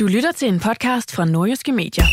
Du 0.00 0.06
lytter 0.06 0.32
til 0.32 0.48
en 0.48 0.60
podcast 0.60 1.12
fra 1.12 1.24
Nordjyske 1.24 1.72
Medier. 1.72 2.04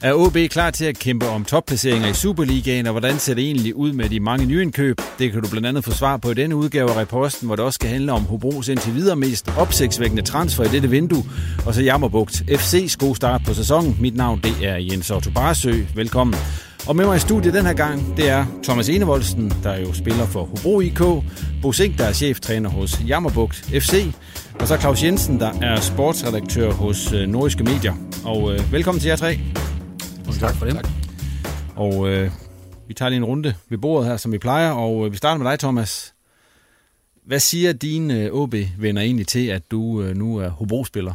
Er 0.00 0.12
OB 0.14 0.36
klar 0.50 0.70
til 0.70 0.84
at 0.84 0.98
kæmpe 0.98 1.28
om 1.28 1.44
topplaceringer 1.44 2.08
i 2.08 2.14
Superligaen, 2.14 2.86
og 2.86 2.92
hvordan 2.92 3.18
ser 3.18 3.34
det 3.34 3.44
egentlig 3.44 3.74
ud 3.76 3.92
med 3.92 4.08
de 4.08 4.20
mange 4.20 4.46
nyindkøb? 4.46 5.00
Det 5.18 5.32
kan 5.32 5.42
du 5.42 5.48
blandt 5.48 5.66
andet 5.66 5.84
få 5.84 5.90
svar 5.90 6.16
på 6.16 6.30
i 6.30 6.34
denne 6.34 6.56
udgave 6.56 6.90
af 6.90 6.96
Reposten, 6.96 7.46
hvor 7.46 7.56
det 7.56 7.64
også 7.64 7.76
skal 7.76 7.90
handle 7.90 8.12
om 8.12 8.22
Hobros 8.22 8.68
indtil 8.68 8.94
videre 8.94 9.16
mest 9.16 9.48
opsigtsvækkende 9.58 10.22
transfer 10.22 10.64
i 10.64 10.68
dette 10.68 10.90
vindue, 10.90 11.24
og 11.66 11.74
så 11.74 11.82
Jammerbugt 11.82 12.42
FC's 12.50 12.96
gode 12.96 13.16
start 13.16 13.40
på 13.46 13.54
sæsonen. 13.54 13.96
Mit 14.00 14.16
navn 14.16 14.40
det 14.40 14.54
er 14.62 14.76
Jens 14.76 15.10
Otto 15.10 15.30
Barsø. 15.30 15.72
Velkommen. 15.94 16.36
Og 16.86 16.96
med 16.96 17.06
mig 17.06 17.16
i 17.16 17.20
studiet 17.20 17.54
den 17.54 17.66
her 17.66 17.72
gang, 17.72 18.16
det 18.16 18.28
er 18.28 18.46
Thomas 18.62 18.88
Enevoldsen, 18.88 19.52
der 19.62 19.78
jo 19.78 19.92
spiller 19.92 20.26
for 20.26 20.44
Hobro 20.44 20.80
IK, 20.80 21.00
Bo 21.62 21.72
Sink, 21.72 21.98
der 21.98 22.04
er 22.04 22.12
cheftræner 22.12 22.70
hos 22.70 23.00
Jammerbugt 23.06 23.56
FC, 23.56 24.06
og 24.60 24.68
så 24.68 24.76
Claus 24.80 25.02
Jensen, 25.02 25.40
der 25.40 25.52
er 25.62 25.80
sportsredaktør 25.80 26.70
hos 26.70 27.12
øh, 27.12 27.28
Nordiske 27.28 27.64
Medier. 27.64 27.94
Og 28.24 28.52
øh, 28.52 28.72
velkommen 28.72 29.00
til 29.00 29.08
jer 29.08 29.16
tre. 29.16 29.38
Tak 30.40 30.56
for 30.56 30.66
det. 30.66 30.74
Tak. 30.74 30.86
Og 31.76 32.08
øh, 32.08 32.30
vi 32.88 32.94
tager 32.94 33.08
lige 33.08 33.16
en 33.16 33.24
runde 33.24 33.54
ved 33.68 33.78
bordet 33.78 34.08
her, 34.08 34.16
som 34.16 34.32
vi 34.32 34.38
plejer, 34.38 34.70
og 34.70 35.06
øh, 35.06 35.12
vi 35.12 35.16
starter 35.16 35.42
med 35.42 35.50
dig, 35.50 35.58
Thomas. 35.58 36.14
Hvad 37.26 37.40
siger 37.40 37.72
dine 37.72 38.22
øh, 38.22 38.32
OB-venner 38.32 39.02
egentlig 39.02 39.26
til, 39.26 39.46
at 39.46 39.70
du 39.70 40.02
øh, 40.02 40.16
nu 40.16 40.36
er 40.38 40.48
Hobro-spiller? 40.48 41.14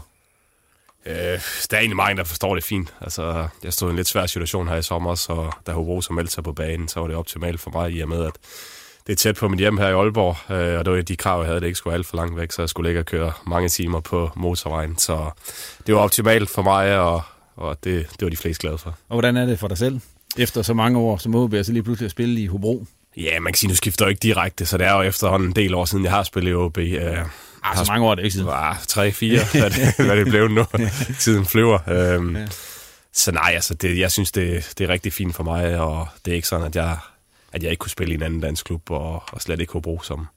Øh, 1.05 1.15
der 1.15 1.37
er 1.71 1.77
egentlig 1.77 1.97
mange, 1.97 2.17
der 2.17 2.23
forstår 2.23 2.55
det 2.55 2.63
fint. 2.63 2.93
Altså, 3.01 3.47
jeg 3.63 3.73
stod 3.73 3.89
i 3.89 3.91
en 3.91 3.95
lidt 3.95 4.07
svær 4.07 4.25
situation 4.25 4.67
her 4.67 4.75
i 4.75 4.81
sommer, 4.81 5.15
så 5.15 5.51
da 5.67 5.71
Hobro 5.71 6.01
så 6.01 6.13
meldte 6.13 6.33
sig 6.33 6.43
på 6.43 6.53
banen, 6.53 6.87
så 6.87 6.99
var 6.99 7.07
det 7.07 7.15
optimalt 7.15 7.59
for 7.59 7.71
mig 7.71 7.91
i 7.91 7.99
og 8.01 8.09
med, 8.09 8.25
at 8.25 8.33
det 9.07 9.13
er 9.13 9.17
tæt 9.17 9.35
på 9.35 9.47
mit 9.47 9.59
hjem 9.59 9.77
her 9.77 9.87
i 9.87 9.91
Aalborg, 9.91 10.51
øh, 10.55 10.79
og 10.79 10.85
det 10.85 10.93
var 10.93 11.01
de 11.01 11.15
krav, 11.15 11.39
jeg 11.39 11.47
havde, 11.47 11.59
det 11.59 11.65
ikke 11.67 11.77
skulle 11.77 11.93
alt 11.93 12.05
for 12.07 12.17
langt 12.17 12.37
væk, 12.37 12.51
så 12.51 12.61
jeg 12.61 12.69
skulle 12.69 12.89
ligge 12.89 12.99
og 13.01 13.05
køre 13.05 13.31
mange 13.47 13.69
timer 13.69 13.99
på 13.99 14.31
motorvejen. 14.35 14.97
Så 14.97 15.29
det 15.87 15.95
var 15.95 16.01
optimalt 16.01 16.49
for 16.49 16.61
mig, 16.61 16.99
og, 16.99 17.21
og 17.55 17.77
det, 17.83 18.07
det 18.11 18.21
var 18.21 18.29
de 18.29 18.37
fleste 18.37 18.61
glade 18.61 18.77
for. 18.77 18.89
Og 19.09 19.15
hvordan 19.15 19.37
er 19.37 19.45
det 19.45 19.59
for 19.59 19.67
dig 19.67 19.77
selv? 19.77 19.99
Efter 20.37 20.61
så 20.61 20.73
mange 20.73 20.99
år 20.99 21.17
som 21.17 21.35
OB, 21.35 21.53
så 21.63 21.71
lige 21.71 21.83
pludselig 21.83 22.05
at 22.05 22.11
spille 22.11 22.41
i 22.41 22.47
Hobro? 22.47 22.85
Ja, 23.17 23.39
man 23.39 23.53
kan 23.53 23.57
sige, 23.57 23.69
nu 23.69 23.75
skifter 23.75 24.05
jeg 24.05 24.09
ikke 24.09 24.19
direkte, 24.23 24.65
så 24.65 24.77
det 24.77 24.87
er 24.87 24.93
jo 24.95 25.01
efterhånden 25.01 25.49
en 25.49 25.55
del 25.55 25.73
år 25.73 25.85
siden, 25.85 26.03
jeg 26.03 26.11
har 26.13 26.23
spillet 26.23 26.51
i 26.51 26.53
OB. 26.53 26.77
Øh, 26.77 27.17
Ah, 27.63 27.77
så 27.77 27.85
mange 27.87 28.05
år 28.07 28.11
er 28.11 28.15
det 28.15 28.23
ikke 28.23 28.33
siden. 28.33 28.49
Ah, 28.51 28.75
tre, 28.87 29.11
fire, 29.11 29.39
hvad 29.59 29.69
det, 29.69 30.05
hvad 30.05 30.17
det 30.17 30.25
blev 30.27 30.47
nu. 30.47 30.65
Tiden 31.19 31.45
flyver. 31.45 31.79
Øhm, 31.89 32.35
Ja. 32.35 32.47
Så 33.13 33.31
nej, 33.31 33.51
altså, 33.55 33.73
det, 33.73 33.99
jeg 33.99 34.11
synes, 34.11 34.31
det, 34.31 34.73
det 34.77 34.83
er 34.83 34.89
rigtig 34.89 35.13
fint 35.13 35.35
for 35.35 35.43
mig, 35.43 35.79
og 35.79 36.07
det 36.25 36.31
er 36.31 36.35
ikke 36.35 36.47
sådan, 36.47 36.65
at 36.65 36.75
jeg, 36.75 36.97
at 37.51 37.63
jeg 37.63 37.71
ikke 37.71 37.79
kunne 37.79 37.91
spille 37.91 38.13
i 38.13 38.15
en 38.15 38.23
anden 38.23 38.39
dansk 38.39 38.65
klub, 38.65 38.91
og, 38.91 39.23
og 39.31 39.41
slet 39.41 39.59
ikke 39.59 39.73
Hobro, 39.73 39.99
som, 40.03 40.27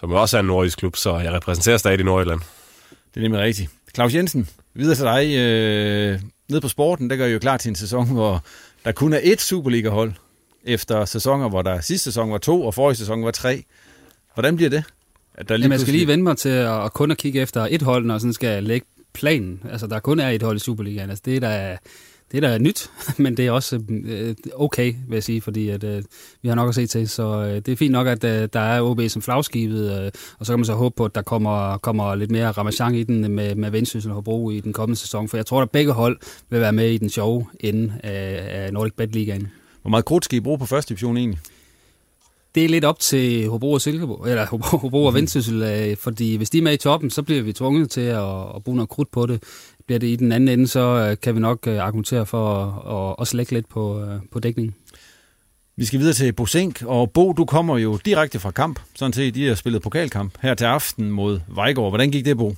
som 0.00 0.12
også 0.12 0.36
er 0.36 0.40
en 0.40 0.46
nordisk 0.46 0.78
klub, 0.78 0.96
så 0.96 1.18
jeg 1.18 1.32
repræsenterer 1.32 1.76
stadig 1.76 2.04
Nordjylland. 2.04 2.40
Det 3.14 3.16
er 3.16 3.20
nemlig 3.20 3.40
rigtigt. 3.40 3.70
Claus 3.94 4.14
Jensen, 4.14 4.48
videre 4.74 4.94
til 4.94 5.04
dig. 5.04 5.36
Øh, 5.36 6.20
nede 6.48 6.60
på 6.60 6.68
sporten, 6.68 7.10
der 7.10 7.16
gør 7.16 7.26
I 7.26 7.32
jo 7.32 7.38
klar 7.38 7.56
til 7.56 7.68
en 7.68 7.74
sæson, 7.74 8.12
hvor 8.12 8.44
der 8.84 8.92
kun 8.92 9.12
er 9.12 9.20
ét 9.20 9.36
Superliga-hold, 9.38 10.12
efter 10.64 11.04
sæsoner, 11.04 11.48
hvor 11.48 11.62
der 11.62 11.80
sidste 11.80 12.04
sæson 12.04 12.32
var 12.32 12.38
to, 12.38 12.66
og 12.66 12.74
forrige 12.74 12.96
sæson 12.96 13.24
var 13.24 13.30
tre. 13.30 13.64
Hvordan 14.34 14.56
bliver 14.56 14.70
det? 14.70 14.84
At 15.34 15.48
der 15.48 15.54
Jamen, 15.54 15.72
jeg 15.72 15.80
skal 15.80 15.94
lige 15.94 16.06
vende 16.06 16.24
mig 16.24 16.36
til 16.36 16.48
at, 16.48 16.84
at 16.84 16.92
kun 16.92 17.10
at 17.10 17.16
kigge 17.16 17.40
efter 17.40 17.66
et 17.70 17.82
hold, 17.82 18.04
når 18.04 18.14
jeg 18.14 18.20
sådan 18.20 18.32
skal 18.32 18.64
lægge 18.64 18.86
planen. 19.12 19.62
Altså, 19.70 19.86
der 19.86 20.00
kun 20.00 20.20
er 20.20 20.28
et 20.28 20.42
hold 20.42 20.56
i 20.56 20.60
Superligaen. 20.60 21.10
Altså, 21.10 21.22
det 21.24 21.36
er 21.36 21.40
da, 21.40 21.78
det 22.32 22.44
er 22.44 22.48
da 22.48 22.58
nyt, 22.58 22.90
men 23.22 23.36
det 23.36 23.46
er 23.46 23.50
også 23.50 23.80
øh, 24.04 24.34
okay, 24.54 24.94
vil 25.08 25.16
jeg 25.16 25.22
sige, 25.22 25.40
fordi 25.40 25.68
at, 25.68 25.84
øh, 25.84 26.02
vi 26.42 26.48
har 26.48 26.54
nok 26.54 26.68
at 26.68 26.74
se 26.74 26.86
til. 26.86 27.08
Så 27.08 27.22
øh, 27.22 27.56
det 27.56 27.68
er 27.68 27.76
fint 27.76 27.92
nok, 27.92 28.06
at 28.06 28.24
øh, 28.24 28.48
der 28.52 28.60
er 28.60 28.82
OB 28.82 29.00
som 29.08 29.22
flagskibet, 29.22 30.02
øh, 30.02 30.10
og 30.38 30.46
så 30.46 30.52
kan 30.52 30.58
man 30.58 30.64
så 30.64 30.74
håbe 30.74 30.94
på, 30.96 31.04
at 31.04 31.14
der 31.14 31.22
kommer, 31.22 31.78
kommer 31.78 32.14
lidt 32.14 32.30
mere 32.30 32.50
ramachan 32.50 32.94
i 32.94 33.02
den 33.02 33.34
med, 33.34 33.54
med 33.54 33.70
Vendsyssel 33.70 34.10
og 34.10 34.14
Hobro 34.14 34.50
i 34.50 34.60
den 34.60 34.72
kommende 34.72 35.00
sæson. 35.00 35.28
For 35.28 35.36
jeg 35.36 35.46
tror, 35.46 35.62
at 35.62 35.70
begge 35.70 35.92
hold 35.92 36.18
vil 36.50 36.60
være 36.60 36.72
med 36.72 36.90
i 36.90 36.98
den 36.98 37.10
sjove 37.10 37.46
ende 37.60 37.94
af, 38.02 38.64
af 38.64 38.72
Nordic 38.72 38.92
Bet 38.96 39.12
Ligaen. 39.12 39.48
Hvor 39.82 39.90
meget 39.90 40.04
krudt 40.04 40.24
skal 40.24 40.36
I 40.36 40.40
bruge 40.40 40.58
på 40.58 40.66
første 40.66 40.88
division 40.88 41.16
egentlig? 41.16 41.40
Det 42.54 42.64
er 42.64 42.68
lidt 42.68 42.84
op 42.84 42.98
til 42.98 43.48
Hobro 43.48 43.72
og 43.72 43.80
Silkeborg, 43.80 44.28
eller 44.28 44.46
Hobro, 44.46 44.76
Hobro 44.76 45.04
og 45.04 45.14
Vendsyssel, 45.14 45.62
øh, 45.62 45.96
fordi 45.96 46.36
hvis 46.36 46.50
de 46.50 46.58
er 46.58 46.62
med 46.62 46.72
i 46.72 46.76
toppen, 46.76 47.10
så 47.10 47.22
bliver 47.22 47.42
vi 47.42 47.52
tvunget 47.52 47.90
til 47.90 48.00
at, 48.00 48.40
at 48.56 48.64
bruge 48.64 48.76
noget 48.76 48.88
krudt 48.88 49.10
på 49.10 49.26
det. 49.26 49.42
Bliver 49.90 49.98
det 49.98 50.06
i 50.06 50.16
den 50.16 50.32
anden 50.32 50.48
ende, 50.48 50.68
så 50.68 50.80
øh, 50.80 51.16
kan 51.22 51.34
vi 51.34 51.40
nok 51.40 51.66
øh, 51.66 51.78
argumentere 51.78 52.26
for 52.26 52.54
at, 52.56 53.10
at, 53.10 53.16
at 53.20 53.28
slække 53.28 53.52
lidt 53.52 53.68
på, 53.68 54.00
øh, 54.00 54.20
på 54.32 54.40
dækningen. 54.40 54.74
Vi 55.76 55.84
skal 55.84 56.00
videre 56.00 56.14
til 56.14 56.32
Bosink, 56.32 56.82
og 56.82 57.10
Bo, 57.10 57.32
du 57.32 57.44
kommer 57.44 57.78
jo 57.78 57.98
direkte 58.04 58.38
fra 58.38 58.50
kamp. 58.50 58.80
Sådan 58.94 59.12
set, 59.12 59.34
de 59.34 59.48
har 59.48 59.54
spillet 59.54 59.82
pokalkamp 59.82 60.32
her 60.40 60.54
til 60.54 60.64
aften 60.64 61.10
mod 61.10 61.40
Vejgaard. 61.48 61.90
Hvordan 61.90 62.10
gik 62.10 62.24
det, 62.24 62.36
Bo? 62.36 62.54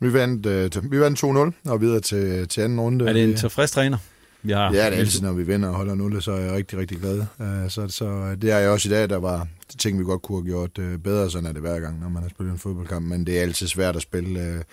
Vi 0.00 0.12
vandt, 0.12 0.46
øh, 0.46 0.92
vi 0.92 1.00
vandt 1.00 1.24
2-0 1.64 1.70
og 1.70 1.80
videre 1.80 2.00
til, 2.00 2.48
til 2.48 2.60
anden 2.60 2.80
runde. 2.80 3.08
Er 3.08 3.12
det 3.12 3.24
en 3.24 3.36
tilfreds 3.36 3.70
træner? 3.70 3.98
Vi 4.42 4.52
har 4.52 4.72
Ja, 4.72 4.86
det 4.86 4.94
er 4.94 4.98
altid, 4.98 5.22
når 5.22 5.32
vi 5.32 5.42
vinder 5.42 5.68
og 5.68 5.74
holder 5.74 5.94
0, 5.94 6.22
så 6.22 6.32
er 6.32 6.40
jeg 6.40 6.52
rigtig, 6.52 6.78
rigtig 6.78 6.98
glad. 6.98 7.22
Så, 7.68 7.88
så 7.88 8.36
det 8.42 8.50
er 8.50 8.58
jeg 8.58 8.70
også 8.70 8.88
i 8.88 8.92
dag, 8.92 9.08
der 9.08 9.18
var 9.18 9.48
ting, 9.78 9.98
vi 9.98 10.04
godt 10.04 10.22
kunne 10.22 10.38
have 10.38 10.46
gjort 10.46 11.02
bedre, 11.02 11.30
sådan 11.30 11.46
er 11.46 11.52
det 11.52 11.60
hver 11.60 11.80
gang, 11.80 12.00
når 12.00 12.08
man 12.08 12.22
har 12.22 12.30
spillet 12.30 12.52
en 12.52 12.58
fodboldkamp, 12.58 13.06
men 13.06 13.26
det 13.26 13.38
er 13.38 13.42
altid 13.42 13.66
svært 13.66 13.96
at 13.96 14.02
spille... 14.02 14.64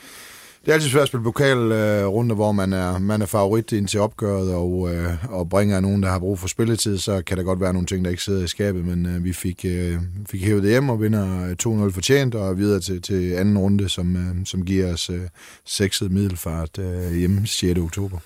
Det 0.66 0.72
er 0.72 0.76
altid 0.76 0.90
svært 0.90 1.02
at 1.02 1.08
spille 1.08 1.24
pokalrunder, 1.24 2.36
hvor 2.36 2.52
man 2.52 2.74
er, 2.74 2.98
man 3.00 3.22
er 3.22 3.26
favorit 3.26 3.72
ind 3.72 3.88
til 3.88 4.00
opgøret 4.00 4.54
og, 4.54 4.94
øh, 4.94 5.14
og 5.30 5.50
bringer 5.50 5.80
nogen, 5.80 6.04
der 6.04 6.10
har 6.10 6.20
brug 6.20 6.40
for 6.40 6.48
spilletid, 6.48 6.98
så 6.98 7.22
kan 7.22 7.38
der 7.38 7.44
godt 7.44 7.62
være 7.62 7.74
nogle 7.74 7.86
ting, 7.86 8.06
der 8.06 8.12
ikke 8.12 8.24
sidder 8.24 8.44
i 8.44 8.48
skabet, 8.48 8.86
men 8.86 9.06
øh, 9.06 9.24
vi 9.24 9.34
fik, 9.34 9.66
øh, 9.66 9.98
fik 10.30 10.44
hævet 10.44 10.64
det 10.64 10.72
hjem 10.72 10.90
og 10.90 11.02
vinder 11.02 11.46
øh, 11.46 11.86
2-0 11.88 11.92
fortjent 11.92 12.36
og 12.36 12.58
videre 12.58 12.80
til, 12.80 13.02
til 13.02 13.34
anden 13.34 13.58
runde, 13.58 13.90
som, 13.90 14.16
øh, 14.16 14.46
som 14.46 14.66
giver 14.66 14.94
os 14.94 15.10
øh, 15.10 15.22
sekset 15.66 16.12
middelfart 16.12 16.78
øh, 16.78 17.14
hjemme 17.14 17.48
6. 17.48 17.80
oktober. 17.80 18.18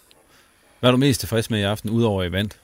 Hvad 0.80 0.90
er 0.90 0.92
du 0.92 0.98
mest 0.98 1.20
tilfreds 1.20 1.50
med 1.50 1.60
i 1.60 1.64
aften, 1.64 1.90
udover 1.90 2.22
at 2.24 2.30
I 2.30 2.32
vandt? 2.32 2.58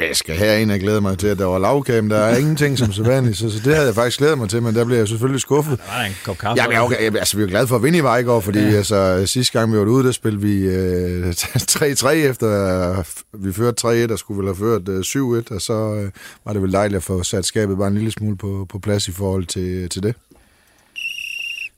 Jeg 0.00 0.16
skal 0.16 0.36
herind 0.36 0.72
og 0.72 0.78
glæde 0.78 1.00
mig 1.00 1.18
til, 1.18 1.26
at 1.26 1.38
der 1.38 1.44
var 1.44 1.58
lavkage, 1.58 2.02
men 2.02 2.10
der 2.10 2.16
er 2.16 2.36
ingenting 2.36 2.78
som 2.78 2.92
så 2.92 3.02
vanligt, 3.02 3.38
så, 3.38 3.50
så 3.50 3.58
det 3.64 3.74
havde 3.74 3.86
jeg 3.86 3.94
faktisk 3.94 4.18
glædet 4.18 4.38
mig 4.38 4.48
til, 4.48 4.62
men 4.62 4.74
der 4.74 4.84
blev 4.84 4.96
jeg 4.96 5.08
selvfølgelig 5.08 5.40
skuffet. 5.40 5.78
Der 5.78 5.84
var 5.96 6.04
en 6.04 6.12
kop 6.24 6.38
kaffe. 6.38 6.62
Jamen, 6.62 6.78
okay, 6.78 7.04
jeg, 7.04 7.16
altså, 7.16 7.36
vi 7.36 7.42
er 7.42 7.46
glade 7.46 7.66
for 7.66 7.76
at 7.76 7.82
vinde 7.82 7.98
i 7.98 8.02
Vejgaard, 8.02 8.42
fordi 8.42 8.58
ja. 8.60 8.76
altså, 8.76 9.26
sidste 9.26 9.58
gang 9.58 9.72
vi 9.72 9.78
var 9.78 9.84
ude, 9.84 10.04
der 10.04 10.12
spillede 10.12 10.42
vi 10.42 10.66
øh, 10.66 11.30
3-3 11.32 12.08
efter, 12.08 12.98
øh, 12.98 13.04
vi 13.32 13.52
førte 13.52 14.06
3-1, 14.08 14.12
og 14.12 14.18
skulle 14.18 14.38
vel 14.38 14.46
have 14.46 14.56
ført 14.56 14.88
øh, 14.88 15.00
7-1, 15.50 15.54
og 15.54 15.60
så 15.60 15.94
øh, 15.94 16.10
var 16.44 16.52
det 16.52 16.62
vel 16.62 16.72
dejligt 16.72 16.96
at 16.96 17.02
få 17.02 17.22
sat 17.22 17.44
skabet 17.44 17.78
bare 17.78 17.88
en 17.88 17.94
lille 17.94 18.10
smule 18.10 18.36
på, 18.36 18.66
på 18.68 18.78
plads 18.78 19.08
i 19.08 19.12
forhold 19.12 19.46
til, 19.46 19.88
til 19.88 20.02
det. 20.02 20.14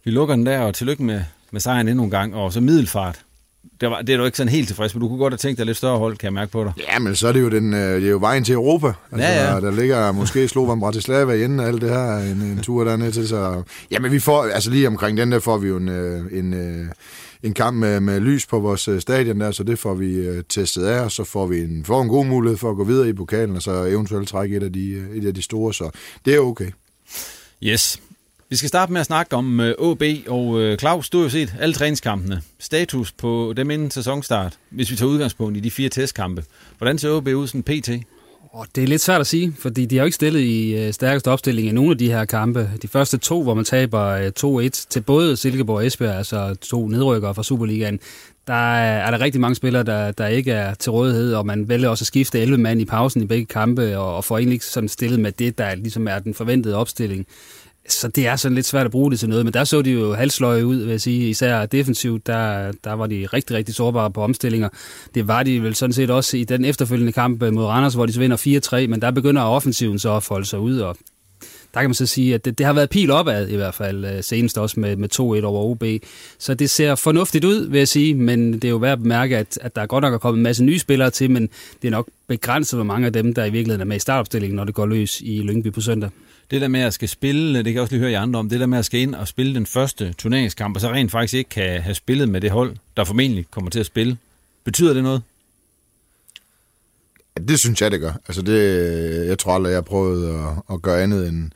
Vi 0.04 0.10
lukker 0.10 0.34
den 0.34 0.46
der, 0.46 0.60
og 0.60 0.74
tillykke 0.74 1.02
med, 1.02 1.20
med 1.50 1.60
sejren 1.60 1.88
endnu 1.88 2.04
en 2.04 2.10
gang, 2.10 2.34
og 2.34 2.52
så 2.52 2.60
middelfart. 2.60 3.25
Det, 3.80 3.90
var, 3.90 4.02
det 4.02 4.12
er 4.12 4.16
du 4.16 4.24
ikke 4.24 4.36
sådan 4.36 4.52
helt 4.52 4.66
tilfreds 4.66 4.94
med. 4.94 5.00
Du 5.00 5.08
kunne 5.08 5.18
godt 5.18 5.32
have 5.32 5.38
tænkt 5.38 5.58
dig 5.58 5.66
lidt 5.66 5.76
større 5.76 5.98
hold, 5.98 6.16
kan 6.16 6.24
jeg 6.26 6.32
mærke 6.32 6.52
på 6.52 6.64
dig. 6.64 6.72
Ja, 6.92 6.98
men 6.98 7.16
så 7.16 7.28
er 7.28 7.32
det 7.32 7.40
jo, 7.40 7.48
den, 7.48 7.74
øh, 7.74 7.80
det 7.80 8.06
er 8.06 8.10
jo 8.10 8.18
vejen 8.18 8.44
til 8.44 8.52
Europa. 8.54 8.86
Altså, 9.12 9.28
Ja, 9.28 9.54
ja. 9.54 9.60
Der 9.60 9.70
ligger 9.70 10.12
måske 10.12 10.48
Slovan 10.48 10.80
Bratislava 10.80 11.32
inden 11.44 11.60
alt 11.60 11.80
det 11.82 11.90
her, 11.90 12.16
en, 12.16 12.42
en 12.42 12.60
tur 12.62 12.84
dernede 12.84 13.12
til. 13.12 13.28
Så, 13.28 13.62
ja, 13.90 13.98
men 13.98 14.12
vi 14.12 14.18
får, 14.20 14.42
altså 14.42 14.70
lige 14.70 14.86
omkring 14.88 15.18
den 15.18 15.32
der 15.32 15.38
får 15.38 15.58
vi 15.58 15.68
jo 15.68 15.76
en, 15.76 15.88
øh, 15.88 16.22
en, 16.32 16.54
øh, 16.54 16.86
en 17.42 17.54
kamp 17.54 17.76
med, 17.76 18.00
med 18.00 18.20
lys 18.20 18.46
på 18.46 18.58
vores 18.60 18.88
øh, 18.88 19.00
stadion 19.00 19.40
der, 19.40 19.50
så 19.50 19.62
det 19.64 19.78
får 19.78 19.94
vi 19.94 20.26
testet 20.48 20.84
af, 20.84 21.00
og 21.00 21.12
så 21.12 21.24
får 21.24 21.46
vi 21.46 21.58
en, 21.60 21.84
får 21.84 22.02
en 22.02 22.08
god 22.08 22.26
mulighed 22.26 22.58
for 22.58 22.70
at 22.70 22.76
gå 22.76 22.84
videre 22.84 23.08
i 23.08 23.12
pokalen, 23.12 23.56
og 23.56 23.62
så 23.62 23.84
eventuelt 23.84 24.28
trække 24.28 24.56
et 24.56 24.62
af 24.62 24.72
de, 24.72 25.04
et 25.14 25.26
af 25.26 25.34
de 25.34 25.42
store, 25.42 25.74
så 25.74 25.90
det 26.24 26.34
er 26.34 26.40
okay. 26.40 26.70
Yes. 27.62 28.00
Vi 28.48 28.56
skal 28.56 28.68
starte 28.68 28.92
med 28.92 29.00
at 29.00 29.06
snakke 29.06 29.36
om 29.36 29.60
øh, 29.60 29.68
AB 29.70 29.78
OB, 29.78 30.02
og 30.28 30.60
øh, 30.60 30.78
Claus, 30.78 31.10
du 31.10 31.18
har 31.18 31.24
jo 31.24 31.30
set 31.30 31.54
alle 31.60 31.74
træningskampene. 31.74 32.42
Status 32.58 33.12
på 33.12 33.54
dem 33.56 33.70
inden 33.70 33.90
sæsonstart, 33.90 34.58
hvis 34.70 34.90
vi 34.90 34.96
tager 34.96 35.10
udgangspunkt 35.10 35.56
i 35.56 35.60
de 35.60 35.70
fire 35.70 35.88
testkampe. 35.88 36.44
Hvordan 36.78 36.98
ser 36.98 37.10
OB 37.10 37.28
ud 37.28 37.46
sådan 37.46 37.62
pt? 37.62 37.90
Og 38.52 38.66
det 38.74 38.84
er 38.84 38.88
lidt 38.88 39.02
svært 39.02 39.20
at 39.20 39.26
sige, 39.26 39.54
fordi 39.58 39.86
de 39.86 39.96
har 39.96 40.02
jo 40.02 40.04
ikke 40.04 40.14
stillet 40.14 40.40
i 40.40 40.74
øh, 40.74 40.92
stærkeste 40.92 41.30
opstilling 41.30 41.68
i 41.68 41.72
nogle 41.72 41.90
af 41.90 41.98
de 41.98 42.08
her 42.10 42.24
kampe. 42.24 42.70
De 42.82 42.88
første 42.88 43.18
to, 43.18 43.42
hvor 43.42 43.54
man 43.54 43.64
taber 43.64 44.30
2-1 44.70 44.86
til 44.90 45.00
både 45.00 45.36
Silkeborg 45.36 45.76
og 45.76 45.86
Esbjerg, 45.86 46.16
altså 46.16 46.54
to 46.54 46.88
nedrykkere 46.88 47.34
fra 47.34 47.42
Superligaen, 47.42 48.00
der 48.46 48.74
er, 48.74 49.06
er 49.06 49.10
der 49.10 49.20
rigtig 49.20 49.40
mange 49.40 49.54
spillere, 49.54 49.82
der, 49.82 50.12
der 50.12 50.26
ikke 50.26 50.52
er 50.52 50.74
til 50.74 50.92
rådighed, 50.92 51.34
og 51.34 51.46
man 51.46 51.68
vælger 51.68 51.88
også 51.88 52.02
at 52.02 52.06
skifte 52.06 52.40
11 52.40 52.58
mand 52.58 52.80
i 52.80 52.84
pausen 52.84 53.22
i 53.22 53.26
begge 53.26 53.46
kampe, 53.46 53.98
og, 53.98 54.16
og 54.16 54.24
får 54.24 54.38
egentlig 54.38 54.54
ikke 54.54 54.66
sådan 54.66 54.88
stillet 54.88 55.20
med 55.20 55.32
det, 55.32 55.58
der 55.58 55.74
ligesom 55.74 56.08
er 56.08 56.18
den 56.18 56.34
forventede 56.34 56.76
opstilling. 56.76 57.26
Så 57.88 58.08
det 58.08 58.26
er 58.26 58.36
sådan 58.36 58.54
lidt 58.54 58.66
svært 58.66 58.84
at 58.84 58.90
bruge 58.90 59.10
det 59.10 59.20
til 59.20 59.28
noget, 59.28 59.44
men 59.44 59.54
der 59.54 59.64
så 59.64 59.82
de 59.82 59.90
jo 59.90 60.14
halsløje 60.14 60.66
ud, 60.66 60.76
vil 60.76 60.90
jeg 60.90 61.00
sige. 61.00 61.30
Især 61.30 61.66
defensivt, 61.66 62.26
der, 62.26 62.72
der 62.84 62.92
var 62.92 63.06
de 63.06 63.26
rigtig, 63.26 63.56
rigtig 63.56 63.74
sårbare 63.74 64.10
på 64.10 64.22
omstillinger. 64.22 64.68
Det 65.14 65.28
var 65.28 65.42
de 65.42 65.62
vel 65.62 65.74
sådan 65.74 65.92
set 65.92 66.10
også 66.10 66.36
i 66.36 66.44
den 66.44 66.64
efterfølgende 66.64 67.12
kamp 67.12 67.42
mod 67.42 67.64
Randers, 67.64 67.94
hvor 67.94 68.06
de 68.06 68.12
så 68.12 68.20
vinder 68.20 68.82
4-3, 68.84 68.86
men 68.86 69.02
der 69.02 69.10
begynder 69.10 69.42
offensiven 69.42 69.98
så 69.98 70.16
at 70.16 70.22
folde 70.22 70.46
sig 70.46 70.58
ud, 70.58 70.78
og 70.78 70.96
der 71.76 71.80
kan 71.80 71.90
man 71.90 71.94
så 71.94 72.06
sige, 72.06 72.34
at 72.34 72.44
det, 72.44 72.58
det 72.58 72.66
har 72.66 72.72
været 72.72 72.90
pil 72.90 73.10
opad 73.10 73.48
i 73.48 73.56
hvert 73.56 73.74
fald, 73.74 74.04
øh, 74.04 74.22
senest 74.22 74.58
også 74.58 74.80
med, 74.80 74.96
med 74.96 75.08
2-1 75.14 75.44
over 75.44 75.70
OB. 75.70 75.84
Så 76.38 76.54
det 76.54 76.70
ser 76.70 76.94
fornuftigt 76.94 77.44
ud, 77.44 77.68
vil 77.68 77.78
jeg 77.78 77.88
sige, 77.88 78.14
men 78.14 78.52
det 78.52 78.64
er 78.64 78.68
jo 78.68 78.76
værd 78.76 78.92
at 78.92 79.02
bemærke, 79.02 79.36
at, 79.36 79.58
at 79.62 79.76
der 79.76 79.86
godt 79.86 80.02
nok 80.02 80.14
er 80.14 80.18
kommet 80.18 80.38
en 80.38 80.42
masse 80.42 80.64
nye 80.64 80.78
spillere 80.78 81.10
til, 81.10 81.30
men 81.30 81.48
det 81.82 81.88
er 81.88 81.92
nok 81.92 82.08
begrænset, 82.26 82.76
hvor 82.76 82.84
mange 82.84 83.06
af 83.06 83.12
dem, 83.12 83.34
der 83.34 83.44
i 83.44 83.50
virkeligheden 83.50 83.80
er 83.80 83.84
med 83.84 83.96
i 83.96 84.00
startopstillingen, 84.00 84.56
når 84.56 84.64
det 84.64 84.74
går 84.74 84.86
løs 84.86 85.20
i 85.20 85.40
Lyngby 85.40 85.72
på 85.72 85.80
søndag. 85.80 86.10
Det 86.50 86.60
der 86.60 86.68
med 86.68 86.80
at 86.80 86.94
skal 86.94 87.08
spille, 87.08 87.58
det 87.58 87.64
kan 87.64 87.74
jeg 87.74 87.82
også 87.82 87.94
lige 87.94 88.00
høre 88.00 88.10
i 88.10 88.14
andre 88.14 88.40
om, 88.40 88.48
det 88.48 88.60
der 88.60 88.66
med 88.66 88.78
at 88.78 88.84
skal 88.84 89.00
ind 89.00 89.14
og 89.14 89.28
spille 89.28 89.54
den 89.54 89.66
første 89.66 90.12
turneringskamp, 90.12 90.76
og 90.76 90.80
så 90.80 90.88
rent 90.88 91.10
faktisk 91.10 91.34
ikke 91.34 91.50
kan 91.50 91.82
have 91.82 91.94
spillet 91.94 92.28
med 92.28 92.40
det 92.40 92.50
hold, 92.50 92.76
der 92.96 93.04
formentlig 93.04 93.46
kommer 93.50 93.70
til 93.70 93.80
at 93.80 93.86
spille. 93.86 94.18
Betyder 94.64 94.94
det 94.94 95.02
noget? 95.02 95.22
Ja, 97.38 97.42
det 97.42 97.58
synes 97.58 97.82
jeg, 97.82 97.90
det 97.90 98.00
gør. 98.00 98.12
Altså 98.28 98.42
det, 98.42 99.26
jeg 99.26 99.38
tror 99.38 99.54
aldrig, 99.54 99.70
jeg 99.70 99.76
har 99.76 99.82
prøvet 99.82 100.34
at, 100.34 100.74
at 100.74 100.82
gøre 100.82 101.02
andet 101.02 101.28
end 101.28 101.50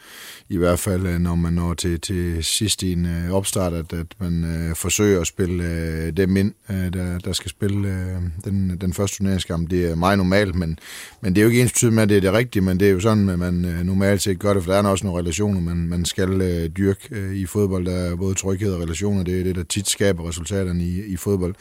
i 0.50 0.56
hvert 0.56 0.78
fald, 0.78 1.06
øh, 1.06 1.18
når 1.18 1.34
man 1.34 1.52
når 1.52 1.74
til, 1.74 2.00
til 2.00 2.44
sidst 2.44 2.82
i 2.82 2.92
en 2.92 3.06
øh, 3.06 3.30
opstart, 3.30 3.72
at, 3.72 3.92
at 3.92 4.06
man 4.18 4.44
øh, 4.44 4.76
forsøger 4.76 5.20
at 5.20 5.26
spille 5.26 5.64
øh, 5.64 6.12
dem 6.16 6.36
ind, 6.36 6.52
øh, 6.70 6.92
der, 6.92 7.18
der 7.18 7.32
skal 7.32 7.50
spille 7.50 7.88
øh, 7.88 8.22
den, 8.44 8.78
den 8.80 8.92
første 8.92 9.16
turneringskamp. 9.16 9.70
Det 9.70 9.90
er 9.90 9.94
meget 9.94 10.18
normalt, 10.18 10.54
men, 10.54 10.78
men 11.20 11.34
det 11.34 11.40
er 11.40 11.42
jo 11.42 11.48
ikke 11.48 11.62
ens 11.62 11.82
med, 11.82 12.02
at 12.02 12.08
det 12.08 12.16
er 12.16 12.20
det 12.20 12.32
rigtige, 12.32 12.62
men 12.62 12.80
det 12.80 12.88
er 12.88 12.92
jo 12.92 13.00
sådan, 13.00 13.28
at 13.28 13.38
man 13.38 13.64
øh, 13.64 13.82
normalt 13.82 14.22
set 14.22 14.38
gør 14.38 14.54
det, 14.54 14.64
for 14.64 14.72
der 14.72 14.82
er 14.82 14.88
også 14.88 15.06
nogle 15.06 15.22
relationer, 15.22 15.60
man, 15.60 15.76
man 15.76 16.04
skal 16.04 16.40
øh, 16.40 16.68
dyrke 16.68 17.08
øh, 17.10 17.34
i 17.34 17.46
fodbold. 17.46 17.86
Der 17.86 17.96
er 17.96 18.16
både 18.16 18.34
tryghed 18.34 18.72
og 18.72 18.82
relationer, 18.82 19.22
det 19.22 19.40
er 19.40 19.44
det, 19.44 19.56
der 19.56 19.62
tit 19.62 19.88
skaber 19.88 20.28
resultaterne 20.28 20.84
i, 20.84 21.04
i 21.06 21.16
fodbold. 21.16 21.54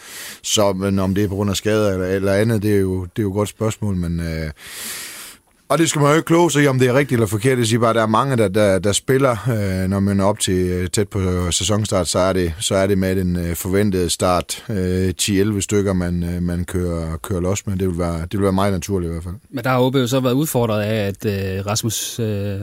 Så 0.43 0.73
men 0.73 0.99
om 0.99 1.15
det 1.15 1.23
er 1.23 1.27
på 1.27 1.35
grund 1.35 1.49
af 1.49 1.55
skader 1.55 1.93
eller, 1.93 2.07
eller 2.07 2.33
andet, 2.33 2.63
det 2.63 2.75
er 2.75 2.79
jo, 2.79 3.03
det 3.03 3.19
er 3.19 3.23
jo 3.23 3.29
et 3.29 3.35
godt 3.35 3.49
spørgsmål, 3.49 3.95
men... 3.95 4.19
Øh, 4.19 4.51
og 5.69 5.77
det 5.77 5.89
skal 5.89 6.01
man 6.01 6.11
jo 6.11 6.15
ikke 6.15 6.25
kloge 6.25 6.51
sig 6.51 6.63
i, 6.63 6.67
om 6.67 6.79
det 6.79 6.87
er 6.87 6.93
rigtigt 6.93 7.17
eller 7.17 7.27
forkert. 7.27 7.57
Det 7.57 7.67
siger 7.67 7.79
bare, 7.79 7.89
at 7.89 7.95
der 7.95 8.01
er 8.01 8.07
mange, 8.07 8.37
der, 8.37 8.47
der, 8.47 8.79
der 8.79 8.91
spiller, 8.91 9.31
øh, 9.49 9.89
når 9.89 9.99
man 9.99 10.19
er 10.19 10.23
op 10.23 10.39
til 10.39 10.53
øh, 10.53 10.89
tæt 10.89 11.09
på 11.09 11.51
sæsonstart, 11.51 12.07
så 12.07 12.19
er 12.19 12.33
det, 12.33 12.53
så 12.59 12.75
er 12.75 12.87
det 12.87 12.97
med 12.97 13.15
den 13.15 13.35
øh, 13.35 13.55
forventede 13.55 14.09
start. 14.09 14.65
Øh, 14.69 15.13
10-11 15.21 15.61
stykker, 15.61 15.93
man, 15.93 16.23
øh, 16.23 16.43
man 16.43 16.65
kører, 16.65 17.17
kører 17.17 17.41
los 17.41 17.67
med. 17.67 17.77
Det 17.77 17.87
vil, 17.87 17.97
være, 17.97 18.21
det 18.21 18.33
vil 18.33 18.41
være 18.41 18.51
meget 18.51 18.73
naturligt 18.73 19.09
i 19.09 19.11
hvert 19.11 19.23
fald. 19.23 19.35
Men 19.49 19.63
der 19.63 19.69
har 19.69 19.79
OB 19.79 19.95
jo 19.95 20.07
så 20.07 20.19
været 20.19 20.33
udfordret 20.33 20.81
af, 20.81 21.07
at 21.07 21.25
øh, 21.25 21.65
Rasmus 21.65 22.19
øh, 22.19 22.59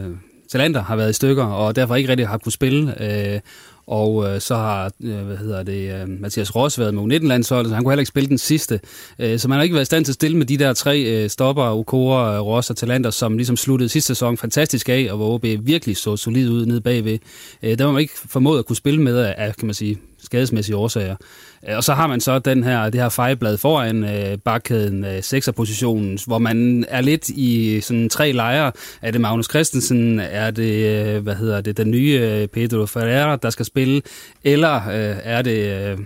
Talander 0.52 0.82
har 0.82 0.96
været 0.96 1.10
i 1.10 1.12
stykker, 1.12 1.44
og 1.44 1.76
derfor 1.76 1.96
ikke 1.96 2.08
rigtig 2.08 2.28
har 2.28 2.38
kunne 2.38 2.52
spille. 2.52 3.02
Øh, 3.02 3.40
og 3.86 4.28
øh, 4.28 4.40
så 4.40 4.54
har 4.54 4.90
øh, 5.02 5.18
hvad 5.26 5.36
hedder 5.36 5.62
det, 5.62 6.00
øh, 6.00 6.08
Mathias 6.08 6.56
Ross 6.56 6.78
været 6.78 6.94
med 6.94 7.02
U19-landsholdet, 7.02 7.70
så 7.70 7.74
han 7.74 7.84
kunne 7.84 7.92
heller 7.92 8.00
ikke 8.00 8.08
spille 8.08 8.28
den 8.28 8.38
sidste. 8.38 8.80
Øh, 9.18 9.38
så 9.38 9.48
man 9.48 9.56
har 9.56 9.62
ikke 9.62 9.74
været 9.74 9.84
i 9.84 9.86
stand 9.86 10.04
til 10.04 10.12
at 10.12 10.14
stille 10.14 10.36
med 10.36 10.46
de 10.46 10.58
der 10.58 10.72
tre 10.72 11.00
øh, 11.02 11.30
stopper, 11.30 11.62
Okora, 11.62 12.38
Ross 12.38 12.70
og 12.70 12.76
Talander, 12.76 13.10
som 13.10 13.36
ligesom 13.36 13.56
sluttede 13.56 13.88
sidste 13.88 14.06
sæson 14.06 14.36
fantastisk 14.36 14.88
af, 14.88 15.08
og 15.10 15.16
hvor 15.16 15.34
OB 15.34 15.44
virkelig 15.60 15.96
så 15.96 16.16
solid 16.16 16.50
ud 16.50 16.66
nede 16.66 16.80
bagved. 16.80 17.18
Øh, 17.62 17.78
der 17.78 17.84
var 17.84 17.92
man 17.92 18.00
ikke 18.00 18.14
formået 18.28 18.58
at 18.58 18.66
kunne 18.66 18.76
spille 18.76 19.00
med 19.00 19.18
af, 19.18 19.56
kan 19.56 19.66
man 19.66 19.74
sige, 19.74 19.98
skadesmæssige 20.26 20.76
årsager. 20.76 21.16
Og 21.68 21.84
så 21.84 21.94
har 21.94 22.06
man 22.06 22.20
så 22.20 22.38
den 22.38 22.64
her, 22.64 22.90
det 22.90 23.00
her 23.00 23.08
fejlblad 23.08 23.56
foran 23.58 24.04
øh, 24.04 24.38
bakkæden, 24.38 25.04
øh, 25.04 25.22
sekserpositionen, 25.22 26.18
hvor 26.26 26.38
man 26.38 26.84
er 26.88 27.00
lidt 27.00 27.28
i 27.28 27.80
sådan 27.80 28.08
tre 28.08 28.32
lejre. 28.32 28.72
Er 29.02 29.10
det 29.10 29.20
Magnus 29.20 29.48
Christensen? 29.48 30.20
Er 30.20 30.50
det, 30.50 31.06
øh, 31.06 31.22
hvad 31.22 31.34
hedder 31.34 31.60
det, 31.60 31.76
den 31.76 31.90
nye 31.90 32.20
øh, 32.22 32.48
Pedro 32.48 32.86
Ferreira, 32.86 33.36
der 33.36 33.50
skal 33.50 33.66
spille? 33.66 34.02
Eller 34.44 34.76
øh, 34.88 35.16
er 35.22 35.42
det... 35.42 35.90
Øh, 35.90 35.98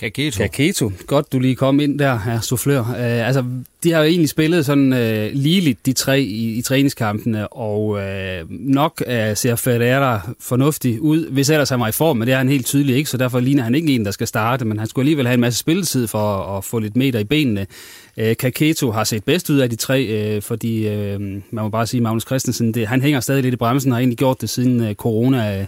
Kaketo. 0.00 0.38
Kaketo. 0.38 0.92
Godt, 1.06 1.32
du 1.32 1.38
lige 1.38 1.54
kom 1.54 1.80
ind 1.80 1.98
der, 1.98 2.18
her 2.18 2.40
soufflør. 2.40 2.80
Øh, 2.80 3.26
altså, 3.26 3.44
de 3.82 3.92
har 3.92 3.98
jo 3.98 4.04
egentlig 4.04 4.28
spillet 4.28 4.66
sådan 4.66 4.92
øh, 4.92 5.30
ligeligt, 5.32 5.86
de 5.86 5.92
tre 5.92 6.20
i, 6.20 6.54
i 6.54 6.62
træningskampene, 6.62 7.48
og 7.48 8.00
øh, 8.00 8.44
nok 8.50 9.02
øh, 9.06 9.36
ser 9.36 9.56
Ferreira 9.56 10.20
fornuftig 10.40 11.00
ud, 11.00 11.30
hvis 11.30 11.50
ellers 11.50 11.70
han 11.70 11.80
var 11.80 11.88
i 11.88 11.92
form, 11.92 12.16
men 12.16 12.26
det 12.26 12.34
er 12.34 12.38
han 12.38 12.48
helt 12.48 12.66
tydeligt 12.66 12.98
ikke, 12.98 13.10
så 13.10 13.16
derfor 13.16 13.40
ligner 13.40 13.62
han 13.62 13.74
ikke 13.74 13.94
en, 13.94 14.04
der 14.04 14.10
skal 14.10 14.26
starte, 14.26 14.64
men 14.64 14.78
han 14.78 14.88
skulle 14.88 15.02
alligevel 15.02 15.26
have 15.26 15.34
en 15.34 15.40
masse 15.40 15.58
spilletid 15.58 16.06
for 16.06 16.36
at, 16.36 16.58
at 16.58 16.64
få 16.64 16.78
lidt 16.78 16.96
meter 16.96 17.18
i 17.18 17.24
benene. 17.24 17.66
Øh, 18.18 18.36
Kaketo 18.36 18.90
har 18.90 19.04
set 19.04 19.24
bedst 19.24 19.50
ud 19.50 19.58
af 19.58 19.70
de 19.70 19.76
tre, 19.76 20.04
øh, 20.06 20.42
fordi 20.42 20.88
øh, 20.88 21.20
man 21.20 21.42
må 21.52 21.68
bare 21.68 21.86
sige, 21.86 22.00
Magnus 22.00 22.26
Christensen, 22.26 22.74
det, 22.74 22.86
han 22.86 23.02
hænger 23.02 23.20
stadig 23.20 23.42
lidt 23.42 23.52
i 23.52 23.56
bremsen, 23.56 23.92
og 23.92 23.96
har 23.96 24.00
egentlig 24.00 24.18
gjort 24.18 24.40
det 24.40 24.50
siden 24.50 24.82
øh, 24.82 24.94
corona 24.94 25.66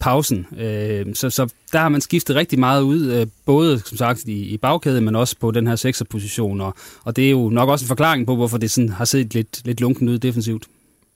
pausen. 0.00 0.46
Øh, 0.58 1.06
så, 1.14 1.30
så 1.30 1.52
der 1.72 1.78
har 1.78 1.88
man 1.88 2.00
skiftet 2.00 2.36
rigtig 2.36 2.58
meget 2.58 2.82
ud, 2.82 3.12
øh, 3.12 3.26
både 3.46 3.80
som 3.84 3.96
sagt 3.96 4.24
i, 4.24 4.42
i 4.42 4.56
bagkæden, 4.56 5.04
men 5.04 5.16
også 5.16 5.36
på 5.40 5.50
den 5.50 5.66
her 5.66 5.76
sekserposition, 5.76 6.60
og, 6.60 6.74
og 7.04 7.16
det 7.16 7.26
er 7.26 7.30
jo 7.30 7.48
nok 7.48 7.68
også 7.68 7.84
en 7.84 7.88
forklaring 7.88 8.26
på, 8.26 8.36
hvorfor 8.36 8.58
det 8.58 8.70
sådan 8.70 8.88
har 8.88 9.04
set 9.04 9.34
lidt, 9.34 9.62
lidt 9.64 9.80
lunken 9.80 10.08
ud 10.08 10.18
defensivt. 10.18 10.64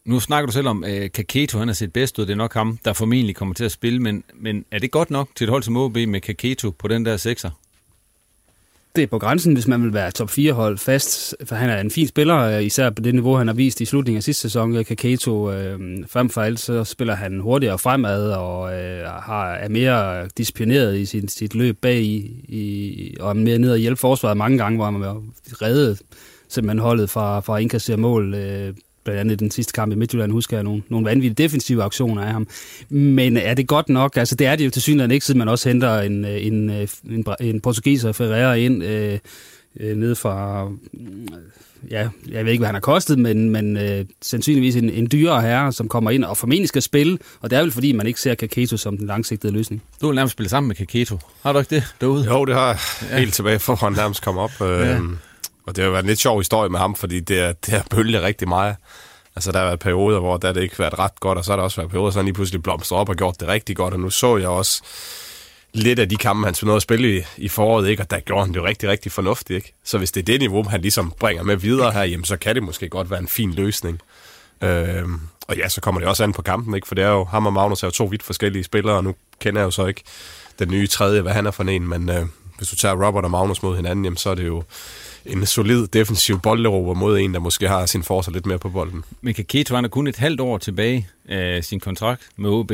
Nu 0.04 0.20
snakker 0.20 0.46
du 0.46 0.52
selv 0.52 0.68
om, 0.68 0.84
at 0.84 1.02
øh, 1.02 1.10
Kaketo 1.10 1.58
han 1.58 1.68
har 1.68 1.75
set 1.75 1.92
bedst 1.92 2.18
ud. 2.18 2.26
Det 2.26 2.32
er 2.32 2.37
nok 2.37 2.54
ham, 2.54 2.78
der 2.84 2.92
formentlig 2.92 3.37
kommer 3.37 3.54
til 3.54 3.64
at 3.64 3.72
spille. 3.72 4.00
Men, 4.00 4.25
men 4.34 4.64
er 4.70 4.78
det 4.78 4.90
godt 4.90 5.10
nok 5.10 5.28
til 5.37 5.44
et 5.44 5.50
hold 5.50 5.62
som 5.62 5.76
OB 5.76 5.96
med 5.96 6.20
Kaketo 6.20 6.70
på 6.70 6.88
den 6.88 7.04
der 7.04 7.16
sekser? 7.16 7.50
Det 8.97 9.02
er 9.02 9.06
på 9.06 9.18
grænsen, 9.18 9.52
hvis 9.52 9.66
man 9.66 9.82
vil 9.82 9.94
være 9.94 10.11
top 10.11 10.30
4 10.30 10.52
hold 10.52 10.78
fast, 10.78 11.37
for 11.44 11.56
han 11.56 11.70
er 11.70 11.80
en 11.80 11.90
fin 11.90 12.09
spiller, 12.09 12.37
øh, 12.37 12.64
især 12.64 12.90
på 12.90 13.02
det 13.02 13.14
niveau, 13.14 13.35
han 13.35 13.47
har 13.47 13.54
vist 13.54 13.80
i 13.80 13.85
slutningen 13.85 14.16
af 14.16 14.23
sidste 14.23 14.42
sæson. 14.42 14.76
Øh, 14.76 14.85
Kaketo, 14.85 15.52
øh, 15.52 15.78
frem 16.09 16.30
for 16.30 16.40
alt, 16.40 16.61
så 16.61 16.85
spiller 16.85 17.14
han 17.14 17.40
hurtigere 17.40 17.78
fremad 17.78 18.30
og 18.32 18.73
øh, 18.75 19.04
har, 19.04 19.52
er 19.52 19.68
mere 19.68 20.28
disciplineret 20.28 20.99
i 20.99 21.06
sin, 21.06 21.28
sit 21.28 21.54
løb 21.54 21.78
bag 21.82 22.00
i, 22.00 22.44
i, 22.49 23.16
og 23.20 23.30
er 23.30 23.35
mere 23.35 23.59
ned 23.59 23.73
og 23.73 23.78
hjælpe 23.78 24.00
forsvaret 24.00 24.37
mange 24.37 24.59
gange, 24.59 24.76
hvor 24.76 24.85
han 24.85 25.02
har 25.02 25.23
reddet 25.62 26.00
simpelthen 26.49 26.78
holdet 26.78 27.11
fra, 27.11 27.40
fra 27.40 27.56
at 27.56 27.62
indkassere 27.62 27.97
mål. 27.97 28.35
Øh, 28.35 28.75
blandt 29.04 29.21
andet 29.21 29.40
den 29.40 29.50
sidste 29.50 29.73
kamp 29.73 29.92
i 29.92 29.97
Midtjylland, 29.97 30.33
husker 30.33 30.57
jeg 30.57 30.64
nogle, 30.64 30.83
nogle 30.88 31.07
vanvittige 31.07 31.45
defensive 31.45 31.83
aktioner 31.83 32.23
af 32.23 32.33
ham. 32.33 32.47
Men 32.88 33.37
er 33.37 33.54
det 33.54 33.66
godt 33.69 33.88
nok? 33.88 34.16
Altså, 34.16 34.35
det 34.35 34.47
er 34.47 34.57
det 34.57 34.64
jo 34.64 34.71
til 34.71 34.83
synligheden 34.83 35.11
ikke, 35.11 35.26
siden 35.26 35.38
man 35.38 35.49
også 35.49 35.69
henter 35.69 36.00
en, 36.00 36.25
en, 36.25 36.71
en, 37.11 37.25
en 37.40 37.61
portugiser 37.61 38.12
Ferreira 38.12 38.54
ind 38.54 38.85
øh, 38.85 39.19
øh, 39.80 39.97
ned 39.97 40.14
fra... 40.14 40.69
Ja, 41.90 42.09
jeg 42.28 42.45
ved 42.45 42.52
ikke, 42.52 42.61
hvad 42.61 42.69
han 42.69 42.75
har 42.75 42.80
kostet, 42.80 43.19
men, 43.19 43.50
men 43.50 43.76
øh, 43.76 44.04
sandsynligvis 44.23 44.76
en, 44.76 44.90
en 44.90 45.09
dyrere 45.12 45.42
herre, 45.42 45.73
som 45.73 45.88
kommer 45.88 46.11
ind 46.11 46.25
og 46.25 46.37
formentlig 46.37 46.69
skal 46.69 46.83
spille, 46.83 47.19
og 47.40 47.50
det 47.50 47.57
er 47.59 47.62
vel 47.62 47.71
fordi, 47.71 47.92
man 47.92 48.07
ikke 48.07 48.21
ser 48.21 48.35
Kaketo 48.35 48.76
som 48.76 48.97
den 48.97 49.07
langsigtede 49.07 49.52
løsning. 49.52 49.83
Du 50.00 50.07
vil 50.07 50.14
nærmest 50.14 50.33
spille 50.33 50.49
sammen 50.49 50.69
med 50.69 50.76
Kaketo. 50.76 51.19
Har 51.42 51.52
du 51.52 51.59
ikke 51.59 51.75
det 51.75 51.95
derude? 52.00 52.25
Jo, 52.25 52.45
det 52.45 52.54
har 52.54 52.66
jeg 53.11 53.19
helt 53.19 53.35
tilbage 53.35 53.59
for, 53.59 53.73
at 53.73 53.78
han 53.78 53.92
nærmest 53.92 54.23
kom 54.23 54.38
op. 54.38 54.61
Øh, 54.62 54.80
Ja 54.80 54.99
og 55.70 55.76
det 55.76 55.84
har 55.84 55.90
været 55.90 56.02
en 56.02 56.08
lidt 56.08 56.20
sjov 56.20 56.38
historie 56.38 56.70
med 56.70 56.78
ham, 56.78 56.94
fordi 56.94 57.20
det 57.20 57.40
er, 57.40 57.52
det 57.52 57.74
er 57.74 57.82
bølge 57.90 58.22
rigtig 58.22 58.48
meget. 58.48 58.76
Altså, 59.36 59.52
der 59.52 59.58
har 59.58 59.66
været 59.66 59.78
perioder, 59.78 60.20
hvor 60.20 60.36
der 60.36 60.48
har 60.48 60.52
det 60.52 60.62
ikke 60.62 60.78
været 60.78 60.98
ret 60.98 61.20
godt, 61.20 61.38
og 61.38 61.44
så 61.44 61.52
har 61.52 61.56
der 61.56 61.62
også 61.62 61.76
været 61.76 61.90
perioder, 61.90 62.10
så 62.10 62.18
han 62.18 62.24
lige 62.24 62.34
pludselig 62.34 62.62
blomstret 62.62 62.98
op 62.98 63.08
og 63.08 63.16
gjort 63.16 63.40
det 63.40 63.48
rigtig 63.48 63.76
godt, 63.76 63.94
og 63.94 64.00
nu 64.00 64.10
så 64.10 64.36
jeg 64.36 64.48
også 64.48 64.82
lidt 65.72 65.98
af 65.98 66.08
de 66.08 66.16
kampe, 66.16 66.44
han 66.46 66.54
nåede 66.62 66.76
at 66.76 66.82
spille 66.82 67.18
i, 67.18 67.22
i 67.36 67.48
foråret, 67.48 67.88
ikke? 67.88 68.02
og 68.02 68.10
der 68.10 68.20
gjorde 68.20 68.44
han 68.44 68.54
det 68.54 68.60
jo 68.60 68.66
rigtig, 68.66 68.88
rigtig 68.88 69.12
fornuftigt. 69.12 69.56
Ikke? 69.56 69.74
Så 69.84 69.98
hvis 69.98 70.12
det 70.12 70.20
er 70.20 70.24
det 70.24 70.40
niveau, 70.40 70.68
han 70.68 70.80
ligesom 70.80 71.12
bringer 71.18 71.42
med 71.42 71.56
videre 71.56 71.92
her, 71.92 72.02
jamen, 72.02 72.24
så 72.24 72.36
kan 72.36 72.54
det 72.54 72.62
måske 72.62 72.88
godt 72.88 73.10
være 73.10 73.20
en 73.20 73.28
fin 73.28 73.52
løsning. 73.52 74.00
Øhm, 74.62 75.20
og 75.48 75.56
ja, 75.56 75.68
så 75.68 75.80
kommer 75.80 76.00
det 76.00 76.08
også 76.08 76.24
an 76.24 76.32
på 76.32 76.42
kampen, 76.42 76.74
ikke? 76.74 76.88
for 76.88 76.94
det 76.94 77.04
er 77.04 77.10
jo, 77.10 77.24
ham 77.24 77.46
og 77.46 77.52
Magnus 77.52 77.82
er 77.82 77.86
jo 77.86 77.90
to 77.90 78.04
vidt 78.04 78.22
forskellige 78.22 78.64
spillere, 78.64 78.96
og 78.96 79.04
nu 79.04 79.14
kender 79.40 79.60
jeg 79.60 79.66
jo 79.66 79.70
så 79.70 79.86
ikke 79.86 80.02
den 80.58 80.68
nye 80.68 80.86
tredje, 80.86 81.20
hvad 81.20 81.32
han 81.32 81.46
er 81.46 81.50
for 81.50 81.64
en, 81.64 81.88
men 81.88 82.10
øh, 82.10 82.26
hvis 82.60 82.68
du 82.68 82.76
tager 82.76 83.06
Robert 83.06 83.24
og 83.24 83.30
Magnus 83.30 83.62
mod 83.62 83.76
hinanden, 83.76 84.04
jamen, 84.04 84.16
så 84.16 84.30
er 84.30 84.34
det 84.34 84.46
jo 84.46 84.62
en 85.26 85.46
solid 85.46 85.86
defensiv 85.86 86.40
bolderover 86.40 86.94
mod 86.94 87.18
en, 87.18 87.34
der 87.34 87.40
måske 87.40 87.68
har 87.68 87.86
sin 87.86 88.02
forsvar 88.02 88.32
lidt 88.32 88.46
mere 88.46 88.58
på 88.58 88.68
bolden. 88.68 89.04
Men 89.20 89.34
Kaketo, 89.34 89.74
han 89.74 89.84
er 89.84 89.88
kun 89.88 90.06
et 90.06 90.16
halvt 90.16 90.40
år 90.40 90.58
tilbage 90.58 91.08
af 91.28 91.64
sin 91.64 91.80
kontrakt 91.80 92.22
med 92.36 92.50
OB. 92.50 92.72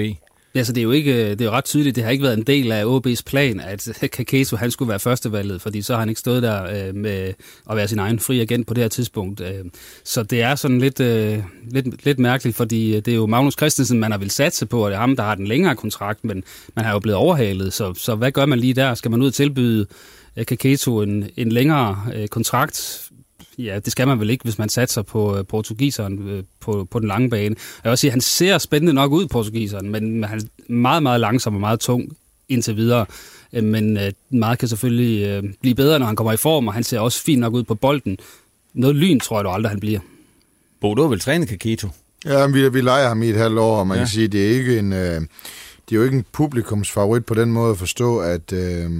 Ja, 0.57 0.65
så 0.65 0.73
det 0.73 0.81
er 0.81 0.83
jo 0.83 0.91
ikke, 0.91 1.31
det 1.31 1.41
er 1.41 1.45
jo 1.45 1.51
ret 1.51 1.65
tydeligt, 1.65 1.97
det 1.97 2.05
har 2.05 2.11
ikke 2.11 2.25
været 2.25 2.39
en 2.39 2.43
del 2.43 2.73
af 2.73 2.85
OB's 2.85 3.23
plan, 3.27 3.61
at 3.61 3.89
Kakeso 4.13 4.57
han 4.57 4.71
skulle 4.71 4.89
være 4.89 4.99
førstevalget, 4.99 5.63
fordi 5.63 5.83
så 5.83 5.93
har 5.93 6.01
han 6.01 6.09
ikke 6.09 6.19
stået 6.19 6.43
der 6.43 6.89
øh, 6.89 6.95
med 6.95 7.33
at 7.71 7.77
være 7.77 7.89
sin 7.89 7.99
egen 7.99 8.19
fri 8.19 8.41
agent 8.41 8.67
på 8.67 8.75
det 8.75 8.85
her 8.85 8.89
tidspunkt. 8.89 9.41
Øh, 9.41 9.65
så 10.05 10.23
det 10.23 10.43
er 10.43 10.55
sådan 10.55 10.79
lidt, 10.79 11.01
øh, 11.01 11.39
lidt, 11.71 12.05
lidt 12.05 12.19
mærkeligt, 12.19 12.57
fordi 12.57 13.01
det 13.01 13.09
er 13.09 13.17
jo 13.17 13.27
Magnus 13.27 13.55
Christensen, 13.55 14.01
man 14.01 14.11
har 14.11 14.19
vil 14.19 14.31
satse 14.31 14.67
på, 14.67 14.85
og 14.85 14.91
det 14.91 14.97
er 14.97 15.01
ham, 15.01 15.17
der 15.17 15.23
har 15.23 15.35
den 15.35 15.47
længere 15.47 15.77
kontrakt, 15.77 16.25
men 16.25 16.45
man 16.75 16.85
har 16.85 16.93
jo 16.93 16.99
blevet 16.99 17.17
overhalet, 17.17 17.73
så, 17.73 17.95
så 17.95 18.15
hvad 18.15 18.33
gør 18.33 18.47
man 18.47 18.59
lige 18.59 18.75
der? 18.75 18.95
Skal 18.95 19.11
man 19.11 19.23
ud 19.23 19.27
og 19.27 19.35
tilbyde 19.35 19.87
Kaketo 20.45 21.03
en, 21.03 21.29
en 21.37 21.53
længere 21.53 22.27
kontrakt? 22.31 23.03
Ja, 23.59 23.79
det 23.79 23.93
skal 23.93 24.09
man 24.09 24.21
vel 24.21 24.31
ikke, 24.31 24.45
hvis 24.45 24.59
man 24.59 24.69
satser 24.69 25.03
på 25.03 25.39
uh, 25.39 25.47
portugiseren 25.47 26.19
uh, 26.19 26.45
på, 26.61 26.89
på 26.91 26.99
den 26.99 27.09
lange 27.09 27.31
bane. 27.31 27.45
Jeg 27.45 27.85
vil 27.85 27.91
også 27.91 28.01
sige, 28.01 28.09
at 28.09 28.13
han 28.13 28.21
ser 28.21 28.59
spændende 28.59 28.93
nok 28.93 29.13
ud, 29.13 29.27
portugiseren, 29.27 29.91
men 29.91 30.25
han 30.25 30.39
er 30.39 30.73
meget, 30.73 31.03
meget 31.03 31.21
langsom 31.21 31.55
og 31.55 31.61
meget 31.61 31.81
tung 31.81 32.17
indtil 32.49 32.77
videre. 32.77 33.07
Uh, 33.53 33.65
men 33.65 33.97
uh, 33.97 34.03
meget 34.39 34.59
kan 34.59 34.69
selvfølgelig 34.69 35.39
uh, 35.39 35.51
blive 35.61 35.75
bedre, 35.75 35.99
når 35.99 36.07
han 36.07 36.17
kommer 36.17 36.33
i 36.33 36.37
form, 36.37 36.69
og 36.69 36.75
han 36.75 36.85
ser 36.85 37.01
også 37.01 37.23
fint 37.23 37.41
nok 37.41 37.55
ud 37.55 37.63
på 37.63 37.75
bolden. 37.75 38.19
Noget 38.75 38.97
lyn 38.97 39.21
tror 39.21 39.39
jeg 39.39 39.45
du 39.45 39.51
aldrig, 39.51 39.71
han 39.71 39.81
bliver. 39.81 40.01
Bo, 40.81 40.95
du 40.95 41.03
har 41.03 41.09
vel 41.09 41.21
trænet 41.21 41.49
Kaketo? 41.49 41.89
Ja, 42.25 42.47
vi, 42.47 42.69
vi 42.69 42.81
leger 42.81 43.09
ham 43.09 43.23
i 43.23 43.29
et 43.29 43.37
halvt 43.37 43.59
år, 43.59 43.79
og 43.79 43.87
man 43.87 43.97
ja. 43.97 44.01
kan 44.01 44.09
sige, 44.09 44.29
det 44.29 44.47
er 44.47 44.51
ikke 44.51 44.79
en... 44.79 44.93
Uh, 44.93 45.27
det 45.89 45.95
er 45.95 45.99
jo 45.99 46.05
ikke 46.05 46.17
en 46.17 46.25
publikumsfavorit 46.33 47.27
på 47.27 47.35
den 47.35 47.53
måde 47.53 47.71
at 47.71 47.79
forstå, 47.79 48.19
at 48.19 48.53
øh, 48.53 48.91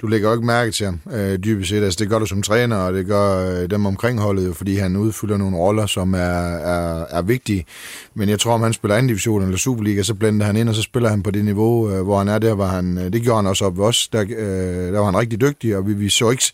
du 0.00 0.06
lægger 0.06 0.28
jo 0.28 0.34
ikke 0.34 0.46
mærke 0.46 0.72
til 0.72 0.86
ham, 0.86 1.00
øh, 1.12 1.38
dybest 1.38 1.70
set. 1.70 1.82
Altså, 1.82 1.98
det 2.00 2.08
gør 2.08 2.18
du 2.18 2.26
som 2.26 2.42
træner, 2.42 2.76
og 2.76 2.92
det 2.92 3.06
gør 3.06 3.50
øh, 3.50 3.70
dem 3.70 3.86
omkring 3.86 4.20
holdet, 4.20 4.56
fordi 4.56 4.76
han 4.76 4.96
udfylder 4.96 5.36
nogle 5.36 5.56
roller, 5.56 5.86
som 5.86 6.14
er, 6.14 6.18
er, 6.18 7.06
er 7.10 7.22
vigtige. 7.22 7.66
Men 8.14 8.28
jeg 8.28 8.40
tror, 8.40 8.52
om 8.52 8.62
han 8.62 8.72
spiller 8.72 8.96
anden 8.96 9.08
division 9.08 9.42
eller 9.42 9.56
Superliga, 9.56 10.02
så 10.02 10.14
blander 10.14 10.46
han 10.46 10.56
ind, 10.56 10.68
og 10.68 10.74
så 10.74 10.82
spiller 10.82 11.08
han 11.08 11.22
på 11.22 11.30
det 11.30 11.44
niveau, 11.44 11.90
øh, 11.90 12.02
hvor 12.02 12.18
han 12.18 12.28
er 12.28 12.38
der, 12.38 12.54
hvor 12.54 12.66
han, 12.66 12.98
øh, 12.98 13.12
det 13.12 13.22
gjorde 13.22 13.36
han 13.36 13.46
også 13.46 13.64
op 13.64 13.78
ved 13.78 13.84
os. 13.84 14.08
Der, 14.08 14.20
øh, 14.20 14.92
der 14.92 14.98
var 14.98 15.04
han 15.04 15.16
rigtig 15.16 15.40
dygtig, 15.40 15.76
og 15.76 15.86
vi, 15.86 15.92
vi 15.92 16.08
så 16.08 16.30
ikke 16.30 16.52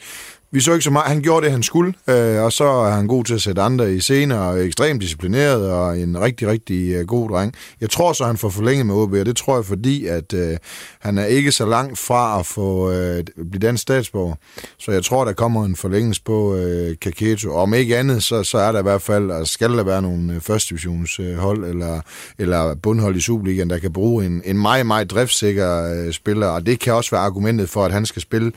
vi 0.52 0.60
så 0.60 0.72
ikke 0.72 0.84
så 0.84 0.90
meget. 0.90 1.08
Han 1.08 1.22
gjorde 1.22 1.44
det, 1.44 1.52
han 1.52 1.62
skulle, 1.62 1.94
øh, 2.08 2.42
og 2.42 2.52
så 2.52 2.64
er 2.64 2.90
han 2.90 3.06
god 3.06 3.24
til 3.24 3.34
at 3.34 3.42
sætte 3.42 3.62
andre 3.62 3.94
i 3.94 4.00
scener, 4.00 4.38
og 4.38 4.64
ekstremt 4.64 5.02
disciplineret, 5.02 5.70
og 5.70 5.98
en 5.98 6.20
rigtig, 6.20 6.48
rigtig 6.48 6.92
øh, 6.94 7.06
god 7.06 7.30
dreng. 7.30 7.54
Jeg 7.80 7.90
tror 7.90 8.12
så, 8.12 8.24
han 8.24 8.36
får 8.36 8.48
forlænget 8.48 8.86
med 8.86 8.94
OB, 8.94 9.12
og 9.12 9.26
det 9.26 9.36
tror 9.36 9.56
jeg, 9.56 9.64
fordi 9.64 10.06
at 10.06 10.34
øh, 10.34 10.56
han 11.00 11.18
er 11.18 11.24
ikke 11.24 11.52
så 11.52 11.66
langt 11.66 11.98
fra 11.98 12.40
at 12.40 12.46
få 12.46 12.90
øh, 12.90 13.24
blive 13.50 13.60
dansk 13.60 13.82
statsborger. 13.82 14.34
Så 14.78 14.92
jeg 14.92 15.04
tror, 15.04 15.24
der 15.24 15.32
kommer 15.32 15.64
en 15.64 15.76
forlængelse 15.76 16.22
på 16.24 16.56
øh, 16.56 16.96
Kaketo. 17.02 17.54
Om 17.54 17.74
ikke 17.74 17.98
andet, 17.98 18.22
så, 18.22 18.42
så 18.42 18.58
er 18.58 18.72
der 18.72 18.78
i 18.78 18.82
hvert 18.82 19.02
fald, 19.02 19.30
og 19.30 19.46
skal 19.46 19.76
der 19.76 19.82
være 19.82 20.02
nogle 20.02 20.34
øh, 20.34 20.40
første 20.40 20.68
divisionshold, 20.68 21.64
øh, 21.64 21.70
eller, 21.70 22.00
eller 22.38 22.74
bundhold 22.74 23.16
i 23.16 23.20
Superligaen, 23.20 23.70
der 23.70 23.78
kan 23.78 23.92
bruge 23.92 24.26
en, 24.26 24.42
en 24.44 24.58
meget, 24.58 24.86
meget 24.86 25.10
driftsikker 25.10 25.92
øh, 25.94 26.12
spiller, 26.12 26.46
og 26.46 26.66
det 26.66 26.80
kan 26.80 26.94
også 26.94 27.10
være 27.10 27.24
argumentet 27.24 27.68
for, 27.68 27.84
at 27.84 27.92
han 27.92 28.06
skal 28.06 28.22
spille 28.22 28.52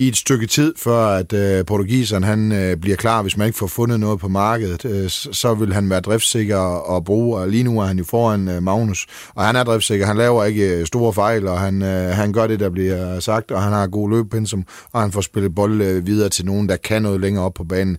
i 0.00 0.08
et 0.08 0.16
stykke 0.16 0.46
tid, 0.46 0.74
før 0.76 1.06
at 1.06 1.32
øh, 1.32 1.64
portugiseren 1.64 2.24
han 2.24 2.52
øh, 2.52 2.76
bliver 2.76 2.96
klar, 2.96 3.22
hvis 3.22 3.36
man 3.36 3.46
ikke 3.46 3.58
får 3.58 3.66
fundet 3.66 4.00
noget 4.00 4.20
på 4.20 4.28
markedet, 4.28 4.84
øh, 4.84 5.10
så 5.10 5.54
vil 5.54 5.72
han 5.72 5.90
være 5.90 6.00
driftsikker 6.00 6.56
og 6.56 7.04
bruge, 7.04 7.38
og 7.38 7.48
lige 7.48 7.62
nu 7.62 7.80
er 7.80 7.84
han 7.84 7.98
jo 7.98 8.04
foran 8.04 8.48
øh, 8.48 8.62
Magnus, 8.62 9.06
og 9.34 9.44
han 9.44 9.56
er 9.56 9.64
driftsikker, 9.64 10.06
han 10.06 10.16
laver 10.16 10.44
ikke 10.44 10.78
øh, 10.78 10.86
store 10.86 11.12
fejl, 11.12 11.48
og 11.48 11.60
han, 11.60 11.82
øh, 11.82 12.10
han 12.10 12.32
gør 12.32 12.46
det, 12.46 12.60
der 12.60 12.70
bliver 12.70 13.20
sagt, 13.20 13.50
og 13.50 13.62
han 13.62 13.72
har 13.72 13.86
god 13.86 14.10
løbepensum, 14.10 14.64
og 14.92 15.00
han 15.00 15.12
får 15.12 15.20
spillet 15.20 15.54
bold 15.54 15.82
øh, 15.82 16.06
videre 16.06 16.28
til 16.28 16.46
nogen, 16.46 16.68
der 16.68 16.76
kan 16.76 17.02
noget 17.02 17.20
længere 17.20 17.44
op 17.44 17.54
på 17.54 17.64
banen. 17.64 17.98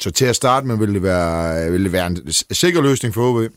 Så 0.00 0.10
til 0.10 0.24
at 0.24 0.36
starte 0.36 0.66
med 0.66 0.76
vil 0.76 0.94
det 0.94 1.02
være, 1.02 1.64
øh, 1.66 1.72
vil 1.72 1.84
det 1.84 1.92
være 1.92 2.06
en 2.06 2.18
sikker 2.50 2.82
løsning 2.82 3.14
for 3.14 3.30
OB 3.30 3.50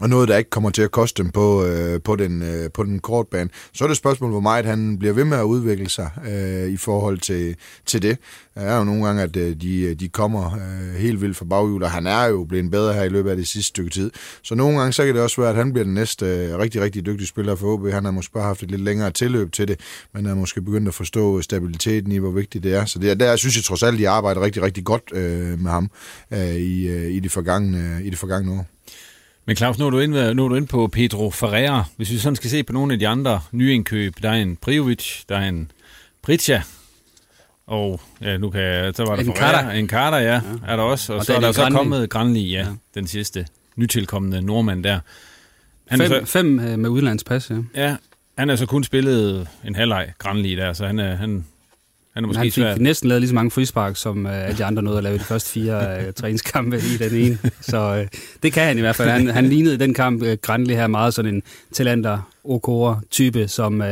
og 0.00 0.08
noget, 0.08 0.28
der 0.28 0.36
ikke 0.36 0.50
kommer 0.50 0.70
til 0.70 0.82
at 0.82 0.90
koste 0.90 1.22
dem 1.22 1.30
på, 1.30 1.64
øh, 1.64 2.02
på, 2.02 2.16
den, 2.16 2.42
øh, 2.42 2.70
på 2.74 2.82
den 2.84 2.98
korte 2.98 3.28
bane. 3.30 3.50
Så 3.72 3.84
er 3.84 3.88
det 3.88 3.92
et 3.92 3.98
spørgsmål, 3.98 4.30
hvor 4.30 4.40
meget 4.40 4.64
han 4.64 4.98
bliver 4.98 5.14
ved 5.14 5.24
med 5.24 5.38
at 5.38 5.44
udvikle 5.44 5.88
sig 5.88 6.10
øh, 6.28 6.72
i 6.72 6.76
forhold 6.76 7.18
til, 7.18 7.56
til 7.86 8.02
det. 8.02 8.18
Der 8.54 8.60
er 8.60 8.78
jo 8.78 8.84
nogle 8.84 9.06
gange, 9.06 9.22
at 9.22 9.36
øh, 9.36 9.56
de, 9.56 9.94
de 9.94 10.08
kommer 10.08 10.54
øh, 10.54 10.94
helt 10.94 11.20
vildt 11.20 11.36
fra 11.36 11.44
baghjul, 11.44 11.82
og 11.82 11.90
han 11.90 12.06
er 12.06 12.24
jo 12.24 12.44
blevet 12.44 12.70
bedre 12.70 12.94
her 12.94 13.02
i 13.02 13.08
løbet 13.08 13.30
af 13.30 13.36
det 13.36 13.48
sidste 13.48 13.68
stykke 13.68 13.90
tid. 13.90 14.10
Så 14.42 14.54
nogle 14.54 14.78
gange, 14.78 14.92
så 14.92 15.04
kan 15.04 15.14
det 15.14 15.22
også 15.22 15.40
være, 15.40 15.50
at 15.50 15.56
han 15.56 15.72
bliver 15.72 15.84
den 15.84 15.94
næste 15.94 16.26
øh, 16.26 16.58
rigtig, 16.58 16.80
rigtig 16.80 17.06
dygtige 17.06 17.26
spiller 17.26 17.54
for 17.54 17.66
OB. 17.66 17.90
Han 17.92 18.04
har 18.04 18.10
måske 18.10 18.32
bare 18.32 18.44
haft 18.44 18.62
et 18.62 18.70
lidt 18.70 18.80
længere 18.80 19.10
tilløb 19.10 19.52
til 19.52 19.68
det, 19.68 19.80
men 20.14 20.26
er 20.26 20.34
måske 20.34 20.62
begyndt 20.62 20.88
at 20.88 20.94
forstå 20.94 21.42
stabiliteten 21.42 22.12
i, 22.12 22.18
hvor 22.18 22.30
vigtigt 22.30 22.64
det 22.64 22.74
er. 22.74 22.84
Så 22.84 22.98
det, 22.98 23.20
der 23.20 23.36
synes 23.36 23.56
jeg 23.56 23.64
trods 23.64 23.82
alt, 23.82 23.98
de 23.98 24.08
arbejder 24.08 24.40
rigtig, 24.40 24.62
rigtig 24.62 24.84
godt 24.84 25.02
øh, 25.12 25.60
med 25.60 25.70
ham 25.70 25.90
øh, 26.30 26.54
i, 26.54 26.88
øh, 26.88 27.10
i, 27.10 27.20
det 27.20 27.30
forgangne, 27.30 28.00
i 28.04 28.10
det 28.10 28.18
forgangne 28.18 28.52
år. 28.52 28.66
Men 29.48 29.56
Claus, 29.56 29.78
nu 29.78 29.86
er, 29.86 29.90
du 29.90 29.98
inde, 29.98 30.34
nu 30.34 30.44
er 30.44 30.48
du 30.48 30.54
inde 30.54 30.66
på 30.66 30.86
Pedro 30.86 31.30
Ferreira. 31.30 31.84
Hvis 31.96 32.10
vi 32.10 32.18
sådan 32.18 32.36
skal 32.36 32.50
se 32.50 32.62
på 32.62 32.72
nogle 32.72 32.92
af 32.92 32.98
de 32.98 33.08
andre 33.08 33.40
nyindkøb, 33.52 34.14
der 34.22 34.30
er 34.30 34.34
en 34.34 34.56
Prijovic, 34.56 35.24
der 35.28 35.36
er 35.36 35.48
en 35.48 35.70
Pritja, 36.22 36.62
og 37.66 38.00
ja, 38.20 38.36
nu 38.36 38.50
kan 38.50 38.60
jeg, 38.60 38.94
så 38.94 39.04
var 39.04 39.16
der 39.16 39.22
en 39.22 39.36
Ferreira, 39.36 39.72
en 39.72 39.88
Carter, 39.88 40.18
ja, 40.18 40.32
ja, 40.32 40.40
er 40.66 40.76
der 40.76 40.82
også. 40.82 41.12
Og, 41.12 41.18
og 41.18 41.24
så 41.24 41.34
er 41.34 41.40
der 41.40 41.52
så 41.52 41.70
kommet 41.70 42.10
Granli, 42.10 42.50
ja, 42.50 42.58
ja, 42.58 42.66
den 42.94 43.06
sidste 43.06 43.46
nytilkommende 43.76 44.42
nordmand 44.42 44.84
der. 44.84 45.00
Han 45.86 45.98
fem, 45.98 46.08
så, 46.08 46.32
fem 46.32 46.60
øh, 46.60 46.78
med 46.78 46.90
udlandspas, 46.90 47.50
ja. 47.50 47.56
Ja, 47.74 47.96
han 48.38 48.48
har 48.48 48.56
så 48.56 48.66
kun 48.66 48.84
spillet 48.84 49.48
en 49.64 49.74
halvleg 49.74 50.12
Granli 50.18 50.56
der, 50.56 50.72
så 50.72 50.86
han, 50.86 50.98
er, 50.98 51.14
han, 51.14 51.44
han, 52.18 52.24
er 52.24 52.28
måske 52.28 52.38
han 52.38 52.46
fik 52.46 52.52
svært. 52.52 52.80
næsten 52.80 53.08
lavet 53.08 53.22
lige 53.22 53.28
så 53.28 53.34
mange 53.34 53.50
frispark, 53.50 53.96
som 53.96 54.26
alle 54.26 54.58
de 54.58 54.64
andre 54.64 54.82
nåede 54.82 54.98
at 54.98 55.04
lave 55.04 55.18
de 55.18 55.24
første 55.24 55.50
fire 55.50 55.98
uh, 56.06 56.12
træningskampe 56.20 56.76
i 56.76 56.96
den 56.98 57.14
ene. 57.14 57.38
Så 57.60 58.00
uh, 58.00 58.06
det 58.42 58.52
kan 58.52 58.62
han 58.62 58.78
i 58.78 58.80
hvert 58.80 58.96
fald. 58.96 59.10
Han, 59.10 59.26
han 59.28 59.46
lignede 59.46 59.74
i 59.74 59.78
den 59.78 59.94
kamp 59.94 60.22
uh, 60.22 60.32
Granli 60.42 60.74
her 60.74 60.86
meget 60.86 61.14
sådan 61.14 61.34
en 61.34 61.42
talenter 61.72 62.30
Okora-type, 62.44 63.48
som, 63.48 63.80
uh, 63.80 63.86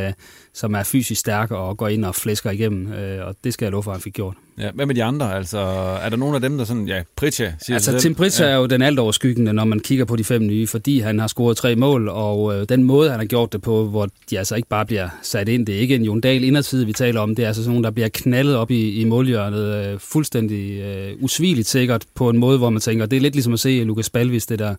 som 0.57 0.75
er 0.75 0.83
fysisk 0.83 1.21
stærk 1.21 1.51
og 1.51 1.77
går 1.77 1.89
ind 1.89 2.05
og 2.05 2.15
flæsker 2.15 2.51
igennem, 2.51 2.87
uh, 2.87 3.27
og 3.27 3.37
det 3.45 3.53
skal 3.53 3.65
jeg 3.67 3.73
love 3.73 3.83
for, 3.83 3.91
at 3.91 3.97
han 3.97 4.03
fik 4.03 4.13
gjort. 4.13 4.35
Ja, 4.59 4.71
hvad 4.75 4.87
med 4.87 4.95
de 4.95 5.05
andre? 5.05 5.35
Altså, 5.35 5.59
er 6.03 6.09
der 6.09 6.17
nogen 6.17 6.35
af 6.35 6.41
dem, 6.41 6.59
der 6.59 6.65
sådan, 6.65 6.89
ja, 6.89 7.03
Pritja 7.17 7.53
siger 7.63 7.77
Altså, 7.77 7.99
Tim 7.99 8.15
Pritja 8.15 8.47
ja. 8.47 8.53
er 8.53 8.57
jo 8.57 8.67
den 8.67 8.83
alt 8.83 8.99
overskyggende, 8.99 9.53
når 9.53 9.65
man 9.65 9.81
kigger 9.81 10.05
på 10.05 10.17
de 10.17 10.25
fem 10.25 10.43
nye, 10.43 10.67
fordi 10.67 11.01
han 11.01 11.19
har 11.19 11.27
scoret 11.27 11.57
tre 11.57 11.77
mål, 11.77 12.09
og 12.09 12.55
øh, 12.55 12.67
den 12.69 12.83
måde, 12.83 13.11
han 13.11 13.19
har 13.19 13.27
gjort 13.27 13.53
det 13.53 13.63
på, 13.63 13.85
hvor 13.85 14.09
de 14.31 14.39
altså 14.39 14.55
ikke 14.55 14.69
bare 14.69 14.87
bliver 14.87 15.09
sat 15.23 15.49
ind, 15.49 15.67
det 15.67 15.75
er 15.75 15.79
ikke 15.79 15.95
en 15.95 16.03
Jon 16.03 16.21
Dahl 16.21 16.45
inderside, 16.45 16.87
vi 16.87 16.93
taler 16.93 17.21
om, 17.21 17.35
det 17.35 17.43
er 17.43 17.47
altså 17.47 17.63
sådan 17.63 17.71
nogen, 17.71 17.85
der 17.85 17.91
bliver 17.91 18.09
knaldet 18.09 18.57
op 18.57 18.71
i, 18.71 19.01
i 19.01 19.05
målhjørnet, 19.05 19.87
øh, 19.87 19.99
fuldstændig 19.99 20.81
øh, 20.81 21.13
usvigeligt 21.21 21.69
sikkert, 21.69 22.05
på 22.15 22.29
en 22.31 22.39
måde, 22.39 22.59
hvor 22.59 22.71
man 22.71 22.81
tænker, 22.81 23.07
det 23.07 23.17
er 23.17 23.21
lidt 23.21 23.35
ligesom 23.35 23.53
at 23.53 23.61
se 23.61 23.85
Lukas 23.85 24.11
Balvis, 24.11 24.47
det 24.47 24.59
der 24.59 24.75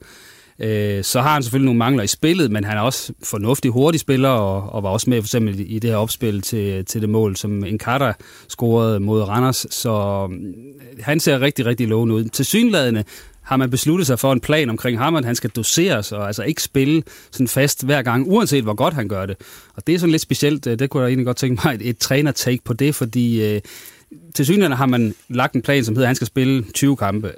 Øh, 0.60 1.04
så 1.04 1.22
har 1.22 1.34
han 1.34 1.44
selvfølgelig 1.44 1.66
nogle 1.66 1.78
mangler 1.78 2.04
i 2.04 2.08
spillet, 2.08 2.52
men 2.52 2.64
han 2.64 2.78
er 2.78 2.82
også 2.82 3.14
fornuftig 3.24 3.72
hurtig 3.72 4.00
spiller, 4.00 4.30
og, 4.30 4.74
og 4.74 4.84
var 4.84 4.90
også 4.90 5.10
med 5.10 5.22
for 5.22 5.26
eksempel 5.26 5.56
i 5.60 5.80
det 5.80 5.90
her 5.90 5.98
opspil 5.98 6.42
til, 6.42 6.86
til 6.86 7.02
det 7.02 7.10
mål, 7.10 7.36
som 7.36 7.64
Encarta 7.64 8.14
scorede 8.50 9.00
mod 9.00 9.22
Randers. 9.22 9.66
Så 9.70 10.28
mm, 10.30 10.54
han 11.00 11.20
ser 11.20 11.42
rigtig, 11.42 11.66
rigtig 11.66 11.88
lovende 11.88 12.16
ud. 12.16 12.24
Til 12.24 12.46
synladende 12.46 13.04
har 13.42 13.58
man 13.58 13.70
besluttet 13.70 14.08
sig 14.08 14.20
for 14.20 14.34
en 14.34 14.40
plan 14.40 14.70
omkring 14.70 14.98
ham, 14.98 15.16
at 15.16 15.26
han 15.26 15.36
skal 15.36 15.50
doseres 15.50 16.12
og 16.12 16.28
altså 16.28 16.44
ikke 16.44 16.64
spille 16.64 17.04
sådan 17.32 17.48
fast 17.48 17.86
hver 17.86 18.02
gang, 18.02 18.28
uanset 18.28 18.64
hvor 18.64 18.74
godt 18.74 18.94
han 18.94 19.08
gør 19.08 19.26
det. 19.26 19.36
Og 19.76 19.88
det 19.88 19.96
er 19.96 20.00
sådan 20.00 20.12
lidt 20.12 20.22
specielt. 20.22 20.68
Øh, 20.68 20.80
det 20.80 20.90
kunne 20.90 21.04
jeg 21.04 21.10
egentlig 21.10 21.26
godt 21.26 21.38
tænke 21.38 21.62
mig 21.66 21.76
et, 21.76 21.90
et 21.90 21.98
træner-take 21.98 22.64
på 22.64 22.74
det, 22.74 22.96
fordi 22.96 23.46
øh, 23.46 23.62
til 24.36 24.46
synligheden 24.46 24.78
har 24.78 24.86
man 24.86 25.16
lagt 25.30 25.54
en 25.54 25.62
plan, 25.62 25.86
som 25.86 25.96
hedder, 25.96 26.06
at 26.06 26.10
han 26.10 26.16
skal 26.16 26.28
spille 26.28 26.64
20 26.74 26.98
kampe 26.98 27.32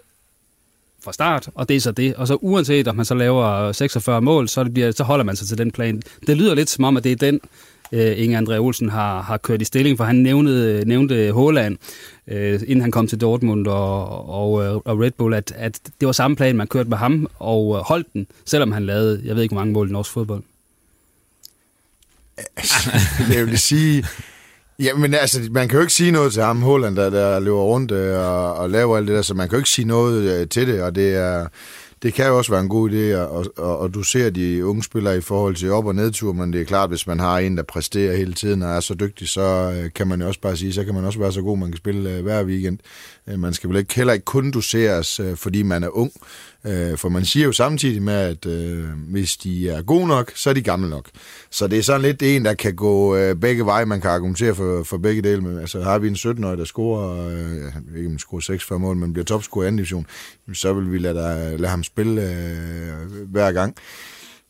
fra 1.03 1.13
start, 1.13 1.49
og 1.55 1.69
det 1.69 1.75
er 1.75 1.81
så 1.81 1.91
det. 1.91 2.15
Og 2.15 2.27
så 2.27 2.35
uanset 2.35 2.87
om 2.87 2.95
man 2.95 3.05
så 3.05 3.15
laver 3.15 3.71
46 3.71 4.21
mål, 4.21 4.49
så, 4.49 4.63
det 4.63 4.73
bliver, 4.73 4.91
så 4.91 5.03
holder 5.03 5.25
man 5.25 5.35
sig 5.35 5.47
til 5.47 5.57
den 5.57 5.71
plan. 5.71 6.01
Det 6.27 6.37
lyder 6.37 6.55
lidt 6.55 6.69
som 6.69 6.83
om, 6.83 6.97
at 6.97 7.03
det 7.03 7.11
er 7.11 7.15
den, 7.15 7.39
øh, 7.91 8.13
Inge 8.23 8.39
André 8.39 8.57
Olsen 8.57 8.89
har, 8.89 9.21
har 9.21 9.37
kørt 9.37 9.61
i 9.61 9.65
stilling, 9.65 9.97
for 9.97 10.03
han 10.03 10.15
nævnte, 10.15 10.83
nævnte 10.85 11.31
Håland, 11.31 11.77
øh, 12.27 12.61
inden 12.67 12.81
han 12.81 12.91
kom 12.91 13.07
til 13.07 13.21
Dortmund 13.21 13.67
og, 13.67 14.29
og, 14.29 14.65
øh, 14.65 14.75
og 14.75 14.99
Red 14.99 15.11
Bull, 15.11 15.33
at, 15.33 15.53
at 15.55 15.79
det 15.99 16.05
var 16.05 16.11
samme 16.11 16.37
plan, 16.37 16.55
man 16.55 16.67
kørte 16.67 16.89
med 16.89 16.97
ham, 16.97 17.27
og 17.39 17.75
øh, 17.75 17.81
holdt 17.81 18.13
den, 18.13 18.27
selvom 18.45 18.71
han 18.71 18.85
lavede, 18.85 19.21
jeg 19.25 19.35
ved 19.35 19.43
ikke, 19.43 19.53
hvor 19.53 19.61
mange 19.61 19.73
mål 19.73 19.89
i 19.89 19.91
norsk 19.91 20.11
fodbold. 20.11 20.43
jeg 23.35 23.45
vil 23.45 23.59
sige, 23.59 24.05
Ja, 24.79 24.93
men 24.95 25.13
altså, 25.13 25.39
man 25.51 25.67
kan 25.67 25.77
jo 25.77 25.81
ikke 25.81 25.93
sige 25.93 26.11
noget 26.11 26.33
til 26.33 26.43
ham, 26.43 26.61
Holland, 26.61 26.95
der, 26.95 27.09
der 27.09 27.39
løber 27.39 27.61
rundt 27.61 27.91
øh, 27.91 28.19
og, 28.19 28.53
og 28.53 28.69
laver 28.69 28.97
alt 28.97 29.07
det 29.07 29.15
der, 29.15 29.21
så 29.21 29.33
man 29.33 29.49
kan 29.49 29.55
jo 29.55 29.59
ikke 29.59 29.69
sige 29.69 29.87
noget 29.87 30.41
øh, 30.41 30.47
til 30.47 30.67
det, 30.67 30.81
og 30.81 30.95
det 30.95 31.15
er 31.15 31.47
det 32.01 32.13
kan 32.13 32.27
jo 32.27 32.37
også 32.37 32.51
være 32.51 32.61
en 32.61 32.69
god 32.69 32.89
idé, 32.89 33.17
og, 33.17 33.45
og, 33.57 33.79
og 33.79 33.93
du 33.93 34.03
ser 34.03 34.29
de 34.29 34.65
unge 34.65 34.83
spillere 34.83 35.17
i 35.17 35.21
forhold 35.21 35.55
til 35.55 35.71
op- 35.71 35.85
og 35.85 35.95
nedtur, 35.95 36.33
men 36.33 36.53
det 36.53 36.61
er 36.61 36.65
klart, 36.65 36.89
hvis 36.89 37.07
man 37.07 37.19
har 37.19 37.39
en, 37.39 37.57
der 37.57 37.63
præsterer 37.63 38.17
hele 38.17 38.33
tiden 38.33 38.61
og 38.61 38.69
er 38.69 38.79
så 38.79 38.93
dygtig, 38.93 39.29
så 39.29 39.41
øh, 39.75 39.89
kan 39.95 40.07
man 40.07 40.21
jo 40.21 40.27
også 40.27 40.39
bare 40.39 40.57
sige, 40.57 40.73
så 40.73 40.83
kan 40.83 40.93
man 40.93 41.05
også 41.05 41.19
være 41.19 41.31
så 41.31 41.41
god, 41.41 41.57
man 41.57 41.71
kan 41.71 41.77
spille 41.77 42.17
øh, 42.17 42.23
hver 42.23 42.43
weekend. 42.43 42.79
Øh, 43.27 43.39
man 43.39 43.53
skal 43.53 43.69
vel 43.69 43.77
ikke, 43.77 43.95
heller 43.95 44.13
ikke 44.13 44.25
kun 44.25 44.51
doseres, 44.51 45.19
øh, 45.19 45.35
fordi 45.35 45.63
man 45.63 45.83
er 45.83 45.97
ung, 45.97 46.11
øh, 46.65 46.97
for 46.97 47.09
man 47.09 47.25
siger 47.25 47.45
jo 47.45 47.51
samtidig 47.51 48.01
med, 48.01 48.13
at 48.13 48.45
øh, 48.45 48.85
hvis 49.07 49.37
de 49.37 49.69
er 49.69 49.81
gode 49.81 50.07
nok, 50.07 50.31
så 50.35 50.49
er 50.49 50.53
de 50.53 50.61
gamle 50.61 50.89
nok. 50.89 51.09
Så 51.49 51.67
det 51.67 51.79
er 51.79 51.83
sådan 51.83 52.01
lidt 52.01 52.21
en, 52.21 52.45
der 52.45 52.53
kan 52.53 52.75
gå 52.75 53.15
øh, 53.15 53.35
begge 53.35 53.65
veje, 53.65 53.85
man 53.85 54.01
kan 54.01 54.09
argumentere 54.09 54.55
for, 54.55 54.83
for 54.83 54.97
begge 54.97 55.21
dele. 55.21 55.41
Men, 55.41 55.59
altså 55.59 55.81
har 55.81 55.99
vi 55.99 56.07
en 56.07 56.15
17-årig, 56.15 56.57
der 56.57 56.65
scorer, 56.65 57.27
øh, 57.27 57.35
jeg 57.35 57.81
ved 57.85 57.97
ikke 57.97 58.07
om 58.07 58.11
han 58.11 58.19
scorer 58.19 58.41
6 58.41 58.71
mål, 58.71 58.95
men 58.95 59.13
bliver 59.13 59.25
topscorer 59.25 59.63
i 59.63 59.67
anden 59.67 59.77
division, 59.77 60.05
så 60.53 60.73
vil 60.73 60.91
vi 60.91 60.97
lade, 60.97 61.15
der, 61.15 61.57
lade 61.57 61.69
ham 61.69 61.83
spille 61.83 62.21
øh, 62.21 63.27
hver 63.31 63.51
gang. 63.51 63.75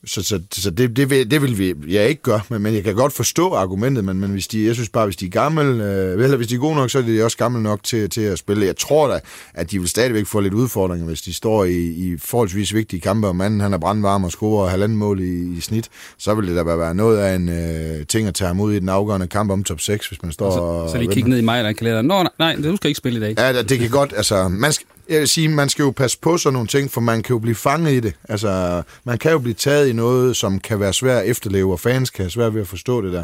Så, 0.06 0.24
så, 0.24 0.42
så 0.52 0.72
det, 0.72 0.96
det, 0.96 1.10
vil, 1.10 1.32
det 1.32 1.42
vil 1.42 1.58
vi 1.58 1.74
ja, 1.88 2.06
ikke 2.06 2.22
gøre, 2.22 2.42
men, 2.50 2.62
men 2.62 2.76
jeg 2.76 2.84
kan 2.84 2.96
godt 2.96 3.14
forstå 3.14 3.54
argumentet, 3.54 4.06
men, 4.06 4.20
men 4.20 4.32
hvis 4.32 4.48
de, 4.48 4.66
jeg 4.66 4.76
synes 4.76 4.90
bare, 4.90 5.06
hvis 5.06 5.16
de 5.16 5.26
er 5.26 5.30
gamle, 5.30 5.64
øh, 5.64 6.24
eller 6.24 6.38
hvis 6.38 6.48
de 6.48 6.56
er 6.56 6.60
gode 6.60 6.76
nok, 6.76 6.90
så 6.90 6.98
er 6.98 7.02
de 7.02 7.24
også 7.24 7.38
gamle 7.38 7.64
nok 7.64 7.84
til, 7.84 8.10
til 8.10 8.22
at 8.22 8.40
spille. 8.40 8.66
Jeg 8.66 8.78
tror 8.78 9.08
da, 9.08 9.20
at 9.54 9.72
de 9.72 9.80
vil 9.80 9.90
stadigvæk 9.90 10.26
få 10.26 10.40
lidt 10.40 10.54
udfordringer, 10.54 11.08
hvis 11.08 11.22
de 11.22 11.34
står 11.34 11.66
i, 11.66 11.78
i 11.78 12.18
forholdsvis 12.18 12.74
vigtige 12.74 13.00
kampe, 13.00 13.28
og 13.28 13.36
manden 13.36 13.60
han 13.60 13.74
er 13.74 13.78
brandvarm 13.78 14.24
og 14.24 14.32
scorer 14.32 14.70
halvanden 14.70 14.98
mål 14.98 15.20
i, 15.20 15.58
i 15.58 15.62
snit, 15.62 15.90
så 16.18 16.36
vil 16.36 16.48
det 16.48 16.56
da 16.56 16.64
være 16.64 16.96
noget 16.96 17.18
af 17.18 17.36
en 17.36 17.50
øh, 17.50 18.06
ting 18.06 18.28
at 18.28 18.36
tage 18.36 18.48
ham 18.48 18.60
ud 18.60 18.74
i 18.74 18.80
den 18.80 18.90
afgørende 18.90 19.28
kamp 19.28 19.52
om 19.52 19.64
top 19.64 19.80
6, 19.80 20.08
hvis 20.08 20.24
man 20.24 20.32
står 20.32 20.52
så, 20.52 20.60
og... 20.60 20.90
Så 20.90 20.98
lige 20.98 21.12
kigge 21.12 21.30
ned 21.30 21.38
i 21.38 21.42
mig, 21.42 21.64
der 21.64 21.74
kalender. 21.74 22.02
Nå, 22.02 22.24
nej, 22.24 22.32
nej, 22.40 22.56
du 22.56 22.76
skal 22.76 22.88
ikke 22.88 22.98
spille 22.98 23.18
i 23.18 23.22
dag. 23.22 23.54
Ja, 23.56 23.62
det 23.62 23.80
kan 23.80 23.90
godt, 23.90 24.14
altså, 24.18 24.48
man 24.48 24.74
skal, 24.74 24.88
jeg 25.10 25.20
vil 25.20 25.28
sige, 25.28 25.50
man 25.50 25.70
skal 25.70 25.84
jo 25.84 25.92
passe 25.92 26.20
på 26.20 26.38
sådan 26.38 26.54
nogle 26.54 26.68
ting, 26.68 26.92
for 26.92 27.02
man 27.02 27.24
kan 27.24 27.34
jo 27.34 27.40
blive 27.40 27.56
fanget 27.56 27.94
i 27.94 28.00
det. 28.00 28.14
Altså, 28.30 28.84
man 29.04 29.18
kan 29.18 29.32
jo 29.32 29.40
blive 29.40 29.54
taget 29.54 29.88
i 29.88 29.94
noget, 29.94 30.36
som 30.38 30.60
kan 30.60 30.80
være 30.80 30.94
svært 30.94 31.24
at 31.24 31.30
efterleve, 31.30 31.72
og 31.72 31.80
fans 31.80 32.10
kan 32.10 32.24
have 32.24 32.32
svært 32.32 32.54
ved 32.54 32.62
at 32.62 32.68
forstå 32.68 33.02
det 33.02 33.14
der. 33.14 33.24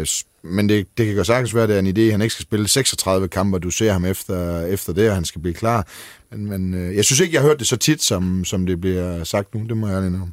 Øh, 0.00 0.06
men 0.42 0.68
det, 0.68 0.86
det 0.98 1.06
kan 1.06 1.14
godt 1.14 1.26
sagtens 1.26 1.54
være, 1.54 1.62
at 1.62 1.68
det 1.68 1.74
er 1.74 1.78
en 1.78 1.96
idé, 1.96 2.00
at 2.00 2.10
han 2.10 2.22
ikke 2.22 2.34
skal 2.34 2.42
spille 2.42 2.68
36 2.68 3.28
kampe, 3.28 3.56
og 3.56 3.62
du 3.62 3.70
ser 3.70 3.92
ham 3.92 4.04
efter, 4.04 4.66
efter 4.66 4.92
det, 4.92 5.08
og 5.08 5.14
han 5.14 5.24
skal 5.24 5.40
blive 5.40 5.54
klar. 5.54 5.86
Men, 6.30 6.46
men 6.46 6.74
øh, 6.74 6.96
jeg 6.96 7.04
synes 7.04 7.20
ikke, 7.20 7.34
jeg 7.34 7.42
har 7.42 7.48
hørt 7.48 7.58
det 7.58 7.66
så 7.66 7.76
tit, 7.76 8.02
som, 8.02 8.44
som 8.44 8.66
det 8.66 8.80
bliver 8.80 9.24
sagt 9.24 9.54
nu. 9.54 9.66
Det 9.68 9.76
må 9.76 9.88
jeg 9.88 9.96
ærlig 9.96 10.20
om. 10.20 10.32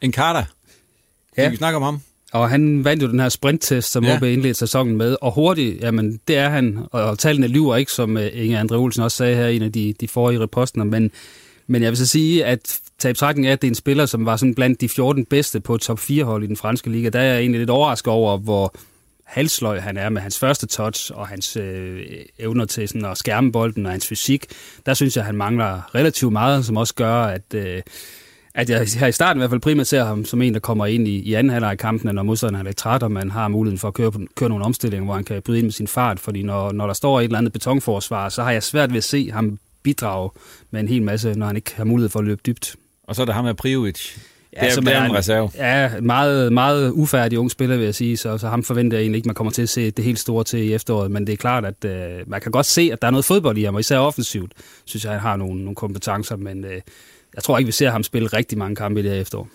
En 0.00 0.12
Carter. 0.12 0.44
Ja. 1.36 1.48
vi 1.48 1.56
snakke 1.56 1.76
om 1.76 1.82
ham? 1.82 2.00
Og 2.32 2.50
han 2.50 2.84
vandt 2.84 3.02
jo 3.02 3.08
den 3.08 3.20
her 3.20 3.28
sprinttest, 3.28 3.92
som 3.92 4.04
ja. 4.04 4.16
OB 4.16 4.22
indledte 4.22 4.58
sæsonen 4.58 4.96
med. 4.96 5.16
Og 5.20 5.32
hurtigt, 5.32 5.80
jamen 5.82 6.20
det 6.28 6.36
er 6.36 6.48
han. 6.48 6.78
Og 6.92 7.18
tallene 7.18 7.46
lyver 7.46 7.76
ikke, 7.76 7.92
som 7.92 8.16
øh, 8.16 8.30
Inge 8.32 8.58
Andre 8.58 8.76
Olsen 8.76 9.02
også 9.02 9.16
sagde 9.16 9.36
her, 9.36 9.46
en 9.46 9.62
af 9.62 9.72
de, 9.72 9.94
de 10.00 10.08
forrige 10.08 10.40
reposter. 10.40 10.84
Men, 10.84 11.10
men 11.66 11.82
jeg 11.82 11.90
vil 11.90 11.96
så 11.96 12.06
sige, 12.06 12.44
at 12.44 12.80
tage 12.98 13.14
betragtning 13.14 13.46
af, 13.46 13.52
at 13.52 13.62
det 13.62 13.68
er 13.68 13.70
en 13.70 13.74
spiller, 13.74 14.06
som 14.06 14.26
var 14.26 14.36
sådan 14.36 14.54
blandt 14.54 14.80
de 14.80 14.88
14 14.88 15.24
bedste 15.24 15.60
på 15.60 15.76
top 15.76 15.98
4-hold 15.98 16.44
i 16.44 16.46
den 16.46 16.56
franske 16.56 16.90
liga. 16.90 17.08
Der 17.08 17.18
er 17.18 17.24
jeg 17.24 17.40
egentlig 17.40 17.58
lidt 17.58 17.70
overrasket 17.70 18.12
over, 18.12 18.38
hvor 18.38 18.74
halsløj 19.24 19.78
han 19.78 19.96
er 19.96 20.08
med 20.08 20.22
hans 20.22 20.38
første 20.38 20.66
touch 20.66 21.12
og 21.14 21.28
hans 21.28 21.56
øh, 21.56 22.00
evner 22.38 22.64
til 22.64 22.88
sådan 22.88 23.04
at 23.04 23.18
skærme 23.18 23.52
bolden 23.52 23.86
og 23.86 23.92
hans 23.92 24.06
fysik. 24.06 24.46
Der 24.86 24.94
synes 24.94 25.16
jeg, 25.16 25.22
at 25.22 25.26
han 25.26 25.36
mangler 25.36 25.94
relativt 25.94 26.32
meget, 26.32 26.64
som 26.64 26.76
også 26.76 26.94
gør, 26.94 27.14
at... 27.14 27.54
Øh, 27.54 27.82
at 28.56 28.70
jeg 28.70 28.86
her 28.98 29.06
i 29.06 29.12
starten 29.12 29.38
i 29.38 29.40
hvert 29.40 29.50
fald 29.50 29.60
primært 29.60 29.86
ser 29.86 30.04
ham 30.04 30.24
som 30.24 30.42
en, 30.42 30.54
der 30.54 30.60
kommer 30.60 30.86
ind 30.86 31.08
i, 31.08 31.18
i 31.18 31.34
anden 31.34 31.50
halvleg 31.50 31.70
af 31.70 31.78
kampen, 31.78 32.14
når 32.14 32.22
modstanderen 32.22 32.66
er 32.66 32.68
lidt 32.68 32.76
træt, 32.76 33.02
og 33.02 33.12
man 33.12 33.30
har 33.30 33.48
muligheden 33.48 33.78
for 33.78 33.88
at 33.88 33.94
køre, 33.94 34.12
køre 34.34 34.48
nogle 34.48 34.64
omstillinger, 34.64 35.04
hvor 35.04 35.14
han 35.14 35.24
kan 35.24 35.42
bryde 35.42 35.58
ind 35.58 35.66
med 35.66 35.72
sin 35.72 35.86
fart, 35.86 36.20
fordi 36.20 36.42
når, 36.42 36.72
når 36.72 36.86
der 36.86 36.94
står 36.94 37.20
et 37.20 37.24
eller 37.24 37.38
andet 37.38 37.52
betonforsvar, 37.52 38.28
så 38.28 38.42
har 38.42 38.50
jeg 38.50 38.62
svært 38.62 38.90
ved 38.90 38.96
at 38.96 39.04
se 39.04 39.30
ham 39.30 39.58
bidrage 39.82 40.30
med 40.70 40.80
en 40.80 40.88
hel 40.88 41.02
masse, 41.02 41.34
når 41.34 41.46
han 41.46 41.56
ikke 41.56 41.74
har 41.76 41.84
mulighed 41.84 42.08
for 42.08 42.18
at 42.18 42.24
løbe 42.24 42.40
dybt. 42.46 42.76
Og 43.04 43.16
så 43.16 43.22
er 43.22 43.26
der 43.26 43.32
ham 43.32 43.44
med 43.44 43.54
Prijovic. 43.54 44.16
Ja, 44.56 44.60
det 44.60 44.68
er, 44.68 44.74
som 44.74 44.86
er 44.88 45.04
en 45.04 45.14
reserve. 45.14 45.50
Ja, 45.54 45.90
meget, 46.00 46.52
meget 46.52 46.90
ufærdig 46.90 47.38
ung 47.38 47.50
spiller, 47.50 47.76
vil 47.76 47.84
jeg 47.84 47.94
sige, 47.94 48.16
så, 48.16 48.38
så 48.38 48.48
ham 48.48 48.62
forventer 48.62 48.96
jeg 48.96 49.02
egentlig 49.02 49.16
ikke, 49.16 49.28
man 49.28 49.34
kommer 49.34 49.50
til 49.50 49.62
at 49.62 49.68
se 49.68 49.90
det 49.90 50.04
helt 50.04 50.18
store 50.18 50.44
til 50.44 50.60
i 50.60 50.74
efteråret, 50.74 51.10
men 51.10 51.26
det 51.26 51.32
er 51.32 51.36
klart, 51.36 51.64
at 51.64 51.84
øh, 51.84 52.30
man 52.30 52.40
kan 52.40 52.52
godt 52.52 52.66
se, 52.66 52.90
at 52.92 53.02
der 53.02 53.08
er 53.08 53.12
noget 53.12 53.24
fodbold 53.24 53.58
i 53.58 53.64
ham, 53.64 53.74
og 53.74 53.80
især 53.80 53.98
offensivt, 53.98 54.52
synes 54.84 55.04
jeg, 55.04 55.12
han 55.12 55.20
har 55.20 55.36
nogle, 55.36 55.60
nogle 55.60 55.74
kompetencer, 55.74 56.36
men 56.36 56.64
øh, 56.64 56.80
jeg 57.36 57.44
tror 57.44 57.58
ikke, 57.58 57.66
vi 57.66 57.72
ser 57.72 57.90
ham 57.90 58.02
spille 58.02 58.28
rigtig 58.28 58.58
mange 58.58 58.76
kampe 58.76 59.00
i 59.00 59.02
det 59.02 59.12
her 59.12 59.20
efterår. 59.20 59.48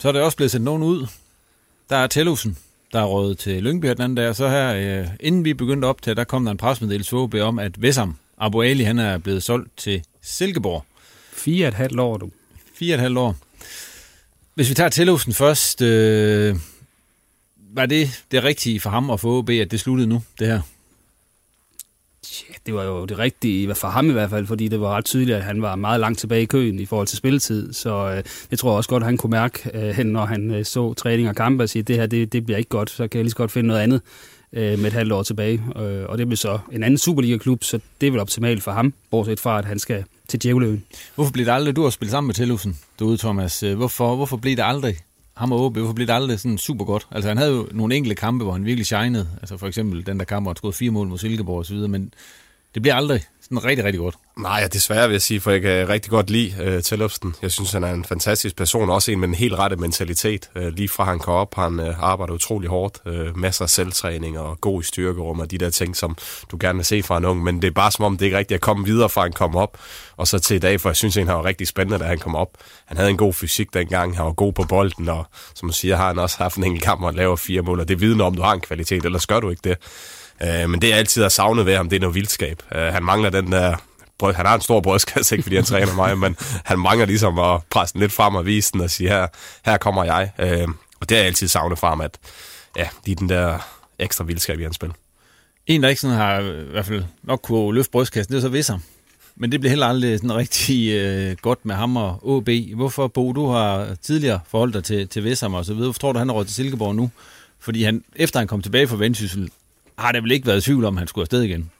Så 0.00 0.08
er 0.08 0.12
det 0.12 0.22
også 0.22 0.36
blevet 0.36 0.50
sendt 0.50 0.64
nogen 0.64 0.82
ud. 0.82 1.06
Der 1.90 1.96
er 1.96 2.06
Tellusen, 2.06 2.58
der 2.92 3.00
er 3.00 3.04
rådet 3.04 3.38
til 3.38 3.62
Lyngby 3.62 3.88
den 3.88 4.00
anden 4.00 4.14
dag. 4.14 4.36
Så 4.36 4.48
her, 4.48 5.00
øh, 5.00 5.08
inden 5.20 5.44
vi 5.44 5.54
begyndte 5.54 5.86
op 5.86 6.02
til, 6.02 6.16
der 6.16 6.24
kom 6.24 6.44
der 6.44 6.50
en 6.50 6.56
presmeddelelse 6.56 7.16
OB 7.16 7.34
om, 7.34 7.58
at 7.58 7.82
Vessam 7.82 8.16
Abu 8.38 8.62
Ali, 8.62 8.82
han 8.82 8.98
er 8.98 9.18
blevet 9.18 9.42
solgt 9.42 9.76
til 9.76 10.04
Silkeborg. 10.22 10.84
Fire 11.32 11.68
et 11.68 11.74
halvt 11.74 12.00
år, 12.00 12.16
du. 12.16 12.30
Fire 12.74 12.94
et 12.94 13.00
halvt 13.00 13.18
år. 13.18 13.36
Hvis 14.54 14.68
vi 14.68 14.74
tager 14.74 14.88
Tellusen 14.90 15.32
først, 15.32 15.82
øh, 15.82 16.56
var 17.56 17.86
det 17.86 18.24
det 18.30 18.44
rigtige 18.44 18.80
for 18.80 18.90
ham 18.90 19.10
at 19.10 19.20
få 19.20 19.38
OB, 19.38 19.50
at 19.50 19.70
det 19.70 19.80
sluttede 19.80 20.08
nu, 20.08 20.22
det 20.38 20.46
her? 20.46 20.60
Ja, 22.48 22.54
det 22.66 22.74
var 22.74 22.84
jo 22.84 23.04
det 23.04 23.18
rigtige, 23.18 23.74
for 23.74 23.88
ham 23.88 24.10
i 24.10 24.12
hvert 24.12 24.30
fald, 24.30 24.46
fordi 24.46 24.68
det 24.68 24.80
var 24.80 24.96
ret 24.96 25.04
tydeligt, 25.04 25.36
at 25.36 25.42
han 25.42 25.62
var 25.62 25.76
meget 25.76 26.00
langt 26.00 26.18
tilbage 26.18 26.42
i 26.42 26.46
køen 26.46 26.80
i 26.80 26.86
forhold 26.86 27.06
til 27.06 27.18
spilletid. 27.18 27.72
Så 27.72 28.10
øh, 28.16 28.22
jeg 28.50 28.58
tror 28.58 28.76
også 28.76 28.90
godt, 28.90 29.02
at 29.02 29.06
han 29.06 29.16
kunne 29.16 29.30
mærke, 29.30 29.70
øh, 29.74 29.94
hen, 29.94 30.06
når 30.06 30.24
han 30.24 30.50
øh, 30.50 30.64
så 30.64 30.94
træning 30.94 31.28
og 31.28 31.36
kampe, 31.36 31.64
og 31.64 31.68
sige, 31.68 31.82
det 31.82 31.96
her 31.96 32.06
det, 32.06 32.32
det 32.32 32.44
bliver 32.44 32.58
ikke 32.58 32.68
godt, 32.68 32.90
så 32.90 33.08
kan 33.08 33.18
jeg 33.18 33.24
lige 33.24 33.30
så 33.30 33.36
godt 33.36 33.52
finde 33.52 33.66
noget 33.66 33.80
andet 33.80 34.00
øh, 34.52 34.78
med 34.78 34.86
et 34.86 34.92
halvt 34.92 35.12
år 35.12 35.22
tilbage. 35.22 35.62
Øh, 35.76 36.04
og 36.08 36.18
det 36.18 36.26
bliver 36.26 36.36
så 36.36 36.58
en 36.72 36.82
anden 36.82 36.98
Superliga-klub, 36.98 37.64
så 37.64 37.80
det 38.00 38.06
er 38.06 38.10
vel 38.10 38.20
optimalt 38.20 38.62
for 38.62 38.72
ham, 38.72 38.94
bortset 39.10 39.40
fra, 39.40 39.58
at 39.58 39.64
han 39.64 39.78
skal 39.78 40.04
til 40.28 40.42
Djævleøen. 40.42 40.84
Hvorfor 41.14 41.32
bliver 41.32 41.46
det 41.46 41.52
aldrig, 41.52 41.76
du 41.76 41.82
har 41.82 41.90
spillet 41.90 42.10
sammen 42.10 42.28
med 42.28 42.34
Tillusen 42.34 42.78
derude, 42.98 43.16
Thomas. 43.16 43.62
Øh, 43.62 43.76
hvorfor, 43.76 44.16
hvorfor 44.16 44.36
bliver 44.36 44.56
det 44.56 44.64
aldrig 44.66 44.96
ham 45.36 45.52
og 45.52 45.60
OB, 45.64 45.76
hvorfor 45.76 45.92
blev 45.92 46.06
det 46.06 46.12
aldrig 46.12 46.40
sådan 46.40 46.58
super 46.58 46.84
godt? 46.84 47.06
Altså 47.10 47.28
han 47.28 47.38
havde 47.38 47.52
jo 47.52 47.68
nogle 47.72 47.94
enkelte 47.94 48.14
kampe, 48.14 48.44
hvor 48.44 48.52
han 48.52 48.64
virkelig 48.64 48.86
shinede. 48.86 49.28
Altså 49.40 49.56
for 49.56 49.66
eksempel 49.66 50.06
den 50.06 50.18
der 50.18 50.24
kamp, 50.24 50.44
hvor 50.44 50.50
han 50.50 50.56
skød 50.56 50.72
fire 50.72 50.90
mål 50.90 51.08
mod 51.08 51.18
Silkeborg 51.18 51.58
og 51.58 51.66
så 51.66 51.74
videre, 51.74 51.88
men 51.88 52.12
det 52.74 52.82
bliver 52.82 52.94
aldrig 52.94 53.24
sådan 53.44 53.64
rigtig, 53.64 53.84
rigtig 53.84 54.00
godt. 54.00 54.14
Nej, 54.38 54.68
desværre 54.72 55.08
vil 55.08 55.14
jeg 55.14 55.22
sige, 55.22 55.40
for 55.40 55.50
jeg 55.50 55.60
kan 55.62 55.88
rigtig 55.88 56.10
godt 56.10 56.30
lide 56.30 56.54
øh, 56.62 56.82
Tellufsen. 56.82 57.34
Jeg 57.42 57.50
synes, 57.50 57.72
han 57.72 57.84
er 57.84 57.92
en 57.92 58.04
fantastisk 58.04 58.56
person, 58.56 58.90
også 58.90 59.12
en 59.12 59.20
med 59.20 59.28
en 59.28 59.34
helt 59.34 59.54
rette 59.54 59.76
mentalitet. 59.76 60.50
Øh, 60.56 60.72
lige 60.72 60.88
fra 60.88 61.04
han 61.04 61.18
kom 61.18 61.34
op, 61.34 61.54
han 61.54 61.80
øh, 61.80 62.04
arbejder 62.04 62.34
utrolig 62.34 62.70
hårdt. 62.70 62.98
Øh, 63.06 63.38
masser 63.38 63.64
af 63.64 63.70
selvtræning 63.70 64.38
og 64.38 64.60
god 64.60 64.82
i 64.82 64.84
styrkerum 64.84 65.40
og 65.40 65.50
de 65.50 65.58
der 65.58 65.70
ting, 65.70 65.96
som 65.96 66.16
du 66.50 66.56
gerne 66.60 66.76
vil 66.76 66.84
se 66.84 67.02
fra 67.02 67.18
en 67.18 67.24
ung. 67.24 67.42
Men 67.42 67.62
det 67.62 67.68
er 67.68 67.72
bare 67.72 67.90
som 67.90 68.04
om, 68.04 68.16
det 68.16 68.24
ikke 68.24 68.38
rigtigt 68.38 68.56
at 68.56 68.60
komme 68.60 68.84
videre 68.84 69.08
fra 69.08 69.22
han 69.22 69.32
kom 69.32 69.56
op. 69.56 69.78
Og 70.16 70.28
så 70.28 70.38
til 70.38 70.54
i 70.54 70.58
dag, 70.58 70.80
for 70.80 70.88
jeg 70.88 70.96
synes, 70.96 71.14
han 71.14 71.26
var 71.26 71.44
rigtig 71.44 71.68
spændende, 71.68 71.98
da 71.98 72.04
han 72.04 72.18
kom 72.18 72.36
op. 72.36 72.50
Han 72.84 72.96
havde 72.96 73.10
en 73.10 73.16
god 73.16 73.32
fysik 73.32 73.74
dengang, 73.74 74.16
han 74.16 74.26
var 74.26 74.32
god 74.32 74.52
på 74.52 74.62
bolden, 74.62 75.08
og 75.08 75.26
som 75.54 75.66
man 75.66 75.72
siger, 75.72 75.96
har 75.96 76.06
han 76.06 76.18
også 76.18 76.38
haft 76.38 76.56
en 76.56 76.64
enkelt 76.64 76.84
kamp, 76.84 77.02
og 77.02 77.14
laver 77.14 77.36
fire 77.36 77.62
mål. 77.62 77.80
Og 77.80 77.88
det 77.88 78.00
vidner 78.00 78.24
om, 78.24 78.34
du 78.34 78.42
har 78.42 78.52
en 78.52 78.60
kvalitet, 78.60 79.04
ellers 79.04 79.26
gør 79.26 79.40
du 79.40 79.50
ikke 79.50 79.62
det. 79.64 79.78
Øh, 80.42 80.70
men 80.70 80.82
det 80.82 80.92
er 80.92 80.96
altid 80.96 81.24
at 81.24 81.32
savne 81.32 81.66
ved 81.66 81.76
ham, 81.76 81.88
det 81.88 81.96
er 81.96 82.00
noget 82.00 82.14
vildskab. 82.14 82.62
Øh, 82.74 82.82
han 82.82 83.02
mangler 83.02 83.30
den 83.30 83.52
der 83.52 83.76
han 84.22 84.46
har 84.46 84.54
en 84.54 84.60
stor 84.60 84.80
brystkasse, 84.80 85.34
ikke 85.34 85.42
fordi 85.42 85.56
han 85.56 85.64
træner 85.64 85.94
mig, 86.02 86.18
men 86.18 86.36
han 86.64 86.78
mangler 86.78 87.06
ligesom 87.06 87.38
at 87.38 87.60
presse 87.70 87.92
den 87.92 88.00
lidt 88.00 88.12
frem 88.12 88.34
og 88.34 88.46
vise 88.46 88.72
den 88.72 88.80
og 88.80 88.90
sige, 88.90 89.08
her, 89.08 89.26
her 89.64 89.76
kommer 89.76 90.04
jeg. 90.04 90.30
Øh, 90.38 90.68
og 91.00 91.08
det 91.08 91.18
er 91.18 91.22
altid 91.22 91.48
savnet 91.48 91.78
fra 91.78 91.88
ham, 91.88 92.00
at 92.00 92.18
ja, 92.76 92.88
lige 93.06 93.16
den 93.16 93.28
der 93.28 93.58
ekstra 93.98 94.24
vildskab 94.24 94.60
i 94.60 94.62
hans 94.62 94.76
spil. 94.76 94.92
En, 95.66 95.82
der 95.82 95.88
ikke 95.88 96.00
sådan 96.00 96.16
har 96.16 96.40
i 96.40 96.70
hvert 96.70 96.86
fald 96.86 97.04
nok 97.22 97.40
kunne 97.42 97.74
løfte 97.74 97.90
brystkassen, 97.90 98.32
det 98.32 98.38
er 98.38 98.42
så 98.42 98.48
Visser. 98.48 98.78
Men 99.36 99.52
det 99.52 99.60
bliver 99.60 99.70
heller 99.70 99.86
aldrig 99.86 100.18
sådan 100.18 100.36
rigtig 100.36 100.92
øh, 100.92 101.36
godt 101.42 101.64
med 101.64 101.74
ham 101.74 101.96
og 101.96 102.18
OB. 102.22 102.48
Hvorfor, 102.74 103.08
Bo, 103.08 103.32
du 103.32 103.46
har 103.46 103.96
tidligere 104.02 104.40
forholdt 104.48 104.74
dig 104.74 104.84
til, 104.84 105.08
til 105.08 105.24
Vissam 105.24 105.54
og 105.54 105.64
så 105.64 105.72
videre. 105.72 105.86
Hvorfor 105.86 105.98
tror 105.98 106.12
du, 106.12 106.18
han 106.18 106.28
har 106.28 106.34
råd 106.34 106.44
til 106.44 106.54
Silkeborg 106.54 106.94
nu? 106.94 107.10
Fordi 107.60 107.82
han, 107.82 108.04
efter 108.16 108.38
han 108.38 108.48
kom 108.48 108.62
tilbage 108.62 108.88
fra 108.88 108.96
Vendsyssel, 108.96 109.50
har 109.98 110.12
det 110.12 110.22
vel 110.22 110.32
ikke 110.32 110.46
været 110.46 110.62
tvivl 110.62 110.84
om, 110.84 110.94
at 110.94 110.98
han 110.98 111.08
skulle 111.08 111.22
afsted 111.22 111.42
igen? 111.42 111.70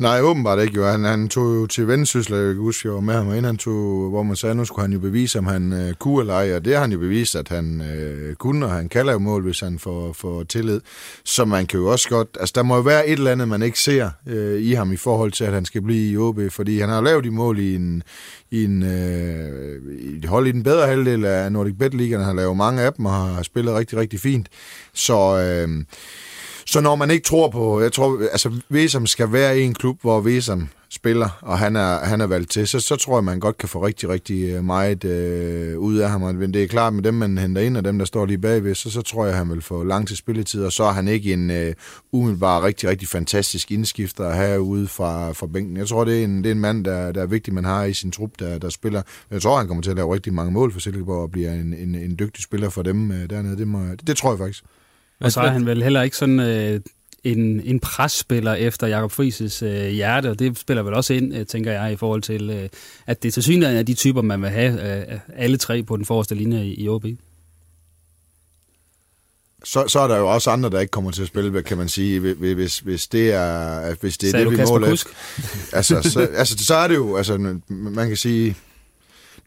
Nej, 0.00 0.20
åbenbart 0.20 0.62
ikke 0.62 0.76
jo. 0.76 0.86
Han, 0.86 1.04
han 1.04 1.28
tog 1.28 1.44
jo 1.44 1.66
til 1.66 1.88
Vendsyssel, 1.88 2.34
jeg 2.34 2.54
kan 2.54 2.62
huske, 2.62 2.88
jeg 2.88 2.94
var 2.94 3.00
med 3.00 3.14
ham, 3.14 3.28
inden 3.28 3.44
han 3.44 3.56
tog, 3.56 4.10
hvor 4.10 4.22
man 4.22 4.36
sagde, 4.36 4.50
at 4.50 4.56
nu 4.56 4.64
skulle 4.64 4.82
han 4.82 4.92
jo 4.92 4.98
bevise, 4.98 5.38
om 5.38 5.46
han 5.46 5.72
øh, 5.72 5.94
kunne 5.94 6.20
eller 6.20 6.34
ej, 6.34 6.56
og 6.56 6.64
det 6.64 6.74
har 6.74 6.80
han 6.80 6.92
jo 6.92 6.98
bevist, 6.98 7.36
at 7.36 7.48
han 7.48 7.80
øh, 7.80 8.34
kunne, 8.34 8.66
og 8.66 8.72
han 8.72 8.88
kalder 8.88 9.12
jo 9.12 9.18
mål, 9.18 9.42
hvis 9.42 9.60
han 9.60 9.78
får, 9.78 10.12
får 10.12 10.42
tillid. 10.42 10.80
Så 11.24 11.44
man 11.44 11.66
kan 11.66 11.80
jo 11.80 11.86
også 11.86 12.08
godt, 12.08 12.28
altså 12.40 12.52
der 12.56 12.62
må 12.62 12.76
jo 12.76 12.80
være 12.80 13.08
et 13.08 13.12
eller 13.12 13.32
andet, 13.32 13.48
man 13.48 13.62
ikke 13.62 13.78
ser 13.78 14.10
øh, 14.26 14.62
i 14.62 14.72
ham 14.72 14.92
i 14.92 14.96
forhold 14.96 15.32
til, 15.32 15.44
at 15.44 15.52
han 15.52 15.64
skal 15.64 15.82
blive 15.82 16.12
i 16.12 16.16
OB, 16.16 16.40
fordi 16.50 16.80
han 16.80 16.88
har 16.88 17.00
lavet 17.00 17.24
de 17.24 17.30
mål 17.30 17.58
i 17.58 17.74
en, 17.74 18.02
i 18.50 18.64
en 18.64 18.82
øh, 18.82 19.82
i 20.00 20.26
hold 20.26 20.46
i 20.46 20.52
den 20.52 20.62
bedre 20.62 20.86
halvdel 20.86 21.24
af 21.24 21.52
Nordic 21.52 21.74
Bet 21.78 21.94
League, 21.94 22.16
han 22.16 22.26
har 22.26 22.34
lavet 22.34 22.56
mange 22.56 22.82
af 22.82 22.92
dem, 22.92 23.06
og 23.06 23.12
har 23.12 23.42
spillet 23.42 23.74
rigtig, 23.74 23.98
rigtig 23.98 24.20
fint. 24.20 24.48
Så... 24.94 25.38
Øh, 25.38 25.84
så 26.70 26.80
når 26.80 26.96
man 26.96 27.10
ikke 27.10 27.24
tror 27.24 27.48
på, 27.48 27.80
jeg 27.80 27.92
tror, 27.92 28.22
altså 28.32 28.50
Vesam 28.68 29.06
skal 29.06 29.32
være 29.32 29.58
i 29.58 29.62
en 29.62 29.74
klub, 29.74 30.00
hvor 30.00 30.20
Vesam 30.20 30.68
spiller, 30.90 31.38
og 31.42 31.58
han 31.58 31.76
er, 31.76 31.98
han 31.98 32.20
er 32.20 32.26
valgt 32.26 32.50
til, 32.50 32.68
så, 32.68 32.80
så 32.80 32.96
tror 32.96 33.16
jeg, 33.16 33.24
man 33.24 33.40
godt 33.40 33.58
kan 33.58 33.68
få 33.68 33.86
rigtig, 33.86 34.08
rigtig 34.08 34.44
øh, 34.44 34.64
meget 34.64 35.04
øh, 35.04 35.78
ud 35.78 35.96
af 35.96 36.10
ham. 36.10 36.20
Men 36.20 36.54
det 36.54 36.62
er 36.62 36.66
klart, 36.66 36.92
med 36.92 37.02
dem, 37.02 37.14
man 37.14 37.38
henter 37.38 37.62
ind, 37.62 37.76
og 37.76 37.84
dem, 37.84 37.98
der 37.98 38.04
står 38.04 38.26
lige 38.26 38.38
bagved, 38.38 38.74
så, 38.74 38.90
så 38.90 39.02
tror 39.02 39.26
jeg, 39.26 39.36
han 39.36 39.50
vil 39.50 39.62
få 39.62 39.84
lang 39.84 40.08
til 40.08 40.16
spilletid, 40.16 40.64
og 40.64 40.72
så 40.72 40.84
er 40.84 40.92
han 40.92 41.08
ikke 41.08 41.32
en 41.32 41.50
øh, 41.50 41.74
umiddelbar 42.12 42.64
rigtig, 42.64 42.88
rigtig 42.88 43.08
fantastisk 43.08 43.70
indskifter 43.70 44.24
at 44.24 44.36
have 44.36 44.60
ude 44.60 44.88
fra, 44.88 45.32
fra 45.32 45.46
bænken. 45.46 45.76
Jeg 45.76 45.88
tror, 45.88 46.04
det 46.04 46.20
er 46.20 46.24
en, 46.24 46.38
det 46.38 46.46
er 46.46 46.54
en 46.54 46.60
mand, 46.60 46.84
der, 46.84 47.12
der 47.12 47.22
er 47.22 47.26
vigtig, 47.26 47.54
man 47.54 47.64
har 47.64 47.84
i 47.84 47.92
sin 47.92 48.12
trup, 48.12 48.30
der, 48.38 48.58
der 48.58 48.68
spiller. 48.68 49.02
Jeg 49.30 49.42
tror, 49.42 49.58
han 49.58 49.66
kommer 49.66 49.82
til 49.82 49.90
at 49.90 49.96
lave 49.96 50.14
rigtig 50.14 50.34
mange 50.34 50.52
mål 50.52 50.72
for 50.72 50.80
Silkeborg, 50.80 51.22
og 51.22 51.30
bliver 51.30 51.52
en, 51.52 51.74
en, 51.74 51.94
en 51.94 52.16
dygtig 52.18 52.44
spiller 52.44 52.68
for 52.68 52.82
dem 52.82 53.12
øh, 53.12 53.30
dernede. 53.30 53.56
Det, 53.56 53.68
må, 53.68 53.82
det, 53.82 54.06
det 54.06 54.16
tror 54.16 54.30
jeg 54.30 54.38
faktisk. 54.38 54.64
Og 55.20 55.32
så 55.32 55.40
er 55.40 55.50
han 55.50 55.66
vel 55.66 55.82
heller 55.82 56.02
ikke 56.02 56.16
sådan 56.16 56.40
øh, 56.40 56.80
en, 57.24 57.60
en 57.60 57.80
presspiller 57.80 58.54
efter 58.54 58.86
Jakob 58.86 59.12
Frises 59.12 59.62
øh, 59.62 59.88
hjerte, 59.88 60.30
og 60.30 60.38
det 60.38 60.58
spiller 60.58 60.82
vel 60.82 60.94
også 60.94 61.14
ind, 61.14 61.36
øh, 61.36 61.46
tænker 61.46 61.72
jeg, 61.72 61.92
i 61.92 61.96
forhold 61.96 62.22
til, 62.22 62.50
øh, 62.50 62.68
at 63.06 63.22
det 63.22 63.34
til 63.34 63.42
synligheden 63.42 63.78
er 63.78 63.82
de 63.82 63.94
typer, 63.94 64.22
man 64.22 64.42
vil 64.42 64.50
have 64.50 65.10
øh, 65.12 65.18
alle 65.36 65.56
tre 65.56 65.82
på 65.82 65.96
den 65.96 66.04
forreste 66.04 66.34
linje 66.34 66.64
i, 66.64 66.74
i 66.74 66.88
OB. 66.88 67.06
Så, 69.64 69.88
så 69.88 70.00
er 70.00 70.08
der 70.08 70.16
jo 70.16 70.32
også 70.32 70.50
andre, 70.50 70.70
der 70.70 70.80
ikke 70.80 70.90
kommer 70.90 71.10
til 71.10 71.22
at 71.22 71.28
spille, 71.28 71.62
kan 71.62 71.78
man 71.78 71.88
sige, 71.88 72.20
hvis, 72.20 72.78
hvis 72.78 73.06
det 73.06 73.32
er, 73.32 73.94
hvis 74.00 74.18
det, 74.18 74.26
er 74.26 74.30
Sagde 74.30 74.44
det, 74.44 74.58
vi 74.58 74.64
måler. 74.64 75.04
Altså, 75.72 76.02
så, 76.02 76.20
altså, 76.20 76.64
så 76.64 76.74
er 76.74 76.88
det 76.88 76.94
jo, 76.94 77.16
altså, 77.16 77.58
man 77.68 78.08
kan 78.08 78.16
sige, 78.16 78.56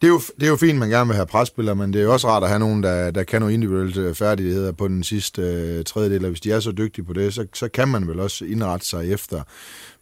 det 0.04 0.10
er, 0.10 0.12
jo, 0.12 0.20
det 0.40 0.42
er 0.42 0.50
jo 0.50 0.56
fint, 0.56 0.78
man 0.78 0.88
gerne 0.88 1.06
vil 1.06 1.14
have 1.14 1.26
presspillere, 1.26 1.76
men 1.76 1.92
det 1.92 2.00
er 2.00 2.04
jo 2.04 2.12
også 2.12 2.28
rart 2.28 2.42
at 2.42 2.48
have 2.48 2.58
nogen, 2.58 2.82
der, 2.82 3.10
der 3.10 3.22
kan 3.22 3.40
nogle 3.40 3.54
individuelle 3.54 4.02
øh, 4.02 4.14
færdigheder 4.14 4.72
på 4.72 4.88
den 4.88 5.02
sidste 5.02 5.42
øh, 5.42 5.84
tredjedel, 5.84 6.24
og 6.24 6.30
hvis 6.30 6.40
de 6.40 6.52
er 6.52 6.60
så 6.60 6.72
dygtige 6.72 7.04
på 7.04 7.12
det, 7.12 7.34
så, 7.34 7.46
så 7.54 7.68
kan 7.68 7.88
man 7.88 8.08
vel 8.08 8.20
også 8.20 8.44
indrette 8.44 8.86
sig 8.86 9.12
efter, 9.12 9.42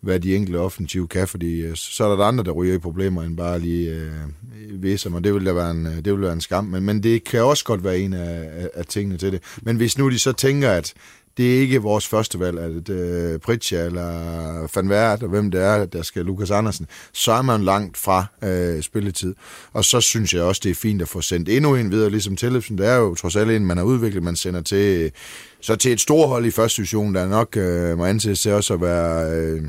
hvad 0.00 0.20
de 0.20 0.36
enkelte 0.36 0.56
offensive 0.56 1.08
kan, 1.08 1.28
fordi 1.28 1.60
øh, 1.60 1.76
så 1.76 2.04
er 2.04 2.08
der, 2.08 2.16
der 2.16 2.24
andre, 2.24 2.44
der 2.44 2.50
ryger 2.50 2.74
i 2.74 2.78
problemer, 2.78 3.22
end 3.22 3.36
bare 3.36 3.58
lige 3.58 3.90
øh, 3.90 4.82
Vesam, 4.82 5.14
og 5.14 5.24
det 5.24 5.34
vil, 5.34 5.46
da 5.46 5.52
være 5.52 5.70
en, 5.70 5.86
øh, 5.86 5.96
det 5.96 6.12
vil 6.12 6.20
være 6.20 6.32
en 6.32 6.40
skam, 6.40 6.64
men, 6.64 6.82
men 6.82 7.02
det 7.02 7.24
kan 7.24 7.42
også 7.42 7.64
godt 7.64 7.84
være 7.84 7.98
en 7.98 8.12
af, 8.12 8.50
af, 8.52 8.70
af 8.74 8.86
tingene 8.86 9.18
til 9.18 9.32
det. 9.32 9.42
Men 9.62 9.76
hvis 9.76 9.98
nu 9.98 10.10
de 10.10 10.18
så 10.18 10.32
tænker, 10.32 10.70
at 10.70 10.94
det 11.37 11.57
er 11.57 11.61
ikke 11.61 11.83
vores 11.83 12.09
første 12.09 12.40
valg, 12.40 12.59
at 12.59 12.88
øh, 12.88 13.38
Pritja 13.40 13.85
eller 13.85 14.68
Van 14.75 14.88
Vært, 14.88 15.23
og 15.23 15.29
hvem 15.29 15.51
det 15.51 15.62
er, 15.62 15.85
der 15.85 16.03
skal 16.03 16.25
Lukas 16.25 16.51
Andersen, 16.51 16.87
så 17.12 17.33
er 17.33 17.42
man 17.42 17.64
langt 17.64 17.97
fra 17.97 18.27
øh, 18.45 18.83
spilletid. 18.83 19.35
Og 19.73 19.85
så 19.85 20.01
synes 20.01 20.35
jeg 20.35 20.42
også, 20.42 20.61
det 20.64 20.71
er 20.71 20.75
fint 20.75 21.03
at 21.03 21.09
få 21.09 21.21
sendt 21.21 21.49
endnu 21.49 21.77
en 21.77 21.90
videre, 21.90 22.11
ligesom 22.11 22.37
Tillipsen. 22.37 22.79
Det 22.79 22.87
er 22.87 22.97
jo 22.97 23.14
trods 23.14 23.37
alt 23.37 23.51
en, 23.51 23.66
man 23.66 23.77
har 23.77 23.85
udviklet, 23.85 24.23
man 24.23 24.37
sender 24.37 24.61
til, 24.61 25.12
så 25.61 25.77
til 25.77 25.92
et 25.92 26.01
stort 26.01 26.29
hold 26.29 26.47
i 26.47 26.51
første 26.51 26.77
division, 26.77 27.14
der 27.14 27.29
nok 27.29 27.57
øh, 27.57 27.99
må 27.99 28.05
anses 28.05 28.40
til 28.40 28.53
også 28.53 28.75
at 28.75 28.81
være... 28.81 29.31
Øh, 29.31 29.62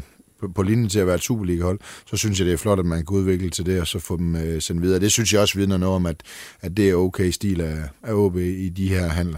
på 0.56 0.63
linjen 0.63 0.89
til 0.89 0.99
at 0.99 1.08
være 1.08 1.15
et 1.15 1.21
Superliga-hold, 1.21 1.80
så 2.06 2.17
synes 2.17 2.39
jeg, 2.39 2.45
det 2.45 2.54
er 2.54 2.58
flot, 2.58 2.80
at 2.80 2.86
man 2.86 3.06
kan 3.06 3.17
udvikle 3.17 3.49
til 3.49 3.65
det, 3.65 3.82
og 3.82 3.88
så 3.88 3.99
få 3.99 4.17
dem 4.17 4.36
øh, 4.36 4.62
sendt 4.62 4.82
videre. 4.82 4.99
Det 4.99 5.12
synes 5.12 5.34
jeg 5.34 5.41
også 5.41 5.58
vidner 5.58 5.78
noget 5.78 5.95
om, 5.95 6.06
at, 6.06 6.23
at 6.62 6.78
det 6.78 6.89
er 6.89 6.95
okay 6.95 7.32
stil 7.32 7.62
af, 7.62 7.78
af 8.04 8.13
OB 8.13 8.38
i 8.38 8.69
de 8.69 8.89
her 8.89 9.08
handler. 9.08 9.38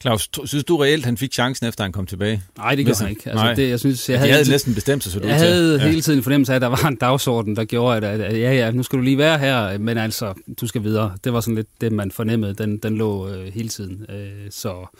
Claus, 0.00 0.30
synes 0.44 0.64
du 0.64 0.76
reelt, 0.76 1.04
han 1.04 1.16
fik 1.16 1.32
chancen, 1.32 1.66
efter 1.66 1.84
han 1.84 1.92
kom 1.92 2.06
tilbage? 2.06 2.42
Nej, 2.56 2.74
det 2.74 2.84
gjorde 2.84 3.00
han 3.00 3.10
ikke. 3.10 3.30
Altså, 3.30 3.44
Nej. 3.44 3.54
det, 3.54 3.68
jeg 3.68 3.80
synes, 3.80 4.08
jeg 4.08 4.14
De 4.14 4.18
havde, 4.18 4.32
havde 4.32 4.50
næsten 4.50 4.74
bestemt 4.74 5.02
sig, 5.02 5.12
så 5.12 5.18
du 5.20 5.26
Jeg 5.28 5.36
havde 5.36 5.80
hele 5.80 6.00
tiden 6.00 6.22
fornemmelse 6.22 6.52
af, 6.52 6.56
at 6.56 6.62
der 6.62 6.68
var 6.68 6.84
en 6.88 6.96
dagsorden, 6.96 7.56
der 7.56 7.64
gjorde, 7.64 7.96
at, 7.96 8.04
at, 8.04 8.20
at 8.20 8.40
ja, 8.40 8.52
ja, 8.52 8.70
nu 8.70 8.82
skal 8.82 8.98
du 8.98 9.02
lige 9.02 9.18
være 9.18 9.38
her, 9.38 9.78
men 9.78 9.98
altså, 9.98 10.34
du 10.60 10.66
skal 10.66 10.82
videre. 10.82 11.12
Det 11.24 11.32
var 11.32 11.40
sådan 11.40 11.54
lidt 11.54 11.66
det, 11.80 11.92
man 11.92 12.10
fornemmede, 12.10 12.54
den, 12.54 12.78
den 12.78 12.98
lå 12.98 13.28
øh, 13.28 13.52
hele 13.54 13.68
tiden. 13.68 14.06
Øh, 14.08 14.50
så 14.50 14.98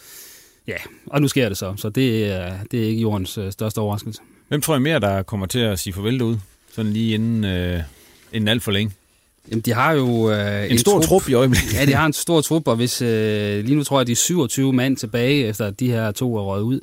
ja, 0.68 0.76
og 1.06 1.20
nu 1.22 1.28
sker 1.28 1.48
det 1.48 1.58
så. 1.58 1.74
Så 1.76 1.88
det 1.88 2.32
er, 2.32 2.54
det 2.70 2.82
er 2.82 2.87
ikke 2.88 3.00
jordens 3.00 3.38
øh, 3.38 3.52
største 3.52 3.78
overraskelse. 3.78 4.20
Hvem 4.48 4.61
tror 4.61 4.76
I 4.76 4.80
mere, 4.80 5.00
der 5.00 5.22
kommer 5.22 5.46
til 5.46 5.58
at 5.58 5.78
sige 5.78 5.92
farvel 5.92 6.18
derude? 6.18 6.40
Sådan 6.74 6.92
lige 6.92 7.14
inden, 7.14 7.44
øh, 7.44 7.80
inden 8.32 8.48
alt 8.48 8.62
for 8.62 8.72
længe. 8.72 8.92
Jamen, 9.50 9.61
de 9.62 9.72
har 9.74 9.92
jo... 9.92 10.30
Øh, 10.30 10.64
En, 10.64 10.70
en 10.70 10.78
stor 10.78 11.00
trup 11.00 11.28
i 11.28 11.32
øjeblikket. 11.34 11.74
Ja, 11.74 11.84
de 11.87 11.92
har 11.94 12.06
en 12.06 12.12
stor 12.12 12.40
trup, 12.40 12.68
og 12.68 12.76
hvis, 12.76 13.02
øh, 13.02 13.64
lige 13.64 13.74
nu 13.76 13.84
tror 13.84 13.98
jeg, 14.00 14.06
de 14.06 14.12
er 14.12 14.16
27 14.16 14.72
mand 14.72 14.96
tilbage, 14.96 15.46
efter 15.46 15.66
at 15.66 15.80
de 15.80 15.90
her 15.90 16.11
to 16.12 16.37
er 16.37 16.42
røget 16.42 16.62
ud. 16.62 16.80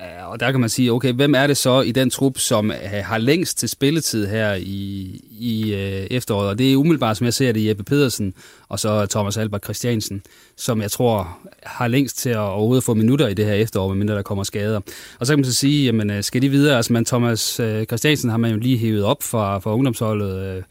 Øh, 0.00 0.30
Og 0.30 0.40
der 0.40 0.50
kan 0.50 0.60
man 0.60 0.68
sige, 0.68 0.92
okay, 0.92 1.12
hvem 1.12 1.34
er 1.34 1.46
det 1.46 1.56
så 1.56 1.80
i 1.80 1.92
den 1.92 2.10
trup, 2.10 2.38
som 2.38 2.70
øh, 2.70 2.76
har 3.04 3.18
længst 3.18 3.58
til 3.58 3.68
spilletid 3.68 4.26
her 4.26 4.54
i, 4.54 5.20
i 5.38 5.74
øh, 5.74 6.06
efteråret? 6.10 6.48
Og 6.48 6.58
det 6.58 6.72
er 6.72 6.76
umiddelbart, 6.76 7.16
som 7.16 7.24
jeg 7.24 7.34
ser 7.34 7.52
det, 7.52 7.66
Jeppe 7.68 7.84
Pedersen 7.84 8.34
og 8.68 8.78
så 8.78 9.06
Thomas 9.06 9.36
Albert 9.36 9.64
Christiansen, 9.64 10.22
som 10.56 10.82
jeg 10.82 10.90
tror 10.90 11.38
har 11.62 11.88
længst 11.88 12.18
til 12.18 12.30
at 12.30 12.36
overhovedet 12.38 12.84
få 12.84 12.94
minutter 12.94 13.28
i 13.28 13.34
det 13.34 13.44
her 13.44 13.54
efterår, 13.54 13.88
medmindre 13.88 14.14
der 14.14 14.22
kommer 14.22 14.44
skader. 14.44 14.80
Og 15.18 15.26
så 15.26 15.32
kan 15.32 15.38
man 15.38 15.44
så 15.44 15.54
sige, 15.54 15.84
jamen, 15.84 16.10
øh, 16.10 16.22
skal 16.22 16.42
de 16.42 16.48
videre? 16.48 16.76
Altså, 16.76 16.92
man, 16.92 17.04
Thomas 17.04 17.60
Christiansen 17.88 18.30
har 18.30 18.36
man 18.36 18.50
jo 18.50 18.56
lige 18.58 18.78
hævet 18.78 19.04
op 19.04 19.22
fra, 19.22 19.58
fra 19.58 19.74
ungdomsholdet, 19.74 20.56
øh, 20.56 20.62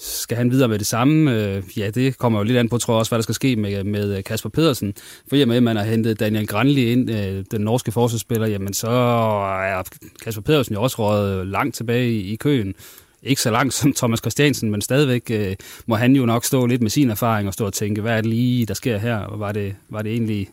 skal 0.00 0.36
han 0.36 0.50
videre 0.50 0.68
med 0.68 0.78
det 0.78 0.86
samme? 0.86 1.34
Øh, 1.34 1.62
ja, 1.78 1.90
det 1.90 2.18
kommer 2.18 2.38
jo 2.38 2.42
lidt 2.42 2.58
an 2.58 2.68
på, 2.68 2.78
tror 2.78 2.94
jeg 2.94 2.98
også, 2.98 3.10
hvad 3.10 3.18
der 3.18 3.22
skal 3.22 3.34
ske 3.34 3.56
med, 3.56 3.84
med 3.84 4.16
øh, 4.16 4.24
Kasper 4.24 4.50
Pedersen. 4.50 4.94
For 5.28 5.36
i 5.36 5.42
og 5.42 5.48
med, 5.48 5.56
at 5.56 5.62
man 5.62 5.76
har 5.76 5.84
hentet 5.84 6.20
Daniel 6.20 6.46
Granli 6.46 6.92
ind, 6.92 7.10
øh, 7.10 7.44
den 7.50 7.60
norske 7.60 7.92
forsvarsspiller, 7.92 8.46
jamen 8.46 8.74
så 8.74 8.88
er 8.88 9.82
Kasper 10.24 10.42
Pedersen 10.42 10.74
jo 10.74 10.82
også 10.82 10.96
røget 10.98 11.46
langt 11.46 11.76
tilbage 11.76 12.10
i, 12.10 12.32
i 12.32 12.36
køen. 12.36 12.74
Ikke 13.22 13.42
så 13.42 13.50
langt 13.50 13.74
som 13.74 13.92
Thomas 13.92 14.18
Christiansen, 14.18 14.70
men 14.70 14.80
stadigvæk 14.80 15.30
øh, 15.30 15.56
må 15.86 15.94
han 15.94 16.16
jo 16.16 16.26
nok 16.26 16.44
stå 16.44 16.66
lidt 16.66 16.82
med 16.82 16.90
sin 16.90 17.10
erfaring 17.10 17.48
og 17.48 17.54
stå 17.54 17.66
og 17.66 17.72
tænke, 17.72 18.00
hvad 18.00 18.12
er 18.12 18.20
det 18.20 18.30
lige, 18.30 18.66
der 18.66 18.74
sker 18.74 18.98
her? 18.98 19.16
Og 19.16 19.40
var 19.40 19.52
det, 19.52 19.74
var 19.88 20.02
det 20.02 20.12
egentlig 20.12 20.48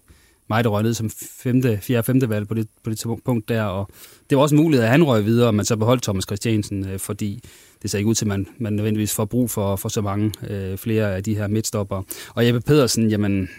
mig, 0.50 0.64
der 0.64 0.70
røg 0.70 0.84
ned 0.84 0.94
som 0.94 1.10
femte, 1.44 1.80
fjerde 1.82 2.04
femte 2.04 2.30
valg 2.30 2.48
på 2.48 2.54
det, 2.54 2.68
på 2.84 2.90
det 2.90 3.04
punkt 3.26 3.50
der. 3.50 3.64
Og 3.64 3.90
det 4.30 4.38
var 4.38 4.42
også 4.42 4.56
en 4.56 4.62
mulighed, 4.62 4.86
at 4.86 4.92
han 4.92 5.04
røg 5.04 5.26
videre, 5.26 5.54
men 5.54 5.66
så 5.66 5.76
beholdt 5.76 6.04
Thomas 6.04 6.24
Christiansen, 6.24 6.90
øh, 6.90 7.00
fordi 7.00 7.42
det 7.82 7.92
ser 7.92 7.98
ikke 7.98 8.10
ud 8.10 8.16
til, 8.16 8.26
at 8.26 8.30
man, 8.30 8.48
man 8.58 8.74
nødvendigvis 8.74 9.16
får 9.16 9.26
brug 9.26 9.50
for, 9.50 9.76
for 9.76 9.90
så 9.90 10.02
mange 10.02 10.32
øh, 10.50 10.78
flere 10.78 11.16
af 11.16 11.24
de 11.24 11.36
her 11.36 11.48
midtstopper. 11.48 12.04
Og 12.36 12.46
Jeppe 12.46 12.62
Pedersen, 12.62 13.10
jamen, 13.10 13.50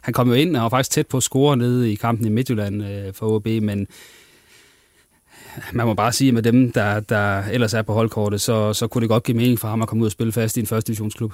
han 0.00 0.14
kom 0.14 0.28
jo 0.28 0.34
ind 0.34 0.56
og 0.56 0.62
var 0.62 0.68
faktisk 0.68 0.90
tæt 0.90 1.06
på 1.06 1.16
at 1.16 1.22
score 1.22 1.56
nede 1.56 1.92
i 1.92 1.94
kampen 1.94 2.26
i 2.26 2.30
Midtjylland 2.30 2.84
øh, 2.84 3.14
for 3.14 3.26
OB, 3.26 3.46
men 3.46 3.86
man 5.72 5.86
må 5.86 5.94
bare 5.94 6.12
sige, 6.12 6.28
at 6.28 6.34
med 6.34 6.42
dem, 6.42 6.72
der, 6.72 7.00
der 7.00 7.42
ellers 7.42 7.74
er 7.74 7.82
på 7.82 7.92
holdkortet, 7.92 8.40
så, 8.40 8.72
så 8.72 8.86
kunne 8.86 9.02
det 9.02 9.08
godt 9.08 9.24
give 9.24 9.36
mening 9.36 9.58
for 9.58 9.68
ham 9.68 9.82
at 9.82 9.88
komme 9.88 10.02
ud 10.02 10.06
og 10.06 10.12
spille 10.12 10.32
fast 10.32 10.56
i 10.56 10.60
en 10.60 10.66
første 10.66 10.88
divisionsklub. 10.88 11.32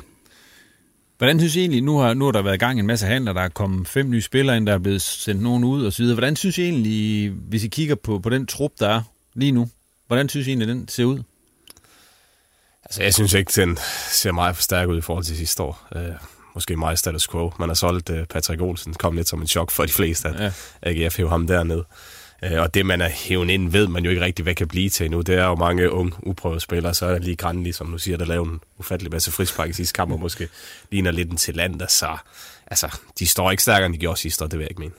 Hvordan 1.18 1.38
synes 1.38 1.56
I 1.56 1.60
egentlig, 1.60 1.82
nu 1.82 1.96
har, 1.98 2.14
nu 2.14 2.24
har 2.24 2.32
der 2.32 2.42
været 2.42 2.54
i 2.54 2.58
gang 2.58 2.78
en 2.78 2.86
masse 2.86 3.06
handler, 3.06 3.32
der 3.32 3.40
er 3.40 3.48
kommet 3.48 3.88
fem 3.88 4.10
nye 4.10 4.22
spillere 4.22 4.56
ind, 4.56 4.66
der 4.66 4.72
er 4.72 4.78
blevet 4.78 5.02
sendt 5.02 5.42
nogen 5.42 5.64
ud 5.64 5.84
og 5.84 5.92
så 5.92 6.02
videre. 6.02 6.14
Hvordan 6.14 6.36
synes 6.36 6.58
I 6.58 6.62
egentlig, 6.62 7.30
hvis 7.30 7.64
I 7.64 7.68
kigger 7.68 7.94
på, 7.94 8.18
på 8.18 8.30
den 8.30 8.46
trup, 8.46 8.70
der 8.80 8.88
er 8.88 9.02
lige 9.34 9.52
nu, 9.52 9.68
hvordan 10.06 10.28
synes 10.28 10.46
I 10.46 10.50
egentlig, 10.50 10.68
den 10.68 10.88
ser 10.88 11.04
ud? 11.04 11.22
Altså, 12.84 13.02
jeg 13.02 13.14
synes 13.14 13.32
ikke, 13.32 13.52
den 13.56 13.78
ser 14.10 14.32
meget 14.32 14.56
for 14.56 14.62
stærk 14.62 14.88
ud 14.88 14.98
i 14.98 15.00
forhold 15.00 15.24
til 15.24 15.36
sidste 15.36 15.62
år. 15.62 15.88
Uh, 15.96 16.02
måske 16.54 16.76
meget 16.76 16.98
status 16.98 17.28
quo. 17.28 17.52
Man 17.58 17.68
har 17.68 17.74
solgt 17.74 18.10
uh, 18.10 18.24
Patrick 18.30 18.62
Olsen, 18.62 18.94
kom 18.94 19.16
lidt 19.16 19.28
som 19.28 19.40
en 19.40 19.46
chok 19.46 19.70
for 19.70 19.84
de 19.84 19.92
fleste, 19.92 20.28
at 20.28 20.40
ja. 20.40 21.04
AGF 21.04 21.16
hæver 21.16 21.30
ham 21.30 21.46
derned. 21.46 21.82
Uh, 22.46 22.58
og 22.58 22.74
det, 22.74 22.86
man 22.86 23.00
er 23.00 23.08
hævet 23.08 23.50
ind, 23.50 23.72
ved 23.72 23.86
man 23.86 24.04
jo 24.04 24.10
ikke 24.10 24.22
rigtig, 24.22 24.42
hvad 24.42 24.54
kan 24.54 24.68
blive 24.68 24.90
til 24.90 25.10
nu. 25.10 25.20
Det 25.20 25.34
er 25.34 25.44
jo 25.44 25.54
mange 25.54 25.90
unge, 25.90 26.12
uprøvede 26.22 26.60
spillere. 26.60 26.94
Så 26.94 27.06
er 27.06 27.10
der 27.10 27.18
lige 27.18 27.36
Grandi, 27.36 27.72
som 27.72 27.86
nu 27.86 27.98
siger, 27.98 28.16
der 28.16 28.24
laver 28.24 28.44
en 28.44 28.60
ufattelig 28.78 29.12
masse 29.12 29.32
frispark 29.32 29.70
i 29.70 29.72
sidste 29.72 29.92
kamp, 29.92 30.12
og 30.12 30.20
måske 30.20 30.48
ligner 30.90 31.10
lidt 31.10 31.30
en 31.30 31.36
til 31.36 31.54
land, 31.54 31.80
så 31.88 32.16
altså, 32.66 32.98
de 33.18 33.26
står 33.26 33.50
ikke 33.50 33.62
stærkere, 33.62 33.86
end 33.86 33.94
de 33.94 33.98
gjorde 33.98 34.20
sidste 34.20 34.44
år, 34.44 34.48
det 34.48 34.58
vil 34.58 34.64
jeg 34.64 34.70
ikke 34.70 34.80
mene. 34.80 34.94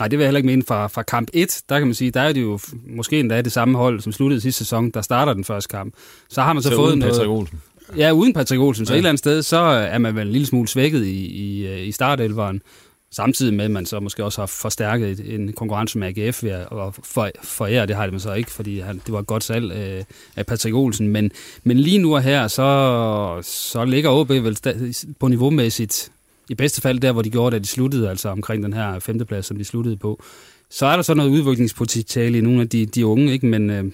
Nej, 0.00 0.08
det 0.08 0.18
vil 0.18 0.22
jeg 0.24 0.28
heller 0.28 0.38
ikke 0.38 0.46
mene 0.46 0.62
fra, 0.68 0.86
fra 0.86 1.02
kamp 1.02 1.28
1. 1.32 1.60
Der 1.68 1.78
kan 1.78 1.86
man 1.88 1.94
sige, 1.94 2.10
der 2.10 2.20
er 2.20 2.32
det 2.32 2.42
jo 2.42 2.58
måske 2.88 3.20
endda 3.20 3.40
det 3.42 3.52
samme 3.52 3.78
hold, 3.78 4.00
som 4.00 4.12
sluttede 4.12 4.40
sidste 4.40 4.58
sæson, 4.58 4.90
der 4.90 5.02
starter 5.02 5.32
den 5.32 5.44
første 5.44 5.68
kamp. 5.68 5.94
Så 6.30 6.42
har 6.42 6.52
man 6.52 6.62
så, 6.62 6.68
Så 6.68 6.76
fået 6.76 6.88
uden 6.88 6.98
noget... 6.98 7.12
Patrick 7.14 7.30
Olsen. 7.30 7.60
Ja, 7.96 8.10
uden 8.12 8.32
Patrick 8.32 8.60
Olsen. 8.60 8.86
Så 8.86 8.92
Ja. 8.92 8.96
et 8.96 8.98
eller 8.98 9.08
andet 9.10 9.18
sted, 9.18 9.42
så 9.42 9.56
er 9.58 9.98
man 9.98 10.14
vel 10.16 10.26
en 10.26 10.32
lille 10.32 10.46
smule 10.46 10.68
svækket 10.68 11.04
i, 11.06 11.26
i, 11.26 11.82
i 11.84 11.92
startelveren. 11.92 12.62
Samtidig 13.12 13.54
med, 13.54 13.64
at 13.64 13.70
man 13.70 13.86
så 13.86 14.00
måske 14.00 14.24
også 14.24 14.40
har 14.40 14.46
forstærket 14.46 15.34
en 15.34 15.52
konkurrence 15.52 15.98
med 15.98 16.18
AGF 16.18 16.42
ved 16.42 16.50
at 16.50 16.66
for, 17.04 17.30
forære. 17.44 17.86
Det 17.86 17.96
har 17.96 18.02
det 18.02 18.12
man 18.12 18.20
så 18.20 18.32
ikke, 18.32 18.50
fordi 18.50 18.80
han, 18.80 19.00
det 19.06 19.12
var 19.12 19.18
et 19.18 19.26
godt 19.26 19.44
salg 19.44 19.72
øh, 19.72 20.04
af 20.36 20.46
Patrick 20.46 20.74
Olsen. 20.74 21.08
Men, 21.08 21.30
men 21.64 21.78
lige 21.78 21.98
nu 21.98 22.14
og 22.14 22.22
her, 22.22 22.48
så, 22.48 23.40
så 23.42 23.84
ligger 23.84 24.10
OB 24.10 24.28
vel 24.30 24.58
på 25.20 25.28
niveaumæssigt 25.28 26.12
i 26.50 26.54
bedste 26.54 26.80
fald 26.80 27.00
der, 27.00 27.12
hvor 27.12 27.22
de 27.22 27.30
gjorde, 27.30 27.54
da 27.54 27.58
de 27.58 27.66
sluttede, 27.66 28.10
altså 28.10 28.28
omkring 28.28 28.62
den 28.62 28.72
her 28.72 28.98
femteplads, 28.98 29.46
som 29.46 29.56
de 29.56 29.64
sluttede 29.64 29.96
på. 29.96 30.22
Så 30.70 30.86
er 30.86 30.96
der 30.96 31.02
så 31.02 31.14
noget 31.14 31.30
udviklingspotentiale 31.30 32.38
i 32.38 32.40
nogle 32.40 32.60
af 32.60 32.68
de, 32.68 32.86
de 32.86 33.06
unge, 33.06 33.32
ikke? 33.32 33.46
men 33.46 33.70
øh, 33.70 33.84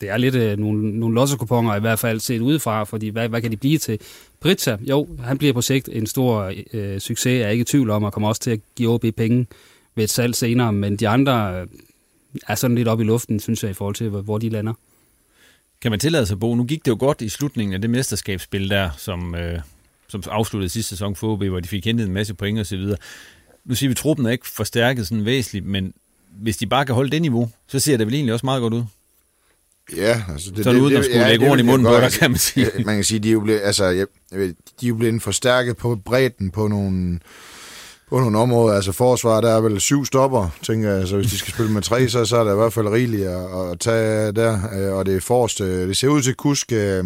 det 0.00 0.10
er 0.10 0.16
lidt 0.16 0.34
øh, 0.34 0.58
nogle, 0.58 0.98
nogle 0.98 1.14
losserkuponger 1.14 1.76
i 1.76 1.80
hvert 1.80 1.98
fald 1.98 2.20
set 2.20 2.40
udefra, 2.40 2.84
fordi 2.84 3.08
hvad, 3.08 3.28
hvad 3.28 3.42
kan 3.42 3.50
de 3.50 3.56
blive 3.56 3.78
til? 3.78 3.98
Brita, 4.40 4.76
jo, 4.80 5.08
han 5.24 5.38
bliver 5.38 5.52
på 5.52 5.60
sigt 5.60 5.88
en 5.92 6.06
stor 6.06 6.52
øh, 6.72 7.00
succes, 7.00 7.40
jeg 7.40 7.46
er 7.46 7.48
ikke 7.48 7.62
i 7.62 7.64
tvivl 7.64 7.90
om, 7.90 8.04
og 8.04 8.12
kommer 8.12 8.28
også 8.28 8.40
til 8.40 8.50
at 8.50 8.60
give 8.76 8.90
OB 8.90 9.04
penge 9.16 9.46
ved 9.94 10.04
et 10.04 10.10
salg 10.10 10.34
senere, 10.34 10.72
men 10.72 10.96
de 10.96 11.08
andre 11.08 11.60
øh, 11.60 11.66
er 12.48 12.54
sådan 12.54 12.76
lidt 12.76 12.88
op 12.88 13.00
i 13.00 13.04
luften, 13.04 13.40
synes 13.40 13.62
jeg, 13.62 13.70
i 13.70 13.74
forhold 13.74 13.94
til, 13.94 14.08
hvor, 14.08 14.20
hvor 14.20 14.38
de 14.38 14.48
lander. 14.48 14.72
Kan 15.82 15.90
man 15.90 16.00
tillade 16.00 16.26
sig, 16.26 16.40
Bo? 16.40 16.54
Nu 16.54 16.64
gik 16.64 16.84
det 16.84 16.90
jo 16.90 16.96
godt 17.00 17.22
i 17.22 17.28
slutningen 17.28 17.74
af 17.74 17.80
det 17.80 17.90
mesterskabsspil 17.90 18.70
der, 18.70 18.90
som, 18.96 19.34
øh, 19.34 19.58
som 20.20 20.22
afsluttede 20.30 20.68
sidste 20.68 20.88
sæson 20.88 21.16
for 21.16 21.32
OB, 21.32 21.44
hvor 21.44 21.60
de 21.60 21.68
fik 21.68 21.84
hentet 21.84 22.06
en 22.06 22.12
masse 22.12 22.34
point 22.34 22.58
og 22.58 22.66
så 22.66 22.76
videre. 22.76 22.96
Nu 23.64 23.74
siger 23.74 23.88
vi, 23.88 23.92
at 23.92 23.96
truppen 23.96 24.26
er 24.26 24.30
ikke 24.30 24.48
forstærket 24.48 25.06
sådan 25.08 25.24
væsentligt, 25.24 25.66
men 25.66 25.92
hvis 26.42 26.56
de 26.56 26.66
bare 26.66 26.86
kan 26.86 26.94
holde 26.94 27.10
det 27.10 27.22
niveau, 27.22 27.50
så 27.68 27.78
ser 27.78 27.96
det 27.96 28.06
vel 28.06 28.14
egentlig 28.14 28.32
også 28.32 28.46
meget 28.46 28.60
godt 28.60 28.74
ud. 28.74 28.82
Ja, 29.96 30.22
altså... 30.32 30.50
Det, 30.50 30.64
Sådan 30.64 30.80
uden 30.80 30.96
at 30.96 31.04
skulle 31.04 31.28
lægge 31.28 31.50
ord 31.50 31.58
i 31.58 31.62
munden 31.62 31.86
på 31.86 31.96
dig, 32.00 32.10
kan 32.12 32.30
man 32.30 32.38
sige. 32.38 32.66
Man 32.84 32.94
kan 32.94 33.04
sige, 33.04 33.18
de 33.18 33.28
er 33.28 33.32
jo 33.32 33.40
blevet, 33.40 33.60
altså, 33.64 33.84
jeg, 33.84 34.06
de 34.32 34.46
er 34.82 34.88
jo 34.88 34.94
blevet 34.94 35.22
forstærket 35.22 35.76
på 35.76 35.96
bredden 36.04 36.50
på 36.50 36.68
nogle, 36.68 37.18
på 38.08 38.20
nogle 38.20 38.38
områder. 38.38 38.76
Altså 38.76 38.92
forsvaret, 38.92 39.42
der 39.42 39.50
er 39.56 39.60
vel 39.60 39.80
syv 39.80 40.04
stopper, 40.04 40.48
tænker 40.62 40.90
jeg. 40.90 41.08
Så 41.08 41.16
hvis 41.16 41.30
de 41.30 41.38
skal 41.38 41.52
spille 41.52 41.72
med 41.72 41.82
tre, 41.82 42.08
så, 42.08 42.24
så 42.24 42.36
er 42.36 42.44
der 42.44 42.52
i 42.52 42.56
hvert 42.56 42.72
fald 42.72 42.88
rigeligt 42.88 43.26
at, 43.26 43.70
at 43.70 43.80
tage 43.80 44.32
der. 44.32 44.58
Øh, 44.88 44.94
Og 44.98 45.06
det 45.06 45.22
forrest. 45.22 45.60
øh, 45.60 45.88
Det 45.88 45.96
ser 45.96 46.08
ud 46.08 46.22
til, 46.22 46.30
at 46.30 46.36
Kusk 46.36 46.72
øh, 46.72 47.04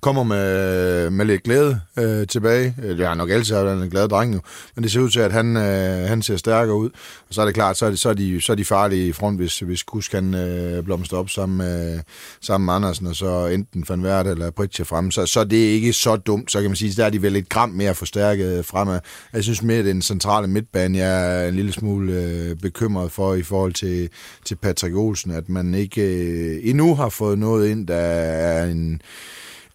kommer 0.00 0.22
med, 0.22 1.10
med 1.10 1.24
lidt 1.26 1.42
glæde 1.42 1.80
øh, 1.98 2.26
tilbage. 2.26 2.74
Øh, 2.84 2.98
Jeg 2.98 3.08
har 3.08 3.14
nok 3.14 3.30
altid 3.30 3.54
været 3.54 3.82
en 3.82 3.90
glad 3.90 4.08
dreng 4.08 4.30
nu, 4.30 4.40
men 4.74 4.82
det 4.82 4.92
ser 4.92 5.00
ud 5.00 5.10
til, 5.10 5.20
at 5.20 5.32
han, 5.32 5.56
øh, 5.56 6.08
han 6.08 6.22
ser 6.22 6.36
stærkere 6.36 6.76
ud. 6.76 6.90
Og 7.28 7.34
så 7.34 7.40
er 7.40 7.44
det 7.44 7.54
klart, 7.54 7.76
så 7.76 7.86
er, 7.86 7.90
det, 7.90 7.98
så 7.98 8.08
er, 8.08 8.14
de, 8.14 8.40
så 8.40 8.52
er 8.52 8.56
de 8.56 8.64
farlige 8.64 9.08
i 9.08 9.12
front, 9.12 9.38
hvis, 9.38 9.58
hvis 9.58 9.82
Kusk 9.82 10.10
kan 10.10 10.34
øh, 10.34 10.84
blomstre 10.84 11.18
op 11.18 11.30
sammen 11.30 11.58
med, 11.58 12.00
sammen 12.42 12.64
med 12.66 12.74
Andersen, 12.74 13.06
og 13.06 13.16
så 13.16 13.46
enten 13.46 13.84
Van 13.88 14.02
Vert 14.02 14.26
eller 14.26 14.50
Pritje 14.50 14.84
frem. 14.84 15.10
Så, 15.10 15.26
så 15.26 15.44
det 15.44 15.68
er 15.68 15.72
ikke 15.72 15.92
så 15.92 16.16
dumt, 16.16 16.52
så 16.52 16.60
kan 16.60 16.70
man 16.70 16.76
sige, 16.76 16.92
der 16.96 17.04
er 17.06 17.10
de 17.10 17.22
vel 17.22 17.36
et 17.36 17.48
gram 17.48 17.70
mere 17.70 17.94
forstærket 17.94 18.66
fremad. 18.66 19.00
Jeg 19.32 19.42
synes 19.44 19.62
mere, 19.62 19.78
at 19.78 19.84
den 19.84 20.02
centrale 20.02 20.46
midtbane, 20.48 20.98
jeg 20.98 21.44
er 21.44 21.48
en 21.48 21.54
lille 21.54 21.72
smule 21.72 22.12
øh, 22.12 22.56
bekymret 22.56 23.12
for 23.12 23.34
i 23.34 23.42
forhold 23.42 23.72
til, 23.72 24.08
til 24.44 24.54
Patrick 24.56 24.96
Olsen, 24.96 25.30
at 25.30 25.48
man 25.48 25.74
ikke 25.74 26.02
øh, 26.02 26.60
endnu 26.62 26.94
har 26.94 27.08
fået 27.08 27.38
noget 27.38 27.68
ind, 27.68 27.86
der 27.86 27.94
er 27.96 28.64
en 28.66 29.00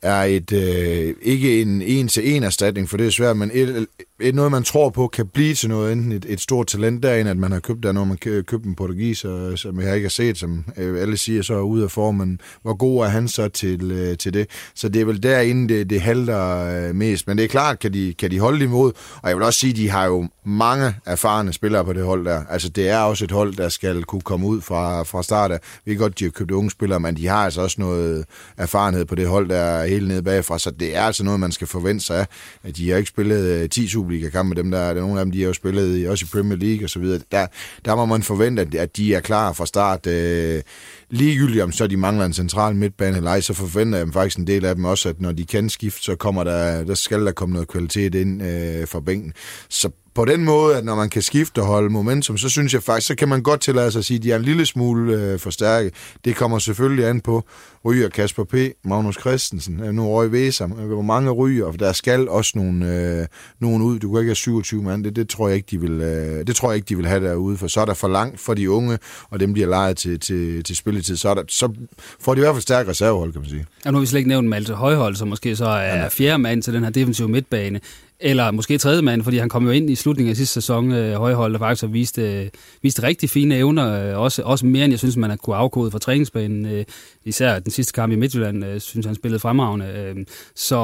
er 0.03 0.23
et 0.23 0.51
øh, 0.51 1.15
ikke 1.21 1.61
en 1.61 1.81
en-til-en 1.81 2.43
erstatning, 2.43 2.89
for 2.89 2.97
det 2.97 3.07
er 3.07 3.11
svært, 3.11 3.37
men 3.37 3.51
et, 3.53 3.87
noget, 4.19 4.51
man 4.51 4.63
tror 4.63 4.89
på, 4.89 5.07
kan 5.07 5.27
blive 5.27 5.55
til 5.55 5.69
noget, 5.69 5.91
enten 5.91 6.11
et, 6.11 6.25
et 6.29 6.41
stort 6.41 6.67
talent 6.67 7.03
derinde, 7.03 7.31
at 7.31 7.37
man 7.37 7.51
har 7.51 7.59
købt 7.59 7.83
der, 7.83 7.91
når 7.91 8.03
man 8.05 8.17
kø- 8.17 8.41
købt 8.41 8.65
en 8.65 8.75
portugiser, 8.75 9.55
som 9.55 9.79
jeg 9.81 9.95
ikke 9.95 10.05
har 10.05 10.09
set, 10.09 10.37
som 10.37 10.65
øh, 10.77 11.01
alle 11.01 11.17
siger, 11.17 11.41
så 11.41 11.53
er 11.53 11.61
ude 11.61 11.83
af 11.83 11.91
formen. 11.91 12.39
Hvor 12.61 12.73
god 12.77 13.03
er 13.03 13.07
han 13.09 13.27
så 13.27 13.47
til, 13.47 13.91
øh, 13.91 14.17
til 14.17 14.33
det? 14.33 14.47
Så 14.75 14.89
det 14.89 15.01
er 15.01 15.05
vel 15.05 15.23
derinde, 15.23 15.73
det, 15.73 15.89
det 15.89 16.01
halter 16.01 16.65
øh, 16.89 16.95
mest. 16.95 17.27
Men 17.27 17.37
det 17.37 17.43
er 17.43 17.47
klart, 17.47 17.79
kan 17.79 17.93
de, 17.93 18.13
kan 18.19 18.31
de 18.31 18.39
holde 18.39 18.63
imod? 18.65 18.91
Og 19.21 19.29
jeg 19.29 19.37
vil 19.37 19.45
også 19.45 19.59
sige, 19.59 19.73
de 19.73 19.89
har 19.89 20.05
jo 20.05 20.27
mange 20.45 20.95
erfarne 21.05 21.53
spillere 21.53 21.85
på 21.85 21.93
det 21.93 22.03
hold 22.05 22.25
der. 22.25 22.43
Altså, 22.49 22.69
det 22.69 22.89
er 22.89 22.97
også 22.99 23.25
et 23.25 23.31
hold, 23.31 23.55
der 23.55 23.69
skal 23.69 24.03
kunne 24.03 24.21
komme 24.21 24.47
ud 24.47 24.61
fra, 24.61 25.03
fra 25.03 25.23
start 25.23 25.51
af. 25.51 25.59
Vi 25.85 25.91
kan 25.93 25.99
godt, 25.99 26.19
de 26.19 26.23
har 26.23 26.31
købt 26.31 26.51
unge 26.51 26.71
spillere, 26.71 26.99
men 26.99 27.17
de 27.17 27.27
har 27.27 27.45
altså 27.45 27.61
også 27.61 27.81
noget 27.81 28.25
erfarenhed 28.57 29.05
på 29.05 29.15
det 29.15 29.27
hold, 29.27 29.49
der 29.49 29.55
er 29.55 29.87
helt 29.87 30.07
nede 30.07 30.23
bagfra. 30.23 30.59
Så 30.59 30.71
det 30.71 30.95
er 30.95 31.01
altså 31.01 31.23
noget, 31.23 31.39
man 31.39 31.51
skal 31.51 31.67
forvente 31.67 32.05
sig 32.05 32.19
af. 32.19 32.27
At 32.63 32.77
de 32.77 32.89
har 32.89 32.97
ikke 32.97 33.09
spillet 33.09 33.71
10 33.71 33.87
Superliga-kampe 34.03 34.49
med 34.49 34.63
dem, 34.63 34.71
der 34.71 34.93
der, 34.93 35.01
nogle 35.01 35.19
af 35.19 35.25
dem, 35.25 35.31
de 35.31 35.39
har 35.39 35.47
jo 35.47 35.53
spillet 35.53 35.99
i, 35.99 36.07
også 36.07 36.25
i 36.25 36.29
Premier 36.31 36.57
League 36.57 36.85
og 36.85 36.89
så 36.89 36.99
videre. 36.99 37.19
Der, 37.31 37.47
der 37.85 37.95
må 37.95 38.05
man 38.05 38.23
forvente, 38.23 38.61
at, 38.61 38.75
at 38.75 38.97
de 38.97 39.15
er 39.15 39.19
klar 39.19 39.53
fra 39.53 39.65
start. 39.65 40.07
Øh, 40.07 40.61
ligegyldigt 41.09 41.63
om 41.63 41.71
så 41.71 41.87
de 41.87 41.97
mangler 41.97 42.25
en 42.25 42.33
central 42.33 42.75
midtbane 42.75 43.17
eller 43.17 43.29
ej, 43.29 43.41
så 43.41 43.53
forventer 43.53 43.97
jeg 43.97 44.05
dem 44.05 44.13
faktisk 44.13 44.37
en 44.37 44.47
del 44.47 44.65
af 44.65 44.75
dem 44.75 44.85
også, 44.85 45.09
at 45.09 45.21
når 45.21 45.31
de 45.31 45.45
kan 45.45 45.69
skifte, 45.69 46.03
så 46.03 46.15
kommer 46.15 46.43
der, 46.43 46.83
der 46.83 46.93
skal 46.93 47.25
der 47.25 47.31
komme 47.31 47.53
noget 47.53 47.67
kvalitet 47.67 48.15
ind 48.15 48.43
øh, 48.43 48.87
fra 48.87 48.99
bænken. 48.99 49.33
Så 49.69 49.89
på 50.15 50.25
den 50.25 50.43
måde, 50.43 50.77
at 50.77 50.85
når 50.85 50.95
man 50.95 51.09
kan 51.09 51.21
skifte 51.21 51.59
og 51.59 51.67
holde 51.67 51.89
momentum, 51.89 52.37
så 52.37 52.49
synes 52.49 52.73
jeg 52.73 52.83
faktisk, 52.83 53.07
så 53.07 53.15
kan 53.15 53.29
man 53.29 53.43
godt 53.43 53.61
tillade 53.61 53.91
sig 53.91 53.99
at 53.99 54.05
sige, 54.05 54.17
at 54.17 54.23
de 54.23 54.31
er 54.31 54.35
en 54.35 54.41
lille 54.41 54.65
smule 54.65 55.13
øh, 55.13 55.39
forstærket. 55.39 55.93
Det 56.25 56.35
kommer 56.35 56.59
selvfølgelig 56.59 57.05
an 57.05 57.21
på 57.21 57.43
ryger 57.85 58.09
Kasper 58.09 58.43
P., 58.43 58.55
Magnus 58.83 59.15
Christensen, 59.19 59.83
øh, 59.83 59.93
nu 59.93 60.07
Røg 60.07 60.31
Væsam, 60.31 60.71
hvor 60.71 61.01
mange 61.01 61.31
ryger, 61.31 61.65
og 61.65 61.79
der 61.79 61.93
skal 61.93 62.29
også 62.29 62.51
nogle, 62.55 62.95
øh, 63.21 63.27
nogen 63.59 63.81
ud. 63.81 63.99
Du 63.99 64.11
kan 64.11 64.19
ikke 64.19 64.29
have 64.29 64.35
27 64.35 64.83
mand, 64.83 65.03
det, 65.03 65.15
det, 65.15 65.29
tror 65.29 65.47
jeg 65.47 65.55
ikke, 65.55 65.67
de 65.71 65.81
vil, 65.81 65.91
øh, 65.91 66.47
det 66.47 66.55
tror 66.55 66.71
jeg 66.71 66.75
ikke, 66.75 66.89
de 66.89 66.97
vil 66.97 67.05
have 67.05 67.27
derude, 67.27 67.57
for 67.57 67.67
så 67.67 67.81
er 67.81 67.85
der 67.85 67.93
for 67.93 68.07
langt 68.07 68.39
for 68.39 68.53
de 68.53 68.71
unge, 68.71 68.97
og 69.29 69.39
dem 69.39 69.53
bliver 69.53 69.67
lejet 69.67 69.97
til, 69.97 70.19
til, 70.19 70.63
til 70.63 70.75
spilletid, 70.75 71.17
så, 71.17 71.29
er 71.29 71.33
der, 71.33 71.43
så 71.47 71.73
får 72.19 72.33
de 72.33 72.39
i 72.39 72.43
hvert 72.43 72.55
fald 72.55 72.61
stærk 72.61 72.87
reservehold, 72.87 73.31
kan 73.31 73.41
man 73.41 73.49
sige. 73.49 73.65
Og 73.85 73.91
nu 73.91 73.97
har 73.97 74.01
vi 74.01 74.05
slet 74.05 74.19
ikke 74.19 74.29
nævnt 74.29 74.49
Malte 74.49 74.73
Højhold, 74.73 75.15
som 75.15 75.27
måske 75.27 75.55
så 75.55 75.65
er 75.65 76.09
fjerde 76.09 76.37
mand 76.37 76.63
til 76.63 76.73
den 76.73 76.83
her 76.83 76.91
defensive 76.91 77.27
midtbane. 77.27 77.79
Eller 78.25 78.51
måske 78.51 78.77
tredje 78.77 79.01
mand, 79.01 79.23
fordi 79.23 79.37
han 79.37 79.49
kom 79.49 79.65
jo 79.65 79.71
ind 79.71 79.89
i 79.89 79.95
slutningen 79.95 80.29
af 80.29 80.37
sidste 80.37 80.53
sæson, 80.53 80.91
øh, 80.91 81.15
Højhold, 81.15 81.53
og 81.53 81.59
faktisk 81.59 81.81
har 81.81 81.87
vist, 81.87 82.17
øh, 82.17 82.47
vist 82.81 83.03
rigtig 83.03 83.29
fine 83.29 83.55
evner, 83.55 84.11
øh, 84.11 84.19
også, 84.19 84.41
også 84.43 84.65
mere 84.65 84.85
end 84.85 84.91
jeg 84.91 84.99
synes, 84.99 85.17
man 85.17 85.29
har 85.29 85.37
kunne 85.37 85.55
afkode 85.55 85.91
fra 85.91 85.99
træningsbanen. 85.99 86.65
Øh, 86.65 86.85
især 87.25 87.59
den 87.59 87.71
sidste 87.71 87.93
kamp 87.93 88.13
i 88.13 88.15
Midtjylland, 88.15 88.65
øh, 88.65 88.79
synes 88.79 89.05
han 89.05 89.15
spillede 89.15 89.39
fremragende. 89.39 89.85
Øh, 89.85 90.25
så 90.55 90.77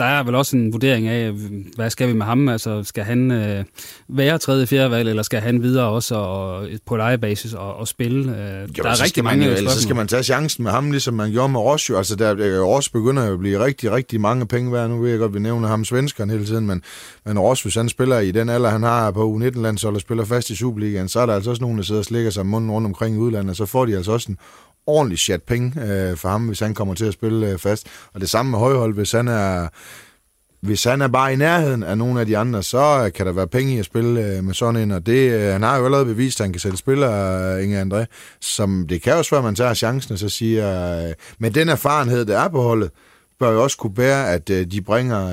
der 0.00 0.06
er 0.06 0.22
vel 0.22 0.34
også 0.34 0.56
en 0.56 0.72
vurdering 0.72 1.08
af, 1.08 1.32
hvad 1.76 1.90
skal 1.90 2.08
vi 2.08 2.12
med 2.12 2.26
ham? 2.26 2.48
Altså, 2.48 2.84
skal 2.84 3.04
han 3.04 3.30
øh, 3.30 3.64
være 4.08 4.38
tredje, 4.38 4.66
fjerde 4.66 4.90
valg, 4.90 5.08
eller 5.08 5.22
skal 5.22 5.40
han 5.40 5.62
videre 5.62 5.86
også 5.86 6.14
og, 6.14 6.68
på 6.86 6.96
lejebasis 6.96 7.54
og, 7.54 7.74
og 7.74 7.88
spille? 7.88 8.20
Øh, 8.20 8.78
Jo, 8.78 8.82
der 8.82 8.88
er 8.88 8.92
rigtig 8.92 9.08
skal 9.08 9.24
man, 9.24 9.38
mange 9.38 9.60
jo, 9.62 9.70
så 9.70 9.82
skal 9.82 9.96
man 9.96 10.08
tage 10.08 10.22
chancen 10.22 10.64
med 10.64 10.72
ham, 10.72 10.90
ligesom 10.90 11.14
man 11.14 11.30
gjorde 11.30 11.48
med 11.48 11.60
Ross. 11.60 11.90
Jo. 11.90 11.96
Altså, 11.96 12.16
der, 12.16 12.34
der, 12.34 12.60
Ross 12.60 12.88
begynder 12.88 13.26
jo 13.26 13.32
at 13.32 13.38
blive 13.38 13.64
rigtig, 13.64 13.92
rigtig 13.92 14.20
mange 14.20 14.46
penge 14.46 14.72
værd. 14.72 14.90
Nu 14.90 15.00
ved 15.00 15.10
jeg 15.10 15.18
godt, 15.18 15.34
vi 15.34 15.38
nævner 15.38 15.68
ham 15.68 15.84
svenskeren 15.84 16.30
hele 16.30 16.46
tiden, 16.46 16.66
men, 16.66 16.82
men 17.26 17.38
Ross, 17.38 17.62
hvis 17.62 17.74
han 17.74 17.88
spiller 17.88 18.18
i 18.18 18.30
den 18.30 18.48
alder, 18.48 18.70
han 18.70 18.82
har 18.82 19.10
på 19.10 19.36
U19-landshold 19.36 19.94
og 19.94 20.00
spiller 20.00 20.24
fast 20.24 20.50
i 20.50 20.56
Superligaen, 20.56 21.08
så 21.08 21.20
er 21.20 21.26
der 21.26 21.34
altså 21.34 21.50
også 21.50 21.62
nogen, 21.62 21.78
der 21.78 21.84
sidder 21.84 22.00
og 22.00 22.04
slikker 22.04 22.30
sig 22.30 22.46
munden 22.46 22.70
rundt 22.70 22.86
omkring 22.86 23.16
i 23.16 23.18
udlandet, 23.18 23.56
så 23.56 23.66
får 23.66 23.86
de 23.86 23.96
altså 23.96 24.12
også 24.12 24.32
en 24.32 24.38
ordentlig 24.90 25.18
chat 25.18 25.42
penge 25.42 25.82
øh, 25.82 26.16
for 26.16 26.28
ham, 26.28 26.46
hvis 26.46 26.60
han 26.60 26.74
kommer 26.74 26.94
til 26.94 27.04
at 27.04 27.12
spille 27.12 27.50
øh, 27.50 27.58
fast. 27.58 27.86
Og 28.14 28.20
det 28.20 28.30
samme 28.30 28.50
med 28.50 28.58
Højhold, 28.58 28.94
hvis 28.94 29.12
han 29.12 29.28
er 29.28 29.68
hvis 30.62 30.84
han 30.84 31.02
er 31.02 31.08
bare 31.08 31.32
i 31.32 31.36
nærheden 31.36 31.82
af 31.82 31.98
nogle 31.98 32.20
af 32.20 32.26
de 32.26 32.38
andre, 32.38 32.62
så 32.62 33.04
øh, 33.04 33.12
kan 33.12 33.26
der 33.26 33.32
være 33.32 33.46
penge 33.46 33.74
i 33.74 33.78
at 33.78 33.84
spille 33.84 34.26
øh, 34.26 34.44
med 34.44 34.54
sådan 34.54 34.76
en, 34.82 34.90
og 34.90 35.06
det, 35.06 35.32
øh, 35.32 35.52
han 35.52 35.62
har 35.62 35.78
jo 35.78 35.84
allerede 35.84 36.06
bevist, 36.06 36.40
at 36.40 36.44
han 36.44 36.52
kan 36.52 36.60
sætte 36.60 36.76
spillere, 36.76 37.54
øh, 37.56 37.64
Inge 37.64 37.82
André, 37.82 38.04
som 38.40 38.86
det 38.88 39.02
kan 39.02 39.14
også 39.14 39.30
være, 39.30 39.38
at 39.38 39.44
man 39.44 39.54
tager 39.54 39.74
chancen 39.74 40.12
og 40.12 40.18
så 40.18 40.28
siger, 40.28 40.98
øh, 41.08 41.14
med 41.38 41.50
den 41.50 41.68
erfarenhed, 41.68 42.24
der 42.24 42.38
er 42.38 42.48
på 42.48 42.62
holdet, 42.62 42.90
bør 43.40 43.52
jo 43.52 43.62
også 43.62 43.76
kunne 43.76 43.94
bære, 43.94 44.32
at 44.32 44.50
øh, 44.50 44.66
de 44.66 44.82
bringer 44.82 45.26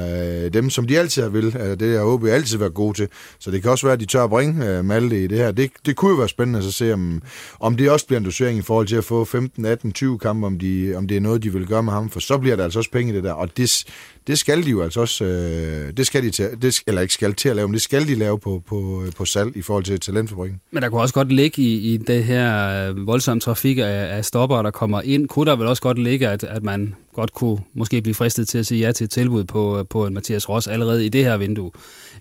øh, 0.46 0.54
dem, 0.54 0.70
som 0.70 0.88
de 0.88 1.00
altid 1.00 1.22
har 1.22 1.30
vil. 1.30 1.46
Altså, 1.46 1.76
det 1.76 1.98
har 1.98 2.06
OB 2.06 2.26
altid 2.26 2.58
været 2.58 2.74
gode 2.74 2.98
til. 2.98 3.08
Så 3.40 3.52
det 3.52 3.62
kan 3.62 3.72
også 3.72 3.86
være, 3.88 3.94
at 3.94 4.00
de 4.00 4.06
tør 4.06 4.24
at 4.24 4.30
bringe 4.30 4.68
øh, 4.68 4.86
Malte 4.86 5.24
i 5.24 5.28
det 5.28 5.38
her. 5.38 5.52
Det, 5.52 5.72
det 5.86 5.96
kunne 5.96 6.12
jo 6.12 6.18
være 6.18 6.28
spændende 6.30 6.60
at 6.60 6.74
se, 6.74 6.94
om, 6.94 7.22
om 7.60 7.78
det 7.78 7.92
også 7.92 8.08
bliver 8.08 8.20
en 8.20 8.26
dosering 8.26 8.60
i 8.60 8.62
forhold 8.62 8.88
til 8.88 8.96
at 8.96 9.04
få 9.04 9.26
15, 9.26 9.66
18, 9.66 9.92
20 9.92 10.20
kampe, 10.20 10.48
om, 10.48 10.60
de, 10.60 10.94
om 10.96 11.08
det 11.08 11.18
er 11.18 11.22
noget, 11.22 11.44
de 11.44 11.54
vil 11.54 11.68
gøre 11.68 11.84
med 11.84 11.94
ham. 11.94 12.10
For 12.10 12.20
så 12.20 12.38
bliver 12.38 12.56
der 12.56 12.64
altså 12.64 12.80
også 12.80 12.92
penge 12.92 13.14
i 13.14 13.16
det 13.16 13.24
der. 13.24 13.34
Og 13.34 13.58
det, 13.58 13.84
det 14.28 14.38
skal 14.38 14.64
de 14.64 14.70
jo 14.70 14.82
altså 14.82 15.02
også, 15.02 15.26
øh, 15.26 15.94
det 15.98 16.08
skal 16.08 16.24
de 16.24 16.32
til, 16.32 16.50
det, 16.62 16.80
eller 16.88 17.02
ikke 17.02 17.14
skal 17.14 17.34
til 17.34 17.50
at 17.50 17.56
lave, 17.56 17.68
men 17.68 17.74
det 17.74 17.82
skal 17.82 18.08
de 18.08 18.16
lave 18.16 18.40
på, 18.40 18.64
på, 18.68 19.04
øh, 19.06 19.12
på 19.14 19.26
salg 19.26 19.58
i 19.58 19.62
forhold 19.62 19.84
til 19.84 20.00
talentfabrikken. 20.00 20.60
Men 20.72 20.84
der 20.84 20.90
kunne 20.90 21.02
også 21.02 21.14
godt 21.14 21.32
ligge 21.32 21.62
i, 21.62 21.94
i 21.94 21.98
det 21.98 22.24
her 22.24 22.68
øh, 22.90 23.08
voldsomme 23.08 23.42
trafik 23.42 23.78
af, 23.78 24.18
af 24.18 24.26
stopper, 24.26 24.62
der 24.62 24.72
kommer 24.72 25.02
ind, 25.02 25.28
kunne 25.28 25.52
der 25.52 25.56
vel 25.56 25.68
også 25.68 25.82
godt 25.82 26.00
ligge, 26.00 26.28
at, 26.28 26.44
at 26.44 26.64
man 26.64 26.96
godt 27.14 27.34
kunne 27.34 27.60
måske 27.74 28.02
blive 28.02 28.16
fristet 28.16 28.48
til 28.48 28.58
at 28.58 28.66
sige 28.66 28.86
ja 28.86 28.92
til 28.92 29.04
et 29.04 29.12
tilbud 29.12 29.44
på, 29.44 29.80
øh, 29.80 29.86
på 29.90 30.06
en 30.06 30.14
Mathias 30.14 30.50
Ross 30.50 30.68
allerede 30.68 31.06
i 31.06 31.10
det 31.10 31.24
her 31.24 31.38
vindue. 31.38 31.72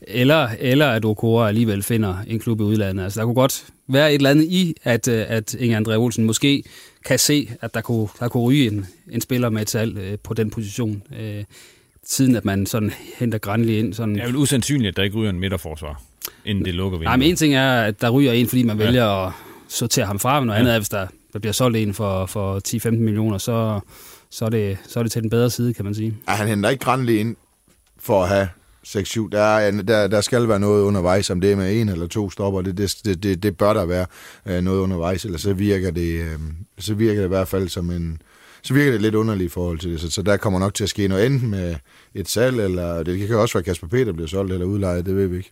Eller, 0.03 0.49
eller 0.59 0.87
at 0.87 1.05
Okora 1.05 1.49
alligevel 1.49 1.83
finder 1.83 2.15
en 2.27 2.39
klub 2.39 2.61
i 2.61 2.63
udlandet. 2.63 3.05
Altså 3.05 3.21
der 3.21 3.27
kunne 3.27 3.35
godt 3.35 3.67
være 3.89 4.11
et 4.11 4.15
eller 4.15 4.31
andet 4.31 4.45
i, 4.45 4.75
at, 4.83 5.09
at 5.09 5.55
Inge 5.55 5.79
André 5.79 5.95
Olsen 5.95 6.25
måske 6.25 6.63
kan 7.05 7.19
se, 7.19 7.51
at 7.61 7.75
der 7.75 7.81
kunne, 7.81 8.09
der 8.21 8.29
kunne 8.29 8.43
ryge 8.43 8.67
en, 8.67 8.87
en 9.11 9.21
spiller 9.21 9.51
med 9.51 9.63
et 9.63 9.71
salg 9.71 10.21
på 10.21 10.35
den 10.35 10.51
position. 10.51 11.03
Øh, 12.07 12.09
siden 12.09 12.37
at 12.37 12.45
man 12.45 12.67
sådan 12.67 12.93
henter 13.19 13.39
Granli 13.39 13.79
ind. 13.79 13.95
Sådan. 13.95 14.15
Det 14.15 14.23
er 14.23 14.27
vel 14.27 14.37
usandsynligt, 14.37 14.89
at 14.89 14.97
der 14.97 15.03
ikke 15.03 15.17
ryger 15.17 15.31
en 15.31 15.41
midterforsvar, 15.41 16.03
inden 16.45 16.65
det 16.65 16.75
lukker 16.75 16.99
Nej, 16.99 17.17
men 17.17 17.29
en 17.31 17.37
ting 17.37 17.55
er, 17.55 17.81
at 17.83 18.01
der 18.01 18.11
ryger 18.11 18.33
en, 18.33 18.49
fordi 18.49 18.63
man 18.63 18.79
Ja. 18.79 18.85
vælger 18.85 19.27
at 19.27 19.33
sortere 19.69 20.07
ham 20.07 20.19
fra, 20.19 20.41
men 20.41 20.47
noget 20.47 20.57
Ja. 20.57 20.61
andet 20.61 20.75
er, 20.75 20.79
hvis 20.79 20.89
der, 20.89 21.07
der 21.33 21.39
bliver 21.39 21.53
solgt 21.53 21.77
en 21.77 21.95
for, 21.95 22.27
for 22.27 22.61
10-15 22.69 22.91
millioner, 22.91 23.39
så, 23.39 23.81
så, 24.31 24.45
er 24.45 24.49
det, 24.49 24.79
så 24.89 24.99
er 24.99 25.03
det 25.03 25.13
til 25.13 25.23
den 25.23 25.31
bedre 25.31 25.51
side, 25.51 25.75
kan 25.75 25.85
man 25.85 25.95
sige. 25.95 26.15
Ja, 26.29 26.33
han 26.33 26.49
henter 26.49 26.71
ikke 26.71 26.85
Granli 26.85 27.17
ind 27.19 27.37
for 27.99 28.23
at 28.23 28.29
have 28.29 28.49
6-7. 28.87 29.29
Der, 29.33 29.41
er, 29.41 29.71
der, 29.83 30.07
der 30.09 30.21
skal 30.21 30.49
være 30.49 30.61
noget 30.61 30.83
undervejs, 30.83 31.31
om 31.31 31.41
det 31.41 31.53
er 31.53 31.57
med 31.57 31.81
en 31.81 31.89
eller 31.89 32.07
to 32.07 32.31
stopper. 32.31 32.63
Det, 32.63 32.79
det, 32.79 32.97
det, 33.05 33.23
det, 33.23 33.43
det 33.43 33.57
bør 33.57 33.73
der 33.73 33.85
være 33.87 34.07
øh, 34.47 34.63
noget 34.63 34.79
undervejs, 34.79 35.25
eller 35.25 35.39
så 35.39 35.53
virker 35.53 35.91
det, 35.91 36.21
øh, 36.21 36.39
så 36.79 36.95
virker 36.95 37.21
det 37.21 37.27
i 37.27 37.29
hvert 37.29 37.49
fald 37.49 37.69
som 37.69 37.91
en, 37.91 38.23
så 38.67 38.75
virker 38.75 38.93
det 38.93 39.03
lidt 39.03 39.15
underligt 39.15 39.51
i 39.51 39.53
forhold 39.53 39.79
til 39.79 39.93
det. 39.93 40.01
Så, 40.01 40.11
så 40.11 40.23
der 40.23 40.37
kommer 40.37 40.59
nok 40.59 40.75
til 40.75 40.85
at 40.85 40.91
ske 40.91 41.09
noget 41.09 41.27
enten 41.27 41.51
med 41.51 41.77
et 42.15 42.29
salg, 42.29 42.61
eller 42.61 43.03
det 43.03 43.29
kan 43.29 43.37
også 43.37 43.59
være 43.59 43.65
Kasper 43.65 43.89
Peter 43.89 44.13
bliver 44.13 44.29
solgt 44.29 44.53
eller 44.53 44.67
udlejet, 44.67 45.07
det 45.07 45.17
ved 45.17 45.27
vi 45.27 45.37
ikke. 45.37 45.51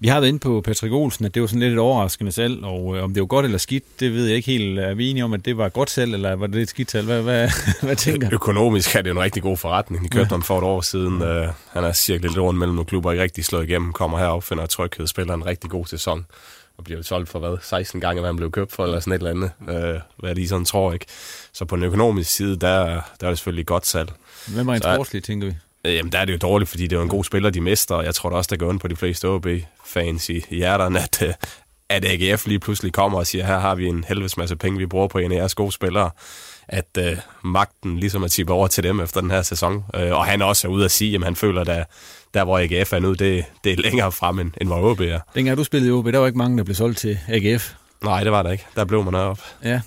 Vi 0.00 0.08
har 0.08 0.20
været 0.20 0.28
inde 0.28 0.38
på 0.38 0.60
Patrick 0.60 0.92
Olsen, 0.92 1.24
at 1.24 1.34
det 1.34 1.42
var 1.42 1.46
sådan 1.46 1.60
lidt 1.60 1.72
et 1.72 1.78
overraskende 1.78 2.32
salg, 2.32 2.64
og 2.64 2.96
øh, 2.96 3.04
om 3.04 3.14
det 3.14 3.20
var 3.20 3.26
godt 3.26 3.44
eller 3.44 3.58
skidt, 3.58 4.00
det 4.00 4.12
ved 4.12 4.26
jeg 4.26 4.36
ikke 4.36 4.50
helt. 4.50 4.78
Er 4.78 4.94
vi 4.94 5.10
enige 5.10 5.24
om, 5.24 5.32
at 5.32 5.44
det 5.44 5.56
var 5.56 5.66
et 5.66 5.72
godt 5.72 5.90
salg, 5.90 6.14
eller 6.14 6.36
var 6.36 6.46
det 6.46 6.62
et 6.62 6.68
skidt 6.68 6.90
salg? 6.90 7.06
Hvad, 7.06 7.22
hvad, 7.22 7.50
hvad 7.82 7.96
tænker 7.96 8.28
du? 8.28 8.34
Økonomisk 8.34 8.96
er 8.96 9.02
det 9.02 9.10
en 9.10 9.18
rigtig 9.18 9.42
god 9.42 9.56
forretning. 9.56 10.04
De 10.04 10.08
købte 10.08 10.30
ham 10.30 10.42
for 10.42 10.58
et 10.58 10.64
år 10.64 10.80
siden. 10.80 11.14
Uh, 11.14 11.48
han 11.72 11.84
er 11.84 11.92
cirka 11.92 12.26
lidt 12.26 12.38
rundt 12.38 12.58
mellem 12.58 12.74
nogle 12.74 12.86
klubber, 12.86 13.12
ikke 13.12 13.22
rigtig 13.22 13.44
slået 13.44 13.68
igennem. 13.68 13.92
Kommer 13.92 14.18
herop, 14.18 14.44
finder 14.44 14.66
tryghed, 14.66 15.06
spiller 15.06 15.34
en 15.34 15.46
rigtig 15.46 15.70
god 15.70 15.86
sæson. 15.86 16.26
Og 16.78 16.84
bliver 16.84 17.02
solgt 17.02 17.28
for 17.28 17.38
hvad? 17.38 17.56
16 17.62 18.00
gange, 18.00 18.20
hvad 18.20 18.28
han 18.28 18.36
blev 18.36 18.50
købt 18.50 18.72
for, 18.72 18.84
eller 18.84 19.00
sådan 19.00 19.12
et 19.12 19.18
eller 19.18 19.30
andet. 19.30 19.50
Uh, 19.60 20.00
hvad 20.16 20.34
lige 20.34 20.48
sådan 20.48 20.64
tror, 20.64 20.92
ikke? 20.92 21.06
Så 21.52 21.64
på 21.64 21.76
den 21.76 21.84
økonomiske 21.84 22.32
side, 22.32 22.56
der, 22.56 22.84
der 23.20 23.26
er 23.26 23.28
det 23.28 23.38
selvfølgelig 23.38 23.66
godt 23.66 23.86
salg. 23.86 24.12
Hvem 24.46 24.66
var 24.66 24.74
en 24.74 24.82
sportslig, 24.82 25.24
tænker 25.24 25.48
vi? 25.48 25.54
Øh, 25.84 25.94
Jamen, 25.94 26.12
der 26.12 26.18
er 26.18 26.24
det 26.24 26.32
jo 26.32 26.38
dårligt, 26.38 26.70
fordi 26.70 26.82
det 26.82 26.92
er 26.92 26.96
jo 26.96 27.02
en 27.02 27.08
god 27.08 27.24
spiller, 27.24 27.50
de 27.50 27.60
mister, 27.60 27.94
og 27.94 28.04
jeg 28.04 28.14
tror 28.14 28.30
da 28.30 28.36
også, 28.36 28.48
der 28.50 28.56
går 28.56 28.72
ind 28.72 28.80
på 28.80 28.88
de 28.88 28.96
fleste 28.96 29.28
OB-fans 29.28 30.28
i 30.28 30.44
hjerterne, 30.50 31.00
at, 31.00 31.22
øh, 31.22 31.34
at 31.88 32.04
AGF 32.04 32.46
lige 32.46 32.58
pludselig 32.58 32.92
kommer 32.92 33.18
og 33.18 33.26
siger, 33.26 33.46
her 33.46 33.58
har 33.58 33.74
vi 33.74 33.86
en 33.86 34.04
helvedes 34.08 34.36
masse 34.36 34.56
penge, 34.56 34.78
vi 34.78 34.86
bruger 34.86 35.08
på 35.08 35.18
en 35.18 35.32
af 35.32 35.36
jeres 35.36 35.54
gode 35.54 35.72
spillere, 35.72 36.10
at 36.68 36.98
øh, 36.98 37.16
magten 37.44 37.98
ligesom 37.98 38.22
er 38.22 38.28
tippet 38.28 38.54
over 38.54 38.66
til 38.66 38.84
dem 38.84 39.00
efter 39.00 39.20
den 39.20 39.30
her 39.30 39.42
sæson. 39.42 39.84
Øh, 39.94 40.12
og 40.12 40.26
han 40.26 40.42
også 40.42 40.68
er 40.68 40.72
ude 40.72 40.84
at 40.84 40.90
sige, 40.90 41.16
at 41.16 41.24
han 41.24 41.36
føler, 41.36 41.60
at 41.60 41.86
der 42.34 42.44
hvor 42.44 42.58
AGF 42.58 42.92
er 42.92 42.98
nu, 42.98 43.12
det, 43.12 43.44
det 43.64 43.72
er 43.72 43.76
længere 43.76 44.12
frem, 44.12 44.38
end, 44.38 44.50
end 44.60 44.68
hvor 44.68 44.90
OB 44.90 45.00
er. 45.00 45.20
Dengang 45.34 45.58
du 45.58 45.64
spillede 45.64 45.90
i 45.90 45.92
OB, 45.92 46.06
der 46.06 46.18
var 46.18 46.26
ikke 46.26 46.38
mange, 46.38 46.58
der 46.58 46.64
blev 46.64 46.74
solgt 46.74 46.98
til 46.98 47.18
AGF. 47.28 47.72
Nej, 48.04 48.22
det 48.22 48.32
var 48.32 48.42
der 48.42 48.50
ikke. 48.50 48.64
Der 48.76 48.84
blev 48.84 49.04
man 49.04 49.14
op. 49.14 49.40
Ja. 49.64 49.80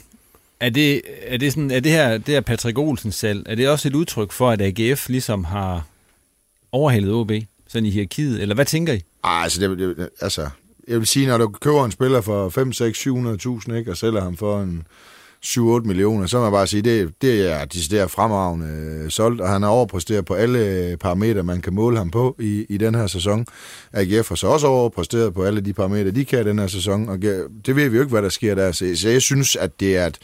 Er 0.60 0.70
det, 0.70 1.02
er 1.26 1.38
det, 1.38 1.54
sådan, 1.54 1.72
er 1.72 1.80
det 1.80 1.92
her, 1.92 2.18
det 2.18 2.28
her 2.28 2.42
Patrick 2.42 2.78
Olsen 2.78 3.12
selv, 3.12 3.46
er 3.50 3.56
det 3.56 3.70
også 3.70 3.88
et 3.88 3.96
udtryk 3.96 4.32
for, 4.32 4.50
at 4.50 4.62
AGF 4.62 5.10
ligesom 5.10 5.44
har 5.44 5.86
overhældet 6.72 7.14
OB, 7.14 7.32
sådan 7.68 7.86
i 7.86 7.90
hierarkiet, 7.90 8.42
eller 8.42 8.56
hvad 8.56 8.66
tænker 8.66 8.94
I? 8.94 9.02
Ah, 9.24 9.44
altså, 9.44 9.62
det, 9.62 9.80
det, 9.80 10.10
altså, 10.22 10.50
jeg 10.88 11.00
vil 11.00 11.08
sige, 11.08 11.28
når 11.28 11.38
du 11.38 11.48
køber 11.48 11.86
en 11.86 11.92
spiller 11.92 12.22
for 12.22 12.50
5, 12.50 12.74
6, 12.74 13.08
700.000, 13.08 13.74
ikke, 13.74 13.92
og 13.92 13.98
sælger 13.98 14.22
ham 14.22 14.38
for 14.38 14.62
en 14.62 14.88
7-8 15.46 15.60
millioner, 15.88 16.28
så 16.28 16.38
må 16.38 16.44
jeg 16.44 16.52
bare 16.52 16.68
sige, 16.68 16.82
det, 16.82 17.14
det 17.22 17.52
er 17.52 17.66
decideret 17.66 18.12
fremragende 18.12 18.68
øh, 18.68 19.10
solgt, 19.10 19.42
og 19.42 19.50
han 19.50 19.62
har 19.62 19.70
overpræsteret 19.70 20.26
på 20.26 20.34
alle 20.34 20.60
øh, 20.60 20.98
parametre, 20.98 21.44
man 21.44 21.62
kan 21.62 21.74
måle 21.74 21.98
ham 21.98 22.12
på 22.12 22.36
i, 22.40 22.66
i 22.70 22.78
den 22.78 22.96
her 22.96 23.08
sæson. 23.08 23.46
AGF 23.94 24.30
har 24.30 24.36
så 24.36 24.48
også 24.48 24.68
overpræsteret 24.68 25.34
på 25.34 25.44
alle 25.44 25.62
de 25.62 25.74
parametre, 25.74 26.12
de 26.12 26.26
kan 26.26 26.40
i 26.40 26.44
den 26.44 26.60
her 26.60 26.68
sæson, 26.68 27.10
og 27.10 27.22
det 27.66 27.76
ved 27.76 27.90
vi 27.90 27.96
jo 27.96 28.02
ikke, 28.02 28.12
hvad 28.12 28.22
der 28.22 28.30
sker 28.30 28.56
der. 28.56 28.72
Så, 28.72 28.92
så 28.96 29.10
jeg 29.10 29.22
synes, 29.22 29.56
at 29.56 29.80
det 29.80 29.98
er, 29.98 30.06
at 30.06 30.20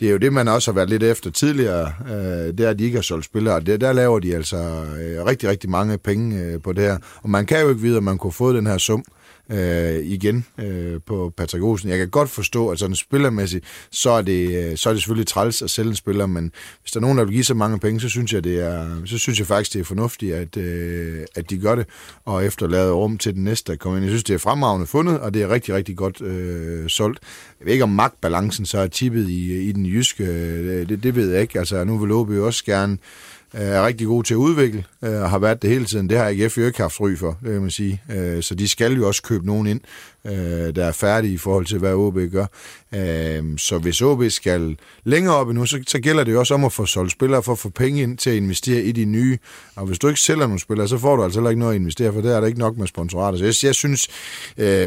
det 0.00 0.08
er 0.08 0.12
jo 0.12 0.18
det, 0.18 0.32
man 0.32 0.48
også 0.48 0.70
har 0.70 0.74
været 0.74 0.90
lidt 0.90 1.02
efter 1.02 1.30
tidligere, 1.30 1.92
øh, 2.10 2.58
det 2.58 2.60
er, 2.60 2.70
at 2.70 2.78
de 2.78 2.84
ikke 2.84 2.96
har 2.96 3.02
solgt 3.02 3.24
spillere. 3.24 3.60
der, 3.60 3.76
der 3.76 3.92
laver 3.92 4.18
de 4.18 4.34
altså 4.34 4.56
øh, 4.56 5.24
rigtig, 5.26 5.48
rigtig 5.48 5.70
mange 5.70 5.98
penge 5.98 6.40
øh, 6.40 6.62
på 6.62 6.72
det 6.72 6.84
her, 6.84 6.98
og 7.22 7.30
man 7.30 7.46
kan 7.46 7.60
jo 7.60 7.68
ikke 7.68 7.80
vide, 7.80 7.96
at 7.96 8.02
man 8.02 8.18
kunne 8.18 8.32
få 8.32 8.52
den 8.52 8.66
her 8.66 8.78
sum, 8.78 9.04
øh, 9.08 9.21
Øh, 9.50 10.04
igen 10.04 10.46
øh, 10.58 11.00
på 11.06 11.32
Patrick 11.36 11.64
Olsen. 11.64 11.88
Jeg 11.88 11.98
kan 11.98 12.08
godt 12.08 12.30
forstå, 12.30 12.68
at 12.68 12.78
sådan 12.78 12.96
spillermæssigt, 12.96 13.64
så 13.90 14.10
er, 14.10 14.22
det, 14.22 14.70
øh, 14.70 14.76
så 14.76 14.88
er 14.88 14.92
det 14.92 15.02
selvfølgelig 15.02 15.26
træls 15.26 15.62
at 15.62 15.70
sælge 15.70 15.88
en 15.88 15.96
spiller, 15.96 16.26
men 16.26 16.52
hvis 16.80 16.92
der 16.92 17.00
er 17.00 17.00
nogen, 17.00 17.18
der 17.18 17.24
vil 17.24 17.32
give 17.32 17.44
så 17.44 17.54
mange 17.54 17.78
penge, 17.78 18.00
så 18.00 18.08
synes 18.08 18.32
jeg, 18.32 18.44
det 18.44 18.60
er, 18.60 19.06
så 19.06 19.18
synes 19.18 19.38
jeg 19.38 19.46
faktisk, 19.46 19.72
det 19.72 19.80
er 19.80 19.84
fornuftigt, 19.84 20.34
at, 20.34 20.56
øh, 20.56 21.20
at 21.36 21.50
de 21.50 21.58
gør 21.58 21.74
det, 21.74 21.86
og 22.24 22.44
efterlader 22.46 22.92
rum 22.92 23.18
til 23.18 23.34
den 23.34 23.44
næste, 23.44 23.72
der 23.72 23.78
kommer 23.78 23.96
ind. 23.96 24.04
Jeg 24.04 24.10
synes, 24.10 24.24
det 24.24 24.34
er 24.34 24.38
fremragende 24.38 24.86
fundet, 24.86 25.20
og 25.20 25.34
det 25.34 25.42
er 25.42 25.48
rigtig, 25.48 25.74
rigtig 25.74 25.96
godt 25.96 26.20
øh, 26.20 26.88
solgt. 26.88 27.18
Jeg 27.60 27.66
ved 27.66 27.72
ikke, 27.72 27.84
om 27.84 27.90
magtbalancen 27.90 28.66
så 28.66 28.78
er 28.78 28.86
tippet 28.86 29.28
i, 29.28 29.68
i 29.68 29.72
den 29.72 29.86
jyske, 29.86 30.24
øh, 30.24 30.88
det, 30.88 31.02
det 31.02 31.16
ved 31.16 31.32
jeg 31.32 31.42
ikke. 31.42 31.58
Altså, 31.58 31.84
nu 31.84 31.98
vil 31.98 32.12
Åbe 32.12 32.34
jo 32.34 32.46
også 32.46 32.64
gerne 32.64 32.98
er 33.52 33.86
rigtig 33.86 34.06
god 34.06 34.24
til 34.24 34.34
at 34.34 34.38
udvikle, 34.38 34.84
øh, 35.02 35.22
og 35.22 35.30
har 35.30 35.38
været 35.38 35.62
det 35.62 35.70
hele 35.70 35.84
tiden. 35.84 36.10
Det 36.10 36.18
har 36.18 36.28
AGF 36.28 36.58
jo 36.58 36.66
ikke 36.66 36.80
haft 36.80 37.00
ry 37.00 37.16
for, 37.16 37.38
det 37.42 37.52
kan 37.52 37.60
man 37.60 37.70
sige. 37.70 38.02
Øh, 38.12 38.42
så 38.42 38.54
de 38.54 38.68
skal 38.68 38.92
jo 38.92 39.06
også 39.06 39.22
købe 39.22 39.46
nogen 39.46 39.66
ind, 39.66 39.80
øh, 40.26 40.76
der 40.76 40.84
er 40.84 40.92
færdige 40.92 41.34
i 41.34 41.38
forhold 41.38 41.66
til, 41.66 41.78
hvad 41.78 41.94
OB 41.94 42.18
gør. 42.32 42.46
Så 43.56 43.78
hvis 43.82 44.02
OB 44.02 44.22
skal 44.28 44.76
længere 45.04 45.34
op 45.34 45.48
endnu, 45.48 45.66
så, 45.66 45.82
så 45.86 46.00
gælder 46.00 46.24
det 46.24 46.32
jo 46.32 46.38
også 46.38 46.54
om 46.54 46.64
at 46.64 46.72
få 46.72 46.86
solgt 46.86 47.12
spillere 47.12 47.42
for 47.42 47.52
at 47.52 47.58
få 47.58 47.68
penge 47.68 48.02
ind 48.02 48.18
til 48.18 48.30
at 48.30 48.36
investere 48.36 48.82
i 48.82 48.92
de 48.92 49.04
nye. 49.04 49.38
Og 49.76 49.86
hvis 49.86 49.98
du 49.98 50.08
ikke 50.08 50.20
sælger 50.20 50.46
nogle 50.46 50.60
spillere, 50.60 50.88
så 50.88 50.98
får 50.98 51.16
du 51.16 51.24
altså 51.24 51.40
heller 51.40 51.50
ikke 51.50 51.60
noget 51.60 51.74
at 51.74 51.80
investere, 51.80 52.12
for 52.12 52.20
der 52.20 52.36
er 52.36 52.40
der 52.40 52.46
ikke 52.46 52.58
nok 52.58 52.76
med 52.78 52.86
sponsorater. 52.86 53.38
Så 53.38 53.44
jeg, 53.44 53.54
jeg 53.62 53.74
synes, 53.74 54.08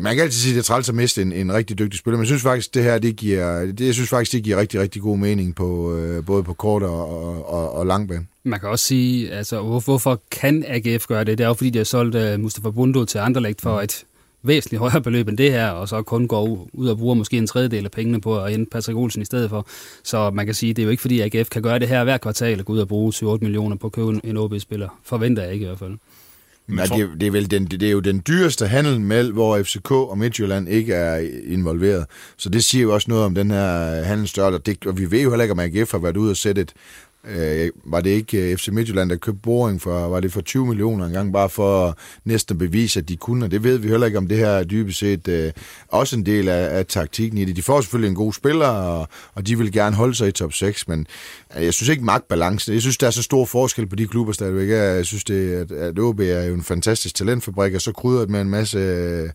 man 0.04 0.16
kan 0.16 0.20
altid 0.20 0.40
sige, 0.40 0.52
at 0.52 0.56
det 0.56 0.62
er 0.62 0.64
træls 0.64 0.90
at 0.90 0.96
miste 0.96 1.22
en, 1.22 1.32
en 1.32 1.54
rigtig 1.54 1.80
dygtig 1.80 2.00
spiller, 2.00 2.18
men 2.18 2.24
jeg 2.24 2.28
synes 2.28 2.44
faktisk, 2.44 2.74
det 2.74 2.84
her, 2.84 2.98
det 2.98 3.16
giver, 3.16 3.66
det, 3.66 3.86
jeg 3.86 3.94
synes 3.94 4.10
faktisk, 4.10 4.32
det 4.32 4.44
giver 4.44 4.58
rigtig, 4.58 4.80
rigtig 4.80 5.02
god 5.02 5.18
mening 5.18 5.56
på, 5.56 6.00
både 6.26 6.44
på 6.44 6.54
kort 6.54 6.84
og, 6.84 7.10
og, 7.10 7.50
og, 7.50 7.72
og 7.72 7.86
langbane. 7.86 8.26
Man 8.44 8.60
kan 8.60 8.70
også 8.70 8.86
sige, 8.86 9.32
altså, 9.32 9.62
hvorfor 9.62 10.22
kan 10.32 10.66
AGF 10.68 11.08
gøre 11.08 11.24
det? 11.24 11.38
Det 11.38 11.44
er 11.44 11.48
jo 11.48 11.54
fordi, 11.54 11.70
de 11.70 11.78
har 11.78 11.86
solgt 11.86 12.16
uh, 12.16 12.40
Mustafa 12.40 12.70
Bundu 12.70 13.06
til 13.06 13.18
Anderlecht 13.18 13.62
for 13.62 13.78
mm. 13.78 13.84
et 13.84 14.06
væsentligt 14.48 14.80
højere 14.80 15.02
beløb 15.02 15.28
end 15.28 15.38
det 15.38 15.52
her, 15.52 15.70
og 15.70 15.90
så 15.90 16.02
kun 16.02 16.28
går 16.28 16.68
ud 16.74 16.88
og 16.88 16.98
bruger 16.98 17.16
måske 17.16 17.38
en 17.38 17.48
tredjedel 17.48 17.86
af 17.86 17.92
pengene 17.92 18.22
på 18.22 18.40
at 18.40 18.52
hente 18.52 18.70
Patrick 18.70 18.98
Olsen 18.98 19.22
i 19.22 19.26
stedet 19.26 19.50
for. 19.50 19.68
Så 20.04 20.32
man 20.32 20.46
kan 20.46 20.56
sige, 20.56 20.74
det 20.74 20.82
er 20.82 20.86
jo 20.86 20.90
ikke 20.90 21.02
fordi 21.02 21.22
AGF 21.22 21.50
kan 21.50 21.62
gøre 21.62 21.80
det 21.80 21.88
her 21.88 22.04
hver 22.04 22.18
kvartal 22.18 22.60
og 22.60 22.66
gå 22.66 22.74
ud 22.74 22.80
og 22.80 22.88
bruge 22.88 23.14
7-8 23.16 23.38
millioner 23.42 23.76
på 23.76 23.88
at 23.88 23.94
købe 23.94 24.22
en 24.24 24.38
OB-spiller. 24.38 25.00
Forventer 25.04 25.44
jeg 25.44 25.54
ikke 25.54 25.64
i 25.64 25.68
hvert 25.68 25.80
fald. 25.80 25.98
Men 26.68 26.80
det, 26.80 27.10
det, 27.22 27.28
er 27.28 27.32
vel 27.32 27.52
den, 27.52 27.66
det 27.66 27.84
er 27.84 27.92
jo 27.92 28.00
den 28.00 28.24
dyreste 28.28 28.68
handel 28.68 29.02
med, 29.02 29.32
hvor 29.32 29.64
FCK 29.64 29.92
og 29.92 30.18
Midtjylland 30.18 30.70
ikke 30.70 30.94
er 30.94 31.30
involveret. 31.48 32.06
Så 32.38 32.50
det 32.50 32.64
siger 32.64 32.82
jo 32.82 32.94
også 32.94 33.06
noget 33.10 33.24
om 33.24 33.36
den 33.36 33.52
her 33.52 34.04
handelsstørrelse. 34.04 34.62
Og, 34.86 34.90
og 34.90 34.98
vi 34.98 35.12
ved 35.12 35.22
jo 35.22 35.30
heller 35.30 35.44
ikke, 35.44 35.52
om 35.52 35.60
AGF 35.60 35.92
har 35.92 36.00
været 36.00 36.18
ude 36.18 36.32
og 36.32 36.38
sætte 36.38 36.62
et 36.62 36.74
Øh, 37.28 37.70
var 37.86 38.02
det 38.02 38.10
ikke 38.10 38.52
øh, 38.52 38.58
FC 38.58 38.68
Midtjylland, 38.68 39.10
der 39.10 39.16
købte 39.16 39.42
Boring 39.42 39.82
for, 39.82 40.08
var 40.08 40.20
det 40.20 40.32
for 40.32 40.42
20 40.42 40.66
millioner 40.66 41.06
engang, 41.06 41.34
bare 41.34 41.50
for 41.50 41.98
næsten 42.26 42.54
at 42.54 42.60
bevise, 42.60 43.00
at 43.00 43.10
de 43.10 43.18
kunne, 43.18 43.46
og 43.46 43.52
det 43.52 43.64
ved 43.64 43.78
vi 43.78 43.88
heller 43.88 44.06
ikke, 44.06 44.18
om 44.18 44.28
det 44.28 44.38
her 44.38 44.48
er 44.48 44.64
dybest 44.64 45.00
set 45.00 45.28
øh, 45.28 45.52
også 45.88 46.16
en 46.16 46.26
del 46.26 46.50
af, 46.50 46.78
af 46.78 46.86
taktikken 46.86 47.38
i 47.38 47.46
det. 47.46 47.56
De 47.56 47.62
får 47.62 47.82
selvfølgelig 47.82 48.10
en 48.10 48.16
god 48.16 48.34
spiller, 48.34 48.68
og, 48.68 49.08
og 49.34 49.48
de 49.48 49.58
vil 49.58 49.72
gerne 49.72 49.96
holde 49.96 50.16
sig 50.16 50.28
i 50.28 50.32
top 50.32 50.54
6, 50.54 50.88
men 50.88 51.08
øh, 51.58 51.64
jeg 51.64 51.74
synes 51.74 51.90
ikke 51.90 52.04
magtbalance. 52.04 52.72
Jeg 52.72 52.82
synes, 52.82 52.98
der 52.98 53.08
er 53.08 53.12
så 53.12 53.24
stor 53.24 53.46
forskel 53.46 53.88
på 53.88 53.96
de 53.96 54.08
klubber 54.08 54.34
stadigvæk. 54.34 54.70
Jeg 54.70 55.06
synes, 55.06 55.24
det, 55.24 55.54
at, 55.54 55.72
at 55.72 56.00
OB 56.00 56.20
er 56.20 56.44
jo 56.44 56.54
en 56.54 56.64
fantastisk 56.64 57.16
talentfabrik, 57.16 57.74
og 57.74 57.82
så 57.82 57.92
krydret 57.92 58.30
med 58.30 58.42
en 58.42 58.50
masse... 58.50 58.78
Øh, 58.78 59.30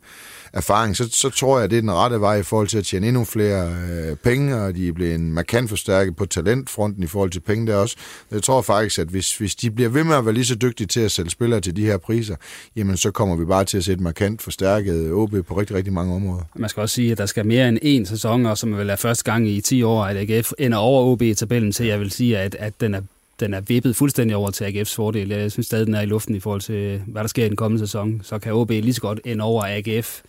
erfaring, 0.53 0.97
så, 0.97 1.09
så 1.13 1.31
tror 1.31 1.59
jeg, 1.59 1.65
at 1.65 1.71
det 1.71 1.77
er 1.77 1.81
den 1.81 1.93
rette 1.93 2.21
vej 2.21 2.37
i 2.37 2.43
forhold 2.43 2.69
til 2.69 2.79
at 2.79 2.85
tjene 2.85 3.09
endnu 3.09 3.25
flere 3.25 3.77
øh, 3.91 4.17
penge, 4.17 4.57
og 4.57 4.75
de 4.75 4.89
er 4.89 4.93
blevet 4.93 5.21
markant 5.21 5.69
forstærket 5.69 6.17
på 6.17 6.27
talentfronten 6.27 7.03
i 7.03 7.07
forhold 7.07 7.31
til 7.31 7.41
penge 7.41 7.67
der 7.67 7.77
også. 7.77 7.97
Jeg 8.31 8.43
tror 8.43 8.63
faktisk, 8.63 8.99
at 8.99 9.09
hvis, 9.09 9.37
hvis 9.37 9.55
de 9.55 9.71
bliver 9.71 9.91
ved 9.91 10.05
med 10.05 10.17
at 10.17 10.25
være 10.25 10.35
lige 10.35 10.45
så 10.45 10.55
dygtige 10.55 10.87
til 10.87 11.01
at 11.01 11.11
sælge 11.11 11.31
spillere 11.31 11.61
til 11.61 11.77
de 11.77 11.87
her 11.87 11.97
priser, 11.97 12.37
jamen 12.77 12.97
så 12.97 13.11
kommer 13.11 13.37
vi 13.37 13.45
bare 13.45 13.65
til 13.65 13.79
at 13.79 13.85
se 13.85 13.93
et 13.93 14.01
markant 14.01 14.43
forstærket 14.43 14.95
øh, 14.95 15.13
OB 15.13 15.35
på 15.47 15.59
rigtig, 15.59 15.77
rigtig 15.77 15.93
mange 15.93 16.15
områder. 16.15 16.43
Man 16.55 16.71
skal 16.71 16.81
også 16.81 16.95
sige, 16.95 17.13
at 17.13 17.19
der 17.19 17.27
skal 17.27 17.47
mere 17.47 17.69
end 17.69 17.79
én 17.85 18.11
sæson, 18.11 18.47
og 18.47 18.59
som 18.59 18.77
vil 18.77 18.87
være 18.87 18.97
første 18.97 19.25
gang 19.25 19.49
i 19.49 19.61
10 19.61 19.83
år, 19.83 20.05
at 20.05 20.31
AGF 20.31 20.53
ender 20.59 20.79
over 20.79 21.05
OB 21.05 21.23
i 21.23 21.35
tabellen, 21.35 21.73
så 21.73 21.85
jeg 21.85 22.01
vil 22.01 22.11
sige, 22.11 22.39
at, 22.39 22.57
at 22.59 22.81
den 22.81 22.95
er 22.95 23.01
den 23.41 23.55
er 23.55 23.61
vippet 23.61 23.97
fuldstændig 23.97 24.37
over 24.37 24.51
til 24.51 24.65
AGF's 24.65 24.95
fordel. 24.95 25.29
Jeg 25.29 25.53
synes 25.53 25.67
stadig, 25.67 25.87
den 25.87 25.95
er 25.95 26.01
i 26.01 26.07
luften 26.07 26.35
i 26.35 26.41
forhold 26.41 26.61
til, 26.61 27.03
hvad 27.07 27.23
der 27.23 27.29
sker 27.29 27.45
i 27.45 27.49
den 27.49 27.57
kommende 27.57 27.87
sæson. 27.87 28.21
Så 28.25 28.39
kan 28.39 28.53
OB 28.53 28.71
lige 28.71 28.95
så 28.95 29.01
godt 29.01 29.21
ende 29.25 29.45
over 29.45 29.65
AGF 29.67 30.21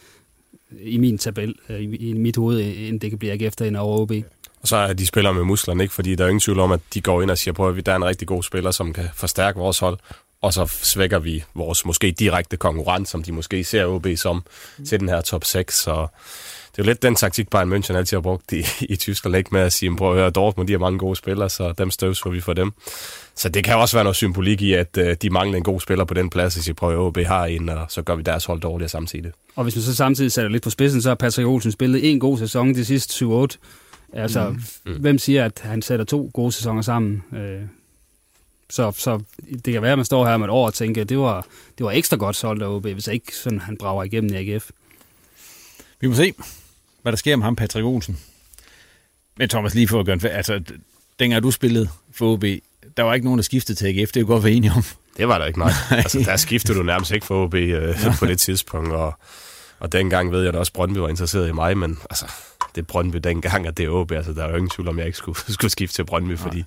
i 0.80 0.98
min 0.98 1.18
tabel, 1.18 1.56
øh, 1.70 1.82
i 1.82 2.14
mit 2.14 2.38
hoved, 2.38 2.74
end 2.78 3.00
det 3.00 3.10
kan 3.10 3.20
blive 3.20 3.34
AGF 3.34 3.56
derinde 3.56 3.80
over 3.80 4.00
OB. 4.00 4.12
Og 4.62 4.68
så 4.68 4.76
er 4.76 4.94
de 4.94 5.06
spiller 5.06 5.32
med 5.32 5.44
musklerne, 5.44 5.84
ikke? 5.84 5.94
fordi 5.94 6.16
der 6.16 6.24
er 6.24 6.28
ingen 6.28 6.40
tvivl 6.40 6.60
om, 6.60 6.72
at 6.72 6.80
de 6.94 7.02
går 7.02 7.22
ind 7.22 7.32
og 7.32 7.38
siger, 7.38 7.60
at 7.60 7.86
der 7.86 7.92
er 7.92 7.96
en 7.96 8.06
rigtig 8.06 8.28
god 8.28 8.44
spiller, 8.44 8.72
som 8.72 8.94
kan 8.94 9.06
forstærke 9.14 9.60
vores 9.60 9.80
hold, 9.80 9.98
og 10.42 10.54
så 10.54 10.66
svækker 10.66 11.20
vi 11.20 11.44
vores 11.54 11.86
måske 11.86 12.12
direkte 12.12 12.58
konkurrent, 12.58 13.10
som 13.10 13.24
de 13.24 13.32
måske 13.32 13.64
ser 13.64 13.86
OB 13.86 14.08
som, 14.16 14.44
mm. 14.78 14.86
til 14.86 15.00
den 15.00 15.10
her 15.10 15.22
top 15.22 15.44
6. 15.44 15.80
Så 15.80 15.92
det 16.72 16.80
er 16.80 16.84
jo 16.84 16.84
lidt 16.84 17.02
den 17.02 17.16
taktik, 17.16 17.50
Bayern 17.50 17.74
München 17.74 17.96
altid 17.96 18.18
har 18.18 18.22
brugt 18.22 18.52
i, 18.52 18.66
i 18.94 18.96
Tyskland, 18.96 19.36
ikke 19.36 19.50
med 19.52 19.62
at 19.62 19.74
sige, 19.74 19.96
prøv 19.96 20.12
at 20.12 20.18
høre, 20.18 20.30
Dortmund, 20.30 20.68
de 20.68 20.74
har 20.74 20.80
mange 20.80 21.00
gode 21.00 21.16
spillere, 21.16 21.50
så 21.50 21.74
dem 21.78 21.92
støvsuger 21.92 22.34
vi 22.34 22.42
for 22.42 22.54
dem. 22.54 22.74
Så 23.36 23.50
det 23.50 23.64
kan 23.64 23.76
også 23.76 23.98
være 23.98 24.04
noget 24.04 24.16
symbolik 24.16 24.62
i, 24.62 24.74
at 24.74 24.98
uh, 24.98 25.12
de 25.22 25.30
mangler 25.30 25.58
en 25.58 25.64
god 25.64 25.80
spiller 25.80 26.06
på 26.06 26.14
den 26.14 26.30
plads, 26.30 26.54
hvis 26.54 26.66
de 26.66 26.74
prøver 26.74 26.94
at 26.94 27.08
OB 27.08 27.18
har 27.18 27.46
en, 27.46 27.70
og 27.70 27.86
så 27.90 28.02
gør 28.02 28.16
vi 28.16 28.22
deres 28.22 28.46
hold 28.46 28.62
dårligere 28.62 28.90
samtidig. 28.90 29.32
Og 29.56 29.64
hvis 29.64 29.76
man 29.76 29.82
så 29.84 29.96
samtidig 29.96 30.32
sætter 30.32 30.50
lidt 30.50 30.64
på 30.64 30.70
spidsen, 30.70 31.02
så 31.02 31.10
har 31.10 31.16
Patrick 31.16 31.48
Olsen 31.48 31.72
spillet 31.72 32.12
en 32.12 32.20
god 32.20 32.38
sæson 32.38 32.76
de 32.76 32.86
sidste 32.86 33.26
7-8. 33.26 33.48
Altså, 34.14 34.50
mm. 34.50 34.92
Mm. 34.92 35.00
hvem 35.00 35.18
siger, 35.18 35.46
at 35.46 35.62
han 35.64 35.82
sætter 35.82 36.06
to 36.06 36.32
gode 36.34 36.52
sæsoner 36.52 36.82
sammen? 36.82 37.24
Øh, 37.34 37.62
så, 38.70 38.92
så 38.92 39.22
det 39.66 39.74
kan 39.74 39.82
være, 39.82 39.92
at 39.92 39.98
man 39.98 40.06
står 40.06 40.26
her 40.26 40.38
med 40.38 40.46
et 40.46 40.52
år 40.52 40.66
og 40.66 40.74
tænker, 40.74 41.02
at 41.02 41.10
det 41.10 41.18
var, 41.18 41.46
det 41.78 41.84
var 41.84 41.92
ekstra 41.92 42.18
godt 42.18 42.36
solgt 42.36 42.64
af 42.64 42.68
OB, 42.68 42.88
hvis 42.88 43.08
ikke 43.08 43.36
sådan, 43.36 43.60
han 43.60 43.78
brager 43.78 44.04
igennem 44.04 44.34
i 44.34 44.38
AGF. 44.38 44.70
Vi 46.00 46.08
må 46.08 46.16
se, 46.16 46.34
hvad 47.02 47.12
der 47.12 47.18
sker 47.18 47.36
med 47.36 47.44
ham, 47.44 47.56
Patrick 47.56 47.86
Olsen. 47.86 48.18
Men 49.38 49.50
Thomas, 49.50 49.76
lige 49.76 49.88
for 49.88 50.00
at 50.00 50.06
gøre 50.06 50.14
en 50.14 50.26
altså, 50.26 50.62
dengang 51.20 51.44
du 51.44 51.52
spillede 51.52 51.90
for 52.12 52.34
OB, 52.34 52.44
der 52.98 53.04
var 53.04 53.14
ikke 53.14 53.26
nogen, 53.26 53.38
der 53.38 53.44
skiftede 53.44 53.78
til 53.78 53.86
AGF, 53.86 54.08
det 54.08 54.18
er 54.18 54.22
jo 54.22 54.28
godt 54.28 54.44
være 54.44 54.54
enige 54.54 54.72
om. 54.76 54.84
Det 55.18 55.28
var 55.28 55.38
der 55.38 55.46
ikke, 55.46 55.60
nej. 55.60 55.72
altså, 55.92 56.20
der 56.20 56.36
skiftede 56.36 56.78
du 56.78 56.84
nærmest 56.84 57.12
ikke 57.12 57.26
for 57.26 57.44
OB 57.44 57.54
øh, 57.54 57.96
på 58.20 58.26
det 58.26 58.40
tidspunkt, 58.40 58.92
og, 58.92 59.14
og 59.80 59.92
dengang 59.92 60.32
ved 60.32 60.40
jeg, 60.40 60.50
at 60.50 60.56
også 60.56 60.74
Brøndby 60.74 60.98
var 60.98 61.10
interesseret 61.10 61.50
i 61.50 61.52
mig, 61.52 61.78
men 61.78 62.00
altså, 62.10 62.26
det 62.76 62.88
Brøndby 62.88 63.18
dengang, 63.18 63.68
at 63.68 63.78
det 63.78 63.86
er 63.86 63.90
OB, 63.90 64.12
altså 64.12 64.34
der 64.34 64.44
er 64.44 64.50
jo 64.50 64.56
ingen 64.56 64.70
tvivl 64.70 64.88
om, 64.88 64.98
jeg 64.98 65.06
ikke 65.06 65.18
skulle, 65.18 65.40
skulle 65.54 65.72
skifte 65.72 65.96
til 65.96 66.06
Brøndby, 66.06 66.32
nej. 66.32 66.38
fordi 66.38 66.64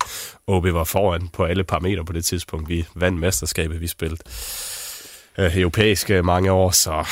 OB 0.47 0.65
var 0.65 0.83
foran 0.83 1.27
på 1.27 1.43
alle 1.43 1.63
parametre 1.63 2.05
på 2.05 2.13
det 2.13 2.25
tidspunkt. 2.25 2.69
Vi 2.69 2.85
vandt 2.95 3.19
mesterskabet, 3.19 3.81
vi 3.81 3.87
spillede 3.87 4.21
øh, 5.37 5.57
europæisk 5.57 6.09
mange 6.09 6.51
år, 6.51 6.71
så, 6.71 7.07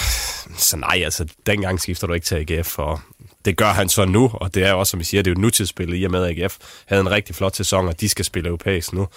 så 0.58 0.78
nej, 0.78 1.02
altså 1.04 1.26
dengang 1.46 1.82
skifter 1.82 2.08
du 2.08 2.14
ikke 2.14 2.26
til 2.26 2.36
AGF, 2.36 2.80
og 2.80 3.00
det 3.46 3.58
gør 3.58 3.72
han 3.72 3.90
så 3.90 4.06
nu, 4.06 4.32
og 4.34 4.54
det 4.54 4.64
er 4.64 4.74
også, 4.74 4.92
som 4.92 5.00
vi 5.00 5.04
siger, 5.04 5.22
det 5.24 5.32
er 5.32 5.36
jo 5.36 5.42
nutidsspillet 5.42 6.02
i 6.02 6.04
og 6.04 6.12
med, 6.12 6.24
at 6.24 6.40
AGF 6.40 6.58
havde 6.86 7.02
en 7.02 7.12
rigtig 7.12 7.36
flot 7.36 7.56
sæson, 7.56 7.88
og 7.88 8.02
de 8.02 8.10
skal 8.10 8.26
spille 8.26 8.48
europæisk 8.48 8.94
nu. 8.94 9.08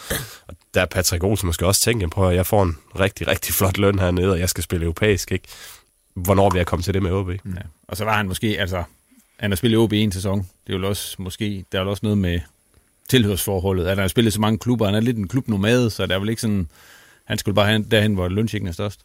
Og 0.47 0.55
der 0.75 0.81
er 0.81 0.87
Patrick 0.87 1.25
Olsen 1.25 1.47
måske 1.47 1.67
også 1.67 1.81
tænke 1.81 2.09
på, 2.09 2.29
at 2.29 2.37
jeg 2.37 2.47
får 2.47 2.63
en 2.63 2.77
rigtig, 3.01 3.29
rigtig 3.29 3.55
flot 3.55 3.79
løn 3.79 3.99
hernede, 3.99 4.33
og 4.33 4.39
jeg 4.39 4.49
skal 4.49 4.65
spille 4.65 4.85
europæisk, 4.85 5.33
ikke? 5.33 5.49
Hvornår 6.15 6.51
vil 6.51 6.59
jeg 6.59 6.67
komme 6.67 6.83
til 6.83 6.95
det 6.95 7.03
med 7.03 7.11
OB? 7.11 7.31
Ja. 7.31 7.37
Og 7.89 7.97
så 7.97 8.05
var 8.05 8.17
han 8.17 8.29
måske, 8.29 8.57
altså, 8.61 8.83
han 9.37 9.51
har 9.51 9.57
spillet 9.57 9.79
OB 9.79 9.93
i 9.93 10.01
en 10.01 10.13
sæson. 10.13 10.39
Det 10.67 10.75
er 10.75 10.79
jo 10.79 10.89
også, 10.89 11.17
måske, 11.19 11.65
der 11.73 11.79
er 11.79 11.83
jo 11.83 11.91
også 11.91 12.01
noget 12.03 12.19
med 12.19 12.41
tilhørsforholdet. 13.09 13.83
At 13.85 13.89
han 13.89 13.99
har 13.99 14.09
spillet 14.09 14.33
så 14.33 14.41
mange 14.41 14.59
klubber, 14.59 14.87
han 14.87 14.95
er 14.95 15.01
lidt 15.01 15.17
en 15.17 15.29
klubnomade, 15.29 15.91
så 15.91 16.07
der 16.07 16.15
er 16.15 16.19
vel 16.19 16.29
ikke 16.29 16.43
sådan, 16.43 16.69
han 17.25 17.39
skulle 17.39 17.55
bare 17.55 17.73
hen, 17.73 17.91
derhen, 17.91 18.15
hvor 18.15 18.29
lønchikken 18.29 18.69
er 18.69 18.73
størst. 18.73 19.01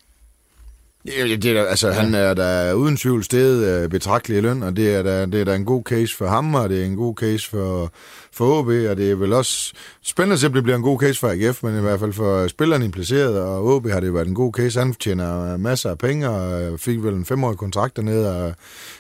Ja, 1.06 1.36
det 1.36 1.46
er, 1.46 1.66
altså, 1.66 1.88
ja. 1.88 1.94
han 1.94 2.14
er 2.14 2.34
der 2.34 2.74
uden 2.74 2.98
tvivl 2.98 3.24
sted 3.24 3.90
betragtelig 3.90 4.38
i 4.38 4.42
løn, 4.42 4.64
og 4.64 4.76
det 4.76 4.96
er, 4.96 5.04
der, 5.04 5.26
det 5.26 5.42
er 5.42 5.46
der 5.46 5.54
en 5.54 5.66
god 5.66 5.84
case 5.84 6.18
for 6.18 6.28
ham, 6.28 6.56
og 6.56 6.70
det 6.70 6.82
er 6.82 6.86
en 6.86 6.96
god 6.96 7.16
case 7.16 7.50
for, 7.50 7.92
for 8.32 8.60
OB, 8.60 8.68
og 8.68 8.98
det 8.98 9.12
er 9.12 9.16
vel 9.16 9.34
også 9.34 9.74
spændende 10.04 10.34
at 10.34 10.40
se, 10.40 10.54
det 10.54 10.64
bliver 10.64 10.76
en 10.76 10.84
god 10.84 11.00
case 11.00 11.20
for 11.20 11.28
AGF, 11.28 11.64
men 11.64 11.78
i 11.78 11.82
hvert 11.82 12.00
fald 12.00 12.14
for 12.14 12.48
spillerne 12.48 12.86
impliceret, 12.86 13.40
og 13.40 13.66
OB 13.66 13.88
har 13.90 14.00
det 14.00 14.14
været 14.14 14.28
en 14.28 14.36
god 14.36 14.54
case. 14.54 14.80
Han 14.80 14.94
tjener 14.94 15.58
masser 15.58 15.90
af 15.90 15.98
penge, 15.98 16.30
og 16.30 16.80
fik 16.80 17.04
vel 17.04 17.14
en 17.14 17.26
femårig 17.26 17.58
kontrakt 17.58 17.96
dernede, 17.96 18.46
og 18.46 18.54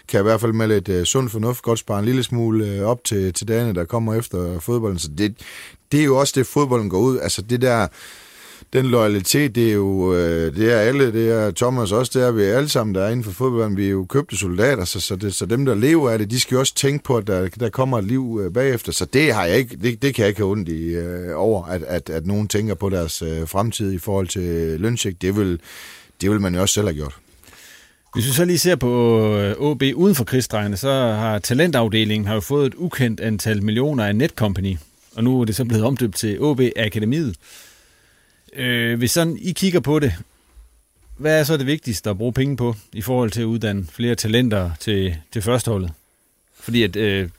kan 0.07 0.19
i 0.19 0.23
hvert 0.23 0.41
fald 0.41 0.53
med 0.53 0.67
lidt 0.67 0.89
uh, 0.89 1.03
sund 1.03 1.29
fornuft 1.29 1.61
godt 1.61 1.79
spare 1.79 1.99
en 1.99 2.05
lille 2.05 2.23
smule 2.23 2.85
op 2.85 3.03
til, 3.03 3.33
til 3.33 3.47
dagene, 3.47 3.73
der 3.73 3.85
kommer 3.85 4.13
efter 4.13 4.59
fodbolden. 4.59 4.99
Så 4.99 5.07
det, 5.17 5.35
det 5.91 5.99
er 5.99 6.05
jo 6.05 6.17
også 6.17 6.33
det, 6.35 6.47
fodbolden 6.47 6.89
går 6.89 6.99
ud. 6.99 7.19
Altså 7.19 7.41
det 7.41 7.61
der 7.61 7.87
den 8.73 8.85
loyalitet, 8.85 9.55
det 9.55 9.69
er 9.69 9.73
jo 9.73 10.15
øh, 10.15 10.55
det 10.55 10.73
er 10.73 10.77
alle, 10.77 11.13
det 11.13 11.29
er 11.31 11.51
Thomas 11.51 11.91
også, 11.91 12.19
det 12.19 12.27
er 12.27 12.31
vi 12.31 12.43
alle 12.43 12.69
sammen, 12.69 12.95
der 12.95 13.03
er 13.03 13.09
inden 13.09 13.23
for 13.23 13.31
fodbolden. 13.31 13.77
Vi 13.77 13.85
er 13.85 13.89
jo 13.89 14.05
købte 14.05 14.37
soldater, 14.37 14.85
så, 14.85 14.99
så, 14.99 15.15
det, 15.15 15.33
så 15.33 15.45
dem, 15.45 15.65
der 15.65 15.75
lever 15.75 16.09
af 16.09 16.19
det, 16.19 16.31
de 16.31 16.39
skal 16.39 16.55
jo 16.55 16.59
også 16.59 16.75
tænke 16.75 17.03
på, 17.03 17.17
at 17.17 17.27
der, 17.27 17.47
der 17.59 17.69
kommer 17.69 17.97
et 17.97 18.03
liv 18.03 18.41
øh, 18.43 18.53
bagefter. 18.53 18.91
Så 18.91 19.05
det 19.05 19.33
har 19.33 19.45
jeg 19.45 19.57
ikke, 19.57 19.75
det, 19.75 20.01
det 20.01 20.15
kan 20.15 20.21
jeg 20.21 20.29
ikke 20.29 20.39
have 20.39 20.51
ondt 20.51 20.69
i 20.69 20.83
øh, 20.87 21.29
over, 21.35 21.65
at, 21.65 21.83
at, 21.83 22.09
at 22.09 22.25
nogen 22.25 22.47
tænker 22.47 22.75
på 22.75 22.89
deres 22.89 23.21
øh, 23.21 23.47
fremtid 23.47 23.91
i 23.93 23.97
forhold 23.97 24.27
til 24.27 24.79
lønsigt, 24.79 25.21
Det 25.21 25.35
vil, 25.35 25.59
det 26.21 26.31
vil 26.31 26.41
man 26.41 26.55
jo 26.55 26.61
også 26.61 26.73
selv 26.73 26.87
have 26.87 26.95
gjort. 26.95 27.15
Hvis 28.13 28.25
vi 28.25 28.31
så 28.31 28.45
lige 28.45 28.59
ser 28.59 28.75
på 28.75 29.19
øh, 29.37 29.55
OB 29.57 29.83
uden 29.95 30.15
for 30.15 30.23
krigsdrejene, 30.23 30.77
så 30.77 30.91
har 30.91 31.39
talentafdelingen 31.39 32.27
har 32.27 32.33
jo 32.33 32.39
fået 32.39 32.65
et 32.65 32.73
ukendt 32.75 33.19
antal 33.19 33.63
millioner 33.63 34.05
af 34.05 34.15
Netcompany, 34.15 34.77
og 35.15 35.23
nu 35.23 35.41
er 35.41 35.45
det 35.45 35.55
så 35.55 35.65
blevet 35.65 35.83
omdøbt 35.83 36.15
til 36.15 36.41
OB 36.41 36.61
Akademiet. 36.75 37.35
Øh, 38.53 38.97
hvis 38.97 39.11
sådan 39.11 39.37
I 39.41 39.51
kigger 39.51 39.79
på 39.79 39.99
det, 39.99 40.13
hvad 41.17 41.39
er 41.39 41.43
så 41.43 41.57
det 41.57 41.65
vigtigste 41.65 42.09
at 42.09 42.17
bruge 42.17 42.33
penge 42.33 42.57
på 42.57 42.75
i 42.93 43.01
forhold 43.01 43.31
til 43.31 43.41
at 43.41 43.45
uddanne 43.45 43.87
flere 43.91 44.15
talenter 44.15 44.71
til, 44.79 45.15
til 45.31 45.41
førsteholdet? 45.41 45.91
Fordi 46.59 46.83
at, 46.83 46.95
øh, 46.95 47.29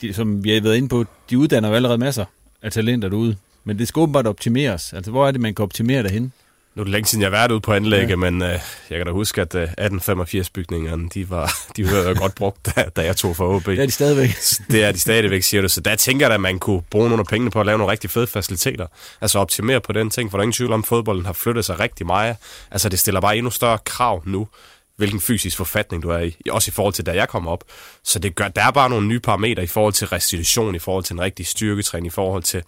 de, 0.00 0.14
som 0.14 0.44
vi 0.44 0.50
har 0.54 0.60
været 0.60 0.76
inde 0.76 0.88
på, 0.88 1.04
de 1.30 1.38
uddanner 1.38 1.68
jo 1.68 1.74
allerede 1.74 1.98
masser 1.98 2.24
af 2.62 2.72
talenter 2.72 3.08
derude. 3.08 3.36
Men 3.64 3.78
det 3.78 3.88
skal 3.88 4.00
åbenbart 4.00 4.26
optimeres. 4.26 4.92
Altså, 4.92 5.10
hvor 5.10 5.26
er 5.26 5.30
det, 5.30 5.40
man 5.40 5.54
kan 5.54 5.62
optimere 5.62 6.02
derhen? 6.02 6.32
Nu 6.74 6.80
er 6.80 6.84
det 6.84 6.92
længe 6.92 7.06
siden, 7.06 7.22
jeg 7.22 7.30
har 7.30 7.38
været 7.38 7.50
ude 7.50 7.60
på 7.60 7.72
anlægget, 7.72 8.10
ja. 8.10 8.16
men 8.16 8.42
øh, 8.42 8.58
jeg 8.90 8.98
kan 8.98 9.06
da 9.06 9.12
huske, 9.12 9.40
at 9.40 9.54
øh, 9.54 9.68
1885-bygningerne, 9.80 11.08
de 11.14 11.30
var, 11.30 11.54
de 11.76 11.84
var 11.84 12.14
godt 12.14 12.34
brugt, 12.34 12.76
da, 12.76 12.84
da 12.96 13.04
jeg 13.04 13.16
tog 13.16 13.36
for 13.36 13.56
OB. 13.56 13.66
Det 13.66 13.78
er 13.78 13.86
de 13.86 13.92
stadigvæk. 13.92 14.30
det 14.70 14.84
er 14.84 14.92
de 14.92 15.00
stadigvæk, 15.00 15.42
siger 15.42 15.62
du. 15.62 15.68
Så 15.68 15.80
der 15.80 15.96
tænker 15.96 16.26
jeg, 16.26 16.34
at 16.34 16.40
man 16.40 16.58
kunne 16.58 16.82
bruge 16.90 17.08
nogle 17.08 17.20
af 17.20 17.26
pengene 17.26 17.50
på 17.50 17.60
at 17.60 17.66
lave 17.66 17.78
nogle 17.78 17.92
rigtig 17.92 18.10
fede 18.10 18.26
faciliteter. 18.26 18.86
Altså 19.20 19.38
optimere 19.38 19.80
på 19.80 19.92
den 19.92 20.10
ting, 20.10 20.30
for 20.30 20.38
der 20.38 20.40
er 20.40 20.44
ingen 20.44 20.52
tvivl 20.52 20.72
om, 20.72 20.80
at 20.80 20.86
fodbolden 20.86 21.26
har 21.26 21.32
flyttet 21.32 21.64
sig 21.64 21.80
rigtig 21.80 22.06
meget. 22.06 22.36
Altså 22.70 22.88
det 22.88 22.98
stiller 22.98 23.20
bare 23.20 23.36
endnu 23.36 23.50
større 23.50 23.78
krav 23.84 24.22
nu 24.26 24.48
hvilken 24.96 25.20
fysisk 25.20 25.56
forfatning 25.56 26.02
du 26.02 26.10
er 26.10 26.18
i, 26.18 26.36
også 26.50 26.70
i 26.70 26.72
forhold 26.72 26.94
til 26.94 27.06
da 27.06 27.12
jeg 27.12 27.28
kom 27.28 27.48
op. 27.48 27.64
Så 28.04 28.18
det 28.18 28.34
gør, 28.34 28.48
der 28.48 28.62
er 28.62 28.70
bare 28.70 28.90
nogle 28.90 29.06
nye 29.06 29.20
parametre 29.20 29.62
i 29.62 29.66
forhold 29.66 29.92
til 29.92 30.06
restitution, 30.06 30.74
i 30.74 30.78
forhold 30.78 31.04
til 31.04 31.14
en 31.14 31.20
rigtig 31.20 31.46
styrketræning, 31.46 32.06
i 32.06 32.10
forhold 32.10 32.42
til, 32.42 32.62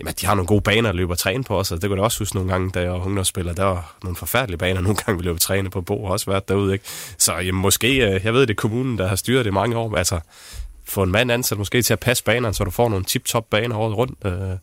jamen 0.00 0.14
de 0.20 0.26
har 0.26 0.34
nogle 0.34 0.46
gode 0.46 0.60
baner 0.60 0.88
at 0.88 0.94
løbe 0.94 1.12
og 1.12 1.18
træne 1.18 1.44
på 1.44 1.58
også, 1.58 1.74
det 1.74 1.82
kunne 1.82 1.96
jeg 1.96 2.04
også 2.04 2.18
huske 2.18 2.36
nogle 2.36 2.50
gange, 2.50 2.70
da 2.70 2.80
jeg 2.80 2.92
var 2.92 3.06
ungdomsspiller, 3.06 3.52
der 3.52 3.64
var 3.64 3.96
nogle 4.02 4.16
forfærdelige 4.16 4.58
baner, 4.58 4.80
nogle 4.80 4.96
gange 4.96 5.18
vi 5.18 5.24
løb 5.24 5.34
og 5.34 5.40
træne 5.40 5.70
på 5.70 5.80
Bo, 5.80 6.04
og 6.04 6.10
også 6.10 6.30
været 6.30 6.48
derude, 6.48 6.72
ikke? 6.72 6.84
Så 7.18 7.32
jamen, 7.34 7.62
måske, 7.62 7.96
øh, 7.96 8.24
jeg 8.24 8.34
ved, 8.34 8.40
det 8.40 8.50
er 8.50 8.54
kommunen, 8.54 8.98
der 8.98 9.08
har 9.08 9.16
styret 9.16 9.44
det 9.44 9.52
mange 9.52 9.76
år, 9.76 9.96
altså 9.96 10.20
få 10.84 11.02
en 11.02 11.10
mand 11.10 11.32
ansat 11.32 11.58
måske 11.58 11.82
til 11.82 11.92
at 11.92 12.00
passe 12.00 12.24
banerne, 12.24 12.54
så 12.54 12.64
du 12.64 12.70
får 12.70 12.88
nogle 12.88 13.04
tip-top 13.04 13.46
baner 13.50 13.76
året 13.76 13.96
rundt. 13.96 14.18
Øh, 14.24 14.56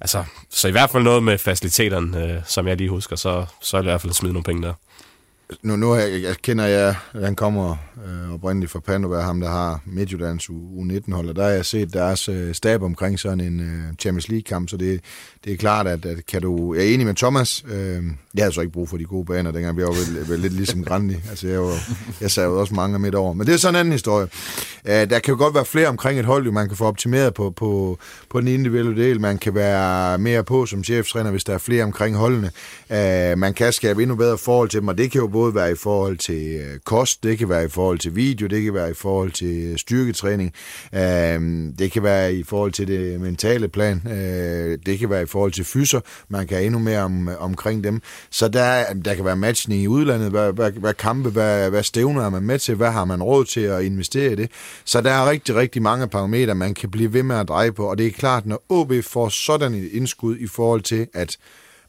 altså, 0.00 0.24
så 0.50 0.68
i 0.68 0.70
hvert 0.70 0.90
fald 0.90 1.02
noget 1.02 1.22
med 1.22 1.38
faciliteterne, 1.38 2.24
øh, 2.24 2.40
som 2.44 2.68
jeg 2.68 2.76
lige 2.76 2.90
husker, 2.90 3.16
så, 3.16 3.46
så 3.62 3.76
er 3.76 3.80
det 3.80 3.86
i 3.86 3.90
hvert 3.90 4.00
fald 4.00 4.10
at 4.10 4.16
smide 4.16 4.32
nogle 4.32 4.44
penge 4.44 4.62
der 4.62 4.72
nu, 5.62 5.76
nu 5.76 5.94
jeg, 5.94 6.22
jeg 6.22 6.36
kender 6.42 6.64
jeg, 6.64 6.94
han 7.14 7.34
kommer 7.34 7.76
øh, 8.06 8.34
oprindeligt 8.34 8.72
fra 8.72 8.80
Pandova, 8.80 9.20
ham 9.20 9.40
der 9.40 9.48
har 9.48 9.80
Midtjyllands 9.86 10.44
U19-hold, 10.50 11.28
og 11.28 11.36
der 11.36 11.42
har 11.42 11.50
jeg 11.50 11.64
set 11.64 11.92
deres 11.92 12.28
øh, 12.28 12.54
stab 12.54 12.82
omkring 12.82 13.18
sådan 13.18 13.40
en 13.40 13.60
øh, 13.60 13.94
Champions 13.98 14.28
League-kamp, 14.28 14.68
så 14.68 14.76
det, 14.76 15.00
det 15.44 15.52
er 15.52 15.56
klart, 15.56 15.86
at, 15.86 16.06
at 16.06 16.26
kan 16.26 16.42
du... 16.42 16.74
Jeg 16.74 16.84
er 16.84 16.94
enig 16.94 17.06
med 17.06 17.14
Thomas, 17.14 17.64
øh, 17.68 18.02
jeg 18.34 18.44
havde 18.44 18.52
så 18.52 18.60
ikke 18.60 18.72
brug 18.72 18.88
for 18.88 18.96
de 18.96 19.04
gode 19.04 19.24
baner, 19.24 19.50
dengang. 19.50 19.76
Vi 19.76 19.82
var 19.82 19.88
vel, 19.88 20.28
vel 20.30 20.40
lidt 20.40 20.52
ligesom 20.52 20.84
Grandi, 20.84 21.16
altså 21.30 21.48
jeg, 21.48 21.62
var, 21.62 21.78
jeg 22.20 22.30
sad 22.30 22.44
jo 22.44 22.60
også 22.60 22.74
mange 22.74 22.98
midt 22.98 23.14
over, 23.14 23.32
men 23.32 23.46
det 23.46 23.54
er 23.54 23.58
sådan 23.58 23.74
en 23.74 23.80
anden 23.80 23.92
historie. 23.92 24.28
Øh, 24.84 25.10
der 25.10 25.18
kan 25.18 25.32
jo 25.34 25.38
godt 25.38 25.54
være 25.54 25.64
flere 25.64 25.88
omkring 25.88 26.20
et 26.20 26.26
hold, 26.26 26.44
jo, 26.44 26.52
man 26.52 26.68
kan 26.68 26.76
få 26.76 26.84
optimeret 26.84 27.34
på, 27.34 27.50
på, 27.50 27.98
på 28.30 28.40
den 28.40 28.48
individuelle 28.48 29.02
del, 29.02 29.20
man 29.20 29.38
kan 29.38 29.54
være 29.54 30.18
mere 30.18 30.44
på 30.44 30.66
som 30.66 30.84
cheftræner, 30.84 31.30
hvis 31.30 31.44
der 31.44 31.54
er 31.54 31.58
flere 31.58 31.84
omkring 31.84 32.16
holdene, 32.16 32.50
øh, 32.92 33.38
man 33.38 33.54
kan 33.54 33.72
skabe 33.72 34.02
endnu 34.02 34.16
bedre 34.16 34.38
forhold 34.38 34.68
til 34.68 34.80
dem, 34.80 34.88
og 34.88 34.98
det 34.98 35.10
kan 35.10 35.20
jo 35.20 35.26
både 35.38 35.54
være 35.54 35.72
i 35.72 35.74
forhold 35.74 36.16
til 36.16 36.60
øh, 36.60 36.78
kost, 36.84 37.22
det 37.22 37.38
kan 37.38 37.48
være 37.48 37.64
i 37.64 37.68
forhold 37.68 37.98
til 37.98 38.16
video, 38.16 38.46
det 38.46 38.62
kan 38.64 38.74
være 38.74 38.90
i 38.90 38.94
forhold 38.94 39.30
til 39.30 39.72
øh, 39.72 39.78
styrketræning, 39.78 40.52
øh, 40.94 41.40
det 41.78 41.92
kan 41.92 42.02
være 42.02 42.34
i 42.34 42.42
forhold 42.42 42.72
til 42.72 42.86
det 42.88 43.20
mentale 43.20 43.68
plan, 43.68 44.02
øh, 44.06 44.78
det 44.86 44.98
kan 44.98 45.10
være 45.10 45.22
i 45.22 45.26
forhold 45.26 45.52
til 45.52 45.64
fyser, 45.64 46.00
man 46.28 46.46
kan 46.46 46.64
endnu 46.64 46.78
mere 46.78 47.00
om, 47.00 47.28
øh, 47.28 47.42
omkring 47.42 47.84
dem. 47.84 48.02
Så 48.30 48.48
der, 48.48 48.92
der 49.04 49.14
kan 49.14 49.24
være 49.24 49.36
matchning 49.36 49.82
i 49.82 49.86
udlandet, 49.86 50.30
hvad, 50.30 50.52
hvad, 50.52 50.72
hvad 50.72 50.94
kampe, 50.94 51.30
hvad, 51.30 51.70
hvad 51.70 51.82
stævner 51.82 52.22
er 52.22 52.30
man 52.30 52.42
med 52.42 52.58
til, 52.58 52.74
hvad 52.74 52.90
har 52.90 53.04
man 53.04 53.22
råd 53.22 53.44
til 53.44 53.60
at 53.60 53.82
investere 53.82 54.32
i 54.32 54.34
det. 54.34 54.50
Så 54.84 55.00
der 55.00 55.10
er 55.10 55.30
rigtig, 55.30 55.54
rigtig 55.54 55.82
mange 55.82 56.08
parametre, 56.08 56.54
man 56.54 56.74
kan 56.74 56.90
blive 56.90 57.12
ved 57.12 57.22
med 57.22 57.36
at 57.36 57.48
dreje 57.48 57.72
på, 57.72 57.90
og 57.90 57.98
det 57.98 58.06
er 58.06 58.10
klart, 58.10 58.46
når 58.46 58.62
OB 58.68 58.92
får 59.02 59.28
sådan 59.28 59.74
et 59.74 59.88
indskud 59.92 60.36
i 60.38 60.46
forhold 60.46 60.82
til, 60.82 61.06
at 61.14 61.36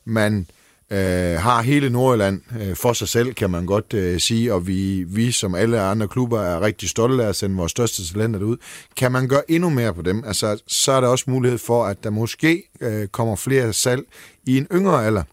man 0.05 0.47
øh, 0.91 1.39
har 1.39 1.61
hele 1.61 1.89
Nordjylland 1.89 2.41
øh, 2.61 2.75
for 2.75 2.93
sig 2.93 3.07
selv, 3.07 3.33
kan 3.33 3.49
man 3.49 3.65
godt 3.65 3.93
øh, 3.93 4.19
sige, 4.19 4.53
og 4.53 4.67
vi, 4.67 5.03
vi 5.03 5.31
som 5.31 5.55
alle 5.55 5.81
andre 5.81 6.07
klubber 6.07 6.41
er 6.41 6.61
rigtig 6.61 6.89
stolte 6.89 7.23
af 7.23 7.29
at 7.29 7.35
sende 7.35 7.55
vores 7.55 7.71
største 7.71 8.07
talenter 8.07 8.39
ud. 8.39 8.57
Kan 8.97 9.11
man 9.11 9.27
gøre 9.27 9.51
endnu 9.51 9.69
mere 9.69 9.93
på 9.93 10.01
dem, 10.01 10.23
altså, 10.25 10.61
så 10.67 10.91
er 10.91 11.01
der 11.01 11.07
også 11.07 11.25
mulighed 11.27 11.57
for, 11.57 11.85
at 11.85 12.03
der 12.03 12.09
måske 12.09 12.63
øh, 12.81 13.07
kommer 13.07 13.35
flere 13.35 13.73
salg 13.73 14.01
i 14.45 14.57
en 14.57 14.67
yngre 14.73 15.05
alder. 15.05 15.23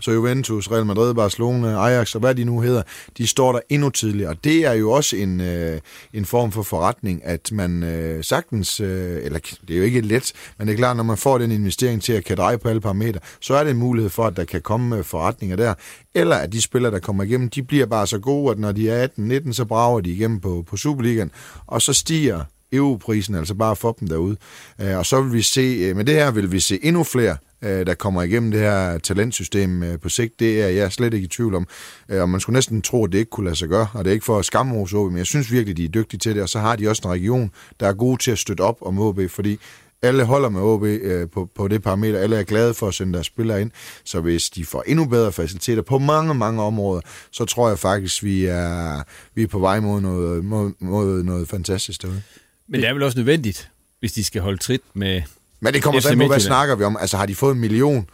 Så 0.00 0.10
Juventus, 0.10 0.70
Real 0.70 0.86
Madrid, 0.86 1.14
Barcelona, 1.14 1.68
Ajax 1.68 2.14
og 2.14 2.20
hvad 2.20 2.34
de 2.34 2.44
nu 2.44 2.60
hedder, 2.60 2.82
de 3.18 3.26
står 3.26 3.52
der 3.52 3.60
endnu 3.68 3.90
tidligere. 3.90 4.30
Og 4.30 4.44
det 4.44 4.66
er 4.66 4.72
jo 4.72 4.90
også 4.90 5.16
en, 5.16 5.40
øh, 5.40 5.80
en 6.12 6.24
form 6.24 6.52
for 6.52 6.62
forretning, 6.62 7.24
at 7.24 7.52
man 7.52 7.82
øh, 7.82 8.24
sagtens, 8.24 8.80
øh, 8.80 9.24
eller 9.24 9.38
det 9.38 9.74
er 9.74 9.78
jo 9.78 9.84
ikke 9.84 10.00
let, 10.00 10.32
men 10.58 10.66
det 10.66 10.72
er 10.72 10.76
klart, 10.76 10.96
når 10.96 11.04
man 11.04 11.16
får 11.16 11.38
den 11.38 11.50
investering 11.50 12.02
til 12.02 12.12
at 12.12 12.24
kan 12.24 12.36
dreje 12.36 12.58
på 12.58 12.68
alle 12.68 12.80
parametre, 12.80 13.20
så 13.40 13.54
er 13.54 13.64
det 13.64 13.70
en 13.70 13.76
mulighed 13.76 14.10
for, 14.10 14.26
at 14.26 14.36
der 14.36 14.44
kan 14.44 14.62
komme 14.62 14.96
øh, 14.96 15.04
forretninger 15.04 15.56
der. 15.56 15.74
Eller 16.14 16.36
at 16.36 16.52
de 16.52 16.62
spillere, 16.62 16.92
der 16.92 16.98
kommer 16.98 17.22
igennem, 17.22 17.50
de 17.50 17.62
bliver 17.62 17.86
bare 17.86 18.06
så 18.06 18.18
gode, 18.18 18.50
at 18.50 18.58
når 18.58 18.72
de 18.72 18.90
er 18.90 19.08
18-19, 19.18 19.52
så 19.52 19.64
brager 19.64 20.00
de 20.00 20.10
igennem 20.10 20.40
på, 20.40 20.64
på 20.68 20.76
Superligaen, 20.76 21.30
og 21.66 21.82
så 21.82 21.92
stiger 21.92 22.44
EU-prisen, 22.72 23.34
altså 23.34 23.54
bare 23.54 23.76
for 23.76 23.92
dem 23.92 24.08
derude. 24.08 24.36
Øh, 24.80 24.98
og 24.98 25.06
så 25.06 25.22
vil 25.22 25.32
vi 25.32 25.42
se, 25.42 25.60
øh, 25.60 25.96
med 25.96 26.04
det 26.04 26.14
her 26.14 26.30
vil 26.30 26.52
vi 26.52 26.60
se 26.60 26.78
endnu 26.82 27.04
flere 27.04 27.36
øh, 27.62 27.86
der 27.86 27.94
kommer 27.94 28.22
igennem 28.22 28.50
det 28.50 28.60
her 28.60 28.98
talentsystem 28.98 29.82
øh, 29.82 29.98
på 29.98 30.08
sigt, 30.08 30.40
det 30.40 30.62
er 30.62 30.68
jeg 30.68 30.92
slet 30.92 31.14
ikke 31.14 31.24
i 31.24 31.28
tvivl 31.28 31.54
om. 31.54 31.66
Øh, 32.08 32.22
og 32.22 32.28
man 32.28 32.40
skulle 32.40 32.54
næsten 32.54 32.82
tro, 32.82 33.04
at 33.04 33.12
det 33.12 33.18
ikke 33.18 33.30
kunne 33.30 33.44
lade 33.44 33.56
sig 33.56 33.68
gøre, 33.68 33.88
og 33.94 34.04
det 34.04 34.10
er 34.10 34.14
ikke 34.14 34.26
for 34.26 34.38
at 34.38 34.44
skamme 34.44 34.80
OB, 34.80 34.92
men 34.92 35.18
jeg 35.18 35.26
synes 35.26 35.52
virkelig, 35.52 35.76
de 35.76 35.84
er 35.84 35.88
dygtige 35.88 36.18
til 36.18 36.34
det, 36.34 36.42
og 36.42 36.48
så 36.48 36.58
har 36.58 36.76
de 36.76 36.88
også 36.88 37.02
en 37.04 37.10
region, 37.10 37.50
der 37.80 37.88
er 37.88 37.92
gode 37.92 38.22
til 38.22 38.30
at 38.30 38.38
støtte 38.38 38.60
op 38.60 38.76
om 38.82 38.98
OB, 38.98 39.20
fordi 39.28 39.58
alle 40.02 40.24
holder 40.24 40.48
med 40.48 40.60
OB 40.60 40.82
øh, 40.82 41.28
på, 41.30 41.50
på 41.54 41.68
det 41.68 41.82
parameter. 41.82 42.18
Alle 42.18 42.36
er 42.36 42.42
glade 42.42 42.74
for 42.74 42.88
at 42.88 42.94
sende 42.94 43.12
deres 43.12 43.26
spillere 43.26 43.60
ind. 43.60 43.70
Så 44.04 44.20
hvis 44.20 44.50
de 44.50 44.64
får 44.64 44.84
endnu 44.86 45.04
bedre 45.04 45.32
faciliteter 45.32 45.82
på 45.82 45.98
mange, 45.98 46.34
mange 46.34 46.62
områder, 46.62 47.00
så 47.30 47.44
tror 47.44 47.68
jeg 47.68 47.78
faktisk, 47.78 48.22
vi 48.22 48.44
er, 48.44 49.02
vi 49.34 49.42
er 49.42 49.46
på 49.46 49.58
vej 49.58 49.80
mod 49.80 50.00
noget, 50.00 50.44
mod, 50.44 50.72
mod 50.80 51.22
noget 51.22 51.48
fantastisk 51.48 52.02
derude. 52.02 52.22
Men 52.68 52.80
det 52.80 52.88
er 52.88 52.92
vel 52.92 53.02
også 53.02 53.18
nødvendigt, 53.18 53.70
hvis 54.00 54.12
de 54.12 54.24
skal 54.24 54.42
holde 54.42 54.58
trit 54.58 54.80
med 54.94 55.22
men 55.60 55.74
det 55.74 55.82
kommer 55.82 56.00
til 56.00 56.16
på, 56.16 56.26
hvad 56.26 56.40
snakker 56.40 56.74
vi 56.74 56.84
om? 56.84 56.96
Altså, 57.00 57.16
har 57.16 57.26
de 57.26 57.34
fået 57.34 57.54
en 57.54 57.60
million, 57.60 58.06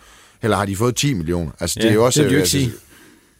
eller 0.43 0.57
har 0.57 0.67
de 0.67 0.77
fået 0.77 0.97
10 0.97 1.15
millioner? 1.15 1.51
Altså, 1.61 1.79
det 1.79 1.85
ja, 1.85 1.91
er 1.91 1.95
jo 1.95 2.05
også... 2.05 2.23
Det 2.23 2.31
vil 2.31 2.37
altså, 2.37 2.51
sige. 2.51 2.73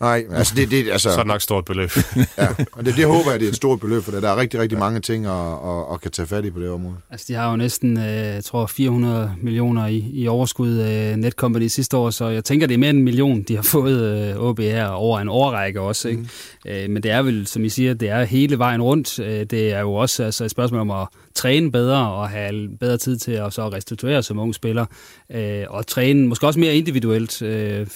Nej, 0.01 0.25
altså 0.31 0.55
det, 0.57 0.71
det 0.71 0.91
altså... 0.91 1.11
Så 1.11 1.15
er 1.15 1.17
det 1.17 1.27
nok 1.27 1.37
et 1.37 1.43
stort 1.43 1.65
beløb. 1.65 1.91
ja, 2.39 2.49
og 2.73 2.85
det, 2.85 2.97
det 2.97 3.07
håber 3.07 3.31
jeg, 3.31 3.41
det 3.41 3.47
er 3.47 3.51
et 3.51 3.57
stort 3.57 3.81
beløb, 3.81 4.03
for 4.03 4.13
der 4.13 4.29
er 4.29 4.37
rigtig, 4.37 4.61
rigtig 4.61 4.79
mange 4.79 5.01
ting 5.01 5.27
at, 5.27 5.33
at, 5.33 5.93
at 5.93 6.01
kan 6.01 6.11
tage 6.11 6.27
fat 6.27 6.45
i 6.45 6.51
på 6.51 6.61
det 6.61 6.71
område. 6.71 6.97
Altså 7.11 7.27
de 7.29 7.35
har 7.35 7.51
jo 7.51 7.57
næsten, 7.57 7.97
øh, 7.97 8.05
jeg 8.05 8.45
tror, 8.45 8.67
400 8.67 9.33
millioner 9.43 9.87
i, 9.87 10.11
i 10.13 10.29
overskud 10.29 10.79
uh, 10.79 11.17
Netcompany 11.17 11.67
sidste 11.67 11.97
år, 11.97 12.11
så 12.11 12.29
jeg 12.29 12.45
tænker, 12.45 12.67
det 12.67 12.75
er 12.75 12.79
mere 12.79 12.91
end 12.91 12.99
en 12.99 13.05
million, 13.05 13.43
de 13.43 13.57
har 13.57 13.63
fået 13.63 14.23
uh, 14.23 14.29
øh, 14.29 14.49
OBR 14.49 14.87
over 14.87 15.21
en 15.21 15.29
årrække 15.29 15.81
også. 15.81 16.09
Ikke? 16.09 16.21
Mm. 16.65 16.93
Men 16.93 17.03
det 17.03 17.11
er 17.11 17.23
vel, 17.23 17.47
som 17.47 17.65
I 17.65 17.69
siger, 17.69 17.95
det 17.95 18.09
er 18.09 18.25
hele 18.25 18.59
vejen 18.59 18.83
rundt. 18.83 19.17
Det 19.51 19.73
er 19.73 19.81
jo 19.81 19.95
også 19.95 20.25
altså, 20.25 20.45
et 20.45 20.51
spørgsmål 20.51 20.81
om 20.81 20.91
at 20.91 21.09
træne 21.35 21.73
bedre 21.73 22.11
og 22.13 22.29
have 22.29 22.69
bedre 22.81 22.97
tid 22.97 23.19
til 23.19 23.33
at 23.33 23.53
så 23.53 23.69
restituere 23.69 24.23
som 24.23 24.39
ung 24.39 24.55
spiller. 24.55 24.87
øh, 25.31 25.65
og 25.69 25.87
træne 25.87 26.29
måske 26.29 26.47
også 26.47 26.61
mere 26.61 26.75
individuelt, 26.75 27.43
øh, 27.43 27.87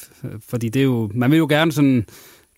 fordi 0.49 0.69
det 0.69 0.81
er 0.81 0.85
jo, 0.85 1.11
man 1.15 1.31
vil 1.31 1.39
jo 1.39 1.47
gerne 1.47 1.73
sådan 1.73 2.07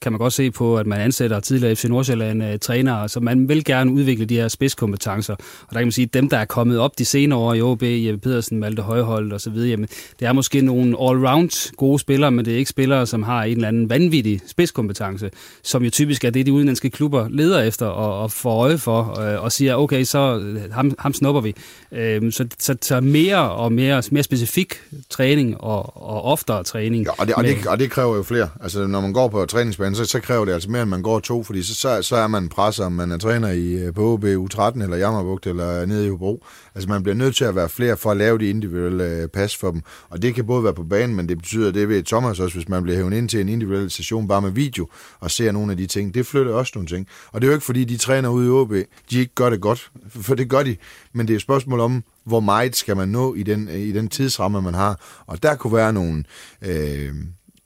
kan 0.02 0.12
man 0.12 0.18
godt 0.18 0.32
se 0.32 0.50
på, 0.50 0.78
at 0.78 0.86
man 0.86 1.00
ansætter 1.00 1.40
tidligere 1.40 1.76
FC 1.76 1.84
Nordsjælland 1.84 2.42
uh, 2.42 2.48
trænere, 2.60 3.08
så 3.08 3.20
man 3.20 3.48
vil 3.48 3.64
gerne 3.64 3.92
udvikle 3.92 4.24
de 4.24 4.36
her 4.36 4.48
spidskompetencer. 4.48 5.34
Og 5.34 5.68
der 5.70 5.76
kan 5.76 5.86
man 5.86 5.92
sige, 5.92 6.04
at 6.04 6.14
dem, 6.14 6.28
der 6.28 6.36
er 6.36 6.44
kommet 6.44 6.78
op 6.78 6.98
de 6.98 7.04
senere 7.04 7.38
år 7.38 7.54
i 7.54 7.62
OB, 7.62 7.82
Jeppe 7.82 8.20
Pedersen, 8.20 8.58
Malte 8.58 8.82
Højhold 8.82 9.32
og 9.32 9.40
så 9.40 9.50
videre, 9.50 9.68
jamen, 9.68 9.88
det 10.20 10.28
er 10.28 10.32
måske 10.32 10.60
nogle 10.60 10.96
all-round 11.00 11.72
gode 11.76 11.98
spillere, 11.98 12.30
men 12.30 12.44
det 12.44 12.54
er 12.54 12.58
ikke 12.58 12.70
spillere, 12.70 13.06
som 13.06 13.22
har 13.22 13.44
en 13.44 13.56
eller 13.56 13.68
anden 13.68 13.90
vanvittig 13.90 14.40
spidskompetence, 14.46 15.30
som 15.62 15.84
jo 15.84 15.90
typisk 15.90 16.24
er 16.24 16.30
det, 16.30 16.46
de 16.46 16.52
udenlandske 16.52 16.90
klubber 16.90 17.28
leder 17.30 17.62
efter 17.62 17.86
og, 17.86 18.22
og 18.22 18.32
får 18.32 18.62
øje 18.62 18.78
for, 18.78 19.02
uh, 19.02 19.44
og 19.44 19.52
siger, 19.52 19.74
okay, 19.74 20.04
så 20.04 20.42
ham, 20.72 20.94
ham 20.98 21.14
snupper 21.14 21.40
vi. 21.40 21.54
Uh, 21.90 22.30
så, 22.30 22.46
så, 22.58 22.76
så 22.82 23.00
mere 23.00 23.50
og 23.50 23.72
mere, 23.72 24.02
mere 24.10 24.22
specifik 24.22 24.74
træning 25.10 25.60
og, 25.60 26.02
og 26.02 26.24
oftere 26.24 26.64
træning. 26.64 27.04
Ja, 27.04 27.10
og 27.18 27.26
det, 27.26 27.34
og, 27.34 27.44
det, 27.44 27.66
og 27.66 27.78
det 27.78 27.90
kræver 27.90 28.16
jo 28.16 28.22
flere. 28.22 28.48
Altså, 28.60 28.86
når 28.86 29.00
man 29.00 29.12
går 29.12 29.28
på 29.28 29.46
træningsbanen, 29.46 29.89
så, 29.94 30.04
så 30.04 30.20
kræver 30.20 30.44
det 30.44 30.52
altså 30.52 30.70
mere, 30.70 30.82
end 30.82 30.90
man 30.90 31.02
går 31.02 31.20
to, 31.20 31.42
fordi 31.42 31.62
så, 31.62 31.74
så, 31.74 32.02
så 32.02 32.16
er 32.16 32.26
man 32.26 32.48
presset, 32.48 32.86
om 32.86 32.92
man 32.92 33.12
er 33.12 33.18
træner 33.18 33.48
i, 33.48 33.72
øh, 33.72 33.94
på 33.94 34.12
OB 34.12 34.24
U13 34.24 34.82
eller 34.82 34.96
Jammerbugt 34.96 35.46
eller 35.46 35.86
nede 35.86 36.06
i 36.06 36.08
Hobro. 36.08 36.44
Altså, 36.74 36.88
man 36.88 37.02
bliver 37.02 37.16
nødt 37.16 37.36
til 37.36 37.44
at 37.44 37.54
være 37.54 37.68
flere 37.68 37.96
for 37.96 38.10
at 38.10 38.16
lave 38.16 38.38
de 38.38 38.50
individuelle 38.50 39.04
øh, 39.04 39.28
pas 39.28 39.56
for 39.56 39.70
dem. 39.70 39.82
Og 40.08 40.22
det 40.22 40.34
kan 40.34 40.46
både 40.46 40.64
være 40.64 40.74
på 40.74 40.84
banen, 40.84 41.16
men 41.16 41.28
det 41.28 41.38
betyder, 41.38 41.72
det 41.72 41.88
ved 41.88 42.02
Thomas 42.02 42.40
også, 42.40 42.56
hvis 42.56 42.68
man 42.68 42.82
bliver 42.82 42.96
hævet 42.96 43.12
ind 43.12 43.28
til 43.28 43.40
en 43.40 43.48
individuel 43.48 43.90
session 43.90 44.28
bare 44.28 44.42
med 44.42 44.50
video 44.50 44.88
og 45.20 45.30
ser 45.30 45.52
nogle 45.52 45.72
af 45.72 45.76
de 45.76 45.86
ting. 45.86 46.14
Det 46.14 46.26
flytter 46.26 46.52
også 46.52 46.72
nogle 46.74 46.88
ting. 46.88 47.06
Og 47.32 47.40
det 47.40 47.46
er 47.46 47.50
jo 47.50 47.54
ikke, 47.54 47.66
fordi 47.66 47.84
de 47.84 47.96
træner 47.96 48.28
ude 48.28 48.46
i 48.46 48.50
OB, 48.50 48.72
de 49.10 49.18
ikke 49.18 49.34
gør 49.34 49.50
det 49.50 49.60
godt, 49.60 49.90
for 50.08 50.34
det 50.34 50.48
gør 50.48 50.62
de. 50.62 50.76
Men 51.12 51.28
det 51.28 51.34
er 51.34 51.36
et 51.36 51.42
spørgsmål 51.42 51.80
om, 51.80 52.04
hvor 52.24 52.40
meget 52.40 52.76
skal 52.76 52.96
man 52.96 53.08
nå 53.08 53.34
i 53.34 53.42
den, 53.42 53.68
i 53.68 53.92
den 53.92 54.08
tidsramme, 54.08 54.62
man 54.62 54.74
har. 54.74 55.00
Og 55.26 55.42
der 55.42 55.54
kunne 55.54 55.76
være 55.76 55.92
nogle 55.92 56.24
øh, 56.62 57.12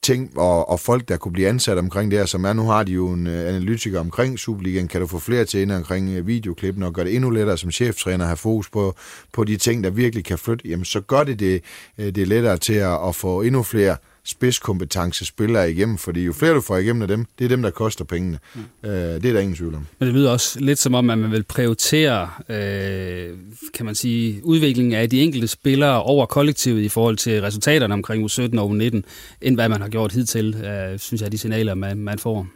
ting 0.05 0.39
og, 0.39 0.69
og 0.69 0.81
folk, 0.81 1.09
der 1.09 1.17
kunne 1.17 1.33
blive 1.33 1.49
ansat 1.49 1.79
omkring 1.79 2.11
det 2.11 2.19
her, 2.19 2.27
som 2.27 2.45
er, 2.45 2.53
nu 2.53 2.63
har 2.63 2.83
de 2.83 2.93
jo 2.93 3.09
en 3.09 3.27
øh, 3.27 3.49
analytiker 3.49 4.01
omkring 4.01 4.39
Superligaen, 4.39 4.89
kan 4.89 5.01
du 5.01 5.07
få 5.07 5.19
flere 5.19 5.45
til 5.45 5.61
ind 5.61 5.73
omkring 5.73 6.11
øh, 6.11 6.27
videoklippen 6.27 6.83
og 6.83 6.93
gøre 6.93 7.05
det 7.05 7.15
endnu 7.15 7.31
lettere 7.31 7.59
som 7.59 7.71
cheftræner 7.71 8.25
at 8.25 8.29
have 8.29 8.37
fokus 8.37 8.71
på, 8.71 8.95
på 9.33 9.45
de 9.45 9.57
ting, 9.57 9.85
der 9.85 9.91
virkelig 9.91 10.25
kan 10.25 10.39
flytte, 10.39 10.69
jamen 10.69 10.85
så 10.85 11.01
gør 11.01 11.25
det 11.25 11.41
det, 11.41 11.63
øh, 11.99 12.15
det 12.15 12.29
lettere 12.29 12.57
til 12.57 12.75
at, 12.75 13.09
at 13.09 13.15
få 13.15 13.43
endnu 13.43 13.63
flere 13.63 13.97
spidskompetence 14.25 15.25
spillere 15.25 15.71
igennem, 15.71 15.99
fordi 15.99 16.25
jo 16.25 16.33
flere 16.33 16.55
du 16.55 16.61
får 16.61 16.77
igennem 16.77 17.03
af 17.03 17.09
dem, 17.09 17.27
det 17.39 17.45
er 17.45 17.49
dem, 17.49 17.63
der 17.63 17.71
koster 17.71 18.05
pengene. 18.05 18.39
Mm. 18.55 18.91
Øh, 18.91 18.93
det 18.93 19.25
er 19.25 19.33
der 19.33 19.41
ingen 19.41 19.57
tvivl 19.57 19.75
om. 19.75 19.87
Men 19.99 20.07
det 20.07 20.15
lyder 20.15 20.31
også 20.31 20.61
lidt 20.61 20.79
som 20.79 20.95
om, 20.95 21.11
at 21.11 21.19
man 21.19 21.31
vil 21.31 21.43
prioritere, 21.43 22.31
øh, 22.49 23.39
kan 23.75 23.87
man 23.87 23.95
sige, 23.95 24.41
udviklingen 24.45 24.95
af 24.95 25.11
de 25.11 25.21
enkelte 25.21 25.49
spillere 25.49 26.03
over 26.03 26.27
kollektivet 26.27 26.83
i 26.83 26.89
forhold 26.89 27.17
til 27.17 27.43
resultaterne 27.43 27.95
omkring 27.95 28.25
U17 28.25 28.59
og 28.59 28.71
U19, 28.71 29.03
end 29.41 29.55
hvad 29.55 29.69
man 29.69 29.81
har 29.81 29.89
gjort 29.89 30.13
hidtil, 30.13 30.55
øh, 30.55 30.99
synes 30.99 31.23
jeg, 31.23 31.33
de 31.33 31.39
signaler, 31.39 31.75
man, 31.75 31.97
man 31.97 32.19
får. 32.19 32.47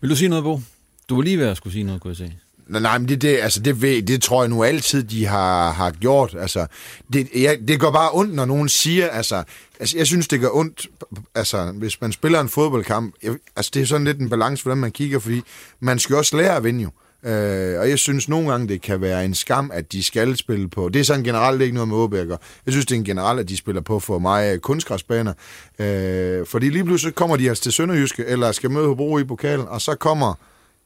Vil 0.00 0.10
du 0.10 0.16
sige 0.16 0.28
noget, 0.28 0.44
Bo? 0.44 0.60
Du 1.08 1.14
var 1.14 1.22
lige 1.22 1.38
ved 1.38 1.46
at 1.46 1.56
skulle 1.56 1.72
sige 1.72 1.82
noget, 1.82 2.00
kunne 2.00 2.08
jeg 2.08 2.16
se. 2.16 2.32
Nej, 2.68 2.98
men 2.98 3.08
det, 3.08 3.22
det, 3.22 3.38
altså 3.42 3.60
det, 3.60 3.82
ved, 3.82 4.02
det 4.02 4.22
tror 4.22 4.42
jeg 4.42 4.48
nu 4.48 4.64
altid, 4.64 5.02
de 5.02 5.26
har, 5.26 5.70
har 5.72 5.90
gjort. 5.90 6.36
Altså, 6.40 6.66
det, 7.12 7.28
jeg, 7.34 7.58
det 7.68 7.80
går 7.80 7.90
bare 7.90 8.10
ondt, 8.12 8.34
når 8.34 8.44
nogen 8.44 8.68
siger, 8.68 9.08
altså, 9.08 9.42
altså, 9.80 9.98
jeg 9.98 10.06
synes, 10.06 10.28
det 10.28 10.40
gør 10.40 10.48
ondt, 10.52 10.86
altså, 11.34 11.72
hvis 11.72 12.00
man 12.00 12.12
spiller 12.12 12.40
en 12.40 12.48
fodboldkamp. 12.48 13.14
Jeg, 13.22 13.34
altså, 13.56 13.70
det 13.74 13.82
er 13.82 13.86
sådan 13.86 14.06
lidt 14.06 14.18
en 14.18 14.28
balance, 14.28 14.62
hvordan 14.62 14.78
man 14.78 14.92
kigger, 14.92 15.18
fordi 15.18 15.42
man 15.80 15.98
skal 15.98 16.16
også 16.16 16.36
lære 16.36 16.56
at 16.56 16.64
vinde 16.64 16.82
jo. 16.82 16.90
Øh, 17.30 17.80
og 17.80 17.90
jeg 17.90 17.98
synes 17.98 18.28
nogle 18.28 18.50
gange, 18.50 18.68
det 18.68 18.82
kan 18.82 19.00
være 19.00 19.24
en 19.24 19.34
skam, 19.34 19.70
at 19.74 19.92
de 19.92 20.02
skal 20.02 20.36
spille 20.36 20.68
på. 20.68 20.88
Det 20.88 21.00
er 21.00 21.04
sådan 21.04 21.24
generelt 21.24 21.62
ikke 21.62 21.74
noget 21.74 21.88
med 21.88 21.96
Åbækker. 21.96 22.36
Jeg 22.66 22.72
synes, 22.72 22.86
det 22.86 22.94
er 22.94 22.98
en 22.98 23.04
generelt, 23.04 23.40
at 23.40 23.48
de 23.48 23.56
spiller 23.56 23.80
på 23.80 24.00
for 24.00 24.18
mig 24.18 24.60
kunstgræsbaner. 24.62 25.32
Øh, 25.78 26.46
fordi 26.46 26.68
lige 26.68 26.84
pludselig 26.84 27.14
kommer 27.14 27.36
de 27.36 27.48
altså 27.48 27.62
til 27.62 27.72
Sønderjyske, 27.72 28.24
eller 28.24 28.52
skal 28.52 28.70
møde 28.70 28.86
Hobro 28.86 29.18
i 29.18 29.24
pokalen, 29.24 29.68
og 29.68 29.80
så 29.80 29.94
kommer 29.94 30.34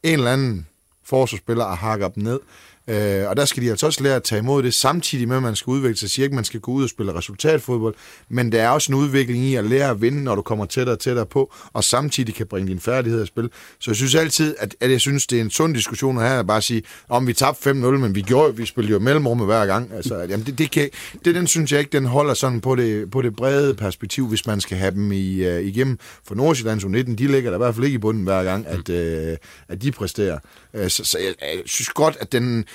en 0.03 0.13
eller 0.13 0.33
anden 0.33 0.67
forsvarsspillere 1.05 1.67
og 1.67 1.77
hakker 1.77 2.07
dem 2.07 2.23
ned. 2.23 2.39
Øh, 2.87 3.29
og 3.29 3.37
der 3.37 3.45
skal 3.45 3.63
de 3.63 3.69
altså 3.69 3.85
også 3.85 4.03
lære 4.03 4.15
at 4.15 4.23
tage 4.23 4.39
imod 4.39 4.63
det, 4.63 4.73
samtidig 4.73 5.27
med, 5.27 5.37
at 5.37 5.43
man 5.43 5.55
skal 5.55 5.71
udvikle 5.71 5.97
sig. 5.97 6.03
Jeg 6.03 6.09
siger 6.09 6.23
ikke, 6.23 6.33
at 6.33 6.35
man 6.35 6.43
skal 6.43 6.59
gå 6.59 6.71
ud 6.71 6.83
og 6.83 6.89
spille 6.89 7.13
resultatfodbold, 7.13 7.95
men 8.29 8.51
der 8.51 8.61
er 8.61 8.69
også 8.69 8.91
en 8.91 8.97
udvikling 8.97 9.43
i 9.43 9.55
at 9.55 9.65
lære 9.65 9.89
at 9.89 10.01
vinde, 10.01 10.23
når 10.23 10.35
du 10.35 10.41
kommer 10.41 10.65
tættere 10.65 10.95
og 10.95 10.99
tættere 10.99 11.25
på, 11.25 11.53
og 11.73 11.83
samtidig 11.83 12.35
kan 12.35 12.47
bringe 12.47 12.67
din 12.67 12.79
færdighed 12.79 13.23
i 13.23 13.25
spil. 13.25 13.49
Så 13.79 13.91
jeg 13.91 13.95
synes 13.95 14.15
altid, 14.15 14.55
at, 14.59 14.75
at 14.79 14.91
jeg 14.91 15.01
synes, 15.01 15.27
det 15.27 15.37
er 15.37 15.41
en 15.41 15.49
sund 15.49 15.73
diskussion 15.73 16.17
her, 16.17 16.39
at 16.39 16.47
bare 16.47 16.61
sige, 16.61 16.83
om 17.09 17.27
vi 17.27 17.33
tabte 17.33 17.69
5-0, 17.69 17.73
men 17.73 18.15
vi, 18.15 18.21
gjorde, 18.21 18.57
vi 18.57 18.65
spillede 18.65 18.93
jo 18.93 18.99
mellemrummet 18.99 19.45
hver 19.47 19.65
gang. 19.65 19.93
Altså, 19.93 20.15
jamen 20.19 20.45
det, 20.45 20.57
det, 20.57 20.71
kan, 20.71 20.89
det, 21.25 21.35
den 21.35 21.47
synes 21.47 21.71
jeg 21.71 21.79
ikke, 21.79 21.91
den 21.91 22.05
holder 22.05 22.33
sådan 22.33 22.61
på 22.61 22.75
det, 22.75 23.11
på 23.11 23.21
det 23.21 23.35
brede 23.35 23.73
perspektiv, 23.73 24.27
hvis 24.27 24.47
man 24.47 24.61
skal 24.61 24.77
have 24.77 24.91
dem 24.91 25.11
i, 25.11 25.47
uh, 25.47 25.65
igennem. 25.65 25.99
For 26.27 26.35
Nordsjællands 26.35 26.83
U19, 26.83 27.15
de 27.15 27.27
ligger 27.27 27.49
der 27.51 27.57
i 27.57 27.63
hvert 27.63 27.75
fald 27.75 27.85
ikke 27.85 27.95
i 27.95 27.99
bunden 27.99 28.23
hver 28.23 28.43
gang, 28.43 28.67
at, 28.67 28.89
uh, 28.89 29.37
at 29.67 29.81
de 29.81 29.91
præsterer. 29.91 30.39
Øh, 30.73 30.89
så, 30.89 31.05
så 31.05 31.19
jeg, 31.19 31.33
jeg 31.41 31.61
synes 31.65 31.89
godt, 31.89 32.17
at 32.19 32.31
den 32.31 32.65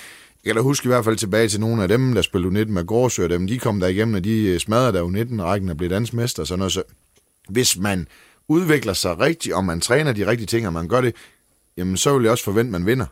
jeg 0.47 0.53
kan 0.53 0.55
da 0.55 0.61
huske 0.61 0.85
i 0.85 0.87
hvert 0.87 1.05
fald 1.05 1.17
tilbage 1.17 1.47
til 1.47 1.59
nogle 1.59 1.81
af 1.81 1.87
dem, 1.87 2.13
der 2.13 2.21
spillede 2.21 2.53
19 2.53 2.73
med 2.73 2.85
Gårdsø, 2.85 3.23
og 3.23 3.29
dem, 3.29 3.47
de 3.47 3.59
kom 3.59 3.79
der 3.79 3.87
igennem, 3.87 4.15
og 4.15 4.23
de 4.23 4.43
øh, 4.43 4.59
smadrede 4.59 4.93
der 4.93 5.09
19 5.09 5.43
rækken 5.43 5.69
og 5.69 5.77
blev 5.77 5.89
dansmester 5.89 6.43
og 6.43 6.47
sådan 6.47 6.59
noget. 6.59 6.73
Så 6.73 6.83
hvis 7.49 7.77
man 7.77 8.07
udvikler 8.47 8.93
sig 8.93 9.19
rigtigt, 9.19 9.55
og 9.55 9.65
man 9.65 9.81
træner 9.81 10.11
de 10.13 10.27
rigtige 10.27 10.47
ting, 10.47 10.67
og 10.67 10.73
man 10.73 10.87
gør 10.87 11.01
det, 11.01 11.15
jamen 11.77 11.97
så 11.97 12.17
vil 12.17 12.23
jeg 12.23 12.31
også 12.31 12.43
forvente, 12.43 12.67
at 12.67 12.71
man 12.71 12.85
vinder. 12.85 13.05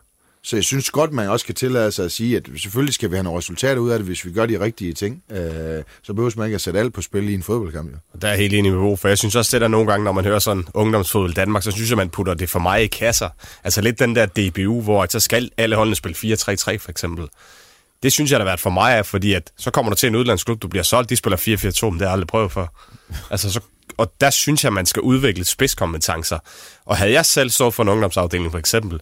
Så 0.46 0.56
jeg 0.56 0.64
synes 0.64 0.90
godt, 0.90 1.14
man 1.14 1.30
også 1.30 1.46
kan 1.46 1.56
tillade 1.56 1.92
sig 1.92 2.06
at 2.06 2.12
sige, 2.12 2.38
at 2.38 2.50
selvfølgelig 2.58 2.94
skal 2.94 3.12
vi 3.12 3.16
have 3.16 3.24
nogle 3.24 3.38
resultater 3.38 3.78
ud 3.78 3.90
af 3.90 4.00
det, 4.00 4.08
hvis 4.08 4.26
vi 4.26 4.32
gør 4.32 4.46
de 4.46 4.60
rigtige 4.60 4.94
ting. 4.94 5.24
Øh, 5.32 5.84
så 6.04 6.14
behøver 6.14 6.32
man 6.38 6.46
ikke 6.46 6.56
at 6.56 6.62
sætte 6.62 6.80
alt 6.80 6.94
på 6.94 7.02
spil 7.02 7.30
i 7.30 7.34
en 7.34 7.44
fodboldkamp. 7.44 7.92
Jo. 7.92 7.98
Der 8.22 8.28
er 8.28 8.36
helt 8.36 8.54
enig 8.54 8.72
med 8.72 8.80
Bo, 8.80 8.96
for 8.96 9.08
jeg 9.08 9.18
synes 9.18 9.36
også, 9.36 9.58
det 9.58 9.62
der 9.62 9.68
nogle 9.68 9.92
gange, 9.92 10.04
når 10.04 10.12
man 10.12 10.26
hører 10.26 10.40
sådan 10.40 10.68
ungdomsfodbold 10.74 11.34
Danmark, 11.34 11.64
så 11.64 11.72
synes 11.72 11.90
jeg, 11.90 11.98
man 11.98 12.10
putter 12.10 12.34
det 12.34 12.50
for 12.50 12.60
mig 12.60 12.84
i 12.84 12.88
kasser. 12.88 13.30
Altså 13.64 13.82
lidt 13.82 14.00
den 14.00 14.16
der 14.16 14.26
DBU, 14.26 14.82
hvor 14.82 15.06
så 15.10 15.20
skal 15.20 15.50
alle 15.58 15.76
holdene 15.76 15.96
spille 15.96 16.16
4-3-3 16.16 16.78
for 16.78 16.90
eksempel. 16.90 17.28
Det 18.04 18.14
synes 18.14 18.32
jeg, 18.32 18.40
der 18.40 18.46
har 18.46 18.50
været 18.50 18.60
for 18.60 18.70
mig 18.70 18.98
af, 18.98 19.06
fordi 19.06 19.34
at 19.34 19.52
så 19.58 19.72
kommer 19.72 19.90
du 19.90 19.96
til 19.96 20.08
en 20.08 20.16
udlandsklub, 20.16 20.62
du 20.62 20.68
bliver 20.68 20.84
solgt, 20.84 21.10
de 21.10 21.16
spiller 21.16 21.38
4-4-2, 21.38 21.86
men 21.86 21.94
det 21.94 22.02
har 22.02 22.08
jeg 22.08 22.12
aldrig 22.14 22.28
prøvet 22.28 22.52
for. 22.52 22.74
Altså, 23.32 23.52
så, 23.54 23.60
og 23.98 24.12
der 24.22 24.30
synes 24.30 24.64
jeg, 24.64 24.74
man 24.74 24.86
skal 24.86 25.02
udvikle 25.02 25.46
spidskompetencer. 25.46 26.40
Og 26.86 26.98
havde 26.98 27.12
jeg 27.12 27.26
selv 27.26 27.50
stået 27.50 27.74
for 27.74 27.84
en 27.84 27.90
ungdomsafdeling 27.90 28.52
for 28.52 28.60
eksempel, 28.60 29.00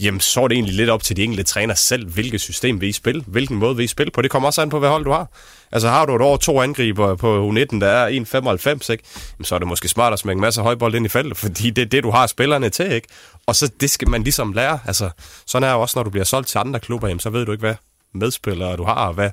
jamen 0.00 0.20
så 0.20 0.40
er 0.42 0.48
det 0.48 0.54
egentlig 0.54 0.74
lidt 0.74 0.90
op 0.90 1.02
til 1.02 1.16
de 1.16 1.24
enkelte 1.24 1.42
træner 1.42 1.74
selv, 1.74 2.08
hvilket 2.08 2.40
system 2.40 2.80
vil 2.80 2.88
I 2.88 2.92
spille, 2.92 3.24
hvilken 3.26 3.56
måde 3.56 3.76
vil 3.76 3.84
I 3.84 3.86
spille 3.86 4.10
på. 4.10 4.22
Det 4.22 4.30
kommer 4.30 4.46
også 4.46 4.62
an 4.62 4.70
på, 4.70 4.78
hvad 4.78 4.88
hold 4.88 5.04
du 5.04 5.10
har. 5.10 5.28
Altså 5.72 5.88
har 5.88 6.06
du 6.06 6.16
et 6.16 6.22
år 6.22 6.36
to 6.36 6.60
angriber 6.60 7.16
på 7.16 7.50
U19, 7.50 7.80
der 7.80 7.86
er 7.86 8.08
1,95, 8.08 8.92
ikke? 8.92 9.04
Jamen, 9.38 9.44
så 9.44 9.54
er 9.54 9.58
det 9.58 9.68
måske 9.68 9.88
smart 9.88 10.12
at 10.12 10.18
smække 10.18 10.38
en 10.38 10.40
masse 10.40 10.62
højbold 10.62 10.94
ind 10.94 11.06
i 11.06 11.08
feltet, 11.08 11.36
fordi 11.36 11.70
det 11.70 11.82
er 11.82 11.86
det, 11.86 12.02
du 12.02 12.10
har 12.10 12.26
spillerne 12.26 12.68
til, 12.68 12.92
ikke? 12.92 13.08
Og 13.46 13.56
så 13.56 13.70
det 13.80 13.90
skal 13.90 14.08
man 14.08 14.22
ligesom 14.22 14.52
lære. 14.52 14.78
Altså, 14.86 15.10
sådan 15.46 15.68
er 15.68 15.72
det 15.72 15.80
også, 15.80 15.98
når 15.98 16.02
du 16.02 16.10
bliver 16.10 16.24
solgt 16.24 16.48
til 16.48 16.58
andre 16.58 16.80
klubber, 16.80 17.08
jamen, 17.08 17.20
så 17.20 17.30
ved 17.30 17.46
du 17.46 17.52
ikke, 17.52 17.60
hvad 17.60 17.74
medspillere 18.14 18.76
du 18.76 18.84
har, 18.84 19.06
og 19.06 19.14
hvad 19.14 19.30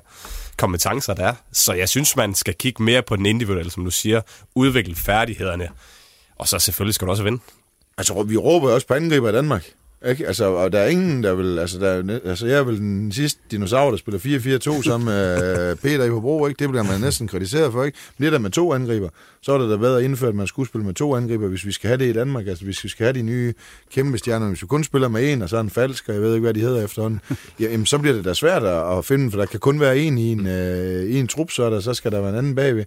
kompetencer 0.56 1.14
der 1.14 1.26
er. 1.26 1.34
Så 1.52 1.72
jeg 1.72 1.88
synes, 1.88 2.16
man 2.16 2.34
skal 2.34 2.54
kigge 2.54 2.82
mere 2.82 3.02
på 3.02 3.16
den 3.16 3.26
individuelle, 3.26 3.70
som 3.70 3.84
du 3.84 3.90
siger, 3.90 4.20
udvikle 4.54 4.94
færdighederne, 4.94 5.68
og 6.38 6.48
så 6.48 6.58
selvfølgelig 6.58 6.94
skal 6.94 7.06
du 7.06 7.10
også 7.10 7.22
vinde. 7.22 7.42
Altså, 7.98 8.22
vi 8.22 8.36
råber 8.36 8.72
også 8.72 8.86
på 8.86 8.94
angriber 8.94 9.28
i 9.28 9.32
Danmark. 9.32 9.64
Ikke? 10.08 10.26
Altså, 10.26 10.44
og 10.44 10.72
der 10.72 10.78
er 10.78 10.86
ingen, 10.86 11.22
der 11.22 11.34
vil... 11.34 11.58
Altså, 11.58 11.78
der, 11.78 12.18
altså 12.24 12.46
jeg 12.46 12.58
er 12.58 12.62
vel 12.62 12.78
den 12.78 13.12
sidste 13.12 13.40
dinosaur, 13.50 13.90
der 13.90 13.96
spiller 13.96 14.78
4-4-2 14.78 14.82
sammen 14.82 15.06
med 15.06 15.76
Peter 15.76 16.04
i 16.04 16.08
Hobro, 16.08 16.46
ikke? 16.46 16.58
Det 16.58 16.68
bliver 16.68 16.82
man 16.82 17.00
næsten 17.00 17.28
kritiseret 17.28 17.72
for, 17.72 17.84
ikke? 17.84 17.98
Bliver 18.18 18.30
der 18.30 18.38
med 18.38 18.50
to 18.50 18.72
angriber. 18.72 19.08
Så 19.42 19.52
er 19.52 19.58
det 19.58 19.70
da 19.70 19.76
bedre 19.76 20.04
indført, 20.04 20.28
at 20.28 20.34
man 20.34 20.46
skulle 20.46 20.68
spille 20.68 20.86
med 20.86 20.94
to 20.94 21.16
angriber, 21.16 21.48
hvis 21.48 21.66
vi 21.66 21.72
skal 21.72 21.88
have 21.88 21.98
det 21.98 22.04
i 22.06 22.12
Danmark. 22.12 22.46
Altså, 22.46 22.64
hvis 22.64 22.84
vi 22.84 22.88
skal 22.88 23.04
have 23.04 23.14
de 23.14 23.22
nye 23.22 23.54
kæmpe 23.92 24.18
stjerner. 24.18 24.48
Hvis 24.48 24.62
vi 24.62 24.66
kun 24.66 24.84
spiller 24.84 25.08
med 25.08 25.32
en, 25.32 25.42
og 25.42 25.48
så 25.48 25.56
er 25.56 25.60
en 25.60 25.70
falsk, 25.70 26.08
og 26.08 26.14
jeg 26.14 26.22
ved 26.22 26.34
ikke, 26.34 26.44
hvad 26.44 26.54
de 26.54 26.60
hedder 26.60 26.84
efterhånden, 26.84 27.20
jamen, 27.60 27.86
så 27.86 27.98
bliver 27.98 28.16
det 28.16 28.24
da 28.24 28.34
svært 28.34 28.62
at 28.98 29.04
finde, 29.04 29.30
for 29.30 29.38
der 29.38 29.46
kan 29.46 29.60
kun 29.60 29.80
være 29.80 29.98
en 29.98 30.18
i 30.18 30.32
en, 30.32 30.46
øh, 30.46 31.04
i 31.04 31.18
en 31.18 31.28
trup, 31.28 31.50
så, 31.50 31.70
der, 31.70 31.80
så 31.80 31.94
skal 31.94 32.12
der 32.12 32.20
være 32.20 32.30
en 32.30 32.36
anden 32.36 32.54
bagved. 32.54 32.84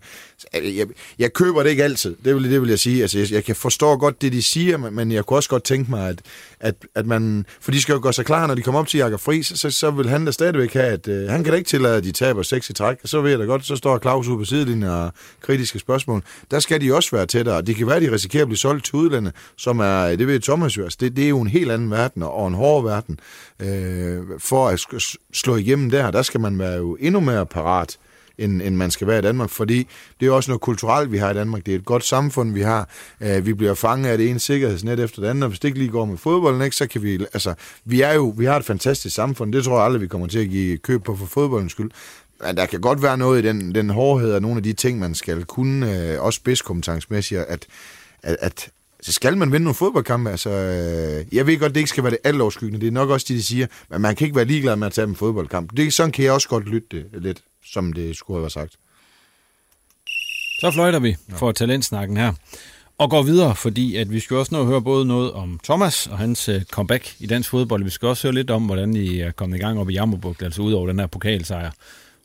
Jeg, 0.53 0.61
altså, 0.61 0.77
jeg, 0.77 0.87
jeg 1.19 1.33
køber 1.33 1.63
det 1.63 1.69
ikke 1.69 1.83
altid, 1.83 2.15
det 2.25 2.35
vil, 2.35 2.51
det 2.51 2.61
vil 2.61 2.69
jeg 2.69 2.79
sige. 2.79 3.01
Altså, 3.01 3.19
jeg, 3.19 3.31
jeg 3.31 3.43
kan 3.43 3.55
forstå 3.55 3.97
godt 3.97 4.21
det, 4.21 4.31
de 4.31 4.41
siger, 4.41 4.77
men 4.77 5.11
jeg 5.11 5.25
kunne 5.25 5.37
også 5.37 5.49
godt 5.49 5.63
tænke 5.63 5.91
mig, 5.91 6.09
at, 6.09 6.21
at, 6.59 6.75
at 6.95 7.02
man... 7.07 7.45
For 7.61 7.71
de 7.71 7.81
skal 7.81 7.93
jo 7.93 7.99
gøre 8.03 8.13
sig 8.13 8.25
klar, 8.25 8.47
når 8.47 8.55
de 8.55 8.61
kommer 8.61 8.79
op 8.79 8.87
til 8.87 8.97
Jakob 8.97 9.19
Friis, 9.19 9.53
så, 9.55 9.71
så 9.71 9.91
vil 9.91 10.09
han 10.09 10.25
da 10.25 10.31
stadigvæk 10.31 10.73
have, 10.73 10.85
at 10.85 11.07
øh, 11.07 11.29
han 11.29 11.43
kan 11.43 11.51
da 11.51 11.57
ikke 11.57 11.67
tillade, 11.67 11.97
at 11.97 12.03
de 12.03 12.11
taber 12.11 12.43
seks 12.43 12.69
i 12.69 12.73
træk. 12.73 12.97
Så 13.05 13.21
ved 13.21 13.29
jeg 13.29 13.39
da 13.39 13.45
godt, 13.45 13.65
så 13.65 13.75
står 13.75 13.99
Claus 13.99 14.27
ude 14.27 14.37
på 14.37 14.45
sidelinjen 14.45 14.89
og 14.89 15.13
kritiske 15.41 15.79
spørgsmål. 15.79 16.23
Der 16.51 16.59
skal 16.59 16.81
de 16.81 16.95
også 16.95 17.15
være 17.15 17.25
tættere. 17.25 17.61
Det 17.61 17.75
kan 17.75 17.87
være, 17.87 17.95
at 17.95 18.01
de 18.01 18.11
risikerer 18.11 18.43
at 18.43 18.47
blive 18.47 18.57
solgt 18.57 18.85
til 18.85 18.95
udlandet, 18.95 19.33
som 19.57 19.79
er, 19.79 20.15
det 20.15 20.27
ved 20.27 20.39
Thomas 20.39 20.77
jo, 20.77 20.83
altså, 20.83 20.97
det, 21.01 21.15
det 21.15 21.25
er 21.25 21.29
jo 21.29 21.41
en 21.41 21.47
helt 21.47 21.71
anden 21.71 21.91
verden, 21.91 22.23
og 22.23 22.47
en 22.47 22.53
hård 22.53 22.83
verden. 22.83 23.19
Øh, 23.59 24.21
for 24.39 24.67
at 24.67 24.79
slå 25.33 25.55
igennem 25.55 25.89
der, 25.89 26.11
der 26.11 26.21
skal 26.21 26.39
man 26.39 26.59
være 26.59 26.77
jo 26.77 26.97
endnu 26.99 27.19
mere 27.19 27.45
parat 27.45 27.97
end, 28.37 28.61
end 28.61 28.75
man 28.75 28.91
skal 28.91 29.07
være 29.07 29.19
i 29.19 29.21
Danmark, 29.21 29.49
fordi 29.49 29.87
det 30.19 30.27
er 30.27 30.31
også 30.31 30.51
noget 30.51 30.61
kulturelt, 30.61 31.11
vi 31.11 31.17
har 31.17 31.31
i 31.31 31.33
Danmark. 31.33 31.65
Det 31.65 31.71
er 31.71 31.75
et 31.75 31.85
godt 31.85 32.05
samfund, 32.05 32.53
vi 32.53 32.61
har. 32.61 32.89
Øh, 33.21 33.45
vi 33.45 33.53
bliver 33.53 33.73
fanget 33.73 34.09
af 34.09 34.17
det 34.17 34.29
ene 34.29 34.39
sikkerhedsnet 34.39 34.99
efter 34.99 35.21
det 35.21 35.29
andet, 35.29 35.43
og 35.43 35.49
hvis 35.49 35.59
det 35.59 35.67
ikke 35.67 35.79
lige 35.79 35.91
går 35.91 36.05
med 36.05 36.17
fodbolden, 36.17 36.61
ikke, 36.61 36.75
så 36.75 36.87
kan 36.87 37.03
vi... 37.03 37.13
Altså, 37.13 37.53
vi, 37.85 38.01
er 38.01 38.13
jo, 38.13 38.33
vi 38.37 38.45
har 38.45 38.57
et 38.57 38.65
fantastisk 38.65 39.15
samfund. 39.15 39.53
Det 39.53 39.63
tror 39.63 39.75
jeg 39.75 39.85
aldrig, 39.85 40.01
vi 40.01 40.07
kommer 40.07 40.27
til 40.27 40.39
at 40.39 40.49
give 40.49 40.77
køb 40.77 41.03
på 41.03 41.15
for 41.15 41.25
fodboldens 41.25 41.71
skyld. 41.71 41.91
Men 42.45 42.57
der 42.57 42.65
kan 42.65 42.81
godt 42.81 43.01
være 43.01 43.17
noget 43.17 43.43
i 43.43 43.47
den, 43.47 43.75
den 43.75 43.89
hårdhed 43.89 44.33
og 44.33 44.41
nogle 44.41 44.57
af 44.57 44.63
de 44.63 44.73
ting, 44.73 44.99
man 44.99 45.15
skal 45.15 45.45
kunne, 45.45 46.11
øh, 46.11 46.21
også 46.21 46.37
spidskompetencemæssigt, 46.37 47.39
at, 47.41 47.67
at, 48.23 48.37
at 48.39 48.69
så 49.01 49.11
skal 49.11 49.37
man 49.37 49.51
vinde 49.51 49.63
nogle 49.63 49.75
fodboldkampe. 49.75 50.29
Altså, 50.29 50.49
øh, 50.49 51.35
jeg 51.35 51.47
ved 51.47 51.59
godt, 51.59 51.73
det 51.73 51.79
ikke 51.79 51.89
skal 51.89 52.03
være 52.03 52.11
det 52.11 52.19
altoverskyggende. 52.23 52.79
Det 52.79 52.87
er 52.87 52.91
nok 52.91 53.09
også 53.09 53.25
det, 53.29 53.37
de 53.37 53.43
siger. 53.43 53.67
Men 53.89 54.01
man 54.01 54.15
kan 54.15 54.25
ikke 54.25 54.35
være 54.35 54.45
ligeglad 54.45 54.75
med 54.75 54.87
at 54.87 54.93
tage 54.93 55.07
en 55.07 55.15
fodboldkamp. 55.15 55.77
Det, 55.77 55.93
sådan 55.93 56.11
kan 56.11 56.25
jeg 56.25 56.33
også 56.33 56.49
godt 56.49 56.69
lytte 56.69 56.87
det 56.91 57.05
lidt, 57.13 57.43
som 57.65 57.93
det 57.93 58.17
skulle 58.17 58.37
have 58.37 58.41
været 58.41 58.51
sagt. 58.51 58.73
Så 60.59 60.71
fløjter 60.71 60.99
vi 60.99 61.15
for 61.29 61.51
talentsnakken 61.51 62.17
her. 62.17 62.33
Og 62.97 63.09
går 63.09 63.23
videre, 63.23 63.55
fordi 63.55 63.95
at 63.95 64.11
vi 64.11 64.19
skal 64.19 64.37
også 64.37 64.55
nå 64.55 64.61
at 64.61 64.67
høre 64.67 64.81
både 64.81 65.05
noget 65.05 65.31
om 65.31 65.59
Thomas 65.63 66.07
og 66.07 66.17
hans 66.17 66.49
øh, 66.49 66.63
comeback 66.63 67.15
i 67.19 67.27
dansk 67.27 67.49
fodbold. 67.49 67.83
Vi 67.83 67.89
skal 67.89 68.07
også 68.07 68.27
høre 68.27 68.35
lidt 68.35 68.51
om, 68.51 68.65
hvordan 68.65 68.95
I 68.95 69.19
er 69.19 69.31
kommet 69.31 69.57
i 69.57 69.61
gang 69.61 69.79
op 69.79 69.89
i 69.89 69.93
Jammerbugt, 69.93 70.41
altså 70.41 70.61
ud 70.61 70.73
over 70.73 70.87
den 70.87 70.99
her 70.99 71.07
pokalsejr 71.07 71.71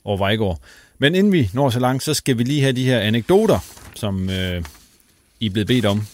over 0.05 0.17
Vejgaard. 0.17 0.61
Men 0.99 1.15
inden 1.15 1.33
vi 1.33 1.51
når 1.55 1.71
så 1.71 1.81
langt, 1.81 2.03
så 2.03 2.15
skal 2.15 2.39
vi 2.39 2.43
lige 2.43 2.61
have 2.61 2.73
de 2.73 2.85
her 2.85 3.01
anekdoter, 3.01 3.59
som 3.95 4.31
øh, 4.31 4.65
I 5.41 5.47
er 5.47 5.51
blevet 5.51 5.67
bedt 5.67 5.85
om 5.85 6.07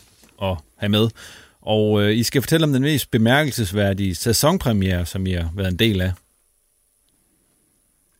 at 0.43 0.57
have 0.77 0.91
med. 0.91 1.09
Og 1.63 2.03
øh, 2.03 2.17
I 2.17 2.23
skal 2.23 2.43
fortælle 2.43 2.65
om 2.65 2.73
den 2.73 2.83
mest 2.83 3.11
bemærkelsesværdige 3.11 4.15
sæsonpremiere, 4.15 5.07
som 5.07 5.27
I 5.27 5.33
har 5.33 5.51
været 5.55 5.69
en 5.69 5.79
del 5.79 6.01
af. 6.01 6.13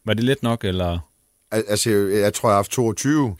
Var 0.07 0.15
det 0.15 0.25
let 0.25 0.43
nok, 0.43 0.65
eller? 0.65 0.99
Al- 1.51 1.65
Altså, 1.69 1.91
jeg 1.91 2.35
tror, 2.35 2.49
jeg 2.49 2.53
har 2.55 2.59
haft 2.59 2.71
22, 2.71 3.37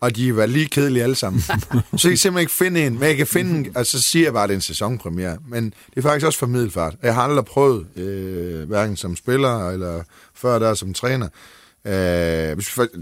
og 0.00 0.16
de 0.16 0.36
var 0.36 0.46
lige 0.46 0.66
kedelige 0.66 1.02
alle 1.02 1.14
sammen. 1.16 1.40
så 1.42 1.52
jeg 1.52 1.80
kan 1.90 1.98
simpelthen 2.00 2.38
ikke 2.38 2.52
finde 2.52 2.86
en, 2.86 2.92
men 2.92 3.02
jeg 3.02 3.16
kan 3.16 3.26
finde, 3.26 3.58
en- 3.68 3.72
altså 3.76 4.00
så 4.02 4.08
siger 4.08 4.24
jeg 4.26 4.32
bare, 4.32 4.42
at 4.44 4.48
det 4.48 4.54
er 4.54 4.58
en 4.58 4.62
sæsonpremiere, 4.62 5.38
men 5.48 5.64
det 5.64 5.96
er 5.96 6.02
faktisk 6.02 6.26
også 6.26 6.38
for 6.38 6.46
middelfart. 6.46 6.94
Jeg 7.02 7.14
har 7.14 7.22
aldrig 7.22 7.44
prøvet, 7.44 7.86
øh, 7.96 8.68
hverken 8.68 8.96
som 8.96 9.16
spiller, 9.16 9.70
eller 9.70 10.02
før 10.34 10.58
der 10.58 10.74
som 10.74 10.94
træner. 10.94 11.28
Øh, 11.86 11.92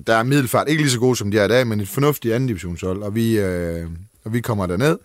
der 0.07 0.15
er 0.15 0.23
middelfart, 0.23 0.69
ikke 0.69 0.83
lige 0.83 0.91
så 0.93 0.99
god 0.99 1.17
som 1.17 1.31
de 1.31 1.39
er 1.39 1.45
i 1.45 1.49
dag, 1.49 1.67
men 1.67 1.81
et 1.81 1.89
fornuftigt 1.89 2.35
anden 2.35 2.47
divisionshold, 2.47 3.03
og 3.03 3.15
vi, 3.15 3.39
øh, 3.39 3.87
og 4.25 4.33
vi 4.33 4.41
kommer 4.41 4.67
derned, 4.67 4.99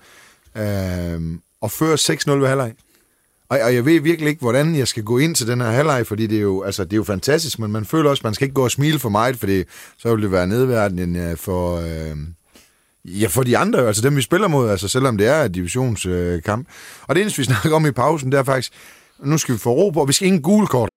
øh, 0.58 1.38
og 1.62 1.72
fører 1.72 1.96
6-0 1.96 2.32
ved 2.42 2.48
halvleg. 2.48 2.74
Og, 3.50 3.60
og 3.64 3.76
jeg 3.76 3.86
ved 3.86 4.02
virkelig 4.02 4.30
ikke, 4.30 4.42
hvordan 4.42 4.76
jeg 4.76 4.88
skal 4.88 5.04
gå 5.04 5.18
ind 5.18 5.36
til 5.36 5.48
den 5.48 5.62
her 5.62 5.70
halvleg, 5.70 6.08
fordi 6.08 6.28
det 6.28 6.38
er, 6.38 6.42
jo, 6.42 6.64
altså, 6.64 6.84
det 6.84 6.94
er 6.94 6.98
jo 6.98 7.04
fantastisk, 7.04 7.60
men 7.60 7.72
man 7.72 7.86
føler 7.86 8.10
også, 8.10 8.22
at 8.22 8.24
man 8.24 8.34
skal 8.34 8.46
ikke 8.46 8.54
gå 8.54 8.64
og 8.64 8.72
smile 8.72 9.00
for 9.00 9.10
meget, 9.10 9.38
fordi 9.38 9.64
så 9.98 10.16
vil 10.16 10.24
det 10.24 10.32
være 10.32 10.48
nedværdigende 10.48 11.20
øh, 11.20 11.38
for, 11.38 11.78
øh, 11.78 12.18
ja, 13.06 13.28
for 13.28 13.44
de 13.44 13.58
andre, 13.58 13.88
altså 13.88 14.02
dem 14.02 14.16
vi 14.16 14.22
spiller 14.22 14.48
mod, 14.48 14.70
altså 14.70 14.88
selvom 14.88 15.18
det 15.18 15.28
er 15.28 15.44
et 15.44 15.56
divisionskamp. 15.56 16.68
Øh, 16.68 16.74
og 17.08 17.16
det 17.16 17.22
eneste, 17.22 17.38
vi 17.38 17.44
snakker 17.52 17.76
om 17.76 17.86
i 17.86 17.92
pausen, 17.92 18.32
det 18.32 18.40
er 18.40 18.44
faktisk, 18.44 18.74
nu 19.20 19.38
skal 19.38 19.54
vi 19.54 19.60
få 19.60 19.72
ro 19.72 19.90
på, 19.90 20.02
og 20.02 20.08
vi 20.08 20.14
skal 20.14 20.28
ingen 20.28 20.42
gule 20.42 20.68
kort. 20.68 20.90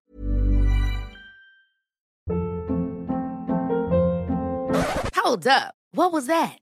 Hold 5.24 5.46
up. 5.46 5.74
What 5.94 6.12
was 6.14 6.24
that? 6.24 6.61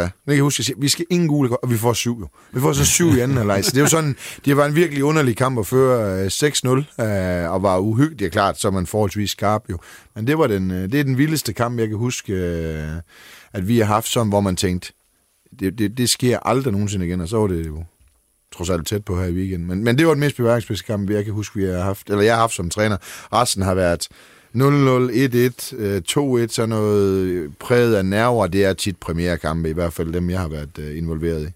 Ja, 0.00 0.08
Jeg 0.26 0.34
kan 0.34 0.42
huske, 0.42 0.42
huske, 0.42 0.60
jeg 0.60 0.64
siger, 0.64 0.76
vi 0.80 0.88
skal 0.88 1.06
ingen 1.10 1.28
gule 1.28 1.48
kort, 1.48 1.58
og 1.62 1.70
vi 1.70 1.76
får 1.76 1.92
syv 1.92 2.18
jo. 2.20 2.28
Vi 2.52 2.60
får 2.60 2.72
så 2.72 2.84
syv 2.84 3.16
i 3.16 3.20
anden 3.20 3.36
halvleg, 3.36 3.64
så 3.64 3.70
det 3.70 3.76
er 3.76 3.80
jo 3.80 3.86
sådan, 3.88 4.16
det 4.44 4.56
var 4.56 4.66
en 4.66 4.74
virkelig 4.74 5.04
underlig 5.04 5.36
kamp 5.36 5.58
at 5.58 5.66
føre 5.66 6.22
øh, 6.24 6.26
6-0, 6.26 7.02
øh, 7.04 7.52
og 7.52 7.62
var 7.62 7.78
uhyggelig, 7.78 8.32
klart, 8.32 8.60
så 8.60 8.70
man 8.70 8.86
forholdsvis 8.86 9.30
skarp 9.30 9.62
jo. 9.70 9.78
Men 10.14 10.26
det 10.26 10.38
var 10.38 10.46
den, 10.46 10.70
øh, 10.70 10.92
det 10.92 11.00
er 11.00 11.04
den 11.04 11.18
vildeste 11.18 11.52
kamp, 11.52 11.78
jeg 11.78 11.88
kan 11.88 11.96
huske, 11.96 12.32
øh, 12.32 12.88
at 13.52 13.68
vi 13.68 13.78
har 13.78 13.84
haft, 13.84 14.08
som, 14.08 14.28
hvor 14.28 14.40
man 14.40 14.56
tænkte, 14.56 14.92
det, 15.60 15.78
det, 15.78 15.98
det 15.98 16.10
sker 16.10 16.38
aldrig 16.38 16.72
nogensinde 16.72 17.06
igen, 17.06 17.20
og 17.20 17.28
så 17.28 17.38
var 17.38 17.46
det 17.46 17.66
jo 17.66 17.84
trods 18.52 18.70
alt 18.70 18.86
tæt 18.86 19.04
på 19.04 19.20
her 19.20 19.26
i 19.26 19.32
weekenden. 19.32 19.68
Men, 19.68 19.84
men 19.84 19.98
det 19.98 20.06
var 20.06 20.12
den 20.12 20.20
mest 20.20 20.36
beværkningspæste 20.36 20.84
kamp, 20.84 21.10
jeg 21.10 21.24
kan 21.24 21.34
huske, 21.34 21.58
vi 21.58 21.64
har 21.64 21.82
haft, 21.82 22.10
eller 22.10 22.22
jeg 22.22 22.34
har 22.34 22.40
haft 22.40 22.54
som 22.54 22.70
træner. 22.70 22.96
Resten 23.32 23.62
har 23.62 23.74
været 23.74 24.08
0-0, 24.54 24.58
1-1, 24.58 25.76
øh, 25.76 26.02
2-1, 26.08 26.46
sådan 26.48 26.68
noget 26.68 27.16
øh, 27.16 27.50
præget 27.58 27.94
af 27.94 28.04
nerver. 28.04 28.46
Det 28.46 28.64
er 28.64 28.72
tit 28.72 28.96
premierkampe, 28.96 29.70
i 29.70 29.72
hvert 29.72 29.92
fald 29.92 30.12
dem, 30.12 30.30
jeg 30.30 30.40
har 30.40 30.48
været 30.48 30.78
øh, 30.78 30.98
involveret 30.98 31.48
i. 31.48 31.50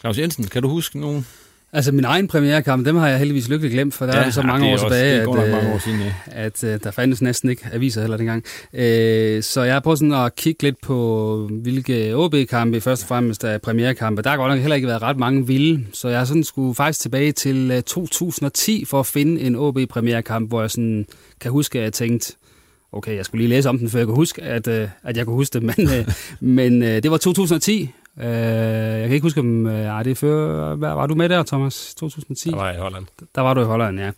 Claus 0.00 0.18
Jensen, 0.18 0.44
kan 0.44 0.62
du 0.62 0.68
huske 0.68 1.00
nogen? 1.00 1.26
Altså 1.74 1.92
min 1.92 2.04
egen 2.04 2.28
premierekamp, 2.28 2.86
dem 2.86 2.96
har 2.96 3.08
jeg 3.08 3.18
heldigvis 3.18 3.48
lykkeligt 3.48 3.72
glemt, 3.72 3.94
for 3.94 4.06
der 4.06 4.12
Ja, 4.14 4.20
er 4.20 4.24
det 4.24 4.34
så 4.34 4.40
ja, 4.40 4.46
mange 4.46 4.60
det 4.66 4.68
er 4.68 4.70
år 4.70 4.84
også- 4.84 4.86
tilbage, 4.86 5.14
det 5.14 5.20
at, 5.20 5.28
mange 5.28 5.68
øh, 5.68 5.74
år 5.74 5.78
siden, 5.78 6.00
ja. 6.00 6.12
at 6.30 6.64
øh, 6.64 6.78
der 6.84 6.90
fandtes 6.90 7.22
næsten 7.22 7.50
ikke 7.50 7.62
aviser 7.72 8.00
heller 8.00 8.16
dengang. 8.16 8.44
Øh, 8.74 9.42
så 9.42 9.62
jeg 9.62 9.74
har 9.74 9.80
prøvet 9.80 9.98
sådan 9.98 10.12
at 10.14 10.34
kigge 10.36 10.62
lidt 10.62 10.76
på, 10.82 11.48
hvilke 11.62 12.16
OB-kampe 12.16 12.80
først 12.80 13.02
og 13.02 13.08
fremmest 13.08 13.44
er 13.44 13.58
premierekampe. 13.58 14.22
Der 14.22 14.30
har 14.30 14.36
godt 14.36 14.50
nok 14.52 14.58
heller 14.60 14.76
ikke 14.76 14.88
været 14.88 15.02
ret 15.02 15.16
mange 15.16 15.46
vilde, 15.46 15.84
så 15.92 16.08
jeg 16.08 16.26
sådan 16.26 16.44
skulle 16.44 16.74
faktisk 16.74 17.00
tilbage 17.00 17.32
til 17.32 17.70
øh, 17.74 17.82
2010 17.82 18.84
for 18.84 19.00
at 19.00 19.06
finde 19.06 19.40
en 19.40 19.56
OB-premierekamp, 19.56 20.48
hvor 20.48 20.60
jeg 20.60 20.70
sådan 20.70 21.06
kan 21.40 21.50
huske, 21.50 21.78
at 21.78 21.84
jeg 21.84 21.92
tænkte, 21.92 22.32
okay, 22.92 23.16
jeg 23.16 23.24
skulle 23.24 23.42
lige 23.42 23.48
læse 23.56 23.68
om 23.68 23.78
den, 23.78 23.90
før 23.90 23.98
jeg 23.98 24.06
kunne 24.06 24.16
huske, 24.16 24.42
at, 24.42 24.68
øh, 24.68 24.88
at 25.04 25.16
jeg 25.16 25.26
kunne 25.26 25.36
huske 25.36 25.52
det, 25.54 25.62
men, 25.76 25.88
øh, 25.98 26.08
men 26.40 26.82
øh, 26.82 27.02
det 27.02 27.10
var 27.10 27.16
2010. 27.16 27.90
Øh, 28.20 28.26
jeg 28.26 29.02
kan 29.02 29.12
ikke 29.12 29.22
huske, 29.22 29.40
om 29.40 29.66
øh, 29.66 29.84
ej, 29.84 30.02
det 30.02 30.10
er 30.10 30.14
før, 30.14 30.74
var, 30.74 30.94
var 30.94 31.06
du 31.06 31.14
med 31.14 31.28
der, 31.28 31.42
Thomas? 31.42 31.94
2010? 31.94 32.50
Der 32.50 32.56
var 32.56 32.66
jeg 32.66 32.76
i 32.76 32.80
Holland. 32.80 33.04
Der 33.34 33.40
var 33.40 33.54
du 33.54 33.60
i 33.60 33.64
Holland, 33.64 34.00
ja. 34.00 34.10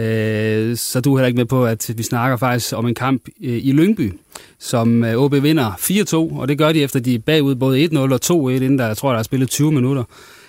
Øh, 0.00 0.76
så 0.76 1.00
du 1.00 1.14
er 1.14 1.18
heller 1.18 1.26
ikke 1.26 1.36
med 1.36 1.44
på, 1.44 1.66
at 1.66 1.90
vi 1.96 2.02
snakker 2.02 2.36
faktisk 2.36 2.72
om 2.76 2.86
en 2.86 2.94
kamp 2.94 3.22
øh, 3.42 3.58
i 3.62 3.72
Lyngby, 3.72 4.12
som 4.58 5.04
øh, 5.04 5.16
OB 5.16 5.32
vinder 5.32 5.70
4-2, 5.72 6.40
og 6.40 6.48
det 6.48 6.58
gør 6.58 6.72
de 6.72 6.82
efter, 6.82 7.00
de 7.00 7.14
er 7.14 7.18
bagud 7.18 7.54
både 7.54 7.84
1-0 7.84 7.98
og 7.98 8.20
2-1, 8.24 8.32
inden 8.50 8.78
der, 8.78 8.86
jeg 8.86 8.96
tror, 8.96 9.12
der 9.12 9.18
er 9.18 9.22
spillet 9.22 9.50
20 9.50 9.72
minutter. 9.72 10.04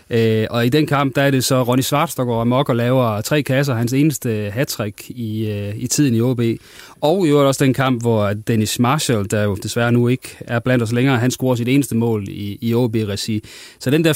Øh, 0.09 0.47
og 0.49 0.65
i 0.65 0.69
den 0.69 0.87
kamp, 0.87 1.15
der 1.15 1.21
er 1.21 1.31
det 1.31 1.43
så 1.43 1.63
Ronny 1.63 1.81
Svarts, 1.81 2.15
der 2.15 2.25
går 2.25 2.41
amok 2.41 2.69
og 2.69 2.75
laver 2.75 3.21
tre 3.21 3.43
kasser, 3.43 3.73
hans 3.73 3.93
eneste 3.93 4.51
hattrick 4.53 5.09
i, 5.09 5.51
øh, 5.51 5.75
i 5.77 5.87
tiden 5.87 6.15
i 6.15 6.21
OB. 6.21 6.41
Og 7.01 7.27
i 7.27 7.29
øvrigt 7.29 7.47
også 7.47 7.65
den 7.65 7.73
kamp, 7.73 8.01
hvor 8.01 8.33
Dennis 8.33 8.79
Marshall, 8.79 9.31
der 9.31 9.43
jo 9.43 9.55
desværre 9.55 9.91
nu 9.91 10.07
ikke 10.07 10.37
er 10.39 10.59
blandt 10.59 10.83
os 10.83 10.91
længere, 10.91 11.17
han 11.17 11.31
scorer 11.31 11.55
sit 11.55 11.67
eneste 11.67 11.95
mål 11.95 12.25
i, 12.29 12.57
i 12.61 12.73
OB-regi. 12.73 13.43
Så 13.79 13.89
den 13.89 14.03
der 14.03 14.13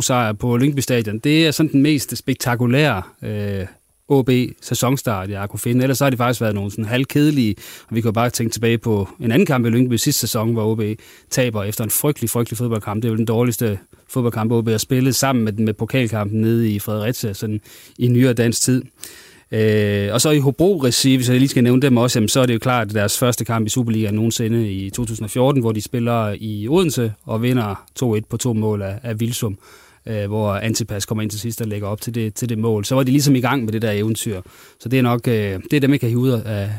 4-2-sejr 0.00 0.32
på 0.32 0.56
Lyngby 0.56 0.80
Stadion, 0.80 1.18
det 1.18 1.46
er 1.46 1.50
sådan 1.50 1.72
den 1.72 1.82
mest 1.82 2.16
spektakulære 2.16 3.02
øh, 3.22 3.66
OB 4.08 4.30
sæsonstart, 4.60 5.30
jeg 5.30 5.40
har 5.40 5.46
kunne 5.46 5.60
finde. 5.60 5.82
Ellers 5.82 5.98
så 5.98 6.04
har 6.04 6.10
det 6.10 6.18
faktisk 6.18 6.40
været 6.40 6.54
nogle 6.54 6.70
sådan 6.70 6.84
halvkedelige, 6.84 7.54
og 7.88 7.96
vi 7.96 8.00
kan 8.00 8.08
jo 8.08 8.12
bare 8.12 8.30
tænke 8.30 8.52
tilbage 8.52 8.78
på 8.78 9.08
en 9.20 9.32
anden 9.32 9.46
kamp 9.46 9.66
i 9.66 9.68
Lyngby 9.68 9.94
sidste 9.94 10.20
sæson, 10.20 10.52
hvor 10.52 10.64
OB 10.64 10.82
taber 11.30 11.64
efter 11.64 11.84
en 11.84 11.90
frygtelig, 11.90 12.30
frygtelig 12.30 12.58
fodboldkamp. 12.58 13.02
Det 13.02 13.08
er 13.08 13.12
jo 13.12 13.16
den 13.16 13.24
dårligste 13.24 13.78
fodboldkamp, 14.08 14.52
OB 14.52 14.68
har 14.68 14.78
spillet 14.78 15.14
sammen 15.14 15.44
med, 15.44 15.52
med 15.52 15.74
pokalkampen 15.74 16.40
nede 16.40 16.70
i 16.70 16.78
Fredericia, 16.78 17.32
sådan 17.32 17.60
i 17.98 18.08
nyere 18.08 18.32
dansk 18.32 18.62
tid. 18.62 18.82
Øh, 19.52 20.12
og 20.12 20.20
så 20.20 20.30
i 20.30 20.38
Hobro-regi, 20.38 21.16
hvis 21.16 21.28
jeg 21.28 21.38
lige 21.38 21.48
skal 21.48 21.64
nævne 21.64 21.82
dem 21.82 21.96
også, 21.96 22.18
jamen, 22.18 22.28
så 22.28 22.40
er 22.40 22.46
det 22.46 22.54
jo 22.54 22.58
klart 22.58 22.88
at 22.88 22.94
deres 22.94 23.18
første 23.18 23.44
kamp 23.44 23.66
i 23.66 23.70
Superligaen 23.70 24.14
nogensinde 24.14 24.72
i 24.72 24.90
2014, 24.90 25.60
hvor 25.60 25.72
de 25.72 25.82
spiller 25.82 26.36
i 26.40 26.68
Odense 26.68 27.12
og 27.24 27.42
vinder 27.42 27.84
2-1 28.02 28.20
på 28.30 28.36
to 28.36 28.52
mål 28.52 28.82
af, 28.82 28.98
af 29.02 29.20
Vilsum 29.20 29.58
øh, 30.06 30.26
hvor 30.28 30.52
Antipas 30.54 31.06
kommer 31.06 31.22
ind 31.22 31.30
til 31.30 31.40
sidst 31.40 31.60
og 31.60 31.66
lægger 31.66 31.88
op 31.88 32.00
til 32.00 32.14
det, 32.14 32.34
til 32.34 32.48
det 32.48 32.58
mål. 32.58 32.84
Så 32.84 32.94
var 32.94 33.02
de 33.02 33.10
ligesom 33.10 33.34
i 33.34 33.40
gang 33.40 33.64
med 33.64 33.72
det 33.72 33.82
der 33.82 33.90
eventyr. 33.90 34.40
Så 34.80 34.88
det 34.88 34.98
er 34.98 35.02
nok 35.02 35.28
øh, 35.28 35.60
det 35.70 35.76
er 35.76 35.80
dem, 35.80 35.92
jeg 35.92 36.00
kan 36.00 36.08
hive 36.08 36.20
ud 36.20 36.30
af, 36.30 36.70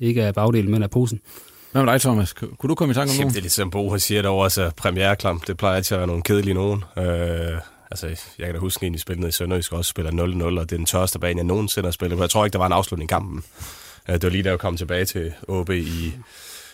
ikke 0.00 0.24
af 0.24 0.34
bagdelen, 0.34 0.70
men 0.70 0.82
af 0.82 0.90
posen. 0.90 1.20
Hvad 1.72 1.84
med 1.84 1.92
dig, 1.92 2.00
Thomas? 2.00 2.32
Kunne 2.32 2.68
du 2.68 2.74
komme 2.74 2.92
i 2.92 2.94
tanke 2.94 3.10
om 3.10 3.14
Jamen, 3.14 3.20
nogen? 3.20 3.32
det 3.32 3.38
er 3.38 3.42
ligesom 3.42 3.70
Bo, 3.70 3.98
siger 3.98 4.22
derovre, 4.22 4.44
altså 4.44 4.70
premiereklamp, 4.76 5.46
det 5.46 5.56
plejer 5.56 5.76
altid 5.76 5.94
at 5.94 5.98
være 5.98 6.06
nogle 6.06 6.22
kedelige 6.22 6.54
nogen. 6.54 6.84
Øh, 6.98 7.04
altså, 7.90 8.06
jeg 8.38 8.46
kan 8.46 8.54
da 8.54 8.60
huske, 8.60 8.86
at 8.86 8.92
vi 8.92 8.98
spillede 8.98 9.28
i 9.28 9.32
Sønderjysk 9.32 9.72
også 9.72 9.88
spiller 9.88 10.12
0-0, 10.12 10.60
og 10.60 10.70
det 10.70 10.72
er 10.72 10.76
den 10.76 10.86
tørste 10.86 11.18
bane, 11.18 11.38
jeg 11.38 11.44
nogensinde 11.44 11.86
har 11.86 11.92
spillet. 11.92 12.16
på. 12.16 12.22
Jeg 12.22 12.30
tror 12.30 12.44
ikke, 12.44 12.52
der 12.52 12.58
var 12.58 12.66
en 12.66 12.72
afslutning 12.72 13.10
i 13.10 13.12
kampen. 13.12 13.44
Øh, 14.08 14.14
det 14.14 14.22
var 14.22 14.30
lige 14.30 14.42
da 14.42 14.50
jeg 14.50 14.58
kom 14.58 14.76
tilbage 14.76 15.04
til 15.04 15.34
OB 15.48 15.70
i 15.70 16.12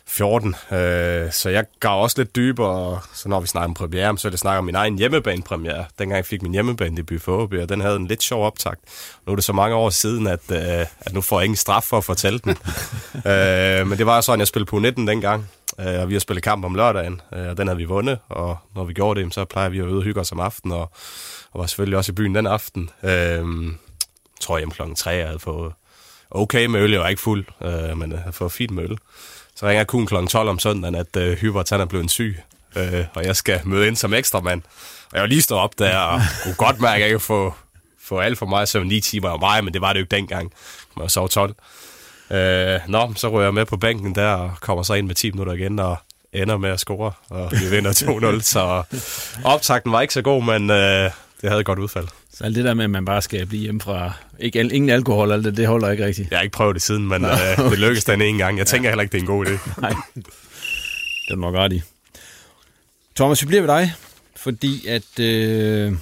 14. 0.06 0.54
Øh, 0.72 1.32
så 1.32 1.48
jeg 1.50 1.64
gav 1.80 2.02
også 2.02 2.14
lidt 2.18 2.36
dybere, 2.36 3.00
så 3.14 3.28
når 3.28 3.40
vi 3.40 3.46
snakker 3.46 3.68
om 3.68 3.74
premiere, 3.74 4.18
så 4.18 4.28
er 4.28 4.30
det 4.30 4.40
snakker 4.40 4.58
om 4.58 4.64
min 4.64 4.74
egen 4.74 4.98
hjemmebanepremiere. 4.98 5.84
Dengang 5.98 6.16
jeg 6.16 6.26
fik 6.26 6.42
min 6.42 6.52
hjemmebane-debut 6.52 7.22
for 7.22 7.42
OB, 7.42 7.52
og 7.52 7.68
den 7.68 7.80
havde 7.80 7.96
en 7.96 8.06
lidt 8.06 8.22
sjov 8.22 8.46
optakt. 8.46 8.80
Nu 9.26 9.32
er 9.32 9.36
det 9.36 9.44
så 9.44 9.52
mange 9.52 9.76
år 9.76 9.90
siden, 9.90 10.26
at, 10.26 10.50
øh, 10.50 10.86
at 11.00 11.12
nu 11.12 11.20
får 11.20 11.40
jeg 11.40 11.44
ingen 11.44 11.56
straf 11.56 11.82
for 11.82 11.98
at 11.98 12.04
fortælle 12.04 12.38
den. 12.38 12.56
men 13.88 13.98
det 13.98 14.06
var 14.06 14.20
sådan, 14.20 14.40
jeg 14.40 14.48
spillede 14.48 14.70
på 14.70 14.78
19 14.78 15.06
dengang, 15.08 15.48
øh, 15.80 16.00
og 16.00 16.08
vi 16.08 16.14
har 16.14 16.20
spillet 16.20 16.44
kamp 16.44 16.64
om 16.64 16.74
lørdagen, 16.74 17.20
øh, 17.32 17.48
og 17.48 17.56
den 17.56 17.66
havde 17.66 17.76
vi 17.76 17.84
vundet, 17.84 18.18
og 18.28 18.58
når 18.74 18.84
vi 18.84 18.92
gjorde 18.92 19.22
det, 19.22 19.34
så 19.34 19.44
plejer 19.44 19.68
vi 19.68 19.78
at 19.78 19.86
øde 19.86 20.02
hygge 20.02 20.20
os 20.20 20.32
om 20.32 20.40
aftenen, 20.40 20.76
og, 20.76 20.90
og 21.52 21.60
var 21.60 21.66
selvfølgelig 21.66 21.98
også 21.98 22.12
i 22.12 22.14
byen 22.14 22.34
den 22.34 22.46
aften. 22.46 22.90
Øh, 23.02 23.44
tror 24.40 24.58
jeg 24.58 24.68
klokken 24.68 24.96
3, 24.96 25.10
jeg 25.10 25.26
havde 25.26 25.38
fået 25.38 25.72
okay 26.30 26.66
med 26.66 26.80
øl, 26.80 26.90
jeg 26.90 27.00
var 27.00 27.08
ikke 27.08 27.22
fuld, 27.22 27.44
øh, 27.62 27.98
men 27.98 28.12
jeg 28.12 28.18
havde 28.18 28.32
fået 28.32 28.52
fint 28.52 28.70
med 28.70 28.84
øl. 28.84 28.98
Så 29.54 29.66
ringer 29.66 29.84
kun 29.84 30.06
klokken 30.06 30.28
12 30.28 30.48
om 30.48 30.58
søndagen, 30.58 30.94
at 30.94 31.16
øh, 31.16 31.38
Hybert 31.38 31.70
han 31.70 31.80
er 31.80 31.84
blevet 31.84 32.10
syg, 32.10 32.38
øh, 32.76 33.04
og 33.14 33.24
jeg 33.24 33.36
skal 33.36 33.60
møde 33.64 33.88
ind 33.88 33.96
som 33.96 34.14
ekstra 34.14 34.40
mand. 34.40 34.62
Og 35.10 35.14
jeg 35.14 35.20
var 35.20 35.26
lige 35.26 35.42
stået 35.42 35.60
op 35.60 35.78
der, 35.78 35.98
og 35.98 36.20
kunne 36.42 36.54
godt 36.54 36.80
mærke, 36.80 36.94
at 36.94 37.00
jeg 37.00 37.08
ikke 37.08 37.20
få, 37.20 37.54
få 38.00 38.18
alt 38.18 38.38
for 38.38 38.46
meget 38.46 38.68
søvn 38.68 38.86
9 38.86 39.00
timer 39.00 39.28
var 39.28 39.36
mig, 39.36 39.64
men 39.64 39.72
det 39.72 39.80
var 39.80 39.92
det 39.92 40.00
jo 40.00 40.04
ikke 40.04 40.16
dengang. 40.16 40.52
Man 40.96 41.08
sov 41.08 41.28
12. 41.28 41.54
Øh, 42.32 42.80
nå, 42.88 43.12
så 43.16 43.28
ryger 43.28 43.44
jeg 43.44 43.54
med 43.54 43.66
på 43.66 43.76
bænken 43.76 44.14
der, 44.14 44.28
og 44.28 44.52
kommer 44.60 44.82
så 44.82 44.94
ind 44.94 45.06
med 45.06 45.14
10 45.14 45.30
minutter 45.30 45.52
igen, 45.52 45.78
og 45.78 45.96
ender 46.32 46.56
med 46.56 46.70
at 46.70 46.80
score, 46.80 47.12
og 47.28 47.52
vi 47.52 47.76
vinder 47.76 47.92
2-0. 48.38 48.40
så 48.40 48.82
optakten 49.44 49.92
var 49.92 50.00
ikke 50.00 50.14
så 50.14 50.22
god, 50.22 50.44
men 50.44 50.70
øh, 50.70 51.10
det 51.40 51.50
havde 51.50 51.60
et 51.60 51.66
godt 51.66 51.78
udfald. 51.78 52.08
Så 52.34 52.44
alt 52.44 52.56
det 52.56 52.64
der 52.64 52.74
med, 52.74 52.84
at 52.84 52.90
man 52.90 53.04
bare 53.04 53.22
skal 53.22 53.46
blive 53.46 53.62
hjemme 53.62 53.80
fra... 53.80 54.12
Ikke, 54.38 54.60
ingen 54.60 54.90
alkohol, 54.90 55.32
alt 55.32 55.44
det, 55.44 55.56
det 55.56 55.66
holder 55.66 55.90
ikke 55.90 56.06
rigtigt. 56.06 56.30
Jeg 56.30 56.38
har 56.38 56.42
ikke 56.42 56.52
prøvet 56.52 56.74
det 56.74 56.82
siden, 56.82 57.08
men 57.08 57.24
øh, 57.24 57.70
det 57.70 57.78
lykkedes 57.78 58.04
den 58.04 58.22
en 58.22 58.38
gang. 58.38 58.58
Jeg 58.58 58.66
tænker 58.66 58.88
heller 58.90 59.02
ikke, 59.02 59.12
det 59.12 59.18
er 59.18 59.22
en 59.22 59.26
god 59.26 59.46
idé. 59.46 59.70
Nej, 59.80 59.94
det 61.26 61.30
er 61.30 61.36
nok 61.36 61.54
ret 61.54 61.72
i. 61.72 61.82
Thomas, 63.16 63.42
vi 63.42 63.46
bliver 63.46 63.62
ved 63.62 63.68
dig, 63.68 63.92
fordi 64.36 64.86
at 64.86 65.20
øh, 65.20 65.92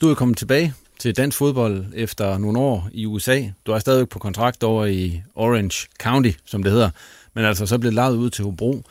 du 0.00 0.10
er 0.10 0.14
kommet 0.14 0.38
tilbage 0.38 0.74
til 1.02 1.16
dansk 1.16 1.38
fodbold 1.38 1.84
efter 1.94 2.38
nogle 2.38 2.58
år 2.58 2.88
i 2.92 3.06
USA. 3.06 3.42
Du 3.66 3.72
er 3.72 3.78
stadigvæk 3.78 4.08
på 4.08 4.18
kontrakt 4.18 4.62
over 4.62 4.86
i 4.86 5.22
Orange 5.34 5.88
County, 6.00 6.30
som 6.44 6.62
det 6.62 6.72
hedder, 6.72 6.90
men 7.34 7.44
altså 7.44 7.66
så 7.66 7.78
blevet 7.78 7.94
lavet 7.94 8.16
ud 8.16 8.30
til 8.30 8.44
Hobro. 8.44 8.82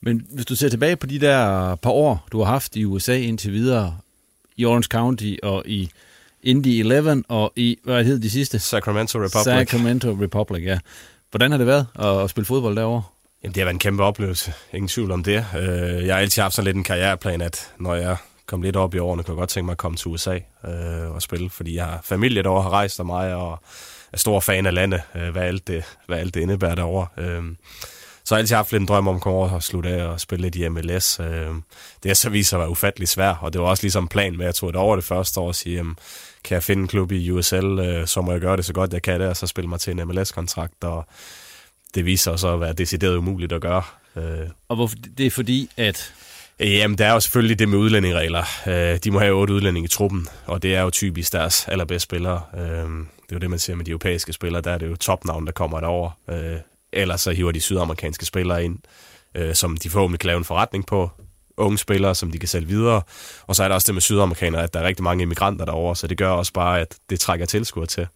Men 0.00 0.26
hvis 0.30 0.46
du 0.46 0.56
ser 0.56 0.68
tilbage 0.68 0.96
på 0.96 1.06
de 1.06 1.20
der 1.20 1.74
par 1.74 1.90
år, 1.90 2.26
du 2.32 2.38
har 2.38 2.52
haft 2.52 2.76
i 2.76 2.84
USA 2.84 3.16
indtil 3.16 3.52
videre, 3.52 3.96
i 4.56 4.64
Orange 4.64 4.88
County 4.90 5.34
og 5.42 5.62
i 5.66 5.90
Indy 6.42 6.66
11 6.66 7.24
og 7.28 7.52
i, 7.56 7.78
hvad 7.84 8.04
hed 8.04 8.18
de 8.18 8.30
sidste? 8.30 8.58
Sacramento 8.58 9.18
Republic. 9.18 9.44
Sacramento 9.44 10.10
Republic, 10.10 10.64
ja. 10.64 10.78
Hvordan 11.30 11.50
har 11.50 11.58
det 11.58 11.66
været 11.66 11.86
at, 11.98 12.20
at 12.24 12.30
spille 12.30 12.46
fodbold 12.46 12.76
derovre? 12.76 13.02
Jamen, 13.42 13.54
det 13.54 13.60
har 13.60 13.64
været 13.64 13.74
en 13.74 13.78
kæmpe 13.78 14.02
oplevelse. 14.02 14.52
Ingen 14.72 14.88
tvivl 14.88 15.10
om 15.10 15.22
det. 15.22 15.46
Øh, 15.56 16.06
jeg 16.06 16.14
har 16.14 16.20
altid 16.20 16.42
haft 16.42 16.54
sådan 16.54 16.64
lidt 16.64 16.76
en 16.76 16.84
karriereplan, 16.84 17.40
at 17.40 17.72
når 17.78 17.94
jeg 17.94 18.16
kom 18.50 18.62
lidt 18.62 18.76
op 18.76 18.94
i 18.94 18.98
årene, 18.98 19.22
kunne 19.22 19.34
jeg 19.34 19.38
godt 19.38 19.50
tænke 19.50 19.64
mig 19.64 19.72
at 19.72 19.78
komme 19.78 19.96
til 19.96 20.08
USA 20.08 20.38
øh, 20.64 21.10
og 21.10 21.22
spille, 21.22 21.50
fordi 21.50 21.76
jeg 21.76 21.84
har 21.84 22.00
familie 22.04 22.42
derovre, 22.42 22.62
har 22.62 22.70
rejst 22.70 23.00
af 23.00 23.06
mig, 23.06 23.34
og 23.34 23.62
er 24.12 24.16
stor 24.16 24.40
fan 24.40 24.66
af 24.66 24.74
landet, 24.74 25.02
øh, 25.14 25.28
hvad, 25.28 25.42
alt 25.42 25.66
det, 25.66 25.84
hvad 26.06 26.18
alt 26.18 26.34
det 26.34 26.40
indebærer 26.40 26.74
derovre. 26.74 27.06
Øh, 27.18 27.42
så 28.24 28.34
har 28.34 28.38
jeg 28.38 28.42
altid 28.42 28.56
haft 28.56 28.72
lidt 28.72 28.80
en 28.80 28.86
drøm 28.88 29.08
om 29.08 29.16
at 29.16 29.22
komme 29.22 29.38
over 29.38 29.50
og 29.50 29.62
slutte 29.62 29.90
af 29.90 30.04
og 30.04 30.20
spille 30.20 30.42
lidt 30.42 30.56
i 30.56 30.68
MLS. 30.68 31.20
Øh, 31.20 31.48
det 32.02 32.06
har 32.06 32.14
så 32.14 32.30
vist 32.30 32.50
sig 32.50 32.56
at 32.56 32.60
være 32.60 32.70
ufattelig 32.70 33.08
svært, 33.08 33.36
og 33.40 33.52
det 33.52 33.60
var 33.60 33.66
også 33.66 33.82
ligesom 33.82 34.08
plan 34.08 34.36
med, 34.36 34.44
at 34.44 34.46
jeg 34.46 34.54
tog 34.54 34.72
det 34.72 34.80
over 34.80 34.96
det 34.96 35.04
første 35.04 35.40
år 35.40 35.46
og 35.46 35.54
sige, 35.54 35.76
jamen, 35.76 35.96
kan 36.44 36.54
jeg 36.54 36.62
finde 36.62 36.82
en 36.82 36.88
klub 36.88 37.12
i 37.12 37.30
USL, 37.30 37.78
øh, 37.78 38.06
så 38.06 38.20
må 38.20 38.32
jeg 38.32 38.40
gøre 38.40 38.56
det 38.56 38.64
så 38.64 38.72
godt 38.72 38.92
jeg 38.92 39.02
kan 39.02 39.20
det, 39.20 39.28
og 39.28 39.36
så 39.36 39.46
spille 39.46 39.68
mig 39.68 39.80
til 39.80 39.90
en 39.90 40.08
MLS-kontrakt, 40.08 40.84
og 40.84 41.06
det 41.94 42.06
viser 42.06 42.36
sig 42.36 42.52
at 42.52 42.60
være 42.60 42.72
decideret 42.72 43.16
umuligt 43.16 43.52
at 43.52 43.60
gøre. 43.60 43.82
Øh. 44.16 44.48
Og 44.68 44.76
hvorfor? 44.76 44.96
Det 45.18 45.26
er 45.26 45.30
fordi, 45.30 45.70
at... 45.76 46.14
Øh, 46.60 46.72
jamen, 46.72 46.98
der 46.98 47.06
er 47.06 47.12
jo 47.12 47.20
selvfølgelig 47.20 47.58
det 47.58 47.68
med 47.68 47.78
udlændingeregler. 47.78 48.44
Øh, 48.66 48.98
de 49.04 49.10
må 49.10 49.18
have 49.18 49.34
otte 49.34 49.54
udlændinge 49.54 49.84
i 49.84 49.88
truppen, 49.88 50.28
og 50.46 50.62
det 50.62 50.74
er 50.74 50.80
jo 50.80 50.90
typisk 50.90 51.32
deres 51.32 51.68
allerbedste 51.68 52.04
spillere. 52.04 52.42
Øh, 52.54 52.60
det 52.60 53.32
er 53.32 53.32
jo 53.32 53.38
det, 53.38 53.50
man 53.50 53.58
ser 53.58 53.74
med 53.74 53.84
de 53.84 53.90
europæiske 53.90 54.32
spillere. 54.32 54.62
Der 54.62 54.70
er 54.70 54.78
det 54.78 54.90
jo 54.90 54.96
topnavn, 54.96 55.46
der 55.46 55.52
kommer 55.52 55.80
derover. 55.80 56.10
Øh, 56.30 56.56
ellers 56.92 57.20
så 57.20 57.30
hiver 57.30 57.52
de 57.52 57.60
sydamerikanske 57.60 58.26
spillere 58.26 58.64
ind, 58.64 58.78
øh, 59.34 59.54
som 59.54 59.76
de 59.76 59.90
forhåbentlig 59.90 60.20
kan 60.20 60.26
lave 60.26 60.38
en 60.38 60.44
forretning 60.44 60.86
på. 60.86 61.10
Unge 61.56 61.78
spillere, 61.78 62.14
som 62.14 62.30
de 62.30 62.38
kan 62.38 62.48
sælge 62.48 62.68
videre. 62.68 63.02
Og 63.46 63.56
så 63.56 63.64
er 63.64 63.68
der 63.68 63.74
også 63.74 63.86
det 63.86 63.94
med 63.94 64.02
sydamerikanere, 64.02 64.62
at 64.62 64.74
der 64.74 64.80
er 64.80 64.84
rigtig 64.84 65.04
mange 65.04 65.22
immigranter 65.22 65.64
derover, 65.64 65.94
så 65.94 66.06
det 66.06 66.18
gør 66.18 66.30
også 66.30 66.52
bare, 66.52 66.80
at 66.80 66.96
det 67.10 67.20
trækker 67.20 67.46
tilskuer 67.46 67.86
til. 67.86 68.06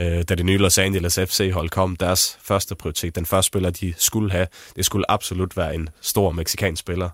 Øh, 0.00 0.22
da 0.28 0.34
det 0.34 0.46
nye 0.46 0.58
Los 0.58 0.78
Angeles 0.78 1.18
FC-hold 1.26 1.68
kom, 1.68 1.96
deres 1.96 2.38
første 2.42 2.74
prioritet, 2.74 3.14
den 3.14 3.26
første 3.26 3.46
spiller, 3.46 3.70
de 3.70 3.94
skulle 3.96 4.30
have, 4.30 4.46
det 4.76 4.84
skulle 4.84 5.10
absolut 5.10 5.56
være 5.56 5.74
en 5.74 5.88
stor 6.00 6.32
meksikansk 6.32 6.80
spiller. 6.80 7.10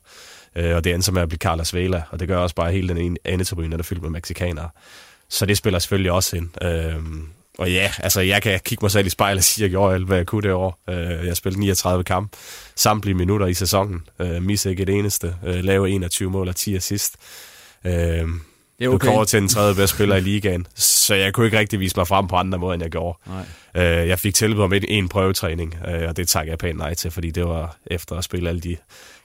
Øh, 0.57 0.77
og 0.77 0.85
det 0.85 0.95
endte 0.95 1.07
så 1.07 1.13
med 1.13 1.23
at 1.23 1.29
blive 1.29 1.39
Carlos 1.39 1.75
Vela, 1.75 2.03
og 2.11 2.21
det 2.21 2.29
gør 2.29 2.37
også 2.37 2.55
bare 2.55 2.73
hele 2.73 2.89
den 2.89 2.99
ene 2.99 3.17
endetribune, 3.25 3.71
der 3.71 3.79
er 3.79 3.83
fyldt 3.83 4.03
med 4.03 4.11
meksikanere. 4.11 4.69
Så 5.29 5.47
det 5.47 5.57
spiller 5.57 5.79
selvfølgelig 5.79 6.13
også 6.13 6.37
ind. 6.37 6.65
Øh, 6.65 6.95
og 7.59 7.73
ja, 7.73 7.91
altså 7.99 8.21
jeg 8.21 8.43
kan 8.43 8.61
kigge 8.65 8.85
mig 8.85 8.91
selv 8.91 9.07
i 9.07 9.11
spejlet 9.11 9.39
og 9.39 9.45
sige, 9.45 9.65
at 9.65 9.69
jeg 9.69 9.71
gjorde 9.71 9.95
alt, 9.95 10.07
hvad 10.07 10.17
jeg 10.17 10.27
kunne 10.27 10.43
det 10.43 10.53
år. 10.53 10.81
Øh, 10.89 11.27
jeg 11.27 11.37
spillede 11.37 11.61
39 11.61 12.05
kampe, 12.05 12.37
samtlige 12.77 13.15
minutter 13.15 13.47
i 13.47 13.55
sæsonen. 13.55 14.03
Øh, 14.19 14.43
missede 14.43 14.73
ikke 14.73 14.83
et 14.83 14.89
eneste. 14.89 15.37
Øh, 15.47 15.65
lave 15.65 15.91
21 15.91 16.31
mål 16.31 16.49
og 16.49 16.57
10 16.57 16.77
assist. 16.77 17.17
Øh, 17.85 17.93
det 18.79 18.85
er 18.85 18.89
okay. 18.89 19.09
Du 19.09 19.25
til 19.25 19.41
den 19.41 19.49
tredje 19.49 19.75
bedste 19.75 19.97
spiller 19.97 20.17
i 20.17 20.21
ligaen, 20.21 20.67
så 20.75 21.15
jeg 21.15 21.33
kunne 21.33 21.47
ikke 21.47 21.59
rigtig 21.59 21.81
vise 21.81 21.97
mig 21.97 22.07
frem 22.09 22.29
på 22.29 22.37
andre 22.37 22.59
måder, 22.59 22.75
end 22.75 22.83
jeg 22.83 22.91
gjorde. 22.91 23.19
Nej. 23.27 23.93
Øh, 24.01 24.09
jeg 24.09 24.19
fik 24.19 24.35
tilbud 24.35 24.63
om 24.63 24.73
en 24.89 25.09
prøvetræning, 25.09 25.77
øh, 25.89 26.09
og 26.09 26.17
det 26.17 26.29
takker 26.29 26.53
jeg 26.53 26.59
pænt 26.59 26.79
nej 26.79 26.95
til, 26.95 27.11
fordi 27.11 27.31
det 27.31 27.45
var 27.45 27.77
efter 27.87 28.17
at 28.17 28.25
spille 28.25 28.49
alle 28.49 28.61
de 28.61 28.77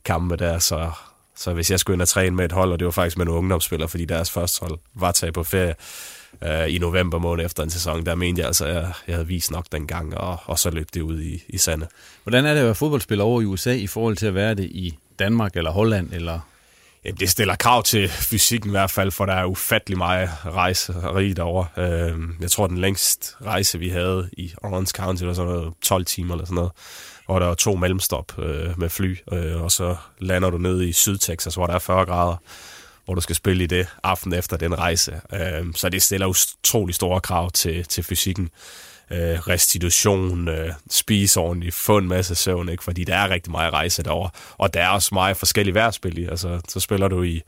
kampe 0.05 0.35
der, 0.35 0.59
så, 0.59 0.91
så 1.39 1.53
hvis 1.53 1.71
jeg 1.71 1.79
skulle 1.79 1.95
ind 1.95 2.01
og 2.01 2.07
træne 2.07 2.35
med 2.35 2.45
et 2.45 2.51
hold, 2.51 2.71
og 2.71 2.79
det 2.79 2.85
var 2.85 2.91
faktisk 2.91 3.17
med 3.17 3.25
nogle 3.25 3.39
ungdomsspillere, 3.39 3.89
fordi 3.89 4.05
deres 4.05 4.31
første 4.31 4.59
hold 4.61 4.79
var 4.93 5.11
taget 5.11 5.33
på 5.33 5.43
ferie, 5.43 5.75
øh, 6.43 6.75
i 6.75 6.77
november 6.77 7.19
måned 7.19 7.45
efter 7.45 7.63
en 7.63 7.69
sæson, 7.69 8.05
der 8.05 8.15
mente 8.15 8.39
jeg 8.39 8.47
altså, 8.47 8.65
at 8.65 8.75
jeg, 8.75 8.91
jeg 9.07 9.15
havde 9.15 9.27
vist 9.27 9.51
nok 9.51 9.65
dengang, 9.71 10.17
og, 10.17 10.37
og 10.45 10.59
så 10.59 10.69
løb 10.69 10.87
det 10.93 11.01
ud 11.01 11.21
i, 11.21 11.43
i 11.49 11.57
sande. 11.57 11.87
Hvordan 12.23 12.45
er 12.45 12.53
det 12.53 12.59
at 12.59 12.65
være 12.65 12.75
fodboldspiller 12.75 13.25
over 13.25 13.41
i 13.41 13.45
USA 13.45 13.73
i 13.73 13.87
forhold 13.87 14.17
til 14.17 14.25
at 14.25 14.35
være 14.35 14.55
det 14.55 14.63
i 14.63 14.97
Danmark 15.19 15.55
eller 15.55 15.71
Holland? 15.71 16.13
Eller? 16.13 16.39
Jamen, 17.05 17.19
det 17.19 17.29
stiller 17.29 17.55
krav 17.55 17.83
til 17.83 18.09
fysikken 18.09 18.69
i 18.69 18.71
hvert 18.71 18.91
fald, 18.91 19.11
for 19.11 19.25
der 19.25 19.33
er 19.33 19.45
ufattelig 19.45 19.97
meget 19.97 20.29
rejse 20.45 20.93
derovre. 21.35 21.67
Øh, 21.77 22.19
jeg 22.41 22.51
tror, 22.51 22.67
den 22.67 22.77
længst 22.77 23.35
rejse, 23.45 23.79
vi 23.79 23.89
havde 23.89 24.29
i 24.33 24.53
Orange 24.57 24.91
County, 24.95 25.23
var 25.23 25.33
sådan 25.33 25.51
noget 25.51 25.73
12 25.81 26.05
timer 26.05 26.33
eller 26.33 26.45
sådan 26.45 26.55
noget 26.55 26.71
hvor 27.29 27.39
der 27.39 27.47
er 27.47 27.53
to 27.53 27.75
mellemstop 27.75 28.39
øh, 28.39 28.79
med 28.79 28.89
fly, 28.89 29.17
øh, 29.33 29.61
og 29.61 29.71
så 29.71 29.95
lander 30.19 30.49
du 30.49 30.57
ned 30.57 30.81
i 30.81 30.93
Sydtexas, 30.93 31.55
hvor 31.55 31.67
der 31.67 31.73
er 31.73 31.79
40 31.79 32.05
grader 32.05 32.35
hvor 33.05 33.15
du 33.15 33.21
skal 33.21 33.35
spille 33.35 33.63
i 33.63 33.67
det 33.67 33.87
aften 34.03 34.33
efter 34.33 34.57
den 34.57 34.79
rejse. 34.79 35.21
Øh, 35.33 35.65
så 35.75 35.89
det 35.89 36.01
stiller 36.01 36.25
utrolig 36.27 36.95
store 36.95 37.21
krav 37.21 37.51
til, 37.51 37.83
til 37.85 38.03
fysikken. 38.03 38.49
Øh, 39.11 39.39
restitution, 39.39 40.47
øh, 40.47 40.73
spise 40.89 41.39
ordentligt, 41.39 41.75
få 41.75 41.97
en 41.97 42.07
masse 42.07 42.35
søvn, 42.35 42.69
ikke? 42.69 42.83
fordi 42.83 43.03
der 43.03 43.15
er 43.15 43.29
rigtig 43.29 43.51
meget 43.51 43.73
rejse 43.73 44.03
derover, 44.03 44.29
Og 44.57 44.73
der 44.73 44.81
er 44.81 44.89
også 44.89 45.09
meget 45.13 45.37
forskellige 45.37 45.75
vejrspil 45.75 46.17
i. 46.17 46.25
Altså, 46.25 46.61
så 46.67 46.79
spiller 46.79 47.07
du 47.07 47.23
i 47.23 47.41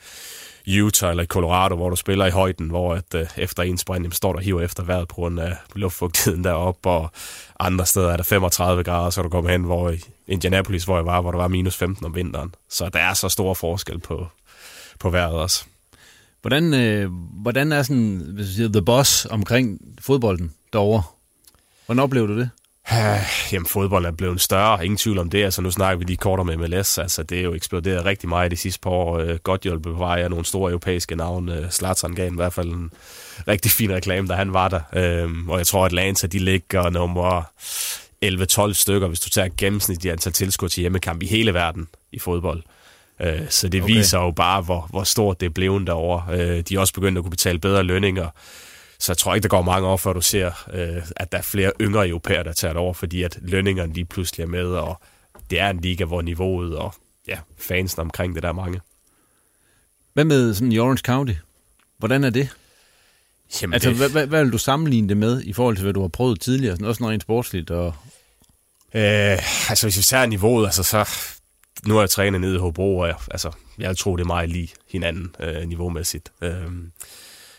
Utah 0.67 1.09
eller 1.09 1.23
i 1.23 1.25
Colorado, 1.25 1.75
hvor 1.75 1.89
du 1.89 1.95
spiller 1.95 2.25
i 2.25 2.29
højden, 2.29 2.69
hvor 2.69 2.93
at, 2.93 3.15
øh, 3.15 3.27
efter 3.37 3.63
en 3.63 3.77
sprint, 3.77 4.15
står 4.15 4.33
der 4.33 4.39
hiver 4.39 4.61
efter 4.61 4.83
vejret 4.83 5.07
på 5.07 5.15
grund 5.15 5.39
af 5.39 5.55
luftfugtigheden 5.75 6.43
deroppe, 6.43 6.89
og 6.89 7.11
andre 7.59 7.85
steder 7.85 8.11
er 8.11 8.17
der 8.17 8.23
35 8.23 8.83
grader, 8.83 9.09
så 9.09 9.21
du 9.21 9.29
kommer 9.29 9.51
hen, 9.51 9.63
hvor 9.63 9.89
i 9.89 10.03
Indianapolis, 10.27 10.83
hvor 10.83 10.95
jeg 10.95 11.05
var, 11.05 11.21
hvor 11.21 11.31
der 11.31 11.37
var 11.37 11.47
minus 11.47 11.77
15 11.77 12.05
om 12.05 12.15
vinteren. 12.15 12.55
Så 12.69 12.89
der 12.89 12.99
er 12.99 13.13
så 13.13 13.29
stor 13.29 13.53
forskel 13.53 13.99
på, 13.99 14.27
på 14.99 15.09
vejret 15.09 15.33
også. 15.33 15.65
Hvordan, 16.41 16.73
øh, 16.73 17.11
hvordan 17.41 17.71
er 17.71 17.83
sådan, 17.83 18.21
hvis 18.33 18.47
du 18.47 18.53
siger, 18.53 18.69
the 18.69 18.81
boss 18.81 19.25
omkring 19.25 19.81
fodbolden 19.99 20.53
derovre? 20.73 21.03
Hvordan 21.85 21.99
oplever 22.03 22.27
du 22.27 22.39
det? 22.39 22.49
Jamen, 23.51 23.65
fodbold 23.65 24.05
er 24.05 24.11
blevet 24.11 24.41
større, 24.41 24.85
ingen 24.85 24.97
tvivl 24.97 25.17
om 25.17 25.29
det. 25.29 25.43
Altså, 25.43 25.61
nu 25.61 25.71
snakker 25.71 25.97
vi 25.97 26.03
lige 26.03 26.17
kort 26.17 26.39
om 26.39 26.45
MLS. 26.57 26.97
Altså, 26.97 27.23
det 27.23 27.39
er 27.39 27.43
jo 27.43 27.53
eksploderet 27.53 28.05
rigtig 28.05 28.29
meget 28.29 28.51
de 28.51 28.57
sidste 28.57 28.79
par 28.79 28.89
år. 28.89 29.17
Øh, 29.17 29.35
godt 29.35 29.61
hjulpet 29.61 29.93
på 29.93 29.99
vej 29.99 30.21
af 30.21 30.29
nogle 30.29 30.45
store 30.45 30.71
europæiske 30.71 31.15
navne. 31.15 31.67
Zlatan 31.71 32.15
gav 32.15 32.31
i 32.31 32.35
hvert 32.35 32.53
fald 32.53 32.69
en 32.69 32.91
rigtig 33.47 33.71
fin 33.71 33.93
reklame, 33.93 34.27
da 34.27 34.33
han 34.33 34.53
var 34.53 34.67
der. 34.67 34.81
Øhm, 34.93 35.49
og 35.49 35.57
jeg 35.57 35.67
tror, 35.67 35.85
at 35.85 35.89
Atlanta, 35.89 36.27
de 36.27 36.39
ligger 36.39 36.89
nummer 36.89 37.41
11-12 38.25 38.73
stykker, 38.73 39.07
hvis 39.07 39.19
du 39.19 39.29
tager 39.29 39.49
gennemsnitligt 39.57 40.11
antal 40.11 40.33
tilskud 40.33 40.69
til 40.69 40.81
hjemmekamp 40.81 41.23
i 41.23 41.27
hele 41.27 41.53
verden 41.53 41.87
i 42.11 42.19
fodbold. 42.19 42.63
Øh, 43.21 43.39
så 43.49 43.67
det 43.67 43.81
okay. 43.81 43.93
viser 43.93 44.19
jo 44.19 44.31
bare, 44.31 44.61
hvor, 44.61 44.87
hvor 44.89 45.03
stort 45.03 45.39
det 45.39 45.45
er 45.45 45.49
blevet 45.49 45.87
derovre. 45.87 46.39
Øh, 46.39 46.63
de 46.69 46.75
er 46.75 46.79
også 46.79 46.93
begyndt 46.93 47.17
at 47.17 47.23
kunne 47.23 47.31
betale 47.31 47.59
bedre 47.59 47.83
lønninger. 47.83 48.27
Så 49.01 49.11
jeg 49.11 49.17
tror 49.17 49.35
ikke, 49.35 49.43
der 49.43 49.49
går 49.49 49.61
mange 49.61 49.87
år, 49.87 49.97
før 49.97 50.13
du 50.13 50.21
ser, 50.21 50.51
øh, 50.73 51.03
at 51.15 51.31
der 51.31 51.37
er 51.37 51.41
flere 51.41 51.71
yngre 51.81 52.07
europæere, 52.07 52.43
der 52.43 52.53
tager 52.53 52.73
det 52.73 52.79
over, 52.79 52.93
fordi 52.93 53.23
at 53.23 53.39
lønningerne 53.41 53.93
lige 53.93 54.05
pludselig 54.05 54.43
er 54.43 54.47
med, 54.47 54.65
og 54.65 55.01
det 55.49 55.59
er 55.59 55.69
en 55.69 55.79
liga, 55.79 56.05
hvor 56.05 56.21
niveauet 56.21 56.77
og 56.77 56.93
ja, 57.27 57.39
fansen 57.57 57.99
omkring 57.99 58.35
det 58.35 58.43
der 58.43 58.49
er 58.49 58.53
mange. 58.53 58.81
Hvad 60.13 60.25
med 60.25 60.53
sådan 60.53 60.71
i 60.71 60.79
Orange 60.79 61.01
County? 61.05 61.33
Hvordan 61.97 62.23
er 62.23 62.29
det? 62.29 62.49
Jamen 63.61 63.73
altså, 63.73 63.89
det... 63.89 63.97
Hvad, 63.97 64.09
hvad, 64.09 64.27
hvad 64.27 64.43
vil 64.43 64.53
du 64.53 64.57
sammenligne 64.57 65.09
det 65.09 65.17
med 65.17 65.41
i 65.43 65.53
forhold 65.53 65.75
til, 65.75 65.83
hvad 65.83 65.93
du 65.93 66.01
har 66.01 66.07
prøvet 66.07 66.41
tidligere? 66.41 66.75
Sådan 66.75 66.87
også 66.87 67.03
noget 67.03 67.13
rent 67.13 67.23
sportsligt 67.23 67.71
og... 67.71 67.87
Øh, 68.93 69.69
altså, 69.69 69.85
hvis 69.85 69.97
vi 69.97 70.03
ser 70.03 70.25
niveauet, 70.25 70.65
altså, 70.65 70.83
så 70.83 71.09
nu 71.87 71.93
har 71.93 72.01
jeg 72.01 72.09
trænet 72.09 72.41
nede 72.41 72.55
i 72.55 72.59
Hobro, 72.59 72.97
og 72.97 73.07
jeg, 73.07 73.15
altså, 73.31 73.51
jeg 73.77 73.97
tror, 73.97 74.15
det 74.15 74.23
er 74.23 74.27
meget 74.27 74.49
lige 74.49 74.69
hinanden 74.89 75.35
øh, 75.39 75.67
niveaumæssigt. 75.67 76.31
Øh, 76.41 76.71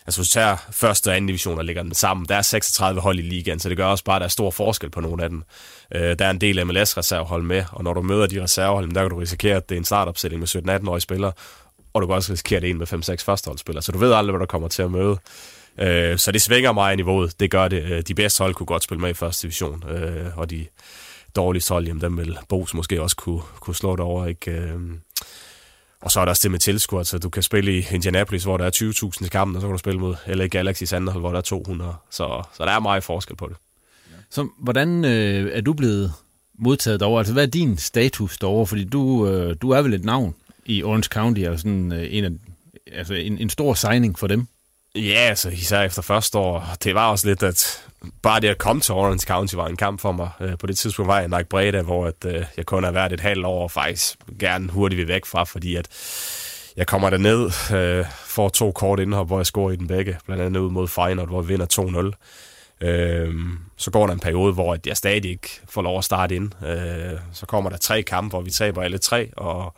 altså, 0.07 0.20
hvis 0.20 0.28
du 0.28 0.32
tager 0.32 0.57
første 0.70 1.09
og 1.09 1.16
anden 1.16 1.26
division 1.26 1.59
og 1.59 1.64
lægger 1.64 1.82
dem 1.82 1.94
sammen, 1.94 2.26
der 2.28 2.36
er 2.36 2.42
36 2.42 3.00
hold 3.00 3.18
i 3.18 3.22
ligaen, 3.22 3.59
så 3.59 3.68
det 3.68 3.76
gør 3.76 3.86
også 3.86 4.05
bare, 4.05 4.16
at 4.16 4.20
der 4.20 4.26
er 4.26 4.28
stor 4.28 4.50
forskel 4.50 4.90
på 4.90 5.00
nogle 5.00 5.22
af 5.22 5.28
dem. 5.28 5.42
Øh, 5.94 6.18
der 6.18 6.26
er 6.26 6.30
en 6.30 6.40
del 6.40 6.66
MLS-reservehold 6.66 7.42
med, 7.42 7.64
og 7.72 7.84
når 7.84 7.94
du 7.94 8.03
møder 8.03 8.26
de 8.26 8.42
reservehold, 8.42 8.92
der 8.94 9.00
kan 9.00 9.11
du 9.11 9.16
risikere, 9.16 9.57
at 9.57 9.68
det 9.68 9.74
er 9.74 9.78
en 9.78 9.84
startopstilling 9.84 10.40
med 10.40 10.48
17-18-årige 10.48 11.00
spillere, 11.00 11.32
og 11.92 12.03
du 12.03 12.07
kan 12.07 12.16
også 12.16 12.32
risikere, 12.32 12.57
at 12.57 12.62
det 12.62 12.70
er 12.70 12.74
en 12.74 12.78
med 12.78 13.18
5-6 13.20 13.24
førsteholdsspillere, 13.24 13.82
så 13.82 13.92
du 13.92 13.98
ved 13.98 14.12
aldrig, 14.12 14.32
hvad 14.32 14.40
der 14.40 14.46
kommer 14.46 14.68
til 14.68 14.82
at 14.82 14.90
møde. 14.90 15.18
Øh, 15.78 16.18
så 16.18 16.32
det 16.32 16.42
svinger 16.42 16.72
meget 16.72 16.92
i 16.92 16.96
niveauet. 16.96 17.40
Det 17.40 17.50
gør 17.50 17.68
det. 17.68 17.82
Øh, 17.82 18.03
de 18.03 18.14
bedste 18.14 18.42
hold 18.42 18.55
kunne 18.55 18.66
godt 18.66 18.82
spille 18.82 19.00
med 19.00 19.11
i 19.11 19.14
første 19.14 19.42
division, 19.42 19.84
øh, 19.88 20.38
og 20.38 20.50
de 20.50 20.66
dårlige 21.36 21.62
hold, 21.68 21.86
jamen 21.86 22.00
dem 22.00 22.18
vil 22.18 22.38
Bos 22.48 22.74
måske 22.74 23.03
også 23.03 23.16
kunne, 23.16 23.42
kunne 23.61 23.76
slå 23.76 23.96
det 23.96 24.00
over. 24.00 24.26
Ikke? 24.26 24.50
Øh, 24.50 24.80
og 26.03 26.11
så 26.11 26.20
er 26.20 26.24
der 26.24 26.30
også 26.30 26.42
det 26.42 26.50
med 26.50 26.59
tilskuer, 26.59 27.03
så 27.03 27.18
du 27.18 27.30
kan 27.30 27.42
spille 27.42 27.78
i 27.78 27.86
Indianapolis, 27.90 28.44
hvor 28.44 28.57
der 28.57 28.64
er 28.64 28.70
20.000 29.20 29.26
i 29.26 29.28
kampen, 29.28 29.57
og 29.57 29.61
så 29.61 29.66
kan 29.66 29.72
du 29.72 29.78
spille 29.78 30.00
mod 30.00 30.14
LA 30.26 30.46
Galaxy 30.46 30.94
hold, 30.94 31.20
hvor 31.20 31.30
der 31.30 31.38
er 31.38 31.42
200. 31.42 31.94
Så, 32.11 32.42
så 32.57 32.64
der 32.64 32.70
er 32.70 32.80
meget 32.80 33.05
forskel 33.05 33.36
på 33.36 33.48
det. 33.48 33.57
Så 34.30 34.48
hvordan 34.59 35.05
øh, 35.05 35.50
er 35.53 35.61
du 35.61 35.72
blevet 35.72 36.12
modtaget 36.59 37.00
derovre? 37.00 37.20
Altså, 37.20 37.32
hvad 37.32 37.42
er 37.42 37.50
din 37.50 37.76
status 37.76 38.38
derovre? 38.38 38.66
Fordi 38.66 38.84
du, 38.84 39.28
øh, 39.28 39.57
du 39.62 39.70
er 39.70 39.82
vel 39.82 39.94
et 39.94 40.05
navn 40.05 40.34
i 40.66 40.82
Orange 40.82 41.09
County, 41.12 41.40
og 41.40 41.59
sådan 41.59 41.92
øh, 41.92 42.07
en, 42.11 42.24
af, 42.24 42.30
altså 42.92 43.14
en, 43.14 43.38
en 43.38 43.50
stor 43.50 43.74
signing 43.74 44.18
for 44.18 44.26
dem. 44.26 44.46
Ja, 44.97 45.18
altså 45.28 45.49
især 45.51 45.82
efter 45.82 46.03
første 46.03 46.38
år. 46.38 46.68
Det 46.84 46.95
var 46.95 47.11
også 47.11 47.28
lidt, 47.28 47.43
at 47.43 47.84
bare 48.22 48.40
det 48.40 48.49
at 48.49 48.59
komme 48.59 48.82
til 48.82 48.95
Orange 48.95 49.26
County 49.26 49.55
var 49.55 49.66
en 49.66 49.76
kamp 49.76 50.01
for 50.01 50.12
mig. 50.12 50.30
Øh, 50.40 50.59
på 50.59 50.66
det 50.66 50.78
tidspunkt 50.78 51.09
var 51.09 51.18
jeg 51.18 51.28
nok 51.28 51.47
Breda, 51.47 51.82
hvor 51.82 52.07
at, 52.07 52.24
øh, 52.26 52.45
jeg 52.57 52.66
kun 52.66 52.84
har 52.84 52.90
været 52.90 53.12
et 53.12 53.20
halvt 53.20 53.47
år 53.47 53.62
og 53.62 53.70
faktisk 53.70 54.16
gerne 54.38 54.68
hurtigt 54.68 54.99
vil 54.99 55.09
væk 55.09 55.24
fra, 55.24 55.45
fordi 55.45 55.76
at 55.76 55.88
jeg 56.76 56.86
kommer 56.86 57.11
derned, 57.11 57.51
øh, 57.74 58.07
får 58.24 58.49
to 58.49 58.72
kort 58.72 59.01
indhop, 59.01 59.26
hvor 59.26 59.38
jeg 59.38 59.47
scorer 59.47 59.72
i 59.72 59.76
den 59.76 59.86
begge, 59.86 60.18
blandt 60.26 60.43
andet 60.43 60.61
ud 60.61 60.70
mod 60.70 60.88
Feyenoord, 60.88 61.28
hvor 61.28 61.43
vi 61.43 61.49
vinder 61.49 61.66
2-0. 61.66 62.86
Øh, 62.86 63.34
så 63.76 63.90
går 63.90 64.07
der 64.07 64.14
en 64.14 64.20
periode, 64.20 64.53
hvor 64.53 64.78
jeg 64.86 64.97
stadig 64.97 65.30
ikke 65.30 65.61
får 65.68 65.82
lov 65.82 65.99
at 65.99 66.05
starte 66.05 66.36
ind. 66.36 66.64
Øh, 66.66 67.18
så 67.32 67.47
kommer 67.47 67.70
der 67.70 67.76
tre 67.76 68.03
kampe, 68.03 68.28
hvor 68.28 68.40
vi 68.40 68.51
taber 68.51 68.82
alle 68.82 68.99
tre, 68.99 69.30
og 69.36 69.74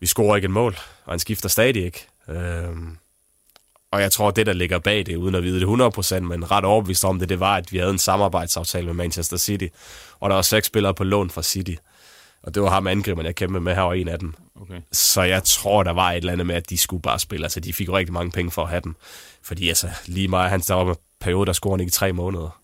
vi 0.00 0.06
scorer 0.06 0.36
ikke 0.36 0.46
et 0.46 0.50
mål, 0.50 0.76
og 1.04 1.12
han 1.12 1.18
skifter 1.18 1.48
stadig 1.48 1.84
ikke. 1.84 2.06
Øh, 2.28 2.76
og 3.94 4.00
jeg 4.00 4.12
tror, 4.12 4.30
det, 4.30 4.46
der 4.46 4.52
ligger 4.52 4.78
bag 4.78 5.06
det, 5.06 5.16
uden 5.16 5.34
at 5.34 5.42
vide 5.42 5.60
det 5.60 5.66
100%, 5.66 6.20
men 6.20 6.50
ret 6.50 6.64
overbevist 6.64 7.04
om 7.04 7.18
det, 7.18 7.28
det 7.28 7.40
var, 7.40 7.56
at 7.56 7.72
vi 7.72 7.78
havde 7.78 7.90
en 7.90 7.98
samarbejdsaftale 7.98 8.86
med 8.86 8.94
Manchester 8.94 9.36
City, 9.36 9.66
og 10.20 10.30
der 10.30 10.34
var 10.34 10.42
seks 10.42 10.66
spillere 10.66 10.94
på 10.94 11.04
lån 11.04 11.30
fra 11.30 11.42
City. 11.42 11.74
Og 12.42 12.54
det 12.54 12.62
var 12.62 12.70
ham 12.70 12.86
angriberen, 12.86 13.26
jeg 13.26 13.34
kæmpede 13.34 13.60
med 13.60 13.74
her, 13.74 13.82
og 13.82 13.98
en 13.98 14.08
af 14.08 14.18
dem. 14.18 14.34
Okay. 14.60 14.80
Så 14.92 15.22
jeg 15.22 15.44
tror, 15.44 15.82
der 15.82 15.90
var 15.90 16.10
et 16.10 16.16
eller 16.16 16.32
andet 16.32 16.46
med, 16.46 16.54
at 16.54 16.70
de 16.70 16.78
skulle 16.78 17.02
bare 17.02 17.18
spille. 17.18 17.44
Altså, 17.44 17.60
de 17.60 17.72
fik 17.72 17.88
jo 17.88 17.96
rigtig 17.96 18.12
mange 18.12 18.30
penge 18.30 18.50
for 18.50 18.62
at 18.62 18.68
have 18.68 18.80
dem. 18.80 18.96
Fordi 19.42 19.68
altså, 19.68 19.88
lige 20.06 20.28
meget, 20.28 20.50
han 20.50 20.60
der 20.60 20.74
var 20.74 20.90
en 20.90 20.96
periode, 21.20 21.46
der 21.46 21.52
scorede 21.52 21.82
ikke 21.82 21.90
i 21.90 21.92
tre 21.92 22.12
måneder. 22.12 22.60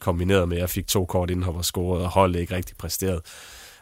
Kombineret 0.00 0.48
med, 0.48 0.56
at 0.56 0.60
jeg 0.60 0.70
fik 0.70 0.86
to 0.86 1.04
kort 1.04 1.30
inden 1.30 1.44
og 1.44 1.64
scoret, 1.64 2.02
og 2.04 2.08
holdet 2.08 2.40
ikke 2.40 2.56
rigtig 2.56 2.76
præsteret. 2.76 3.20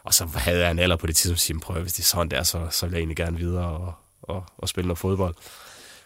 Og 0.03 0.13
så 0.13 0.25
havde 0.35 0.59
jeg 0.59 0.71
en 0.71 0.79
alder 0.79 0.95
på 0.95 1.07
det 1.07 1.15
tidspunkt, 1.15 1.41
sige, 1.41 1.59
prøv, 1.59 1.81
hvis 1.81 1.93
det 1.93 2.03
er 2.03 2.07
sådan 2.07 2.31
der, 2.31 2.43
så, 2.43 2.67
så 2.69 2.85
vil 2.85 2.93
jeg 2.93 2.99
egentlig 2.99 3.17
gerne 3.17 3.37
videre 3.37 3.65
og, 3.65 3.93
og, 4.21 4.43
og 4.57 4.69
spille 4.69 4.87
noget 4.87 4.99
fodbold. 4.99 5.35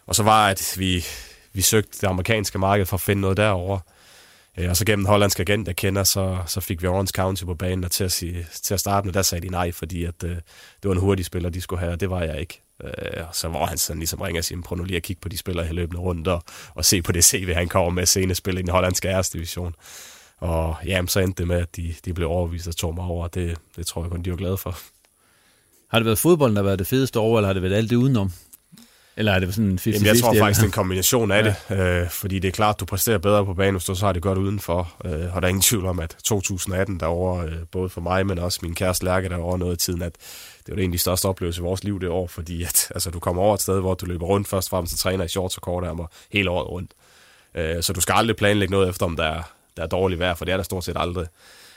Og 0.06 0.14
så 0.14 0.22
var, 0.22 0.48
at 0.48 0.74
vi, 0.78 1.04
vi 1.52 1.62
søgte 1.62 1.98
det 2.00 2.06
amerikanske 2.06 2.58
marked 2.58 2.86
for 2.86 2.96
at 2.96 3.00
finde 3.00 3.20
noget 3.20 3.36
derovre. 3.36 3.80
Øh, 4.58 4.70
og 4.70 4.76
så 4.76 4.84
gennem 4.84 5.04
en 5.04 5.08
hollandske 5.08 5.40
agent, 5.40 5.68
jeg 5.68 5.76
kender, 5.76 6.04
så, 6.04 6.38
så 6.46 6.60
fik 6.60 6.82
vi 6.82 6.86
Orange 6.86 7.12
County 7.16 7.44
på 7.44 7.54
banen, 7.54 7.84
og 7.84 7.90
til 7.90 8.04
at, 8.04 8.12
sige, 8.12 8.46
til 8.62 8.74
at 8.74 8.80
starte 8.80 9.04
med, 9.04 9.14
der 9.14 9.22
sagde 9.22 9.46
de 9.46 9.52
nej, 9.52 9.72
fordi 9.72 10.04
at, 10.04 10.24
øh, 10.24 10.30
det 10.30 10.84
var 10.84 10.92
en 10.92 11.00
hurtig 11.00 11.24
spiller, 11.24 11.50
de 11.50 11.60
skulle 11.60 11.80
have, 11.80 11.92
og 11.92 12.00
det 12.00 12.10
var 12.10 12.22
jeg 12.22 12.40
ikke. 12.40 12.62
Uh, 12.84 13.22
så 13.32 13.48
var 13.48 13.66
han 13.66 13.78
sådan 13.78 14.00
ligesom 14.00 14.20
ringer 14.20 14.40
og 14.40 14.44
siger, 14.44 14.62
prøv 14.62 14.78
nu 14.78 14.84
lige 14.84 14.96
at 14.96 15.02
kigge 15.02 15.20
på 15.20 15.28
de 15.28 15.38
spillere, 15.38 15.66
her 15.66 15.72
løbende 15.72 16.00
rundt, 16.00 16.28
og, 16.28 16.42
og 16.74 16.84
se 16.84 17.02
på 17.02 17.12
det 17.12 17.24
CV, 17.24 17.54
han 17.54 17.68
kommer 17.68 17.90
med 17.90 18.06
senere 18.06 18.34
spille 18.34 18.60
i 18.60 18.62
den 18.62 18.70
hollandske 18.70 19.08
æresdivision. 19.08 19.74
Og 20.38 20.76
ja, 20.86 21.02
så 21.06 21.20
endte 21.20 21.38
det 21.38 21.48
med, 21.48 21.56
at 21.56 21.76
de, 21.76 21.94
de 22.04 22.14
blev 22.14 22.30
overvist 22.30 22.68
og 22.68 22.76
tog 22.76 22.94
mig 22.94 23.04
over, 23.04 23.24
og 23.24 23.34
det, 23.34 23.58
det 23.76 23.86
tror 23.86 24.02
jeg 24.02 24.10
kun, 24.10 24.22
de 24.22 24.30
var 24.30 24.36
glade 24.36 24.56
for. 24.56 24.78
Har 25.88 25.98
det 25.98 26.06
været 26.06 26.18
fodbolden, 26.18 26.56
der 26.56 26.62
har 26.62 26.66
været 26.66 26.78
det 26.78 26.86
fedeste 26.86 27.18
over, 27.18 27.38
eller 27.38 27.46
har 27.46 27.52
det 27.52 27.62
været 27.62 27.74
alt 27.74 27.90
det 27.90 27.96
udenom? 27.96 28.32
Eller 29.18 29.32
er 29.32 29.38
det 29.38 29.54
sådan 29.54 29.64
en 29.64 29.70
50 29.70 29.86
Jamen, 29.86 30.06
Jeg 30.06 30.18
tror 30.18 30.34
faktisk, 30.38 30.60
det 30.60 30.64
er 30.64 30.68
en 30.68 30.72
kombination 30.72 31.30
af 31.30 31.54
ja. 31.68 31.74
det, 31.74 32.02
øh, 32.02 32.10
fordi 32.10 32.38
det 32.38 32.48
er 32.48 32.52
klart, 32.52 32.80
du 32.80 32.84
præsterer 32.84 33.18
bedre 33.18 33.44
på 33.44 33.54
banen, 33.54 33.74
hvis 33.74 33.84
du 33.84 33.94
så 33.94 34.06
har 34.06 34.12
det 34.12 34.22
godt 34.22 34.38
udenfor. 34.38 34.94
Øh, 35.04 35.36
og 35.36 35.42
der 35.42 35.46
er 35.46 35.48
ingen 35.48 35.62
tvivl 35.62 35.86
om, 35.86 36.00
at 36.00 36.16
2018 36.24 37.00
derovre, 37.00 37.46
øh, 37.46 37.52
både 37.72 37.88
for 37.88 38.00
mig, 38.00 38.26
men 38.26 38.38
også 38.38 38.58
min 38.62 38.74
kæreste 38.74 39.04
Lærke 39.04 39.28
derovre, 39.28 39.58
noget 39.58 39.74
i 39.74 39.78
tiden, 39.78 40.02
at 40.02 40.12
det 40.58 40.68
var 40.68 40.74
det 40.74 40.84
en 40.84 40.90
af 40.90 40.92
de 40.92 40.98
største 40.98 41.26
oplevelser 41.26 41.62
i 41.62 41.64
vores 41.64 41.84
liv 41.84 42.00
det 42.00 42.08
år, 42.08 42.26
fordi 42.26 42.62
at, 42.62 42.88
altså, 42.94 43.10
du 43.10 43.20
kommer 43.20 43.42
over 43.42 43.54
et 43.54 43.62
sted, 43.62 43.80
hvor 43.80 43.94
du 43.94 44.06
løber 44.06 44.26
rundt 44.26 44.48
først 44.48 44.68
fremmest 44.68 44.90
til 44.90 44.98
træner 44.98 45.24
i 45.24 45.28
shorts 45.28 45.56
og 45.56 45.62
kortærmer 45.62 46.06
hele 46.32 46.50
året 46.50 46.68
rundt. 46.68 46.90
Øh, 47.54 47.82
så 47.82 47.92
du 47.92 48.00
skal 48.00 48.12
aldrig 48.12 48.36
planlægge 48.36 48.72
noget 48.72 48.88
efter, 48.88 49.06
om 49.06 49.16
der 49.16 49.24
er, 49.24 49.42
der 49.76 49.82
er 49.82 49.86
dårligt 49.86 50.18
vejr, 50.18 50.34
for 50.34 50.44
det 50.44 50.52
er 50.52 50.56
der 50.56 50.64
stort 50.64 50.84
set 50.84 50.96
aldrig. 50.98 51.26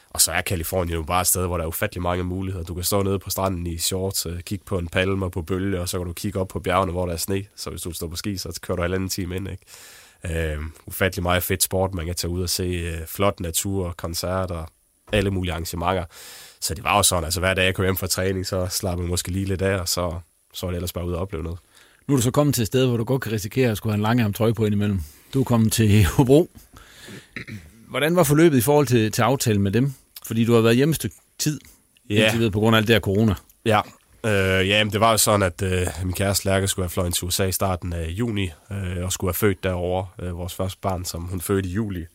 Og 0.10 0.22
så 0.22 0.32
er 0.32 0.42
Kalifornien 0.42 0.96
jo 0.96 1.04
bare 1.04 1.22
et 1.22 1.28
sted, 1.28 1.46
hvor 1.46 1.58
der 1.58 1.64
er 1.64 1.68
ufattelig 1.68 2.02
mange 2.02 2.24
muligheder. 2.24 2.66
Du 2.66 2.74
kan 2.74 2.84
stå 2.84 3.04
nede 3.04 3.20
på 3.20 3.30
stranden 3.30 3.68
i 3.68 3.78
shorts, 3.78 4.26
øh, 4.26 4.42
kigge 4.42 4.66
på 4.66 4.78
en 4.78 4.88
palme 4.88 5.26
og 5.26 5.32
på 5.32 5.42
bølge, 5.42 5.82
og 5.82 5.90
så 5.90 5.98
kan 5.98 6.08
du 6.08 6.14
kigge 6.14 6.40
op 6.40 6.48
på 6.48 6.60
bjergene, 6.60 6.92
hvor 6.92 7.06
der 7.06 7.14
er 7.14 7.18
sne. 7.18 7.46
Så 7.56 7.70
hvis 7.70 7.82
du 7.82 7.92
står 7.92 8.08
på 8.08 8.16
ski, 8.16 8.38
så 8.38 8.60
kører 8.62 8.76
du 8.76 8.82
halvanden 8.82 9.10
time 9.10 9.36
ind. 9.36 9.48
Ikke? 9.50 10.58
Uh, 10.58 10.66
ufattelig 10.86 11.24
meget 11.24 11.44
fedt 11.44 11.64
sport. 11.64 11.94
Man 11.94 12.06
kan 12.06 12.16
tage 12.16 12.32
ud 12.32 12.42
og 12.44 12.50
se 12.50 12.94
uh, 12.94 13.08
flot 13.08 13.40
natur, 13.40 13.94
koncerter, 13.98 14.66
alle 15.12 15.32
mulige 15.32 15.52
arrangementer. 15.52 16.06
Så 16.62 16.74
det 16.74 16.84
var 16.84 16.98
jo 16.98 17.04
sådan, 17.04 17.24
altså 17.24 17.40
hver 17.40 17.54
dag 17.54 17.66
jeg 17.66 17.76
kom 17.76 17.86
hjem 17.86 17.98
fra 17.98 18.08
træning, 18.08 18.46
så 18.46 18.68
slapper 18.68 19.04
jeg 19.04 19.10
måske 19.10 19.32
lige 19.32 19.46
lidt 19.46 19.62
af, 19.62 19.80
og 19.80 19.88
så, 19.88 20.20
så 20.54 20.66
var 20.66 20.72
det 20.72 20.78
ellers 20.78 20.94
bare 20.94 21.06
ud 21.06 21.14
og 21.14 21.22
opleve 21.22 21.44
noget. 21.44 21.60
Nu 22.08 22.14
er 22.14 22.18
du 22.18 22.22
så 22.22 22.32
kommet 22.32 22.56
til 22.56 22.62
et 22.62 22.68
sted, 22.68 22.88
hvor 22.88 22.98
du 22.98 23.04
godt 23.04 23.22
kan 23.22 23.32
risikere 23.32 23.72
at 23.72 23.78
skulle 23.78 23.94
have 23.94 23.98
en 23.98 24.02
langarm 24.02 24.34
trøje 24.34 24.54
på 24.54 24.66
indimellem. 24.66 25.02
Du 25.34 25.40
er 25.40 25.44
kommet 25.44 25.74
til 25.74 26.06
Hobro. 26.06 26.50
Hvordan 27.90 28.16
var 28.16 28.24
forløbet 28.24 28.58
i 28.58 28.62
forhold 28.62 28.88
til, 28.88 29.12
til 29.12 29.22
aftalen 29.22 29.62
med 29.62 29.72
dem? 29.72 29.94
Fordi 30.26 30.46
du 30.46 30.54
har 30.54 30.62
været 30.62 30.76
hjemme 30.76 30.92
et 30.92 30.96
stykke 30.96 31.16
tid, 31.40 31.60
ja. 32.10 32.36
videre, 32.36 32.52
på 32.52 32.60
grund 32.60 32.76
af 32.76 32.78
alt 32.78 32.88
det 32.88 32.96
her 32.96 33.00
corona. 33.00 33.36
Ja, 33.66 33.82
øh, 34.26 34.68
ja 34.68 34.84
men 34.84 34.94
det 34.94 35.00
var 35.00 35.12
jo 35.12 35.18
sådan, 35.18 35.44
at 35.44 35.62
øh, 35.62 35.88
min 36.04 36.14
kæreste 36.14 36.46
Lærke 36.46 36.68
skulle 36.68 36.84
have 36.84 36.90
fløjet 36.90 37.14
til 37.14 37.28
USA 37.28 37.46
i 37.46 37.52
starten 37.52 37.94
af 37.94 38.10
juni, 38.10 38.52
øh, 38.72 39.04
og 39.04 39.12
skulle 39.12 39.30
have 39.30 39.34
født 39.34 39.64
derovre, 39.64 40.08
øh, 40.22 40.38
vores 40.38 40.54
første 40.54 40.80
barn, 40.82 41.06
som 41.06 41.22
hun 41.22 41.42
fødte 41.42 41.70
i 41.70 41.72
juli. 41.72 42.06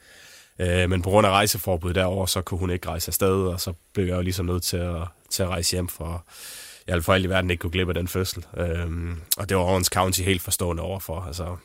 Øh, 0.58 0.90
men 0.90 1.02
på 1.02 1.10
grund 1.10 1.26
af 1.26 1.30
rejseforbud 1.30 1.94
derover 1.94 2.26
så 2.26 2.40
kunne 2.40 2.58
hun 2.58 2.70
ikke 2.70 2.88
rejse 2.88 3.08
afsted, 3.08 3.46
og 3.46 3.60
så 3.60 3.72
blev 3.92 4.06
jeg 4.06 4.16
jo 4.16 4.22
ligesom 4.22 4.46
nødt 4.46 4.62
til 4.62 4.76
at, 4.76 5.02
til 5.30 5.42
at 5.42 5.48
rejse 5.48 5.72
hjem 5.72 5.88
for, 5.88 6.24
jeg 6.86 7.04
for 7.04 7.12
alt 7.12 7.24
i 7.24 7.28
verden 7.28 7.50
ikke 7.50 7.60
kunne 7.60 7.70
glip 7.70 7.88
af 7.88 7.94
den 7.94 8.08
fødsel. 8.08 8.44
Øh, 8.56 8.86
og 9.36 9.48
det 9.48 9.56
var 9.56 9.62
Orange 9.62 9.88
County 9.92 10.20
helt 10.20 10.42
forstående 10.42 10.82
overfor. 10.82 11.20
Altså, 11.20 11.56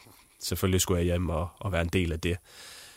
selvfølgelig 0.44 0.82
skulle 0.82 0.98
jeg 0.98 1.06
hjem 1.06 1.30
og, 1.30 1.48
og 1.60 1.72
være 1.72 1.82
en 1.82 1.90
del 1.94 2.12
af 2.12 2.20
det. 2.20 2.38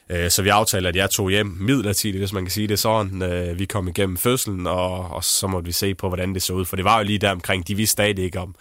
Øh, 0.08 0.30
så 0.30 0.42
vi 0.42 0.48
aftalte, 0.48 0.88
at 0.88 0.96
jeg 0.96 1.10
tog 1.10 1.30
hjem 1.30 1.56
midlertidigt, 1.60 2.20
hvis 2.20 2.32
man 2.32 2.44
kan 2.44 2.50
sige 2.50 2.68
det 2.68 2.78
sådan. 2.78 3.22
Øh, 3.22 3.58
vi 3.58 3.64
kom 3.64 3.88
igennem 3.88 4.16
fødslen, 4.16 4.66
og, 4.66 5.10
og 5.10 5.24
så 5.24 5.46
måtte 5.46 5.66
vi 5.66 5.72
se 5.72 5.94
på, 5.94 6.08
hvordan 6.08 6.34
det 6.34 6.42
så 6.42 6.52
ud. 6.52 6.64
For 6.64 6.76
det 6.76 6.84
var 6.84 6.98
jo 6.98 7.04
lige 7.04 7.18
der 7.18 7.30
omkring, 7.30 7.68
de 7.68 7.74
vidste 7.74 7.92
stadig 7.92 8.18
ikke, 8.18 8.40
om, 8.40 8.54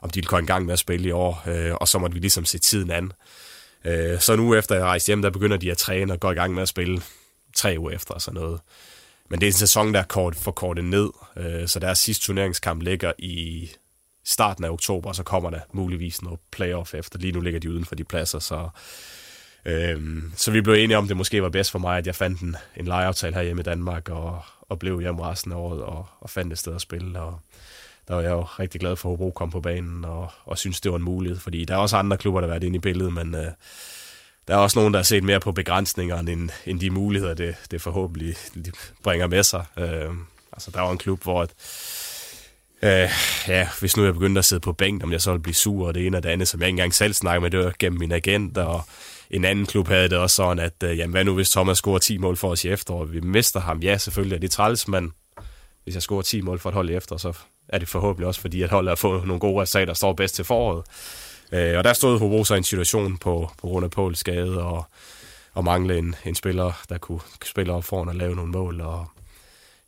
om 0.00 0.10
de 0.10 0.16
ville 0.16 0.28
komme 0.28 0.42
en 0.42 0.46
gang 0.46 0.66
med 0.66 0.72
at 0.72 0.78
spille 0.78 1.08
i 1.08 1.12
år. 1.12 1.42
Øh, 1.46 1.74
og 1.74 1.88
så 1.88 1.98
måtte 1.98 2.14
vi 2.14 2.20
ligesom 2.20 2.44
se 2.44 2.58
tiden 2.58 2.90
an. 2.90 3.12
Øh, 3.84 4.20
så 4.20 4.36
nu 4.36 4.54
efter 4.54 4.74
jeg 4.74 4.84
rejste 4.84 5.06
hjem, 5.06 5.22
der 5.22 5.30
begynder 5.30 5.56
de 5.56 5.70
at 5.70 5.78
træne 5.78 6.12
og 6.12 6.20
gå 6.20 6.30
i 6.30 6.34
gang 6.34 6.54
med 6.54 6.62
at 6.62 6.68
spille 6.68 7.02
tre 7.56 7.74
uger 7.78 7.90
efter 7.90 8.14
og 8.14 8.22
sådan 8.22 8.40
noget. 8.40 8.60
Men 9.30 9.40
det 9.40 9.46
er 9.46 9.50
en 9.50 9.58
sæson, 9.58 9.94
der 9.94 10.00
er 10.00 10.04
kort, 10.04 10.36
for 10.36 10.50
kortet 10.50 10.84
ned, 10.84 11.10
så 11.66 11.78
deres 11.78 11.98
sidste 11.98 12.26
turneringskamp 12.26 12.82
ligger 12.82 13.12
i 13.18 13.70
starten 14.24 14.64
af 14.64 14.70
oktober, 14.70 15.08
og 15.08 15.14
så 15.14 15.22
kommer 15.22 15.50
der 15.50 15.60
muligvis 15.72 16.22
noget 16.22 16.40
playoff 16.50 16.94
efter. 16.94 17.18
Lige 17.18 17.32
nu 17.32 17.40
ligger 17.40 17.60
de 17.60 17.70
uden 17.70 17.84
for 17.84 17.94
de 17.94 18.04
pladser, 18.04 18.38
så 18.38 18.68
Øhm, 19.64 20.32
så 20.36 20.50
vi 20.50 20.60
blev 20.60 20.74
enige 20.74 20.98
om, 20.98 21.04
at 21.04 21.08
det 21.08 21.16
måske 21.16 21.42
var 21.42 21.48
bedst 21.48 21.70
for 21.70 21.78
mig, 21.78 21.98
at 21.98 22.06
jeg 22.06 22.14
fandt 22.14 22.40
en, 22.40 22.56
en 22.76 22.84
lejeaftale 22.84 23.34
her 23.34 23.42
hjemme 23.42 23.60
i 23.60 23.64
Danmark, 23.64 24.08
og, 24.08 24.42
og 24.60 24.78
blev 24.78 25.00
hjemme 25.00 25.22
resten 25.22 25.52
af 25.52 25.56
året, 25.56 25.82
og, 25.82 26.06
og 26.20 26.30
fandt 26.30 26.52
et 26.52 26.58
sted 26.58 26.74
at 26.74 26.80
spille, 26.80 27.20
og 27.20 27.40
der 28.08 28.14
var 28.14 28.22
jeg 28.22 28.30
jo 28.30 28.42
rigtig 28.42 28.80
glad 28.80 28.96
for, 28.96 29.08
at 29.08 29.18
Hobro 29.18 29.30
kom 29.30 29.50
på 29.50 29.60
banen, 29.60 30.04
og, 30.04 30.30
og 30.44 30.58
synes 30.58 30.80
det 30.80 30.90
var 30.90 30.98
en 30.98 31.04
mulighed, 31.04 31.38
fordi 31.38 31.64
der 31.64 31.74
er 31.74 31.78
også 31.78 31.96
andre 31.96 32.16
klubber, 32.16 32.40
der 32.40 32.48
har 32.48 32.54
været 32.54 32.64
inde 32.64 32.76
i 32.76 32.80
billedet, 32.80 33.12
men 33.12 33.34
øh, 33.34 33.46
der 34.48 34.54
er 34.54 34.58
også 34.58 34.78
nogen, 34.78 34.94
der 34.94 34.98
har 34.98 35.04
set 35.04 35.24
mere 35.24 35.40
på 35.40 35.52
begrænsningerne, 35.52 36.32
end, 36.32 36.50
end 36.66 36.80
de 36.80 36.90
muligheder, 36.90 37.34
det, 37.34 37.56
det 37.70 37.82
forhåbentlig 37.82 38.34
de 38.54 38.72
bringer 39.02 39.26
med 39.26 39.42
sig. 39.42 39.64
Øh, 39.78 40.10
altså, 40.52 40.70
der 40.70 40.80
var 40.80 40.92
en 40.92 40.98
klub, 40.98 41.22
hvor 41.22 41.42
at, 41.42 41.50
øh, 42.82 43.10
ja, 43.48 43.68
hvis 43.80 43.96
nu 43.96 44.04
jeg 44.04 44.14
begyndte 44.14 44.38
at 44.38 44.44
sidde 44.44 44.60
på 44.60 44.72
bænken, 44.72 45.02
om 45.02 45.12
jeg 45.12 45.20
så 45.20 45.30
ville 45.30 45.42
blive 45.42 45.54
sur, 45.54 45.86
og 45.86 45.94
det 45.94 46.06
ene 46.06 46.16
og 46.16 46.22
det 46.22 46.28
andet, 46.28 46.48
som 46.48 46.60
jeg 46.60 46.66
ikke 46.68 46.74
engang 46.74 46.94
selv 46.94 47.14
snakker 47.14 47.40
med, 47.40 47.50
det 47.50 47.60
var 47.60 47.72
gennem 47.78 47.98
min 47.98 48.12
agent, 48.12 48.58
og 48.58 48.84
en 49.32 49.44
anden 49.44 49.66
klub 49.66 49.88
havde 49.88 50.08
det 50.08 50.18
også 50.18 50.36
sådan, 50.36 50.58
at 50.58 50.82
øh, 50.84 50.98
jamen, 50.98 51.12
hvad 51.12 51.24
nu 51.24 51.34
hvis 51.34 51.50
Thomas 51.50 51.78
scorer 51.78 51.98
10 51.98 52.18
mål 52.18 52.36
for 52.36 52.50
os 52.50 52.64
i 52.64 52.68
efteråret? 52.68 53.12
Vi 53.12 53.20
mister 53.20 53.60
ham. 53.60 53.80
Ja, 53.80 53.98
selvfølgelig 53.98 54.36
er 54.36 54.40
det 54.40 54.50
træls, 54.50 54.88
men 54.88 55.12
hvis 55.84 55.94
jeg 55.94 56.02
scorer 56.02 56.22
10 56.22 56.40
mål 56.40 56.58
for 56.58 56.68
et 56.68 56.74
hold 56.74 56.90
i 56.90 56.94
efter, 56.94 57.16
så 57.16 57.32
er 57.68 57.78
det 57.78 57.88
forhåbentlig 57.88 58.26
også, 58.26 58.40
fordi 58.40 58.62
at 58.62 58.70
holdet 58.70 58.90
har 58.90 58.96
fået 58.96 59.26
nogle 59.26 59.40
gode 59.40 59.62
resultater, 59.62 59.90
og 59.90 59.96
står 59.96 60.12
bedst 60.12 60.34
til 60.34 60.44
foråret. 60.44 60.84
Øh, 61.52 61.78
og 61.78 61.84
der 61.84 61.92
stod 61.92 62.18
Hobro 62.18 62.44
så 62.44 62.54
i 62.54 62.58
en 62.58 62.64
situation 62.64 63.16
på, 63.16 63.50
på 63.58 63.66
grund 63.66 63.84
af 63.84 63.90
Pauls 63.90 64.18
skade 64.18 64.62
og, 64.62 64.84
og 65.54 65.64
mangle 65.64 65.98
en, 65.98 66.14
en 66.24 66.34
spiller, 66.34 66.72
der 66.88 66.98
kunne 66.98 67.20
spille 67.44 67.72
op 67.72 67.84
foran 67.84 68.08
og 68.08 68.14
lave 68.14 68.36
nogle 68.36 68.50
mål. 68.50 68.80
Og 68.80 69.06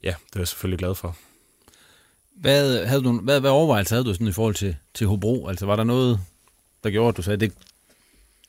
ja, 0.03 0.15
det 0.27 0.37
er 0.37 0.41
jeg 0.41 0.49
selvfølgelig 0.49 0.79
glad 0.79 0.95
for. 0.95 1.17
Hvad, 2.37 2.87
havde 2.87 3.03
du, 3.03 3.21
hvad, 3.21 3.41
hvad 3.41 3.51
overvejelser 3.51 3.97
havde 3.97 4.05
du 4.05 4.13
sådan 4.13 4.29
i 4.29 4.33
forhold 4.33 4.55
til, 4.55 4.77
til 4.95 5.07
Hobro? 5.07 5.49
Altså 5.49 5.67
var 5.67 5.77
der 5.77 5.85
noget, 5.85 6.21
der 6.85 6.91
gjorde, 6.91 7.09
at 7.09 7.17
du 7.17 7.23
sagde, 7.23 7.35
at 7.35 7.41
det, 7.41 7.53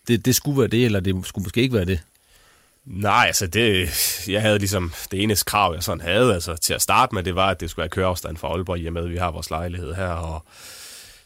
det, 0.07 0.25
det 0.25 0.35
skulle 0.35 0.59
være 0.59 0.67
det, 0.67 0.85
eller 0.85 0.99
det 0.99 1.25
skulle 1.25 1.43
måske 1.43 1.61
ikke 1.61 1.75
være 1.75 1.85
det? 1.85 1.99
Nej, 2.85 3.23
altså 3.27 3.47
det, 3.47 3.89
jeg 4.27 4.41
havde 4.41 4.59
ligesom, 4.59 4.93
det 5.11 5.23
eneste 5.23 5.45
krav, 5.45 5.73
jeg 5.73 5.83
sådan 5.83 6.01
havde, 6.01 6.33
altså 6.33 6.55
til 6.55 6.73
at 6.73 6.81
starte 6.81 7.15
med, 7.15 7.23
det 7.23 7.35
var, 7.35 7.49
at 7.49 7.59
det 7.59 7.69
skulle 7.69 7.83
være 7.83 7.89
køreafstand 7.89 8.37
fra 8.37 8.47
Aalborg, 8.47 8.79
i 8.79 8.85
og 8.85 8.93
med, 8.93 9.03
at 9.03 9.09
vi 9.09 9.17
har 9.17 9.31
vores 9.31 9.49
lejlighed 9.49 9.93
her, 9.93 10.09
og 10.09 10.45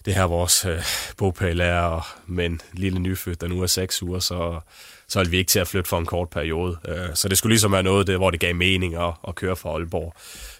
det 0.05 0.15
her 0.15 0.23
vores 0.23 0.65
øh, 0.65 0.83
bogpæl 1.17 1.59
er, 1.59 1.81
og 1.81 2.03
med 2.27 2.45
en 2.45 2.61
lille 2.73 2.99
nyfødt, 2.99 3.41
der 3.41 3.47
nu 3.47 3.61
er 3.61 3.67
seks 3.67 4.03
uger, 4.03 4.19
så, 4.19 4.59
så 5.07 5.19
er 5.19 5.23
vi 5.23 5.37
ikke 5.37 5.49
til 5.49 5.59
at 5.59 5.67
flytte 5.67 5.89
for 5.89 5.97
en 5.97 6.05
kort 6.05 6.29
periode. 6.29 6.77
Øh, 6.87 7.15
så 7.15 7.29
det 7.29 7.37
skulle 7.37 7.51
ligesom 7.51 7.71
være 7.71 7.83
noget, 7.83 8.07
det, 8.07 8.17
hvor 8.17 8.31
det 8.31 8.39
gav 8.39 8.55
mening 8.55 8.95
at, 8.95 9.13
at 9.27 9.35
køre 9.35 9.55
fra 9.55 9.69
Aalborg. 9.69 10.13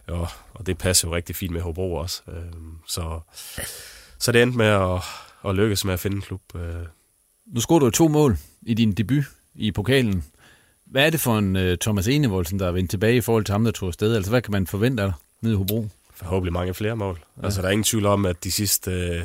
Og, 0.07 0.27
og 0.53 0.65
det 0.65 0.77
passer 0.77 1.07
jo 1.07 1.15
rigtig 1.15 1.35
fint 1.35 1.51
med 1.51 1.61
Hobro 1.61 1.95
også. 1.95 2.21
Øh, 2.27 2.53
så, 2.87 3.19
så 4.19 4.31
det 4.31 4.41
endte 4.41 4.57
med 4.57 4.67
at, 4.67 5.01
at 5.49 5.55
lykkes 5.55 5.85
med 5.85 5.93
at 5.93 5.99
finde 5.99 6.15
en 6.15 6.21
klub. 6.21 6.41
Øh. 6.55 6.85
Nu 7.53 7.61
scorede 7.61 7.85
du 7.85 7.89
to 7.89 8.07
mål 8.07 8.37
i 8.61 8.73
din 8.73 8.91
debut 8.91 9.23
i 9.55 9.71
pokalen. 9.71 10.23
Hvad 10.85 11.05
er 11.05 11.09
det 11.09 11.19
for 11.19 11.37
en 11.37 11.55
uh, 11.55 11.75
Thomas 11.81 12.07
Enevoldsen, 12.07 12.59
der 12.59 12.67
er 12.67 12.71
vendt 12.71 12.89
tilbage 12.89 13.15
i 13.15 13.21
forhold 13.21 13.45
til 13.45 13.53
ham, 13.53 13.63
der 13.63 13.71
tog 13.71 13.87
afsted? 13.87 14.15
Altså, 14.15 14.31
hvad 14.31 14.41
kan 14.41 14.51
man 14.51 14.67
forvente 14.67 15.03
af 15.03 15.07
dig 15.07 15.13
nede 15.41 15.53
i 15.53 15.57
Hobro? 15.57 15.87
Forhåbentlig 16.13 16.53
mange 16.53 16.73
flere 16.73 16.95
mål. 16.95 17.19
Ja. 17.37 17.43
Altså, 17.43 17.61
der 17.61 17.67
er 17.67 17.71
ingen 17.71 17.83
tvivl 17.83 18.05
om, 18.05 18.25
at 18.25 18.43
de 18.43 18.51
sidste... 18.51 18.91
Øh, 18.91 19.23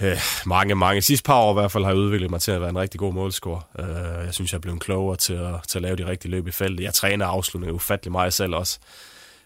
øh, 0.00 0.18
mange, 0.46 0.74
mange, 0.74 1.02
sidste 1.02 1.24
par 1.24 1.40
år 1.40 1.52
i 1.52 1.54
hvert 1.54 1.72
fald, 1.72 1.84
har 1.84 1.90
jeg 1.90 1.98
udviklet 1.98 2.30
mig 2.30 2.40
til 2.40 2.50
at 2.50 2.60
være 2.60 2.70
en 2.70 2.78
rigtig 2.78 3.00
god 3.00 3.12
målscorer. 3.12 3.60
Øh, 3.78 4.24
jeg 4.24 4.34
synes, 4.34 4.52
jeg 4.52 4.58
er 4.58 4.60
blevet 4.60 4.80
klogere 4.80 5.16
til 5.16 5.34
at, 5.34 5.54
til 5.68 5.78
at 5.78 5.82
lave 5.82 5.96
de 5.96 6.06
rigtige 6.06 6.30
løb 6.30 6.48
i 6.48 6.50
feltet. 6.50 6.84
Jeg 6.84 6.94
træner 6.94 7.26
afslutninger 7.26 7.74
ufattelig 7.74 8.12
meget 8.12 8.32
selv 8.32 8.54
også. 8.54 8.78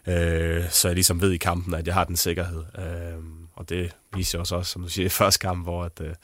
Øh, 0.06 0.70
så 0.70 0.88
jeg 0.88 0.94
ligesom 0.94 1.20
ved 1.20 1.32
i 1.32 1.36
kampen, 1.36 1.74
at 1.74 1.86
jeg 1.86 1.94
har 1.94 2.04
den 2.04 2.16
sikkerhed. 2.16 2.62
Øh, 2.78 3.22
og 3.54 3.68
det 3.68 3.92
viser 4.16 4.38
også, 4.38 4.56
også, 4.56 4.72
som 4.72 4.82
du 4.82 4.88
siger, 4.88 5.06
i 5.06 5.08
første 5.08 5.38
kamp, 5.38 5.64
hvor 5.64 5.84
at, 5.84 6.00
øh, 6.00 6.14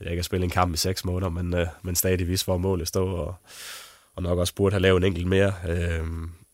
jeg 0.00 0.10
ikke 0.10 0.20
har 0.20 0.24
spillet 0.24 0.44
en 0.44 0.50
kamp 0.50 0.74
i 0.74 0.76
seks 0.76 1.04
måneder, 1.04 1.30
men, 1.30 1.54
øh, 1.54 1.66
men 1.82 1.94
stadig 1.94 2.28
vidste, 2.28 2.44
hvor 2.44 2.56
målet 2.56 2.88
stod, 2.88 3.14
og, 3.14 3.34
og 4.16 4.22
nok 4.22 4.38
også 4.38 4.54
burde 4.54 4.72
have 4.72 4.82
lavet 4.82 4.96
en 4.96 5.04
enkelt 5.04 5.26
mere. 5.26 5.52
Øh, 5.68 6.04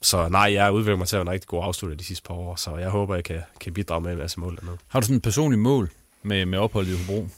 så 0.03 0.28
nej, 0.28 0.53
jeg 0.53 0.72
udvikler 0.72 0.97
mig 0.97 1.09
til 1.09 1.16
at 1.16 1.18
være 1.18 1.26
en 1.26 1.32
rigtig 1.32 1.49
god 1.49 1.64
afslutter 1.64 1.97
de 1.97 2.05
sidste 2.05 2.26
par 2.26 2.34
år, 2.34 2.57
så 2.57 2.76
jeg 2.76 2.90
håber, 2.90 3.14
jeg 3.14 3.24
kan, 3.24 3.40
kan 3.61 3.72
bidrage 3.72 4.01
med 4.01 4.12
en 4.12 4.18
masse 4.18 4.40
mål 4.40 4.57
dernede. 4.57 4.78
Har 4.88 5.01
du 5.01 5.07
sådan 5.07 5.16
et 5.16 5.22
personligt 5.22 5.62
mål 5.62 5.90
med, 6.22 6.47
med 6.47 6.59
opholdet 6.59 6.93
i 6.93 6.97
Hobro? 6.97 7.28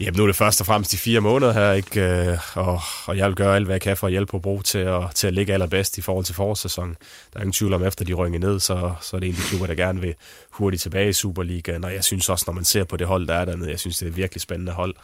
Jamen, 0.00 0.16
nu 0.16 0.22
er 0.22 0.26
det 0.26 0.36
først 0.36 0.60
og 0.60 0.66
fremmest 0.66 0.92
de 0.92 0.96
fire 0.96 1.20
måneder 1.20 1.52
her, 1.52 1.72
ikke? 1.72 2.00
Øh, 2.00 2.38
og, 2.54 2.80
og 3.06 3.16
jeg 3.16 3.26
vil 3.26 3.34
gøre 3.34 3.56
alt, 3.56 3.66
hvad 3.66 3.74
jeg 3.74 3.80
kan 3.80 3.96
for 3.96 4.06
at 4.06 4.10
hjælpe 4.10 4.32
Hobro 4.32 4.62
til 4.62 4.78
at, 4.78 5.02
til 5.14 5.26
at 5.26 5.34
ligge 5.34 5.52
allerbedst 5.52 5.98
i 5.98 6.00
forhold 6.00 6.24
til 6.24 6.34
forårssæsonen. 6.34 6.96
Der 7.32 7.38
er 7.38 7.42
ingen 7.42 7.52
tvivl 7.52 7.72
om, 7.72 7.84
efter 7.84 8.04
de 8.04 8.14
rynger 8.14 8.38
ned, 8.38 8.60
så, 8.60 8.92
så 9.00 9.16
er 9.16 9.20
det 9.20 9.28
en 9.28 9.34
af 9.34 9.40
de 9.40 9.48
klubber, 9.48 9.66
der 9.66 9.74
gerne 9.74 10.00
vil 10.00 10.14
hurtigt 10.50 10.82
tilbage 10.82 11.08
i 11.08 11.12
Superligaen. 11.12 11.84
Og 11.84 11.94
jeg 11.94 12.04
synes 12.04 12.28
også, 12.28 12.44
når 12.46 12.54
man 12.54 12.64
ser 12.64 12.84
på 12.84 12.96
det 12.96 13.06
hold, 13.06 13.26
der 13.26 13.34
er 13.34 13.44
dernede, 13.44 13.70
jeg 13.70 13.80
synes, 13.80 13.98
det 13.98 14.06
er 14.06 14.10
et 14.10 14.16
virkelig 14.16 14.40
spændende 14.40 14.72
hold. 14.72 14.94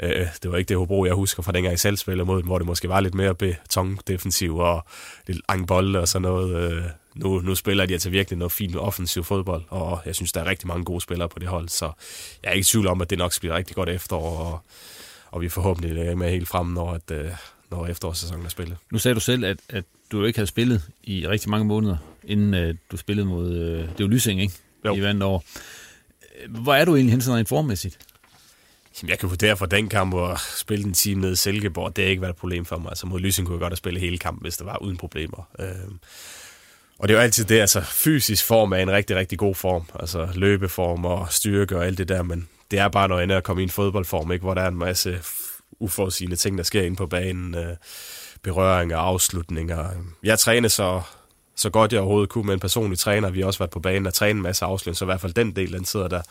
Øh, 0.00 0.26
det 0.42 0.50
var 0.52 0.56
ikke 0.56 0.68
det 0.68 0.76
Hobro, 0.76 1.04
jeg 1.04 1.14
husker 1.14 1.42
fra 1.42 1.52
dengang 1.52 1.70
jeg 1.70 1.78
selv 1.78 1.96
spillede 1.96 2.26
mod 2.26 2.38
dem, 2.38 2.46
hvor 2.46 2.58
det 2.58 2.66
måske 2.66 2.88
var 2.88 3.00
lidt 3.00 3.14
mere 3.14 3.34
betongdefensiv 3.34 4.58
og 4.58 4.84
lidt 5.26 5.38
lang 5.48 5.66
bold 5.66 5.96
og 5.96 6.08
sådan 6.08 6.22
noget. 6.22 6.72
Øh. 6.72 6.82
Nu, 7.16 7.40
nu 7.40 7.54
spiller 7.54 7.86
de 7.86 7.92
altså 7.92 8.10
virkelig 8.10 8.38
noget 8.38 8.52
fint 8.52 8.76
offensiv 8.76 9.24
fodbold, 9.24 9.62
og 9.68 10.00
jeg 10.06 10.14
synes, 10.14 10.32
der 10.32 10.40
er 10.40 10.46
rigtig 10.46 10.68
mange 10.68 10.84
gode 10.84 11.00
spillere 11.00 11.28
på 11.28 11.38
det 11.38 11.48
hold, 11.48 11.68
så 11.68 11.92
jeg 12.42 12.48
er 12.48 12.52
ikke 12.52 12.60
i 12.60 12.64
tvivl 12.64 12.86
om, 12.86 13.00
at 13.00 13.10
det 13.10 13.18
nok 13.18 13.40
bliver 13.40 13.56
rigtig 13.56 13.76
godt 13.76 13.88
efterår, 13.88 14.38
og, 14.38 14.60
og 15.30 15.40
vi 15.40 15.48
forhåbentlig 15.48 16.06
er 16.06 16.14
med 16.14 16.30
helt 16.30 16.48
frem, 16.48 16.66
når, 16.66 16.92
at, 16.92 17.10
øh, 17.10 17.30
når 17.70 17.86
efterårssæsonen 17.86 18.44
er 18.44 18.50
spillet. 18.50 18.76
Nu 18.90 18.98
sagde 18.98 19.14
du 19.14 19.20
selv, 19.20 19.44
at, 19.44 19.58
at 19.68 19.84
du 20.12 20.24
ikke 20.24 20.38
havde 20.38 20.46
spillet 20.46 20.82
i 21.02 21.28
rigtig 21.28 21.50
mange 21.50 21.66
måneder, 21.66 21.96
inden 22.24 22.68
uh, 22.68 22.74
du 22.90 22.96
spillede 22.96 23.26
mod, 23.26 23.50
uh, 23.50 23.78
det 23.78 23.98
var 23.98 24.06
Lysing, 24.06 24.40
ikke? 24.40 24.54
Jo. 24.84 24.94
I 24.94 25.02
vandet 25.02 25.22
over. 25.22 25.40
Hvor 26.48 26.74
er 26.74 26.84
du 26.84 26.94
egentlig 26.94 27.12
hen 27.12 27.20
sådan 27.20 27.46
formæssigt? 27.46 27.98
Jeg 29.08 29.18
kan 29.18 29.28
vurdere 29.28 29.56
for 29.56 29.66
den 29.66 29.88
kamp 29.88 30.14
at 30.14 30.40
spille 30.56 30.84
en 30.86 30.94
time 30.94 31.20
nede 31.20 31.32
i 31.32 31.36
Silkeborg. 31.36 31.96
Det 31.96 32.04
har 32.04 32.10
ikke 32.10 32.22
været 32.22 32.32
et 32.32 32.36
problem 32.36 32.64
for 32.64 32.78
mig. 32.78 32.88
Altså 32.88 33.06
mod 33.06 33.20
Lysing 33.20 33.46
kunne 33.46 33.54
jeg 33.54 33.60
godt 33.60 33.70
have 33.70 33.76
spillet 33.76 34.00
hele 34.00 34.18
kampen, 34.18 34.42
hvis 34.42 34.56
det 34.56 34.66
var 34.66 34.82
uden 34.82 34.96
problemer. 34.96 35.48
Øh, 35.58 35.66
og 36.98 37.08
det 37.08 37.14
er 37.14 37.18
jo 37.18 37.22
altid 37.22 37.44
det, 37.44 37.60
altså 37.60 37.80
fysisk 37.80 38.44
form 38.44 38.72
er 38.72 38.76
en 38.76 38.90
rigtig, 38.90 39.16
rigtig 39.16 39.38
god 39.38 39.54
form. 39.54 39.84
Altså 40.00 40.28
løbeform 40.34 41.04
og 41.04 41.26
styrke 41.30 41.76
og 41.76 41.86
alt 41.86 41.98
det 41.98 42.08
der, 42.08 42.22
men 42.22 42.48
det 42.70 42.78
er 42.78 42.88
bare, 42.88 43.08
når 43.08 43.18
jeg 43.18 43.30
at 43.30 43.44
komme 43.44 43.62
i 43.62 43.64
en 43.64 43.70
fodboldform, 43.70 44.32
ikke? 44.32 44.42
hvor 44.42 44.54
der 44.54 44.62
er 44.62 44.68
en 44.68 44.78
masse 44.78 45.18
uforudsigende 45.80 46.36
ting, 46.36 46.58
der 46.58 46.64
sker 46.64 46.82
inde 46.82 46.96
på 46.96 47.06
banen. 47.06 47.54
Øh, 47.54 47.76
berøringer, 48.46 48.96
afslutninger. 48.96 49.90
Jeg 50.22 50.38
træner 50.38 50.68
så, 50.68 51.02
så 51.56 51.70
godt 51.70 51.92
jeg 51.92 52.00
overhovedet 52.00 52.28
kunne 52.28 52.46
med 52.46 52.54
en 52.54 52.60
personlig 52.60 52.98
træner. 52.98 53.30
Vi 53.30 53.40
har 53.40 53.46
også 53.46 53.58
været 53.58 53.70
på 53.70 53.80
banen 53.80 54.06
og 54.06 54.14
trænet 54.14 54.36
en 54.36 54.42
masse 54.42 54.64
afslutninger, 54.64 54.96
så 54.96 55.04
i 55.04 55.06
hvert 55.06 55.20
fald 55.20 55.34
den 55.34 55.56
del, 55.56 55.72
den 55.72 55.84
sidder 55.84 56.08
der. 56.08 56.22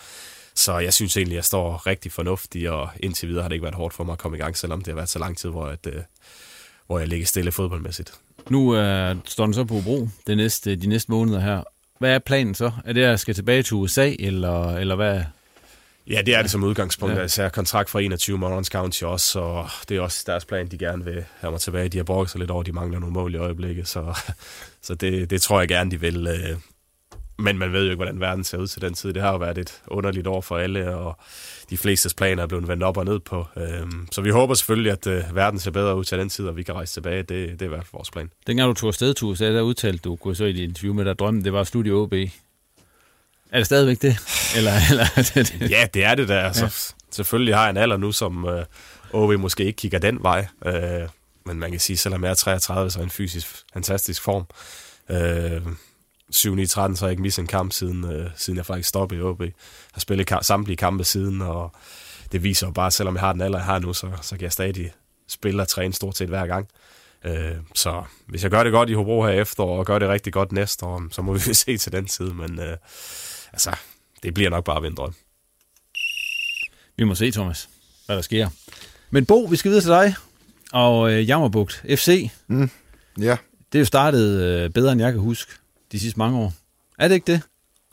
Så 0.56 0.78
jeg 0.78 0.94
synes 0.94 1.18
egentlig, 1.18 1.36
jeg 1.36 1.46
står 1.46 1.88
rigtig 1.88 2.12
fornuftig, 2.12 2.70
og 2.70 2.90
indtil 3.00 3.30
videre 3.30 3.42
har 3.42 3.50
det 3.50 3.56
ikke 3.56 3.64
været 3.64 3.76
hårdt 3.76 3.94
for 3.94 4.04
mig 4.04 4.14
at 4.14 4.20
komme 4.20 4.38
i 4.38 4.42
gang, 4.42 4.58
selvom 4.58 4.82
det 4.82 4.88
har 4.88 4.96
været 4.96 5.10
så 5.10 5.20
lang 5.20 5.38
tid, 5.38 5.50
hvor, 5.50 5.66
at, 5.66 5.88
øh, 5.88 6.02
hvor 6.88 7.00
jeg 7.00 7.08
ligger 7.08 7.28
stille 7.28 7.52
fodboldmæssigt. 7.52 8.14
Nu 8.50 8.76
øh, 8.76 9.16
står 9.26 9.46
den 9.46 9.54
så 9.54 9.64
på 9.64 9.82
Bro 9.84 10.10
det 10.28 10.38
næste, 10.38 10.76
de 10.76 10.88
næste 10.88 11.12
måneder 11.12 11.40
her. 11.40 11.64
Hvad 12.00 12.12
er 12.16 12.20
planen 12.20 12.56
så? 12.56 12.72
Er 12.86 12.94
det, 12.94 13.02
at 13.02 13.10
jeg 13.10 13.20
skal 13.20 13.36
tilbage 13.36 13.64
til 13.64 13.74
USA, 13.74 14.14
eller, 14.20 14.76
eller 14.76 14.96
hvad? 14.96 15.22
Ja, 16.10 16.22
det 16.26 16.36
er 16.36 16.42
det 16.42 16.52
som 16.52 16.64
udgangspunkt. 16.64 17.16
Ja. 17.16 17.22
Altså, 17.22 17.42
jeg 17.42 17.46
har 17.46 17.50
kontrakt 17.52 17.90
for 17.90 18.00
21 18.00 18.38
Morons 18.38 18.68
County 18.68 19.04
også, 19.04 19.40
og 19.40 19.70
det 19.90 19.98
er 19.98 20.02
også 20.02 20.24
deres 20.28 20.46
plan, 20.46 20.68
de 20.68 20.78
gerne 20.78 21.04
vil 21.06 21.26
have 21.40 21.52
mig 21.52 21.60
tilbage. 21.60 21.90
De 21.90 21.98
har 21.98 22.04
brugt 22.04 22.30
sig 22.30 22.40
lidt 22.40 22.52
over, 22.52 22.64
de 22.64 22.72
mangler 22.72 23.00
nogle 23.00 23.14
mål 23.14 23.36
i 23.36 23.38
øjeblikket, 23.38 23.88
så, 23.88 24.18
så 24.82 24.96
det, 24.96 25.30
det 25.30 25.42
tror 25.42 25.60
jeg 25.60 25.68
gerne, 25.68 25.92
de 25.92 26.00
vil. 26.00 26.28
Men 27.38 27.58
man 27.58 27.74
ved 27.74 27.84
jo 27.84 27.92
ikke, 27.92 27.96
hvordan 27.96 28.20
verden 28.20 28.44
ser 28.44 28.58
ud 28.58 28.68
til 28.68 28.82
den 28.82 28.94
tid. 28.94 29.14
Det 29.14 29.22
har 29.22 29.32
jo 29.32 29.38
været 29.38 29.58
et 29.58 29.82
underligt 29.88 30.28
år 30.28 30.42
for 30.42 30.58
alle, 30.58 30.96
og 30.96 31.18
de 31.70 31.78
fleste 31.78 32.16
planer 32.18 32.44
er 32.44 32.48
blevet 32.48 32.68
vendt 32.68 32.84
op 32.84 32.98
og 32.98 33.06
ned 33.06 33.20
på. 33.20 33.48
Øhm, 33.58 34.08
så 34.12 34.22
vi 34.22 34.30
håber 34.30 34.54
selvfølgelig, 34.54 34.92
at 34.92 35.08
øh, 35.08 35.36
verden 35.36 35.60
ser 35.60 35.72
bedre 35.72 35.96
ud 35.96 36.04
til 36.04 36.18
den 36.18 36.30
tid, 36.30 36.48
og 36.48 36.58
vi 36.58 36.64
kan 36.64 36.76
rejse 36.76 36.94
tilbage. 36.94 37.18
Det, 37.18 37.30
det 37.30 37.62
er 37.62 37.66
i 37.66 37.70
hvert 37.70 37.84
fald 37.84 37.94
vores 37.94 38.12
plan. 38.12 38.30
Dengang 38.48 38.70
du 38.70 38.74
tog 38.74 38.88
afsted 38.88 39.14
til 39.14 39.26
USA, 39.26 39.54
der 39.54 39.62
udtalte 39.62 40.00
du, 40.00 40.16
kunne 40.16 40.36
så 40.36 40.46
i 40.46 40.54
dit 40.54 40.64
interview 40.64 40.94
med 40.94 41.06
dig, 41.06 41.20
drømmen 41.20 41.44
det 41.44 41.54
var 41.54 41.64
Studio 41.64 42.02
OB. 42.04 42.14
Er 42.14 43.58
det 43.60 43.66
stadigvæk 43.66 44.02
det? 44.02 44.18
Eller, 44.58 44.72
eller, 44.92 45.06
det? 45.36 45.70
ja, 45.70 45.88
det 45.94 46.04
er 46.04 46.16
det 46.16 46.28
der. 46.28 46.42
Altså, 46.42 46.66
ja. 46.66 46.70
Selvfølgelig 47.12 47.56
har 47.56 47.62
jeg 47.62 47.70
en 47.70 47.78
alder 47.78 47.98
nu, 47.98 48.12
som 48.12 48.48
øh, 48.48 48.66
OB 49.14 49.40
måske 49.40 49.64
ikke 49.64 49.78
kigger 49.78 50.00
den 50.00 50.24
vej. 50.24 50.48
Øh, 50.66 51.10
men 51.46 51.60
man 51.60 51.72
kan 51.72 51.80
sige, 51.80 51.98
selvom 51.98 52.24
jeg 52.24 52.30
er 52.30 52.36
33, 52.36 52.92
så 52.92 53.00
er 53.00 53.04
en 53.04 53.10
fysisk 53.10 53.48
fantastisk 53.74 54.22
form. 54.22 54.46
Øh, 55.10 55.62
7-9-13, 56.34 56.66
så 56.66 56.80
har 56.80 57.08
jeg 57.08 57.12
ikke 57.12 57.22
misset 57.22 57.42
en 57.42 57.48
kamp, 57.48 57.72
siden, 57.72 58.12
øh, 58.12 58.30
siden 58.36 58.58
jeg 58.58 58.66
faktisk 58.66 58.90
stoppede 58.90 59.20
i 59.20 59.24
OB. 59.24 59.42
Jeg 59.42 59.52
har 59.94 60.00
spillet 60.00 60.28
kamp, 60.28 60.44
samtlige 60.44 60.78
kampe 60.78 61.04
siden, 61.04 61.42
og 61.42 61.72
det 62.32 62.44
viser 62.44 62.68
jo 62.68 62.72
bare, 62.72 62.92
selvom 62.92 63.16
jeg 63.16 63.22
har 63.22 63.34
den 63.34 63.42
alder, 63.42 63.58
jeg 63.58 63.66
har 63.66 63.80
nu, 63.80 63.94
så, 63.94 64.12
så 64.22 64.36
kan 64.36 64.44
jeg 64.44 64.52
stadig 64.52 64.92
spille 65.28 65.62
og 65.62 65.68
træne 65.68 65.94
stort 65.94 66.18
set 66.18 66.30
hver 66.30 66.48
gang. 66.48 66.68
Øh, 67.26 67.56
så 67.76 68.04
hvis 68.28 68.44
jeg 68.44 68.52
gør 68.52 68.64
det 68.64 68.72
godt 68.72 68.90
i 68.90 68.94
Hobro 68.94 69.26
her 69.26 69.32
efter, 69.32 69.64
og 69.64 69.86
gør 69.86 70.00
det 70.00 70.10
rigtig 70.10 70.34
godt 70.34 70.52
næste 70.52 70.86
år, 70.86 71.04
så 71.12 71.22
må 71.22 71.34
vi 71.48 71.54
se 71.54 71.78
til 71.78 71.92
den 71.92 72.06
tid, 72.06 72.30
men 72.30 72.60
øh, 72.60 72.78
altså, 73.54 73.76
det 74.24 74.34
bliver 74.34 74.50
nok 74.50 74.64
bare 74.64 74.82
ved 74.82 74.92
drøm. 74.92 75.14
Vi 76.98 77.04
må 77.04 77.16
se, 77.16 77.32
Thomas, 77.32 77.70
hvad 78.06 78.16
der 78.16 78.22
sker. 78.22 78.50
Men 79.10 79.26
Bo, 79.26 79.44
vi 79.44 79.56
skal 79.56 79.70
videre 79.70 79.84
til 79.84 79.92
dig, 79.92 80.16
og 80.72 81.12
øh, 81.12 81.30
Jammerbugt 81.30 81.84
FC. 81.90 82.30
Mm. 82.48 82.70
Ja. 83.20 83.38
Det 83.72 83.78
er 83.78 83.80
jo 83.80 83.86
startet 83.86 84.42
øh, 84.42 84.70
bedre, 84.70 84.92
end 84.92 85.02
jeg 85.02 85.12
kan 85.12 85.22
huske 85.22 85.52
de 85.92 86.00
sidste 86.00 86.20
mange 86.20 86.40
år. 86.40 86.54
Er 87.00 87.08
det 87.08 87.16
ikke 87.16 87.32
det? 87.32 87.42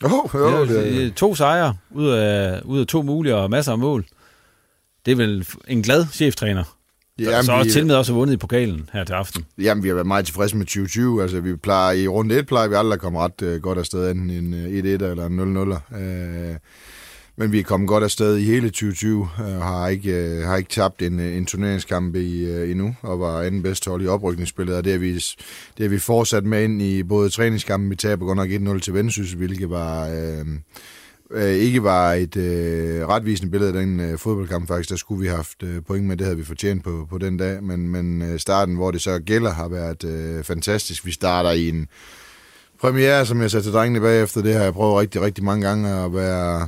Jo, 0.03 0.29
jo. 0.33 0.61
Det, 0.61 0.69
det, 0.69 0.93
det, 0.93 1.15
to 1.15 1.35
sejre 1.35 1.77
ud 1.91 2.07
af, 2.07 2.61
ud 2.65 2.79
af 2.79 2.87
to 2.87 3.01
mulige 3.01 3.35
og 3.35 3.49
masser 3.49 3.71
af 3.71 3.77
mål. 3.77 4.05
Det 5.05 5.11
er 5.11 5.15
vel 5.15 5.47
en 5.67 5.81
glad 5.81 6.05
cheftræner. 6.11 6.63
Jamen, 7.19 7.43
så 7.43 7.51
også 7.51 7.71
til 7.71 7.85
med 7.85 7.95
også 7.95 8.13
har 8.13 8.19
vundet 8.19 8.33
i 8.33 8.37
pokalen 8.37 8.89
her 8.93 9.03
til 9.03 9.13
aften. 9.13 9.45
Jamen, 9.57 9.83
vi 9.83 9.87
har 9.87 9.95
været 9.95 10.07
meget 10.07 10.25
tilfredse 10.25 10.57
med 10.57 10.65
2020. 10.65 11.21
Altså, 11.21 11.39
vi 11.39 11.55
plejer, 11.55 11.91
I 11.91 12.07
runde 12.07 12.35
1 12.35 12.45
plejer 12.45 12.67
vi 12.67 12.75
aldrig 12.75 12.93
at 12.93 12.99
komme 12.99 13.19
ret 13.19 13.41
uh, 13.41 13.61
godt 13.61 13.77
afsted, 13.77 14.11
enten 14.11 14.29
en 14.29 14.53
1-1 14.53 14.87
eller 14.87 15.25
en 15.25 15.57
0-0. 15.57 15.95
Uh, 15.95 16.55
men 17.35 17.51
vi 17.51 17.59
er 17.59 17.63
kommet 17.63 17.87
godt 17.87 18.03
afsted 18.03 18.37
i 18.37 18.43
hele 18.43 18.69
2020, 18.69 19.29
og 19.37 19.49
øh, 19.49 19.61
har 19.61 19.87
ikke, 19.87 20.11
øh, 20.11 20.43
har 20.43 20.57
ikke 20.57 20.69
tabt 20.69 21.01
en, 21.01 21.19
øh, 21.19 21.37
en 21.37 21.45
turneringskamp 21.45 22.15
i, 22.15 22.45
øh, 22.45 22.71
endnu, 22.71 22.95
og 23.01 23.19
var 23.19 23.41
anden 23.41 23.63
bedste 23.63 23.89
hold 23.89 24.03
i 24.03 24.07
oprykningsspillet, 24.07 24.75
og 24.75 24.83
det 24.83 24.91
har 24.91 24.99
vi, 24.99 25.13
det 25.13 25.79
har 25.79 25.87
vi 25.87 25.99
fortsat 25.99 26.43
med 26.43 26.63
ind 26.63 26.81
i 26.81 27.03
både 27.03 27.29
træningskampen, 27.29 27.89
vi 27.89 27.95
taber 27.95 28.25
godt 28.25 28.37
nok 28.37 28.77
1-0 28.77 28.79
til 28.79 28.93
Vendsyssel, 28.93 29.37
hvilket 29.37 29.69
var... 29.69 30.09
Øh, 30.09 30.45
øh, 31.31 31.53
ikke 31.53 31.83
var 31.83 32.13
et 32.13 32.37
øh, 32.37 33.07
retvisende 33.07 33.51
billede 33.51 33.73
af 33.73 33.85
den 33.85 33.99
øh, 33.99 34.17
fodboldkamp 34.17 34.67
faktisk. 34.67 34.89
Der 34.89 34.95
skulle 34.95 35.21
vi 35.21 35.27
have 35.27 35.35
haft 35.35 35.63
øh, 35.63 35.81
point 35.81 36.05
med, 36.05 36.17
det 36.17 36.25
havde 36.25 36.37
vi 36.37 36.43
fortjent 36.43 36.83
på, 36.83 37.07
på 37.09 37.17
den 37.17 37.37
dag. 37.37 37.63
Men, 37.63 37.87
men 37.87 38.21
øh, 38.21 38.39
starten, 38.39 38.75
hvor 38.75 38.91
det 38.91 39.01
så 39.01 39.19
gælder, 39.19 39.51
har 39.51 39.67
været 39.67 40.03
øh, 40.03 40.43
fantastisk. 40.43 41.05
Vi 41.05 41.11
starter 41.11 41.51
i 41.51 41.69
en 41.69 41.87
premiere, 42.81 43.25
som 43.25 43.41
jeg 43.41 43.51
sagde 43.51 43.65
til 43.65 43.73
drengene 43.73 43.99
bagefter. 43.99 44.41
Det 44.41 44.53
har 44.53 44.63
jeg 44.63 44.73
prøvet 44.73 45.01
rigtig, 45.01 45.21
rigtig 45.21 45.43
mange 45.43 45.67
gange 45.67 45.89
at 45.89 46.13
være 46.13 46.67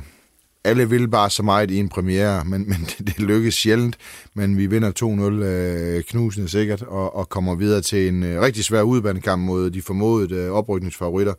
alle 0.66 0.90
vil 0.90 1.08
bare 1.08 1.30
så 1.30 1.42
meget 1.42 1.70
i 1.70 1.78
en 1.78 1.88
premiere, 1.88 2.44
men, 2.44 2.68
men 2.68 2.78
det, 2.80 2.98
det 3.08 3.18
lykkes 3.18 3.54
sjældent. 3.54 3.96
Men 4.34 4.58
vi 4.58 4.66
vinder 4.66 4.92
2-0 5.40 5.44
øh, 5.44 6.02
knusende 6.02 6.48
sikkert, 6.48 6.82
og, 6.82 7.16
og 7.16 7.28
kommer 7.28 7.54
videre 7.54 7.80
til 7.80 8.08
en 8.08 8.22
øh, 8.22 8.40
rigtig 8.40 8.64
svær 8.64 8.82
udbanekamp 8.82 9.42
mod 9.42 9.70
de 9.70 9.82
formodede 9.82 10.34
øh, 10.34 10.50
oprykningsfavoritter. 10.50 11.34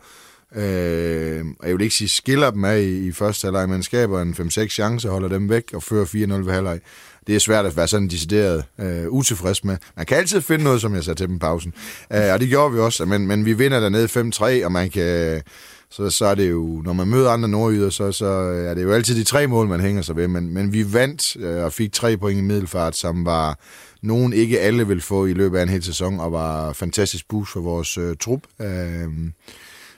Øh, 0.55 1.45
og 1.59 1.67
jeg 1.67 1.77
vil 1.77 1.81
ikke 1.81 1.95
sige, 1.95 2.09
skiller 2.09 2.51
dem 2.51 2.65
af 2.65 2.79
i, 2.79 3.07
i 3.07 3.11
første 3.11 3.45
halvleg, 3.45 3.69
men 3.69 3.83
skaber 3.83 4.21
en 4.21 4.35
5-6 4.39 4.67
chancer, 4.67 5.11
holder 5.11 5.29
dem 5.29 5.49
væk 5.49 5.63
og 5.73 5.83
fører 5.83 6.05
4-0 6.05 6.45
ved 6.45 6.53
halvleg. 6.53 6.79
Det 7.27 7.35
er 7.35 7.39
svært 7.39 7.65
at 7.65 7.77
være 7.77 7.87
sådan 7.87 8.07
decideret 8.07 8.63
øh, 8.79 9.09
utilfreds 9.09 9.63
med. 9.63 9.77
Man 9.97 10.05
kan 10.05 10.17
altid 10.17 10.41
finde 10.41 10.63
noget, 10.63 10.81
som 10.81 10.95
jeg 10.95 11.03
sagde 11.03 11.19
til 11.19 11.27
dem 11.27 11.39
pausen. 11.39 11.73
Øh, 12.13 12.33
og 12.33 12.39
det 12.39 12.49
gjorde 12.49 12.73
vi 12.73 12.79
også, 12.79 13.05
men, 13.05 13.27
men 13.27 13.45
vi 13.45 13.53
vinder 13.53 13.79
dernede 13.79 14.61
5-3, 14.61 14.65
og 14.65 14.71
man 14.71 14.89
kan 14.89 15.41
så, 15.89 16.09
så 16.09 16.25
er 16.25 16.35
det 16.35 16.49
jo, 16.49 16.81
når 16.85 16.93
man 16.93 17.07
møder 17.07 17.29
andre 17.29 17.49
nordjyder, 17.49 17.89
så, 17.89 18.11
så 18.11 18.25
øh, 18.25 18.69
er 18.69 18.73
det 18.73 18.83
jo 18.83 18.91
altid 18.91 19.15
de 19.15 19.23
tre 19.23 19.47
mål, 19.47 19.67
man 19.67 19.79
hænger 19.79 20.01
sig 20.01 20.15
ved. 20.15 20.27
Men, 20.27 20.53
men 20.53 20.73
vi 20.73 20.93
vandt 20.93 21.35
øh, 21.35 21.63
og 21.63 21.73
fik 21.73 21.93
tre 21.93 22.17
point 22.17 22.39
i 22.39 22.41
middelfart, 22.41 22.95
som 22.95 23.25
var 23.25 23.59
nogen 24.01 24.33
ikke 24.33 24.59
alle 24.59 24.87
vil 24.87 25.01
få 25.01 25.25
i 25.25 25.33
løbet 25.33 25.57
af 25.57 25.63
en 25.63 25.69
hel 25.69 25.83
sæson, 25.83 26.19
og 26.19 26.31
var 26.31 26.73
fantastisk 26.73 27.27
boost 27.27 27.51
for 27.51 27.59
vores 27.59 27.97
øh, 27.97 28.15
trup. 28.19 28.41
Øh, 28.61 29.07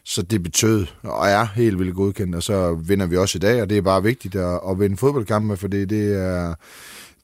så 0.06 0.22
det 0.22 0.44
betød, 0.44 0.86
og 1.04 1.28
er 1.28 1.46
helt 1.56 1.80
vildt 1.80 1.96
godkendt, 1.96 2.36
og 2.36 2.44
så 2.44 2.74
vinder 2.74 3.06
vi 3.06 3.18
også 3.18 3.38
i 3.38 3.40
dag, 3.40 3.62
og 3.62 3.70
det 3.70 3.78
er 3.78 3.82
bare 3.82 4.04
vigtigt 4.04 4.36
at, 4.36 4.60
at 4.70 4.80
vinde 4.80 4.98
fodboldkampe, 4.98 5.58
for 5.58 5.68
det, 5.68 5.90
det 5.90 6.16
er... 6.16 6.56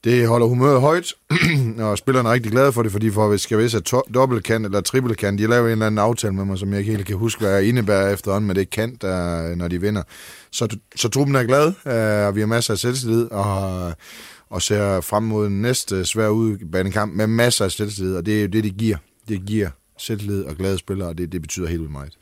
Det 0.06 0.28
holder 0.28 0.48
humøret 0.48 0.82
højt, 0.82 1.14
og 1.88 1.98
spillerne 1.98 2.30
er 2.30 2.34
rigtig 2.34 2.52
glade 2.52 2.72
for 2.72 2.84
det, 2.84 2.92
fordi 2.92 3.12
for 3.12 3.30
hvis 3.30 3.42
skal 3.42 3.58
vidste, 3.58 3.78
at 3.78 3.92
dobbeltkant 4.14 4.66
eller 4.66 4.82
trippelkant, 4.82 5.40
de 5.40 5.48
laver 5.48 5.66
en 5.66 5.72
eller 5.72 5.86
anden 5.86 6.00
aftale 6.00 6.34
med 6.34 6.46
mig, 6.46 6.58
som 6.58 6.72
jeg 6.72 6.80
ikke 6.80 6.92
helt 6.92 7.06
kan 7.06 7.16
huske, 7.16 7.42
hvad 7.42 7.52
jeg 7.52 7.68
indebærer 7.68 8.14
efterhånden, 8.14 8.48
men 8.48 8.56
det 8.56 8.62
er 8.62 8.66
kant, 8.66 9.02
der, 9.02 9.56
når 9.56 9.68
de 9.68 9.82
vinder. 9.82 10.04
Så, 10.52 10.78
så 10.96 11.10
truppen 11.10 11.36
er 11.36 11.44
glad, 11.44 11.68
øh, 11.68 12.28
og 12.28 12.36
vi 12.36 12.40
har 12.40 12.48
masser 12.48 12.74
af 12.74 12.80
selvtillid, 12.80 13.32
og, 13.32 13.94
og 14.50 14.62
ser 14.62 15.02
frem 15.02 15.24
mod 15.24 15.46
den 15.46 15.62
næste 15.62 16.06
svær 16.06 16.28
udbanekamp 16.28 17.14
med 17.14 17.28
masser 17.28 17.66
af 17.66 17.72
selvtillid, 17.72 18.16
og 18.16 18.26
det 18.26 18.38
er 18.38 18.42
jo 18.42 18.48
det, 18.48 18.64
det 18.64 18.78
giver. 18.78 18.98
Det 19.28 19.46
giver 19.46 19.70
selvtillid 19.98 20.44
og 20.44 20.56
glade 20.56 20.78
spillere, 20.78 21.10
og 21.10 21.18
det, 21.18 21.32
det 21.32 21.42
betyder 21.42 21.68
helt 21.68 21.80
vildt 21.80 21.92
meget. 21.92 22.14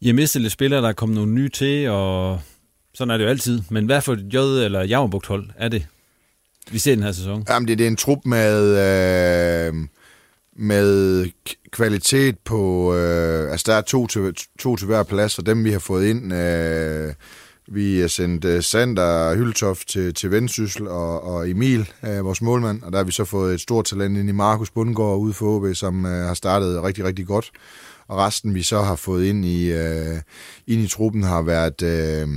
I 0.00 0.06
har 0.06 0.14
mistet 0.14 0.42
lidt 0.42 0.52
spillere, 0.52 0.82
der 0.82 0.88
er 0.88 0.92
kommet 0.92 1.16
nogle 1.16 1.32
nye 1.32 1.48
til, 1.48 1.88
og 1.88 2.40
sådan 2.94 3.10
er 3.10 3.16
det 3.16 3.24
jo 3.24 3.28
altid. 3.28 3.62
Men 3.70 3.86
hvad 3.86 4.00
for 4.00 4.12
et 4.12 4.34
J- 4.34 4.38
eller 4.38 4.84
Javerbugt 4.84 5.26
hold 5.26 5.46
er 5.56 5.68
det, 5.68 5.86
vi 6.70 6.78
ser 6.78 6.94
den 6.94 7.04
her 7.04 7.12
sæson? 7.12 7.44
Jamen, 7.48 7.68
det, 7.68 7.78
det 7.78 7.84
er 7.84 7.88
en 7.88 7.96
trup 7.96 8.18
med, 8.24 8.60
øh, 9.68 9.74
med 10.56 11.26
kvalitet 11.70 12.38
på... 12.38 12.94
Øh, 12.94 13.50
altså, 13.50 13.64
der 13.72 13.78
er 13.78 13.80
to 13.80 14.06
til, 14.06 14.34
to 14.58 14.76
til 14.76 14.86
hver 14.86 15.02
plads, 15.02 15.38
og 15.38 15.46
dem, 15.46 15.64
vi 15.64 15.72
har 15.72 15.78
fået 15.78 16.06
ind... 16.06 16.34
Øh, 16.34 17.12
vi 17.72 18.00
har 18.00 18.08
sendt 18.08 18.44
uh, 18.44 18.60
Sander 18.60 19.34
Hyltoft 19.36 19.88
til, 19.88 20.14
til 20.14 20.30
Vendsyssel 20.30 20.88
og, 20.88 21.24
og 21.24 21.50
Emil, 21.50 21.88
uh, 22.02 22.24
vores 22.24 22.42
målmand, 22.42 22.82
og 22.82 22.92
der 22.92 22.98
har 22.98 23.04
vi 23.04 23.12
så 23.12 23.24
fået 23.24 23.54
et 23.54 23.60
stort 23.60 23.84
talent 23.84 24.18
ind 24.18 24.28
i 24.28 24.32
Markus 24.32 24.70
Bundgaard 24.70 25.18
ude 25.18 25.32
for 25.32 25.46
OB, 25.46 25.74
som 25.74 26.04
uh, 26.04 26.10
har 26.10 26.34
startet 26.34 26.82
rigtig, 26.82 27.04
rigtig 27.04 27.26
godt 27.26 27.50
og 28.10 28.18
resten 28.18 28.54
vi 28.54 28.62
så 28.62 28.82
har 28.82 28.96
fået 28.96 29.26
ind 29.26 29.44
i, 29.44 29.72
øh, 29.72 30.16
ind 30.66 30.82
i 30.82 30.88
truppen 30.88 31.22
har 31.22 31.42
været... 31.42 31.82
Øh, 31.82 32.28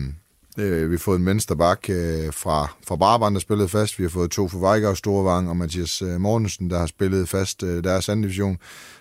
øh, 0.59 0.89
vi 0.89 0.95
har 0.95 0.99
fået 0.99 1.19
en 1.19 1.25
venstre 1.25 1.57
bak 1.57 1.89
øh, 1.89 2.33
fra, 2.33 2.67
fra 2.87 2.95
Brabant, 2.95 3.33
der 3.33 3.39
spillede 3.39 3.69
fast. 3.69 3.99
Vi 3.99 4.03
har 4.03 4.09
fået 4.09 4.31
to 4.31 4.47
fra 4.47 4.57
Vejgaard, 4.57 4.95
Storvang 4.95 5.49
og 5.49 5.57
Mathias 5.57 6.01
øh, 6.01 6.21
Mortensen, 6.21 6.69
der 6.69 6.79
har 6.79 6.85
spillet 6.85 7.29
fast 7.29 7.63
øh, 7.63 7.83
deres 7.83 8.09
anden 8.09 8.23
division. 8.23 8.57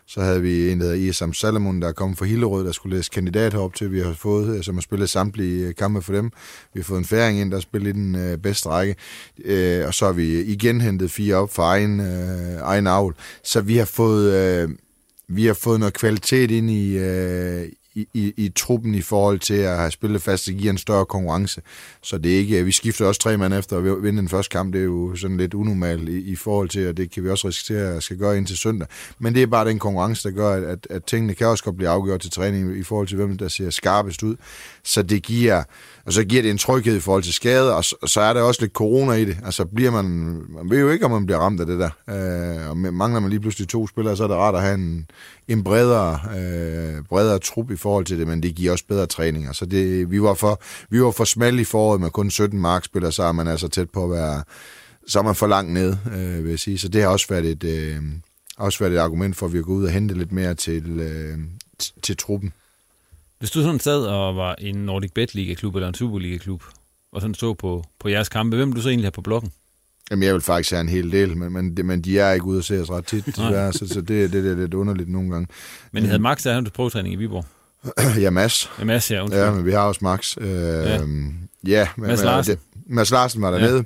Så 0.07 0.21
havde 0.21 0.43
vi 0.43 0.71
en, 0.71 0.81
der 0.81 0.85
hedder 0.85 0.99
Isam 0.99 1.33
Salomon, 1.33 1.83
der 1.83 1.89
er 1.89 1.93
kommet 1.93 2.19
fra 2.19 2.27
Hillerød, 2.27 2.65
der 2.65 2.73
skulle 2.73 2.97
læse 2.97 3.11
kandidat 3.11 3.53
herop 3.53 3.75
til. 3.75 3.93
Vi 3.93 4.01
har 4.01 4.13
fået, 4.13 4.57
øh, 4.57 4.63
som 4.63 4.75
har 4.75 4.83
spillet 4.83 5.11
samtlige 5.11 5.67
øh, 5.67 5.75
kampe 5.75 6.03
for 6.03 6.13
dem. 6.13 6.31
Vi 6.75 6.81
har 6.81 6.85
fået 6.85 6.99
en 6.99 7.05
færing 7.05 7.41
ind, 7.41 7.51
der 7.51 7.57
har 7.57 7.63
spillet 7.63 7.91
i 7.91 7.93
den 7.93 8.15
øh, 8.15 8.39
bedste 8.39 8.69
række. 8.69 8.97
Øh, 9.45 9.87
og 9.87 9.95
så 9.95 10.07
har 10.07 10.13
vi 10.13 10.43
igen 10.43 10.81
hentet 10.81 11.11
fire 11.11 11.37
op 11.37 11.55
for 11.55 11.63
egen, 11.63 12.01
øh, 12.01 12.61
egen 12.61 12.87
avl. 12.87 13.15
Så 13.45 13.61
vi 13.61 13.77
har 13.77 13.85
fået... 13.85 14.33
Øh, 14.33 14.69
vi 15.29 15.47
har 15.47 15.55
fået 15.55 15.81
noget 15.81 15.95
kvalitet 15.95 16.51
ind 16.51 16.71
i, 16.71 16.99
øh, 16.99 17.69
i, 17.95 18.07
i, 18.15 18.35
i 18.37 18.49
truppen 18.49 18.95
i 18.95 19.01
forhold 19.01 19.39
til 19.39 19.55
at 19.55 19.77
have 19.77 19.91
spillet 19.91 20.23
fast, 20.23 20.49
og 20.49 20.55
give 20.55 20.71
en 20.71 20.79
større 20.79 21.07
konkurrence. 21.07 21.63
Så 22.03 22.19
det 22.19 22.35
er 22.35 22.39
ikke, 22.39 22.65
vi 22.65 22.73
skifter 22.73 23.07
også 23.07 23.21
tre 23.21 23.37
mand 23.37 23.55
efter 23.55 23.79
at 23.79 24.03
vinde 24.03 24.19
den 24.19 24.29
første 24.29 24.51
kamp, 24.51 24.73
det 24.73 24.81
er 24.81 24.85
jo 24.85 25.17
sådan 25.17 25.37
lidt 25.37 25.55
unormalt 25.55 26.09
i, 26.09 26.19
i 26.19 26.37
forhold 26.37 26.69
til, 26.69 26.89
og 26.89 26.97
det 26.97 27.11
kan 27.11 27.25
vi 27.25 27.31
også 27.31 27.49
risikere 27.49 27.97
at 27.97 28.03
skal 28.03 28.17
gøre 28.17 28.39
indtil 28.39 28.57
søndag. 28.57 28.89
Men 29.19 29.35
det 29.35 29.43
er 29.43 29.47
bare 29.47 29.69
den 29.69 29.79
konkurrence, 29.79 30.29
der 30.29 30.35
gør, 30.35 30.55
at, 30.55 30.63
at, 30.63 30.87
at 30.91 31.05
tingene 31.05 31.35
kan 31.35 31.47
også 31.47 31.65
godt 31.65 31.77
blive 31.77 31.89
afgjort 31.89 32.21
til 32.21 32.31
træning 32.31 32.77
i 32.77 32.83
forhold 32.83 33.09
til, 33.09 33.17
hvem 33.17 33.39
der 33.39 33.49
ser 33.49 33.71
skarpest 33.71 34.23
ud. 34.23 34.37
Så 34.85 35.03
det 35.03 35.23
giver, 35.23 35.63
og 36.07 36.13
så 36.13 36.25
giver 36.25 36.43
det 36.43 36.51
en 36.51 36.59
tryghed 36.59 36.97
i 36.97 37.01
forhold 37.01 37.23
til 37.23 37.33
skade, 37.33 37.77
og 37.77 37.85
så, 37.85 37.97
og 38.03 38.09
så 38.09 38.21
er 38.21 38.33
der 38.33 38.43
også 38.43 38.61
lidt 38.61 38.73
corona 38.73 39.13
i 39.13 39.25
det. 39.25 39.37
Altså 39.45 39.65
bliver 39.65 39.91
man, 39.91 40.05
man 40.49 40.71
ved 40.71 40.81
jo 40.81 40.91
ikke, 40.91 41.05
om 41.05 41.11
man 41.11 41.27
bliver 41.27 41.39
ramt 41.39 41.61
af 41.61 41.67
det 41.67 41.79
der. 41.79 41.91
Øh, 42.09 42.71
og 42.71 42.77
mangler 42.77 43.21
man 43.21 43.31
lige 43.31 43.41
pludselig 43.41 43.69
to 43.69 43.87
spillere, 43.87 44.17
så 44.17 44.25
er 44.25 44.29
det 44.29 44.37
rart 44.37 44.55
at 44.55 44.63
have 44.63 44.75
en, 44.75 45.07
en 45.49 45.65
bredere, 45.65 46.21
øh, 46.39 47.05
bredere 47.09 47.39
trup 47.39 47.71
i 47.71 47.77
forhold 47.77 48.05
til 48.05 48.19
det, 48.19 48.27
men 48.27 48.43
det 48.43 48.55
giver 48.55 48.73
også 48.73 48.85
bedre 48.89 49.07
træning. 49.07 49.55
Så 49.55 49.67
det, 49.67 50.11
vi, 50.11 50.23
var 50.23 50.35
for, 50.35 50.63
vi 50.91 51.03
var 51.03 51.11
for 51.11 51.25
smal 51.25 51.59
i 51.59 51.65
foråret 51.65 52.01
med 52.01 52.11
kun 52.11 52.31
17 52.31 52.61
markspillere, 52.61 53.13
så 53.13 53.23
er 53.23 53.33
man 53.33 53.49
altså 53.49 53.69
tæt 53.69 53.91
på 53.91 54.05
at 54.05 54.11
være, 54.11 54.43
så 55.07 55.19
er 55.19 55.23
man 55.23 55.35
for 55.35 55.47
langt 55.47 55.73
ned, 55.73 55.97
øh, 56.17 56.45
vil 56.45 56.51
jeg 56.51 56.59
sige. 56.59 56.79
Så 56.79 56.89
det 56.89 57.03
har 57.03 57.09
også 57.09 57.27
været 57.29 57.45
et, 57.45 57.65
øh, 57.65 58.03
også 58.57 58.79
været 58.79 58.93
et 58.93 58.99
argument 58.99 59.37
for, 59.37 59.47
at 59.47 59.53
vi 59.53 59.59
har 59.59 59.63
gået 59.63 59.77
ud 59.77 59.85
og 59.85 59.91
hente 59.91 60.15
lidt 60.15 60.33
mere 60.33 60.55
til, 60.55 61.01
øh, 61.01 61.39
til 62.03 62.17
truppen. 62.17 62.53
Hvis 63.43 63.51
du 63.51 63.63
sådan 63.63 63.81
sad 63.81 64.07
og 64.07 64.37
var 64.37 64.55
en 64.59 64.75
Nordic 64.75 65.11
Bet 65.15 65.35
Liga-klub 65.35 65.75
eller 65.75 65.89
en 65.89 65.95
Superliga-klub, 65.95 66.63
og 67.13 67.21
sådan 67.21 67.35
så 67.35 67.55
på, 67.55 67.85
på 67.99 68.09
jeres 68.09 68.29
kampe, 68.29 68.57
hvem 68.57 68.73
du 68.73 68.81
så 68.81 68.89
egentlig 68.89 69.05
have 69.05 69.13
på 69.13 69.21
blokken? 69.21 69.53
Jamen, 70.11 70.23
jeg 70.23 70.35
vil 70.35 70.43
faktisk 70.43 70.71
have 70.71 70.81
en 70.81 70.89
hel 70.89 71.13
del, 71.13 71.37
men, 71.37 71.53
men, 71.53 71.87
men 71.87 72.03
de 72.03 72.19
er 72.19 72.33
ikke 72.33 72.47
ude 72.47 72.59
at 72.59 72.65
se 72.65 72.81
os 72.81 72.91
ret 72.91 73.07
tit, 73.07 73.27
desværre, 73.37 73.73
så, 73.73 73.89
så 73.89 74.01
det, 74.01 74.33
det, 74.33 74.45
det 74.45 74.53
er 74.53 74.57
lidt 74.57 74.75
underligt 74.75 75.09
nogle 75.09 75.31
gange. 75.31 75.49
Men 75.93 76.05
I 76.05 76.07
havde 76.07 76.19
Max, 76.19 76.43
der 76.43 76.53
havde 76.53 76.71
prøvetræning 76.71 77.15
i 77.15 77.17
Viborg? 77.17 77.45
ja, 78.23 78.31
Mads. 78.31 78.71
Ja, 78.79 78.85
Mads, 78.85 79.11
ja, 79.11 79.23
undskyld. 79.23 79.43
Ja, 79.43 79.51
men 79.51 79.67
vi 79.67 79.73
har 79.73 79.81
også 79.81 80.01
Max. 80.03 80.37
Øh, 80.41 80.49
ja. 80.49 81.01
ja, 81.67 81.89
men, 81.97 82.07
Mads 82.07 82.23
Larsen. 82.23 82.55
Det, 82.57 82.63
Mads 82.87 83.11
Larsen 83.11 83.43
var 83.43 83.51
dernede. 83.51 83.77
Ja. 83.77 83.83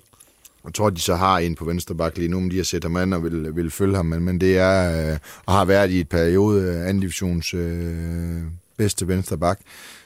Jeg 0.65 0.75
tror, 0.75 0.91
de 0.91 1.01
så 1.01 1.15
har 1.15 1.39
en 1.39 1.55
på 1.55 1.65
venstre 1.65 1.95
bakke 1.95 2.19
lige 2.19 2.29
nu, 2.29 2.41
men 2.41 2.51
de 2.51 2.57
har 2.57 2.65
set 2.65 2.85
ham 2.85 2.97
an 2.97 3.13
og 3.13 3.25
vil, 3.25 3.57
vil 3.57 3.71
følge 3.71 3.97
ham. 3.97 4.07
Men, 4.07 4.21
men 4.21 4.41
det 4.41 4.59
er, 4.59 5.11
øh, 5.13 5.19
og 5.47 5.55
har 5.55 5.65
været 5.65 5.91
i 5.91 6.01
et 6.01 6.09
periode 6.09 6.63
øh, 6.63 6.81
anden 6.81 7.01
divisions 7.01 7.55
øh, 7.55 8.43
bedste 8.79 9.09
venstre 9.09 9.39
bak. 9.39 9.61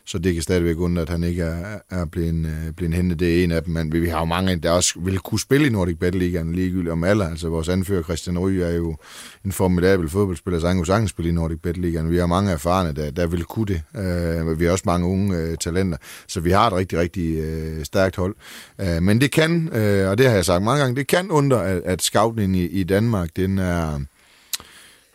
Så 0.05 0.19
det 0.19 0.35
kan 0.35 0.43
stadigvæk 0.43 0.79
undre, 0.79 1.03
at 1.03 1.09
han 1.09 1.25
ikke 1.25 1.43
er, 1.43 1.79
er 1.91 2.05
blevet, 2.05 2.47
øh, 2.47 2.73
blevet 2.77 2.95
hentet. 2.95 3.21
Det 3.21 3.41
er 3.41 3.45
en 3.45 3.51
af 3.51 3.63
dem, 3.63 3.75
men 3.75 3.93
vi 3.93 4.09
har 4.09 4.19
jo 4.19 4.25
mange, 4.25 4.57
der 4.57 4.71
også 4.71 5.01
vil 5.01 5.19
kunne 5.19 5.41
spille 5.41 5.67
i 5.67 5.71
Nordic 5.71 5.99
Battle 5.99 6.29
League 6.29 6.53
ligegyldigt 6.55 6.93
om 6.93 7.05
alle. 7.05 7.31
Altså 7.31 7.49
vores 7.49 7.69
anfører 7.69 8.03
Christian 8.03 8.39
Ry 8.39 8.51
er 8.51 8.71
jo 8.71 8.97
en 9.45 9.53
formidabel 9.53 10.09
fodboldspiller, 10.09 10.61
så 10.61 10.67
han 10.67 10.77
kunne 10.77 10.87
sagtens 10.87 11.11
spille 11.11 11.29
i 11.29 11.33
Nordic 11.33 11.59
Battle 11.63 11.91
League. 11.91 12.11
Vi 12.11 12.19
har 12.19 12.27
mange 12.27 12.53
erfarne, 12.53 12.93
der, 12.93 13.11
der 13.11 13.27
vil 13.27 13.45
kunne 13.45 13.67
det. 13.67 13.83
Uh, 13.95 14.61
vi 14.61 14.65
har 14.65 14.73
også 14.73 14.85
mange 14.87 15.07
unge 15.07 15.51
uh, 15.51 15.55
talenter, 15.61 15.99
så 16.27 16.41
vi 16.41 16.51
har 16.51 16.67
et 16.67 16.73
rigtig, 16.73 16.99
rigtig 16.99 17.39
uh, 17.39 17.85
stærkt 17.85 18.17
hold. 18.17 18.35
Uh, 18.79 19.03
men 19.03 19.21
det 19.21 19.31
kan, 19.31 19.69
uh, 19.69 20.11
og 20.11 20.19
det 20.19 20.27
har 20.27 20.35
jeg 20.35 20.45
sagt 20.45 20.65
mange 20.65 20.81
gange, 20.81 20.97
det 20.97 21.07
kan 21.07 21.31
undre, 21.31 21.69
at, 21.69 21.83
at 21.85 22.03
scouten 22.03 22.55
i, 22.55 22.65
i 22.65 22.83
Danmark, 22.83 23.29
den 23.37 23.59
er 23.59 24.01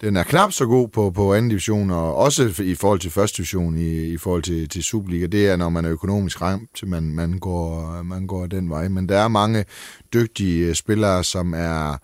den 0.05 0.17
er 0.17 0.23
knap 0.23 0.51
så 0.51 0.65
god 0.65 0.87
på, 0.87 1.11
på 1.11 1.33
anden 1.33 1.49
division, 1.49 1.91
og 1.91 2.15
også 2.15 2.63
i 2.63 2.75
forhold 2.75 2.99
til 2.99 3.11
første 3.11 3.37
division, 3.37 3.77
i, 3.77 4.03
i 4.13 4.17
forhold 4.17 4.43
til, 4.43 4.69
til 4.69 4.83
Superliga. 4.83 5.25
Det 5.25 5.49
er, 5.49 5.55
når 5.55 5.69
man 5.69 5.85
er 5.85 5.91
økonomisk 5.91 6.41
ramt, 6.41 6.83
man, 6.83 7.03
man, 7.03 7.39
går, 7.39 8.01
man 8.03 8.27
går 8.27 8.45
den 8.45 8.69
vej. 8.69 8.87
Men 8.87 9.09
der 9.09 9.17
er 9.17 9.27
mange 9.27 9.65
dygtige 10.13 10.67
øh, 10.67 10.75
spillere, 10.75 11.23
som 11.23 11.53
er 11.53 11.97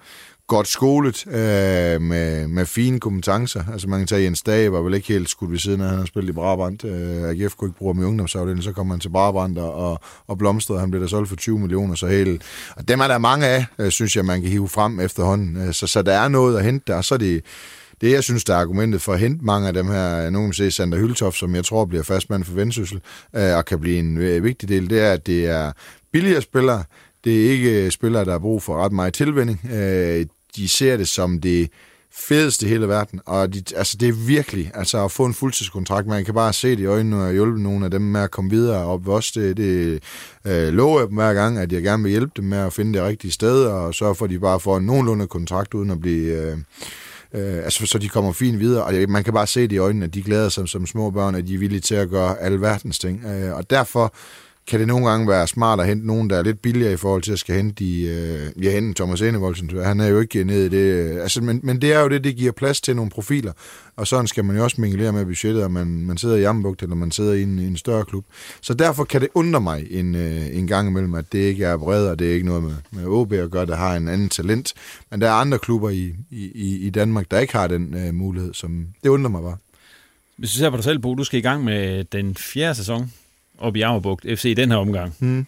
godt 0.48 0.68
skolet 0.68 1.28
øh, 1.28 2.02
med, 2.02 2.48
med 2.48 2.66
fine 2.66 3.00
kompetencer. 3.00 3.64
Altså 3.72 3.90
man 3.90 4.00
kan 4.00 4.08
tage 4.08 4.24
Jens 4.24 4.42
Dage, 4.42 4.72
var 4.72 4.82
vel 4.82 4.94
ikke 4.94 5.08
helt 5.08 5.30
skudt 5.30 5.52
ved 5.52 5.60
siden 5.60 5.82
af, 5.82 5.90
han 5.90 5.98
har 5.98 6.06
spillet 6.06 6.30
i 6.30 6.34
Brabant. 6.34 6.86
Øh, 6.86 7.24
AGF 7.24 7.56
kunne 7.56 7.70
ikke 7.70 7.78
bruge 7.78 7.94
ham 7.96 8.04
i 8.04 8.06
ungdomsafdelingen, 8.06 8.64
så 8.64 8.72
kom 8.72 8.90
han 8.90 9.00
til 9.00 9.10
Brabant 9.10 9.58
og, 9.58 10.00
og 10.28 10.38
blomstrede. 10.38 10.80
Han 10.80 10.92
blev 10.92 11.02
der 11.02 11.08
solgt 11.08 11.30
for 11.30 11.36
20 11.36 11.60
millioner, 11.60 11.96
så 11.96 12.08
helt... 12.08 12.42
Og 12.76 12.88
dem 12.88 13.00
er 13.00 13.08
der 13.08 13.18
mange 13.18 13.48
af, 13.48 13.66
øh, 13.80 13.92
synes 13.92 14.16
jeg, 14.16 14.26
man 14.26 14.42
kan 14.42 14.50
hive 14.50 14.70
frem 14.70 15.00
efterhånden. 15.00 15.58
Øh, 15.58 15.74
så, 15.74 15.88
så 15.88 16.02
der 16.02 16.14
er 16.14 16.28
noget 16.28 16.58
at 16.58 16.64
hente 16.66 16.94
der, 16.94 17.02
så 17.02 17.14
er 17.14 17.20
det 17.20 17.44
det, 18.02 18.12
jeg 18.12 18.24
synes, 18.24 18.44
der 18.44 18.54
er 18.54 18.60
argumentet 18.60 19.02
for 19.02 19.14
at 19.14 19.20
hente 19.20 19.46
mange 19.46 19.68
af 19.68 19.74
dem 19.74 19.88
her, 19.88 20.30
nogen 20.30 20.48
kan 20.48 20.54
se 20.54 20.72
Sander 20.72 20.98
Hyltoft, 20.98 21.38
som 21.38 21.56
jeg 21.56 21.66
tror 21.66 21.86
bliver 21.86 22.04
fastmand 22.04 22.44
for 22.44 22.54
Vendsyssel, 22.54 23.02
øh, 23.36 23.56
og 23.58 23.66
kan 23.66 23.80
blive 23.80 24.00
en 24.00 24.18
øh, 24.18 24.44
vigtig 24.44 24.70
del, 24.70 24.90
det 24.90 25.00
er, 25.00 25.12
at 25.12 25.28
det 25.28 25.46
er 25.46 25.72
billigere 26.12 26.42
spillere. 26.42 26.84
Det 27.24 27.46
er 27.46 27.52
ikke 27.52 27.86
øh, 27.86 27.92
spillere, 27.92 28.26
der 28.26 28.32
har 28.32 28.40
brug 28.40 28.64
for 28.64 28.84
ret 28.84 28.92
meget 28.92 29.14
tilvænding. 29.14 29.62
Øh, 29.74 30.26
de 30.56 30.68
ser 30.68 30.98
det 30.98 31.08
som 31.08 31.42
det 31.42 31.70
fedeste 32.14 32.66
i 32.66 32.70
hele 32.70 32.88
verden, 32.88 33.22
og 33.26 33.54
de, 33.54 33.64
altså 33.76 33.98
det 33.98 34.10
er 34.10 34.14
virkelig, 34.14 34.72
altså 34.74 35.06
at 35.06 35.12
få 35.12 35.26
en 35.26 35.34
fuldtidskontrakt, 35.34 36.08
man 36.08 36.26
kan 36.26 36.34
bare 36.34 36.54
se 36.54 36.70
det 36.70 36.80
i 36.80 36.86
øjnene 36.86 37.24
og 37.24 37.32
hjælpe 37.32 37.62
nogle 37.62 37.86
af 37.86 37.92
dem 37.92 38.02
med 38.02 38.22
at 38.22 38.32
komme 38.32 38.52
videre 38.52 38.86
op 38.86 39.08
os, 39.08 39.32
det, 39.32 39.58
det 39.58 40.04
øh, 40.46 40.74
lover 40.74 41.00
jeg 41.00 41.08
dem 41.08 41.16
hver 41.16 41.34
gang, 41.34 41.58
at 41.58 41.72
jeg 41.72 41.82
gerne 41.82 42.04
vil 42.04 42.12
hjælpe 42.12 42.32
dem 42.36 42.46
med 42.46 42.58
at 42.58 42.74
finde 42.74 43.00
det 43.00 43.08
rigtige 43.08 43.32
sted, 43.32 43.66
og 43.66 43.96
sørge 43.96 44.16
for, 44.16 44.26
at 44.26 44.32
de 44.32 44.40
bare 44.40 44.60
får 44.60 44.78
en 44.78 44.86
nogenlunde 44.86 45.28
kontrakt, 45.28 45.74
uden 45.74 45.90
at 45.90 46.02
blive... 46.02 46.52
Øh, 46.52 46.58
Øh, 47.34 47.64
altså, 47.64 47.86
så 47.86 47.98
de 47.98 48.10
kommer 48.10 48.32
fint 48.32 48.60
videre, 48.60 48.84
og 48.84 48.94
man 49.10 49.24
kan 49.24 49.34
bare 49.34 49.48
se 49.48 49.62
det 49.62 49.72
i 49.72 49.78
øjnene, 49.78 50.06
at 50.06 50.14
de 50.14 50.24
glæder 50.24 50.50
sig 50.50 50.70
som 50.70 50.88
små 50.88 51.10
børn, 51.10 51.36
at 51.36 51.48
de 51.48 51.54
er 51.54 51.58
villige 51.58 51.82
til 51.82 51.96
at 51.96 52.10
gøre 52.10 52.40
alverdens 52.40 53.00
ting. 53.00 53.26
Øh, 53.26 53.56
og 53.56 53.70
derfor 53.70 54.14
kan 54.68 54.80
det 54.80 54.88
nogle 54.88 55.10
gange 55.10 55.28
være 55.28 55.48
smart 55.48 55.80
at 55.80 55.88
hente 55.88 56.08
nogen, 56.08 56.30
der 56.30 56.38
er 56.38 56.44
lidt 56.44 56.62
billigere 56.62 56.94
i 56.94 56.98
forhold 56.98 57.22
til 57.22 57.32
at 57.32 57.40
skal 57.40 57.56
hente 57.56 57.86
de, 57.86 58.02
øh, 58.02 58.64
ja, 58.64 58.72
hente 58.72 58.94
Thomas 58.94 59.22
Enevoldsen. 59.22 59.84
Han 59.84 60.00
er 60.00 60.08
jo 60.08 60.20
ikke 60.20 60.44
nede 60.44 60.66
i 60.66 60.70
det. 60.70 60.78
Øh, 60.78 61.22
altså, 61.22 61.42
men, 61.44 61.60
men 61.64 61.82
det 61.82 61.94
er 61.94 62.00
jo 62.00 62.10
det, 62.10 62.24
det 62.24 62.36
giver 62.36 62.52
plads 62.52 62.82
til 62.82 62.96
nogle 62.96 63.12
profiler. 63.12 63.52
Og 63.96 64.08
sådan 64.08 64.28
skal 64.28 64.46
man 64.46 64.56
jo 64.56 64.64
også 64.64 64.82
mingelere 64.82 65.12
med 65.12 65.26
budgettet, 65.26 65.64
om 65.64 65.72
man, 65.72 65.88
man 65.88 66.18
sidder 66.18 66.36
i 66.36 66.42
Jambugt, 66.42 66.84
eller 66.84 66.96
man 66.96 67.12
sidder 67.12 67.34
i 67.34 67.44
en, 67.44 67.60
i 67.60 67.68
en 67.68 67.78
større 67.78 68.06
klub. 68.06 68.26
Så 68.62 68.74
derfor 68.74 69.04
kan 69.04 69.22
det 69.22 69.30
undre 69.34 69.62
mig 69.62 69.88
en, 69.92 70.16
øh, 70.16 70.58
en 70.58 70.68
gang 70.68 70.88
imellem, 70.88 71.14
at 71.14 71.32
det 71.32 71.40
ikke 71.40 71.66
er 71.66 71.78
bredt, 71.78 72.10
og 72.10 72.20
det 72.20 72.30
er 72.30 72.34
ikke 72.34 72.46
noget 72.46 72.64
med, 72.64 72.76
med 72.92 73.06
OB 73.06 73.34
at 73.34 73.52
gøre, 73.52 73.66
der 73.66 73.76
har 73.76 73.96
en 73.96 74.08
anden 74.08 74.30
talent. 74.30 74.74
Men 75.12 75.22
der 75.22 75.28
er 75.28 75.34
andre 75.34 75.60
klubber 75.60 75.90
i, 75.90 76.14
i, 76.32 76.78
i 76.82 76.90
Danmark, 76.90 77.32
der 77.32 77.40
ikke 77.40 77.54
har 77.54 77.68
den 77.68 77.96
øh, 77.98 78.14
mulighed. 78.14 78.54
Som, 78.54 78.88
det 79.04 79.10
undrer 79.10 79.30
mig 79.30 79.42
bare. 79.42 79.58
Hvis 80.38 80.52
du 80.52 80.58
ser 80.58 80.70
på 80.70 80.76
dig 80.76 80.84
selv, 80.84 81.00
Bo, 81.00 81.16
du 81.16 81.24
skal 81.24 81.40
i 81.40 81.42
gang 81.42 81.64
med 81.64 82.04
den 82.04 82.36
fjerde 82.36 82.76
sæson 82.76 83.12
op 83.62 83.76
i 83.76 83.82
Amerbugt 83.82 84.26
FC 84.36 84.46
i 84.46 84.54
den 84.54 84.72
her 84.72 84.78
omgang. 84.78 85.16
Mm. 85.20 85.46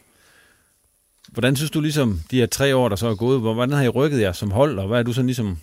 Hvordan 1.32 1.56
synes 1.56 1.72
du 1.72 1.82
ligesom, 1.82 2.20
de 2.32 2.40
her 2.40 2.46
tre 2.46 2.76
år, 2.76 2.90
der 2.90 2.96
så 2.96 3.08
er 3.08 3.16
gået, 3.16 3.42
hvordan 3.42 3.72
har 3.72 3.84
I 3.84 3.90
rykket 3.90 4.22
jer 4.22 4.32
som 4.32 4.52
hold, 4.52 4.80
og 4.80 4.88
hvad 4.88 5.00
er 5.00 5.04
du 5.04 5.14
sådan 5.14 5.26
ligesom... 5.26 5.60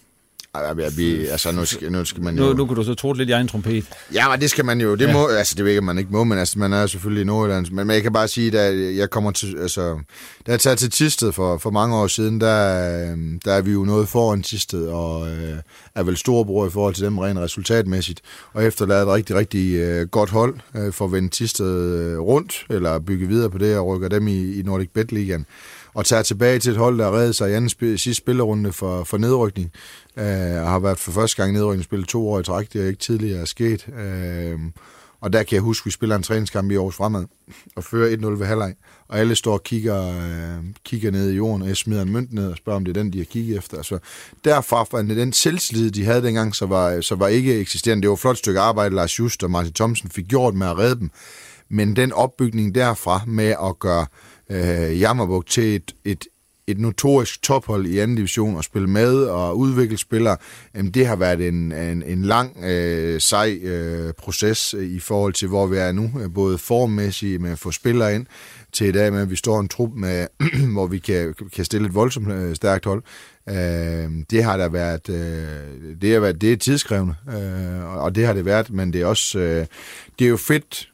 Ej, 0.55 0.89
vi, 0.97 1.27
altså, 1.27 1.53
nu 1.53 1.65
skal, 1.65 1.93
nu 1.93 2.05
skal 2.05 2.23
man 2.23 2.37
jo... 2.37 2.43
Nu, 2.43 2.53
nu 2.53 2.67
kan 2.67 2.77
du 2.77 2.85
så 2.85 2.95
tro 2.95 3.13
lidt 3.13 3.29
i 3.29 3.33
egen 3.33 3.49
trompet. 3.49 3.85
Ja, 4.15 4.31
men 4.31 4.41
det 4.41 4.51
skal 4.51 4.65
man 4.65 4.81
jo. 4.81 4.95
Det, 4.95 5.07
Ja. 5.07 5.13
må, 5.13 5.27
altså, 5.27 5.55
det 5.55 5.65
ved 5.65 5.71
jeg 5.71 5.77
ikke, 5.77 5.87
man 5.87 5.99
ikke 5.99 6.11
må, 6.13 6.25
men 6.25 6.39
altså, 6.39 6.59
man 6.59 6.73
er 6.73 6.87
selvfølgelig 6.87 7.23
i 7.23 7.25
Nordjylland. 7.25 7.67
Men, 7.71 7.87
men 7.87 7.95
jeg 7.95 8.03
kan 8.03 8.13
bare 8.13 8.29
sige, 8.29 8.59
at 8.61 8.97
jeg 8.97 9.11
kommer 9.11 9.31
til, 9.31 9.57
altså, 9.59 9.99
da 10.47 10.51
jeg 10.51 10.61
tager 10.61 10.77
til 10.77 10.91
Tisted 10.91 11.33
for, 11.33 11.59
for 11.59 11.71
mange 11.71 11.97
år 11.97 12.07
siden, 12.07 12.41
der, 12.41 13.11
øh, 13.13 13.19
der 13.45 13.53
er 13.53 13.61
vi 13.63 13.71
jo 13.73 13.85
noget 13.85 14.09
foran 14.09 14.43
Tisted, 14.43 14.87
og 14.87 15.29
øh, 15.31 15.55
er 15.95 16.03
vel 16.03 16.17
storebror 16.17 16.67
i 16.67 16.71
forhold 16.71 16.95
til 16.95 17.05
dem 17.05 17.19
rent 17.19 17.39
resultatmæssigt, 17.39 18.21
og 18.53 18.65
efterlader 18.65 19.03
et 19.07 19.09
rigtig, 19.09 19.37
rigtig 19.37 19.75
øh, 19.75 20.09
godt 20.09 20.31
hold 20.31 20.55
øh, 20.77 20.93
for 20.93 21.05
at 21.05 21.13
vende 21.13 21.29
Tisted 21.29 21.95
øh, 21.95 22.19
rundt, 22.19 22.67
eller 22.71 22.99
bygge 22.99 23.27
videre 23.29 23.51
på 23.51 23.59
det, 23.59 23.77
og 23.77 23.87
rykker 23.87 24.09
dem 24.09 24.29
i, 24.29 24.55
i 24.59 24.63
Nordic 24.63 24.89
Bet 24.95 25.13
Ligaen 25.13 25.47
og 25.95 26.05
tager 26.07 26.23
tilbage 26.23 26.59
til 26.59 26.73
et 26.73 26.79
hold, 26.79 26.99
der 26.99 27.17
redde 27.17 27.33
sig 27.33 27.51
i 27.51 27.55
anden 27.55 27.69
spil, 27.69 27.99
sidste 27.99 28.23
spillerunde 28.23 28.73
for, 28.73 29.05
for 29.05 29.19
nedrykning, 29.19 29.71
øh, 30.17 30.25
og 30.63 30.71
har 30.71 30.79
været 30.79 30.99
for 30.99 31.13
første 31.13 31.37
gang 31.37 31.51
i 31.51 31.55
nedrykningsspil 31.55 32.05
to 32.05 32.29
år 32.29 32.41
i 32.41 32.43
træk. 32.43 32.73
Det 32.73 32.83
er 32.83 32.87
ikke 32.87 32.99
tidligere 32.99 33.47
sket. 33.47 33.89
Øh, 33.99 34.59
og 35.21 35.33
der 35.33 35.43
kan 35.43 35.55
jeg 35.55 35.63
huske, 35.63 35.83
at 35.83 35.87
vi 35.87 35.91
spiller 35.91 36.17
en 36.17 36.23
træningskamp 36.23 36.71
i 36.71 36.75
Aarhus 36.75 36.97
Fremad, 36.97 37.25
og 37.77 37.85
fører 37.85 38.17
1-0 38.17 38.27
ved 38.27 38.47
halvleg, 38.47 38.75
og 39.09 39.19
alle 39.19 39.35
står 39.35 39.53
og 39.53 39.63
kigger, 39.63 40.09
øh, 40.09 40.65
kigger 40.85 41.11
ned 41.11 41.31
i 41.31 41.37
jorden, 41.37 41.63
og 41.63 41.69
jeg 41.69 41.77
smider 41.77 42.03
en 42.03 42.13
mønt 42.13 42.33
ned 42.33 42.51
og 42.51 42.57
spørger, 42.57 42.77
om 42.77 42.85
det 42.85 42.97
er 42.97 43.03
den, 43.03 43.13
de 43.13 43.19
har 43.19 43.25
kigget 43.25 43.59
efter. 43.59 43.77
Altså, 43.77 43.99
derfra 44.45 44.87
var 44.93 45.03
den 45.03 45.33
selvtillid, 45.33 45.91
de 45.91 46.05
havde 46.05 46.23
dengang, 46.23 46.55
så 46.55 46.67
var, 46.67 47.01
så 47.01 47.15
var 47.15 47.29
ikke 47.29 47.61
eksisterende. 47.61 48.03
Det 48.03 48.09
var 48.09 48.15
et 48.15 48.21
flot 48.21 48.37
stykke 48.37 48.61
arbejde, 48.61 48.95
Lars 48.95 49.19
Just 49.19 49.43
og 49.43 49.51
Martin 49.51 49.73
Thomsen 49.73 50.11
fik 50.11 50.27
gjort 50.29 50.55
med 50.55 50.67
at 50.67 50.79
redde 50.79 51.01
dem. 51.01 51.11
Men 51.69 51.97
den 51.97 52.13
opbygning 52.13 52.75
derfra 52.75 53.21
med 53.27 53.55
at 53.63 53.79
gøre 53.79 54.01
øh, 54.01 54.30
Øh, 54.51 55.01
Jammerburg 55.01 55.47
til 55.47 55.77
et, 55.77 55.95
et, 56.05 56.27
et 56.67 56.79
notorisk 56.79 57.43
tophold 57.43 57.87
i 57.87 57.99
anden 57.99 58.17
division 58.17 58.57
og 58.57 58.65
spille 58.65 58.89
med 58.89 59.17
og 59.17 59.59
udvikle 59.59 59.97
spillere, 59.97 60.37
jamen 60.75 60.93
det 60.93 61.07
har 61.07 61.17
været 61.17 61.49
en, 61.49 61.73
en, 61.73 62.03
en 62.03 62.23
lang, 62.23 62.65
øh, 62.65 63.21
sej 63.21 63.59
øh, 63.63 64.13
proces 64.13 64.75
øh, 64.75 64.91
i 64.91 65.01
forhold 65.01 65.33
til, 65.33 65.49
hvor 65.49 65.67
vi 65.67 65.77
er 65.77 65.93
nu, 65.93 66.11
øh, 66.21 66.35
både 66.35 66.59
formmæssigt 66.59 67.41
med 67.41 67.51
at 67.51 67.59
få 67.59 67.71
spillere 67.71 68.15
ind, 68.15 68.27
til 68.73 68.87
i 68.87 68.93
dag 68.93 69.13
med, 69.13 69.23
at 69.23 69.31
vi 69.31 69.37
står 69.37 69.61
en 69.61 69.69
trup, 69.69 69.91
med, 69.95 70.27
hvor 70.75 70.87
vi 70.87 70.99
kan, 70.99 71.35
kan 71.55 71.65
stille 71.65 71.87
et 71.87 71.95
voldsomt 71.95 72.33
øh, 72.33 72.57
stærkt 72.57 72.85
hold. 72.85 73.03
Øh, 73.49 74.11
det 74.31 74.45
har 74.45 74.57
der 74.57 74.69
været, 74.69 75.09
øh, 75.09 76.01
det 76.03 76.13
har 76.13 76.21
været, 76.21 76.41
det 76.41 76.53
er 76.53 76.57
tidskrævende, 76.57 77.15
øh, 77.29 77.97
og 77.97 78.15
det 78.15 78.27
har 78.27 78.33
det 78.33 78.45
været, 78.45 78.71
men 78.71 78.93
det 78.93 79.01
er 79.01 79.07
også, 79.07 79.39
øh, 79.39 79.67
det 80.19 80.25
er 80.25 80.29
jo 80.29 80.37
fedt, 80.37 80.89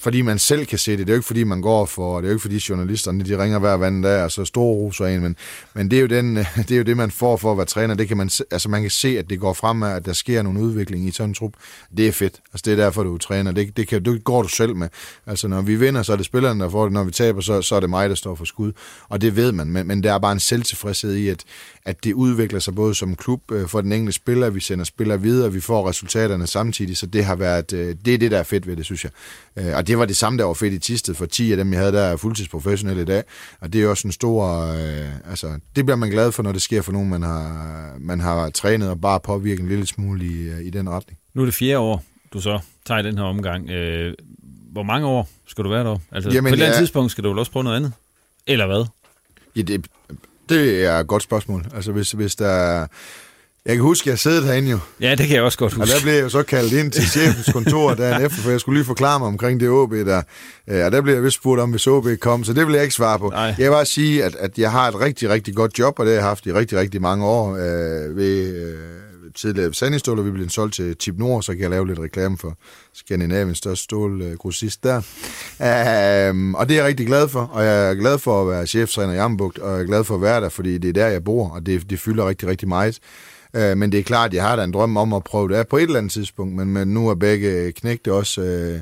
fordi 0.00 0.22
man 0.22 0.38
selv 0.38 0.66
kan 0.66 0.78
se 0.78 0.90
det. 0.90 0.98
Det 0.98 1.08
er 1.08 1.14
jo 1.14 1.18
ikke 1.18 1.26
fordi, 1.26 1.44
man 1.44 1.60
går 1.60 1.86
for, 1.86 2.16
det 2.16 2.26
er 2.26 2.28
jo 2.28 2.34
ikke 2.34 2.42
fordi 2.42 2.60
journalisterne, 2.68 3.24
de 3.24 3.42
ringer 3.42 3.58
hver 3.58 3.74
vand 3.74 4.02
der, 4.02 4.22
og 4.24 4.30
så 4.30 4.44
stor 4.44 4.72
roser 4.72 5.06
en, 5.06 5.20
men, 5.20 5.36
men 5.74 5.90
det, 5.90 5.96
er 5.96 6.00
jo 6.00 6.06
den, 6.06 6.36
det 6.68 6.70
er 6.70 6.76
jo 6.76 6.82
det, 6.82 6.96
man 6.96 7.10
får 7.10 7.36
for 7.36 7.52
at 7.52 7.58
være 7.58 7.66
træner. 7.66 7.94
Det 7.94 8.08
kan 8.08 8.16
man, 8.16 8.30
altså 8.50 8.68
man 8.68 8.82
kan 8.82 8.90
se, 8.90 9.18
at 9.18 9.30
det 9.30 9.40
går 9.40 9.52
fremad, 9.52 9.92
at 9.92 10.06
der 10.06 10.12
sker 10.12 10.42
nogle 10.42 10.60
udvikling 10.60 11.08
i 11.08 11.10
sådan 11.10 11.30
en 11.30 11.34
trup. 11.34 11.52
Det 11.96 12.08
er 12.08 12.12
fedt. 12.12 12.34
Altså 12.52 12.62
det 12.64 12.72
er 12.72 12.76
derfor, 12.76 13.02
du 13.02 13.14
er 13.14 13.18
træner. 13.18 13.52
Det, 13.52 13.76
det, 13.76 13.88
kan, 13.88 14.04
det 14.04 14.24
går 14.24 14.42
du 14.42 14.48
selv 14.48 14.76
med. 14.76 14.88
Altså 15.26 15.48
når 15.48 15.62
vi 15.62 15.76
vinder, 15.76 16.02
så 16.02 16.12
er 16.12 16.16
det 16.16 16.26
spillerne, 16.26 16.64
der 16.64 16.70
får 16.70 16.84
det. 16.84 16.92
Når 16.92 17.04
vi 17.04 17.10
taber, 17.10 17.40
så, 17.40 17.62
så 17.62 17.76
er 17.76 17.80
det 17.80 17.90
mig, 17.90 18.08
der 18.08 18.14
står 18.14 18.34
for 18.34 18.44
skud. 18.44 18.72
Og 19.08 19.20
det 19.20 19.36
ved 19.36 19.52
man, 19.52 19.70
men, 19.70 19.86
men 19.86 20.02
der 20.02 20.12
er 20.12 20.18
bare 20.18 20.32
en 20.32 20.40
selvtilfredshed 20.40 21.14
i, 21.14 21.28
at, 21.28 21.44
at 21.88 22.04
det 22.04 22.12
udvikler 22.12 22.58
sig 22.58 22.74
både 22.74 22.94
som 22.94 23.16
klub 23.16 23.52
øh, 23.52 23.68
for 23.68 23.80
den 23.80 23.92
enkelte 23.92 24.12
spiller, 24.12 24.50
vi 24.50 24.60
sender 24.60 24.84
spillere 24.84 25.20
videre, 25.20 25.52
vi 25.52 25.60
får 25.60 25.88
resultaterne 25.88 26.46
samtidig, 26.46 26.96
så 26.96 27.06
det 27.06 27.24
har 27.24 27.36
været, 27.36 27.72
øh, 27.72 27.96
det 28.04 28.14
er 28.14 28.18
det, 28.18 28.30
der 28.30 28.38
er 28.38 28.42
fedt 28.42 28.66
ved 28.66 28.76
det, 28.76 28.84
synes 28.84 29.04
jeg. 29.04 29.12
Øh, 29.56 29.76
og 29.76 29.86
det 29.86 29.98
var 29.98 30.04
det 30.04 30.16
samme, 30.16 30.38
der 30.38 30.44
var 30.44 30.54
fedt 30.54 30.74
i 30.74 30.78
Tisted, 30.78 31.14
for 31.14 31.26
10 31.26 31.50
af 31.50 31.56
dem, 31.56 31.72
jeg 31.72 31.80
havde, 31.80 31.92
der 31.92 32.02
er 32.02 32.16
fuldtidsprofessionelle 32.16 33.02
i 33.02 33.04
dag, 33.04 33.22
og 33.60 33.72
det 33.72 33.82
er 33.82 33.88
også 33.88 34.08
en 34.08 34.12
stor, 34.12 34.66
øh, 34.72 35.30
altså, 35.30 35.58
det 35.76 35.86
bliver 35.86 35.96
man 35.96 36.10
glad 36.10 36.32
for, 36.32 36.42
når 36.42 36.52
det 36.52 36.62
sker 36.62 36.82
for 36.82 36.92
nogen, 36.92 37.10
man 37.10 37.22
har, 37.22 37.92
man 38.00 38.20
har 38.20 38.50
trænet 38.50 38.90
og 38.90 39.00
bare 39.00 39.20
påvirket 39.20 39.62
en 39.62 39.68
lille 39.68 39.86
smule 39.86 40.24
i, 40.24 40.66
i 40.66 40.70
den 40.70 40.90
retning. 40.90 41.18
Nu 41.34 41.42
er 41.42 41.46
det 41.46 41.54
fjerde 41.54 41.78
år, 41.78 42.04
du 42.32 42.40
så 42.40 42.58
tager 42.86 43.00
i 43.00 43.02
den 43.02 43.18
her 43.18 43.24
omgang. 43.24 43.70
Øh, 43.70 44.14
hvor 44.72 44.82
mange 44.82 45.06
år 45.06 45.28
skal 45.46 45.64
du 45.64 45.68
være 45.68 45.84
der? 45.84 45.98
Altså, 46.12 46.30
Jamen, 46.30 46.42
på 46.42 46.48
et 46.48 46.52
eller 46.52 46.66
andet 46.66 46.76
ja. 46.76 46.80
tidspunkt 46.80 47.10
skal 47.10 47.24
du 47.24 47.28
vel 47.28 47.38
også 47.38 47.52
prøve 47.52 47.64
noget 47.64 47.76
andet? 47.76 47.92
Eller 48.46 48.66
hvad? 48.66 48.84
Ja, 49.56 49.62
det, 49.62 49.86
det 50.48 50.84
er 50.84 50.98
et 50.98 51.06
godt 51.06 51.22
spørgsmål. 51.22 51.64
Altså, 51.74 51.92
hvis, 51.92 52.12
hvis 52.12 52.34
der 52.34 52.48
er- 52.48 52.86
Jeg 53.66 53.76
kan 53.76 53.82
huske, 53.82 54.02
at 54.08 54.10
jeg 54.12 54.18
sad 54.18 54.44
herinde 54.44 54.70
jo. 54.70 54.78
Ja, 55.00 55.10
det 55.14 55.26
kan 55.26 55.36
jeg 55.36 55.42
også 55.42 55.58
godt 55.58 55.72
Og 55.72 55.78
huske. 55.80 55.94
der 55.94 56.02
blev 56.02 56.12
jeg 56.12 56.22
jo 56.22 56.28
så 56.28 56.42
kaldt 56.42 56.72
ind 56.72 56.92
til 56.92 57.02
chefens 57.10 57.52
kontor 57.52 57.94
dagen 57.94 58.22
efter, 58.26 58.42
for 58.42 58.50
jeg 58.50 58.60
skulle 58.60 58.78
lige 58.78 58.86
forklare 58.86 59.18
mig 59.18 59.28
omkring 59.28 59.60
det 59.60 59.68
OB 59.68 59.92
der. 59.92 60.22
Øh, 60.70 60.84
Og 60.84 60.92
der 60.92 61.00
blev 61.00 61.14
jeg 61.14 61.22
vist 61.24 61.36
spurgt 61.36 61.60
om, 61.60 61.70
hvis 61.70 61.86
OB 61.86 62.06
kom, 62.20 62.44
så 62.44 62.52
det 62.52 62.66
vil 62.66 62.74
jeg 62.74 62.82
ikke 62.82 62.94
svare 62.94 63.18
på. 63.18 63.28
Nej. 63.30 63.40
Jeg 63.42 63.56
vil 63.58 63.70
bare 63.70 63.86
sige, 63.86 64.24
at, 64.24 64.34
at 64.34 64.58
jeg 64.58 64.70
har 64.70 64.88
et 64.88 65.00
rigtig, 65.00 65.28
rigtig 65.30 65.54
godt 65.54 65.78
job, 65.78 65.98
og 65.98 66.06
det 66.06 66.12
har 66.14 66.20
jeg 66.20 66.28
haft 66.28 66.46
i 66.46 66.52
rigtig, 66.52 66.78
rigtig 66.78 67.02
mange 67.02 67.24
år 67.26 67.50
øh, 67.54 68.16
ved 68.16 68.56
øh, 68.56 68.74
tidligere 69.36 69.74
Sandistål, 69.74 70.18
og 70.18 70.24
vi 70.26 70.30
blev 70.30 70.48
solgt 70.48 70.74
til 70.74 70.96
Tip 70.96 71.18
Nord, 71.18 71.42
så 71.42 71.52
kan 71.52 71.60
jeg 71.60 71.70
lave 71.70 71.86
lidt 71.86 71.98
reklame 71.98 72.38
for 72.38 72.58
Skandinaviens 72.94 73.58
største 73.58 73.84
stålgrossist 73.84 74.86
øh, 74.86 74.92
der. 75.60 76.30
Um, 76.30 76.54
og 76.54 76.68
det 76.68 76.74
er 76.74 76.78
jeg 76.78 76.88
rigtig 76.88 77.06
glad 77.06 77.28
for, 77.28 77.40
og 77.40 77.64
jeg 77.64 77.90
er 77.90 77.94
glad 77.94 78.18
for 78.18 78.42
at 78.42 78.48
være 78.48 78.66
cheftræner 78.66 79.12
i 79.12 79.18
Ambugt, 79.18 79.58
og 79.58 79.72
jeg 79.72 79.80
er 79.80 79.86
glad 79.86 80.04
for 80.04 80.14
at 80.14 80.22
være 80.22 80.40
der, 80.40 80.48
fordi 80.48 80.78
det 80.78 80.88
er 80.88 80.92
der, 80.92 81.06
jeg 81.06 81.24
bor, 81.24 81.48
og 81.48 81.66
det, 81.66 81.90
det 81.90 82.00
fylder 82.00 82.28
rigtig, 82.28 82.48
rigtig 82.48 82.68
meget. 82.68 82.98
Uh, 83.54 83.78
men 83.78 83.92
det 83.92 84.00
er 84.00 84.04
klart, 84.04 84.30
at 84.30 84.34
jeg 84.34 84.42
har 84.42 84.56
da 84.56 84.64
en 84.64 84.72
drøm 84.72 84.96
om 84.96 85.12
at 85.12 85.24
prøve 85.24 85.48
det 85.48 85.54
af 85.54 85.68
på 85.68 85.76
et 85.76 85.82
eller 85.82 85.98
andet 85.98 86.12
tidspunkt, 86.12 86.56
men, 86.56 86.68
men 86.72 86.88
nu 86.88 87.08
er 87.08 87.14
begge 87.14 87.72
knægte 87.72 88.12
også... 88.12 88.40
Uh, 88.74 88.80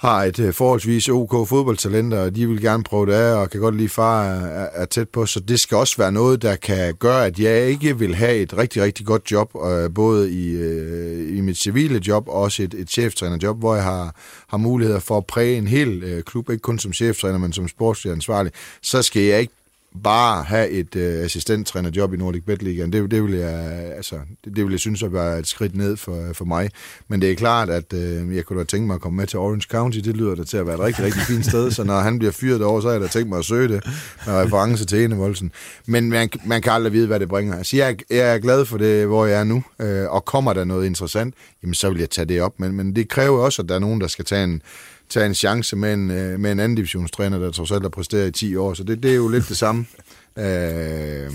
har 0.00 0.24
et 0.24 0.38
øh, 0.38 0.52
forholdsvis 0.52 1.08
OK 1.08 1.48
fodboldtalent, 1.48 2.14
og 2.14 2.36
de 2.36 2.48
vil 2.48 2.62
gerne 2.62 2.82
prøve 2.82 3.06
det 3.06 3.12
af, 3.12 3.34
og 3.34 3.50
kan 3.50 3.60
godt 3.60 3.76
lide 3.76 3.88
far 3.88 4.24
er, 4.24 4.68
er 4.72 4.84
tæt 4.84 5.08
på, 5.08 5.26
så 5.26 5.40
det 5.40 5.60
skal 5.60 5.76
også 5.76 5.96
være 5.98 6.12
noget, 6.12 6.42
der 6.42 6.56
kan 6.56 6.94
gøre, 6.94 7.26
at 7.26 7.38
jeg 7.38 7.66
ikke 7.66 7.98
vil 7.98 8.14
have 8.14 8.36
et 8.36 8.58
rigtig, 8.58 8.82
rigtig 8.82 9.06
godt 9.06 9.30
job, 9.30 9.52
øh, 9.66 9.94
både 9.94 10.32
i, 10.32 10.50
øh, 10.50 11.38
i 11.38 11.40
mit 11.40 11.56
civile 11.56 12.00
job, 12.08 12.28
og 12.28 12.34
også 12.34 12.62
et, 12.62 12.74
et 12.74 12.90
cheftrænerjob, 12.90 13.58
hvor 13.58 13.74
jeg 13.74 13.84
har, 13.84 14.14
har 14.48 14.56
muligheder 14.56 15.00
for 15.00 15.16
at 15.16 15.26
præge 15.26 15.58
en 15.58 15.66
hel 15.66 16.22
klub, 16.26 16.50
ikke 16.50 16.62
kun 16.62 16.78
som 16.78 16.92
cheftræner, 16.92 17.38
men 17.38 17.52
som 17.52 17.68
sportslig 17.68 18.12
ansvarlig, 18.12 18.52
så 18.82 19.02
skal 19.02 19.22
jeg 19.22 19.40
ikke 19.40 19.54
bare 20.02 20.42
have 20.42 20.68
et 20.68 20.96
øh, 20.96 21.24
assistenttrænerjob 21.24 22.14
i 22.14 22.16
Nordic 22.16 22.42
Bet 22.46 22.62
Ligaen. 22.62 22.92
Det, 22.92 23.10
det, 23.10 23.22
vil 23.22 23.32
jeg, 23.32 23.84
øh, 23.84 23.96
altså, 23.96 24.16
det, 24.44 24.56
det 24.56 24.64
vil 24.64 24.70
jeg 24.70 24.80
synes 24.80 25.02
at 25.02 25.12
være 25.12 25.38
et 25.38 25.46
skridt 25.46 25.76
ned 25.76 25.96
for, 25.96 26.28
øh, 26.28 26.34
for 26.34 26.44
mig. 26.44 26.70
Men 27.08 27.22
det 27.22 27.30
er 27.30 27.34
klart, 27.34 27.70
at 27.70 27.92
øh, 27.92 28.36
jeg 28.36 28.44
kunne 28.44 28.58
da 28.58 28.64
tænke 28.64 28.86
mig 28.86 28.94
at 28.94 29.00
komme 29.00 29.16
med 29.16 29.26
til 29.26 29.38
Orange 29.38 29.66
County. 29.70 29.98
Det 29.98 30.16
lyder 30.16 30.34
da 30.34 30.44
til 30.44 30.56
at 30.56 30.66
være 30.66 30.74
et 30.74 30.80
rigtig, 30.80 31.04
rigtig 31.04 31.22
fint 31.22 31.46
sted. 31.46 31.70
Så 31.70 31.84
når 31.84 32.00
han 32.00 32.18
bliver 32.18 32.32
fyret 32.32 32.62
over, 32.62 32.80
så 32.80 32.86
har 32.86 32.92
jeg 32.92 33.00
da 33.00 33.06
tænkt 33.06 33.28
mig 33.28 33.38
at 33.38 33.44
søge 33.44 33.68
det 33.68 33.84
med 34.26 34.34
reference 34.34 34.84
til 34.84 35.04
Enevoldsen. 35.04 35.52
Men 35.86 36.10
man, 36.10 36.30
man 36.44 36.62
kan 36.62 36.72
aldrig 36.72 36.92
vide, 36.92 37.06
hvad 37.06 37.20
det 37.20 37.28
bringer. 37.28 37.56
Altså, 37.56 37.76
jeg, 37.76 37.96
jeg 38.10 38.34
er 38.34 38.38
glad 38.38 38.64
for 38.64 38.78
det, 38.78 39.06
hvor 39.06 39.26
jeg 39.26 39.40
er 39.40 39.44
nu. 39.44 39.62
Øh, 39.80 40.10
og 40.10 40.24
kommer 40.24 40.52
der 40.52 40.64
noget 40.64 40.86
interessant, 40.86 41.34
jamen 41.62 41.74
så 41.74 41.90
vil 41.90 41.98
jeg 41.98 42.10
tage 42.10 42.24
det 42.24 42.42
op. 42.42 42.60
Men, 42.60 42.72
men 42.72 42.96
det 42.96 43.08
kræver 43.08 43.38
også, 43.38 43.62
at 43.62 43.68
der 43.68 43.74
er 43.74 43.78
nogen, 43.78 44.00
der 44.00 44.06
skal 44.06 44.24
tage 44.24 44.44
en, 44.44 44.62
tage 45.10 45.26
en 45.26 45.34
chance 45.34 45.76
med 45.76 45.94
en, 45.94 46.10
øh, 46.10 46.40
med 46.40 46.52
en 46.52 46.60
anden 46.60 46.76
divisionstræner, 46.76 47.38
der 47.38 47.50
trods 47.50 47.70
alt 47.70 47.82
har 47.82 47.88
præsteret 47.88 48.28
i 48.28 48.32
10 48.32 48.56
år. 48.56 48.74
Så 48.74 48.84
det, 48.84 49.02
det 49.02 49.10
er 49.10 49.14
jo 49.14 49.28
lidt 49.28 49.48
det 49.48 49.56
samme. 49.56 49.86
Øh, 50.38 51.32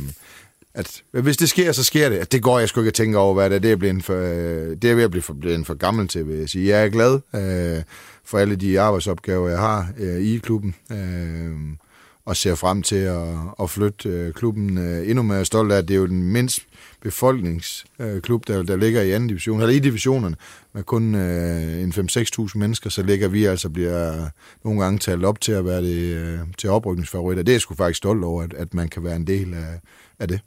at 0.73 1.01
hvis 1.11 1.37
det 1.37 1.49
sker, 1.49 1.71
så 1.71 1.83
sker 1.83 2.09
det. 2.09 2.31
Det 2.31 2.43
går 2.43 2.59
jeg 2.59 2.69
sgu 2.69 2.81
ikke 2.81 2.87
at 2.87 2.93
tænke 2.93 3.17
over, 3.17 3.33
hvad 3.33 3.49
det 3.49 3.55
er. 3.55 3.59
Det 3.59 3.71
er, 3.71 3.75
blevet 3.75 4.03
for, 4.03 4.13
øh, 4.13 4.77
det 4.81 4.91
er 4.91 4.95
ved 4.95 5.03
at 5.03 5.11
blive 5.11 5.23
for, 5.23 5.33
blevet 5.33 5.67
for 5.67 5.73
gammel 5.73 6.07
til, 6.07 6.27
vil 6.27 6.37
jeg 6.37 6.49
sige. 6.49 6.69
Jeg 6.69 6.85
er 6.85 6.89
glad 6.89 7.13
øh, 7.35 7.83
for 8.25 8.37
alle 8.37 8.55
de 8.55 8.79
arbejdsopgaver, 8.79 9.49
jeg 9.49 9.59
har 9.59 9.87
øh, 9.99 10.21
i 10.21 10.37
klubben. 10.37 10.75
Øh, 10.91 11.51
og 12.25 12.37
ser 12.37 12.55
frem 12.55 12.81
til 12.81 12.95
at, 12.95 13.27
at 13.61 13.69
flytte 13.69 14.09
øh, 14.09 14.33
klubben 14.33 14.77
øh, 14.77 15.09
endnu 15.09 15.23
mere 15.23 15.45
stolt 15.45 15.71
af, 15.71 15.77
at 15.77 15.87
det 15.87 15.93
er 15.93 15.99
jo 15.99 16.07
den 16.07 16.23
mindst 16.23 16.59
befolkningsklub, 17.05 18.47
der, 18.47 18.63
der 18.63 18.75
ligger 18.75 19.01
i 19.01 19.11
anden 19.11 19.27
division, 19.27 19.61
eller 19.61 19.73
i 19.73 19.79
divisionerne, 19.79 20.35
med 20.73 20.83
kun 20.83 21.15
øh, 21.15 21.83
en 21.83 21.91
5-6.000 21.91 22.57
mennesker, 22.57 22.89
så 22.89 23.03
ligger 23.03 23.27
vi 23.27 23.45
altså 23.45 23.69
bliver 23.69 24.29
nogle 24.63 24.83
gange 24.83 24.99
talt 24.99 25.25
op 25.25 25.41
til 25.41 25.51
at 25.51 25.65
være 25.65 25.81
det, 25.81 26.15
øh, 26.15 26.39
til 26.57 26.69
oprykningsfavoritter. 26.69 27.43
Det 27.43 27.51
er 27.51 27.53
jeg 27.53 27.61
sgu 27.61 27.75
faktisk 27.75 27.97
stolt 27.97 28.23
over, 28.23 28.43
at, 28.43 28.53
at 28.53 28.73
man 28.73 28.89
kan 28.89 29.03
være 29.03 29.15
en 29.15 29.27
del 29.27 29.53
af, 29.53 29.79
af 30.19 30.27
det. 30.27 30.39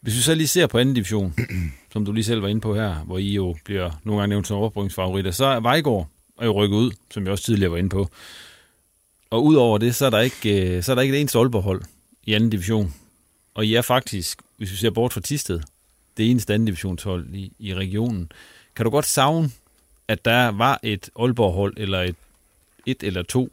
Hvis 0.00 0.16
vi 0.16 0.20
så 0.20 0.34
lige 0.34 0.48
ser 0.48 0.66
på 0.66 0.78
anden 0.78 0.94
division, 0.94 1.34
som 1.92 2.04
du 2.04 2.12
lige 2.12 2.24
selv 2.24 2.42
var 2.42 2.48
inde 2.48 2.60
på 2.60 2.74
her, 2.74 2.94
hvor 2.94 3.18
I 3.18 3.32
jo 3.32 3.56
bliver 3.64 3.90
nogle 4.04 4.20
gange 4.20 4.30
nævnt 4.30 4.46
som 4.46 4.56
oprykningsfavoritter, 4.56 5.30
så 5.30 5.44
er 5.44 5.60
Vejgaard 5.60 6.08
er 6.40 6.46
jo 6.46 6.52
rykket 6.52 6.76
ud, 6.76 6.90
som 7.10 7.22
jeg 7.22 7.32
også 7.32 7.44
tidligere 7.44 7.70
var 7.70 7.78
inde 7.78 7.88
på. 7.88 8.08
Og 9.30 9.44
udover 9.44 9.78
det, 9.78 9.94
så 9.94 10.06
er 10.06 10.10
der 10.10 10.20
ikke, 10.20 10.76
øh, 10.76 10.82
så 10.82 10.92
er 10.92 10.94
der 10.94 11.02
ikke 11.02 11.14
et 11.14 11.20
eneste 11.20 11.38
Aalborg-hold 11.38 11.82
i 12.24 12.34
anden 12.34 12.50
division. 12.50 12.94
Og 13.54 13.66
I 13.66 13.74
er 13.74 13.82
faktisk, 13.82 14.38
hvis 14.56 14.70
vi 14.70 14.76
ser 14.76 14.90
bort 14.90 15.12
fra 15.12 15.20
Tisted, 15.20 15.60
det 16.16 16.30
eneste 16.30 16.54
anden 16.54 16.66
divisionshold 16.66 17.34
i, 17.34 17.52
i 17.58 17.74
regionen. 17.74 18.32
Kan 18.76 18.84
du 18.84 18.90
godt 18.90 19.06
savne, 19.06 19.50
at 20.08 20.24
der 20.24 20.48
var 20.48 20.80
et 20.82 21.10
Aalborg-hold, 21.18 21.74
eller 21.76 22.00
et, 22.00 22.16
et 22.86 23.02
eller 23.02 23.22
to 23.22 23.48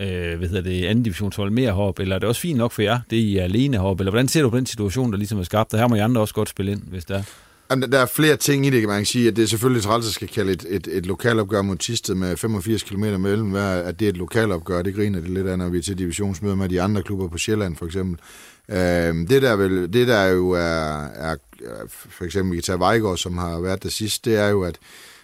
øh, 0.00 0.38
hvad 0.38 0.48
hedder 0.48 0.62
det, 0.62 0.84
anden 0.84 1.04
divisionshold 1.04 1.50
mere 1.50 1.72
hop, 1.72 1.98
eller 1.98 2.14
er 2.14 2.18
det 2.18 2.28
også 2.28 2.40
fint 2.40 2.58
nok 2.58 2.72
for 2.72 2.82
jer, 2.82 3.00
det 3.10 3.16
I 3.16 3.36
er 3.36 3.44
alene 3.44 3.78
hop, 3.78 4.00
eller 4.00 4.10
hvordan 4.10 4.28
ser 4.28 4.42
du 4.42 4.50
på 4.50 4.56
den 4.56 4.66
situation, 4.66 5.12
der 5.12 5.18
ligesom 5.18 5.38
er 5.38 5.42
skabt, 5.42 5.74
og 5.74 5.80
her 5.80 5.88
må 5.88 5.94
I 5.94 5.98
andre 5.98 6.20
også 6.20 6.34
godt 6.34 6.48
spille 6.48 6.72
ind, 6.72 6.82
hvis 6.86 7.04
der 7.04 7.18
er? 7.18 7.22
Jamen, 7.70 7.92
der 7.92 7.98
er 7.98 8.06
flere 8.06 8.36
ting 8.36 8.66
i 8.66 8.70
det, 8.70 8.80
kan 8.80 8.88
man 8.88 9.04
sige. 9.04 9.28
At 9.28 9.36
det 9.36 9.42
er 9.42 9.46
selvfølgelig 9.46 9.82
træls 9.82 10.06
at 10.06 10.12
skal 10.12 10.28
kalde 10.28 10.52
et, 10.52 10.66
et, 10.68 10.88
et 10.90 11.06
lokalopgør 11.06 11.62
mod 11.62 11.76
Tisted 11.76 12.14
med 12.14 12.36
85 12.36 12.82
km 12.82 13.04
mellem 13.04 13.50
hver, 13.50 13.68
at 13.68 14.00
det 14.00 14.04
er 14.04 14.08
et 14.08 14.16
lokalopgør. 14.16 14.82
Det 14.82 14.94
griner 14.94 15.20
det 15.20 15.30
lidt 15.30 15.46
af, 15.46 15.58
når 15.58 15.68
vi 15.68 15.78
er 15.78 15.82
til 15.82 15.98
divisionsmøder 15.98 16.54
med 16.54 16.68
de 16.68 16.82
andre 16.82 17.02
klubber 17.02 17.28
på 17.28 17.38
Sjælland, 17.38 17.76
for 17.76 17.86
eksempel. 17.86 18.20
Øh, 18.68 18.76
det, 19.28 19.42
der 19.42 19.56
vel, 19.56 19.92
det 19.92 20.08
der 20.08 20.24
jo 20.24 20.50
er, 20.50 21.04
er, 21.04 21.36
for 21.88 22.24
eksempel 22.24 22.52
vi 22.52 22.56
kan 22.56 22.62
tage 22.62 22.78
Vejgaard, 22.78 23.16
som 23.16 23.38
har 23.38 23.60
været 23.60 23.82
der 23.82 23.88
sidst, 23.88 24.24
det 24.24 24.36
er 24.36 24.48
jo, 24.48 24.62
at 24.62 24.78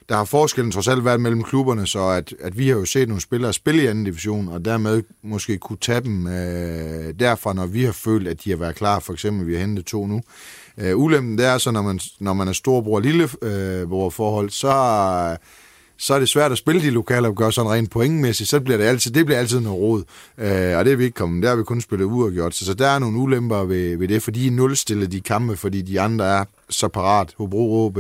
der 0.09 0.17
har 0.17 0.25
forskellen 0.25 0.73
trods 0.73 0.89
alt 0.89 1.05
været 1.05 1.21
mellem 1.21 1.43
klubberne, 1.43 1.87
så 1.87 2.09
at, 2.09 2.35
at 2.41 2.59
vi 2.59 2.69
har 2.69 2.75
jo 2.75 2.85
set 2.85 3.09
nogle 3.09 3.21
spillere 3.21 3.53
spille 3.53 3.83
i 3.83 3.87
anden 3.87 4.05
division, 4.05 4.49
og 4.49 4.65
dermed 4.65 5.03
måske 5.23 5.59
kunne 5.59 5.79
tage 5.81 6.01
dem 6.01 6.27
øh, 6.27 7.15
derfra, 7.21 7.53
når 7.53 7.67
vi 7.67 7.85
har 7.85 7.93
følt, 7.93 8.29
at 8.29 8.45
de 8.45 8.51
har 8.51 8.57
været 8.57 8.75
klar. 8.75 8.99
For 8.99 9.13
eksempel, 9.13 9.47
vi 9.47 9.55
har 9.55 9.61
hentet 9.61 9.87
to 9.87 10.07
nu. 10.07 10.23
Øh, 10.79 10.99
ulempen, 10.99 11.39
det 11.39 11.47
er 11.47 11.59
så, 11.59 11.71
når 11.71 11.83
man, 11.83 12.01
når 12.21 12.33
man 12.33 12.49
er 12.49 12.53
storbror 12.53 12.97
og 12.97 13.03
lillebror 13.03 14.07
øh, 14.07 14.13
forhold, 14.13 14.51
så, 14.51 14.73
så 16.01 16.15
er 16.15 16.19
det 16.19 16.29
svært 16.29 16.53
at 16.53 16.59
spille 16.59 16.83
de 16.83 16.91
lokale 16.91 17.29
opgør 17.29 17.51
sådan 17.51 17.71
rent 17.71 17.91
pointmæssigt, 17.91 18.49
så 18.49 18.61
bliver 18.61 18.77
det 18.79 18.85
altid, 18.85 19.11
det 19.11 19.27
bliver 19.27 19.39
altid 19.39 19.61
noget 19.61 19.79
råd. 19.79 20.05
Øh, 20.39 20.79
og 20.79 20.85
det 20.85 20.93
er 20.93 20.97
vi 20.97 21.05
ikke 21.05 21.15
kommet, 21.15 21.43
der 21.43 21.49
har 21.49 21.57
vi 21.57 21.63
kun 21.63 21.81
spillet 21.81 22.05
uafgjort. 22.05 22.55
Så, 22.55 22.65
så 22.65 22.75
der 22.75 22.89
er 22.89 22.99
nogle 22.99 23.19
ulemper 23.19 23.65
ved, 23.65 23.97
ved 23.97 24.09
det, 24.09 24.23
fordi 24.23 24.45
de 24.45 24.51
nulstiller 24.51 25.07
de 25.07 25.21
kampe, 25.21 25.57
fordi 25.57 25.83
de 25.83 26.01
andre 26.01 26.25
er 26.25 26.45
så 26.71 26.89
parat. 26.89 27.35
Hobro 27.39 27.87
OB, 27.87 27.99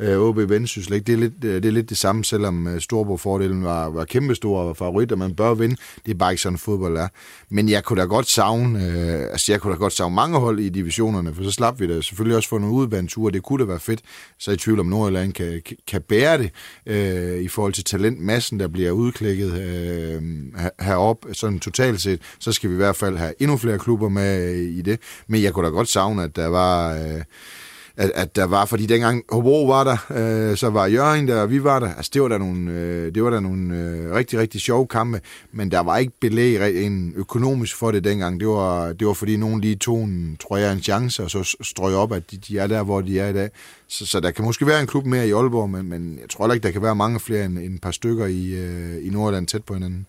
øh, 0.00 0.18
OB 0.18 0.36
Vendsyssel, 0.36 0.92
ikke? 0.92 1.04
Det, 1.04 1.12
er 1.12 1.16
lidt, 1.16 1.44
øh, 1.44 1.54
det 1.54 1.64
er 1.64 1.72
lidt 1.72 1.88
det 1.88 1.98
samme, 1.98 2.24
selvom 2.24 2.66
øh, 2.66 2.80
Storbo-fordelen 2.80 3.64
var, 3.64 3.88
var 3.88 4.04
kæmpestor 4.04 4.60
og 4.60 4.76
favorit, 4.76 5.12
og 5.12 5.18
man 5.18 5.34
bør 5.34 5.54
vinde. 5.54 5.76
Det 6.06 6.14
er 6.14 6.18
bare 6.18 6.32
ikke 6.32 6.42
sådan, 6.42 6.58
fodbold 6.58 6.96
er. 6.96 7.08
Men 7.50 7.68
jeg 7.68 7.84
kunne 7.84 8.00
da 8.00 8.06
godt 8.06 8.28
savne, 8.28 8.84
øh, 8.84 9.22
altså 9.30 9.52
jeg 9.52 9.60
kunne 9.60 9.72
da 9.72 9.78
godt 9.78 9.92
savne 9.92 10.14
mange 10.14 10.38
hold 10.38 10.60
i 10.60 10.68
divisionerne, 10.68 11.34
for 11.34 11.44
så 11.44 11.50
slap 11.50 11.80
vi 11.80 11.86
da 11.86 12.00
selvfølgelig 12.00 12.36
også 12.36 12.48
få 12.48 12.58
nogle 12.58 12.74
udbaneture. 12.74 13.32
Det 13.32 13.42
kunne 13.42 13.64
da 13.64 13.68
være 13.68 13.80
fedt. 13.80 14.00
Så 14.38 14.50
er 14.50 14.54
i 14.54 14.58
tvivl 14.58 14.80
om 14.80 14.86
Nordjylland 14.86 15.32
kan, 15.32 15.62
kan 15.86 16.02
bære 16.02 16.38
det 16.38 16.50
øh, 16.86 17.42
i 17.42 17.48
forhold 17.48 17.72
til 17.72 17.84
talentmassen, 17.84 18.60
der 18.60 18.68
bliver 18.68 18.90
udklækket 18.90 19.52
øh, 19.52 20.22
herop, 20.80 21.26
sådan 21.32 21.60
totalt 21.60 22.00
set. 22.00 22.20
Så 22.38 22.52
skal 22.52 22.70
vi 22.70 22.74
i 22.74 22.76
hvert 22.76 22.96
fald 22.96 23.16
have 23.16 23.34
endnu 23.38 23.56
flere 23.56 23.78
klubber 23.78 24.08
med 24.08 24.52
øh, 24.52 24.78
i 24.78 24.82
det. 24.82 25.00
Men 25.26 25.42
jeg 25.42 25.52
kunne 25.52 25.66
da 25.66 25.70
godt 25.70 25.88
savne, 25.88 26.22
at 26.22 26.36
der 26.36 26.46
var... 26.46 26.94
Øh, 26.94 27.22
at, 27.98 28.12
at 28.14 28.36
der 28.36 28.44
var, 28.44 28.64
fordi 28.64 28.86
dengang 28.86 29.24
Hobro 29.30 29.66
var 29.66 29.84
der, 29.84 29.96
øh, 30.50 30.56
så 30.56 30.70
var 30.70 30.86
Jørgen 30.86 31.28
der, 31.28 31.40
og 31.40 31.50
vi 31.50 31.64
var 31.64 31.78
der. 31.78 31.94
Altså, 31.94 32.10
det 32.14 32.22
var 32.22 32.28
der 32.28 32.38
nogle, 32.38 32.70
øh, 32.72 33.14
det 33.14 33.24
var 33.24 33.30
der 33.30 33.40
nogle 33.40 33.76
øh, 33.76 34.14
rigtig, 34.14 34.38
rigtig 34.38 34.60
sjove 34.60 34.86
kampe, 34.86 35.20
men 35.52 35.70
der 35.70 35.80
var 35.80 35.96
ikke 35.96 36.12
belæg 36.20 36.86
en 36.86 37.12
økonomisk 37.16 37.76
for 37.76 37.90
det 37.90 38.04
dengang. 38.04 38.40
Det 38.40 38.48
var, 38.48 38.92
det 38.92 39.06
var 39.06 39.12
fordi 39.12 39.36
nogen 39.36 39.60
lige 39.60 39.76
tog 39.76 40.04
en, 40.04 40.36
tror 40.40 40.56
jeg, 40.56 40.72
en 40.72 40.82
chance, 40.82 41.22
og 41.22 41.30
så 41.30 41.56
strøg 41.60 41.94
op, 41.94 42.12
at 42.12 42.30
de, 42.30 42.36
de 42.36 42.58
er 42.58 42.66
der, 42.66 42.82
hvor 42.82 43.00
de 43.00 43.20
er 43.20 43.28
i 43.28 43.32
dag. 43.32 43.50
Så, 43.88 44.06
så 44.06 44.20
der 44.20 44.30
kan 44.30 44.44
måske 44.44 44.66
være 44.66 44.80
en 44.80 44.86
klub 44.86 45.06
mere 45.06 45.28
i 45.28 45.32
Aalborg, 45.32 45.70
men, 45.70 45.88
men 45.88 46.18
jeg 46.20 46.28
tror 46.30 46.44
heller 46.44 46.54
ikke, 46.54 46.66
der 46.66 46.72
kan 46.72 46.82
være 46.82 46.96
mange 46.96 47.20
flere 47.20 47.44
end, 47.44 47.58
end 47.58 47.74
et 47.74 47.80
par 47.80 47.90
stykker 47.90 48.26
i, 48.26 48.50
øh, 48.50 49.06
i 49.06 49.10
Nordland 49.10 49.46
tæt 49.46 49.64
på 49.64 49.74
hinanden. 49.74 50.06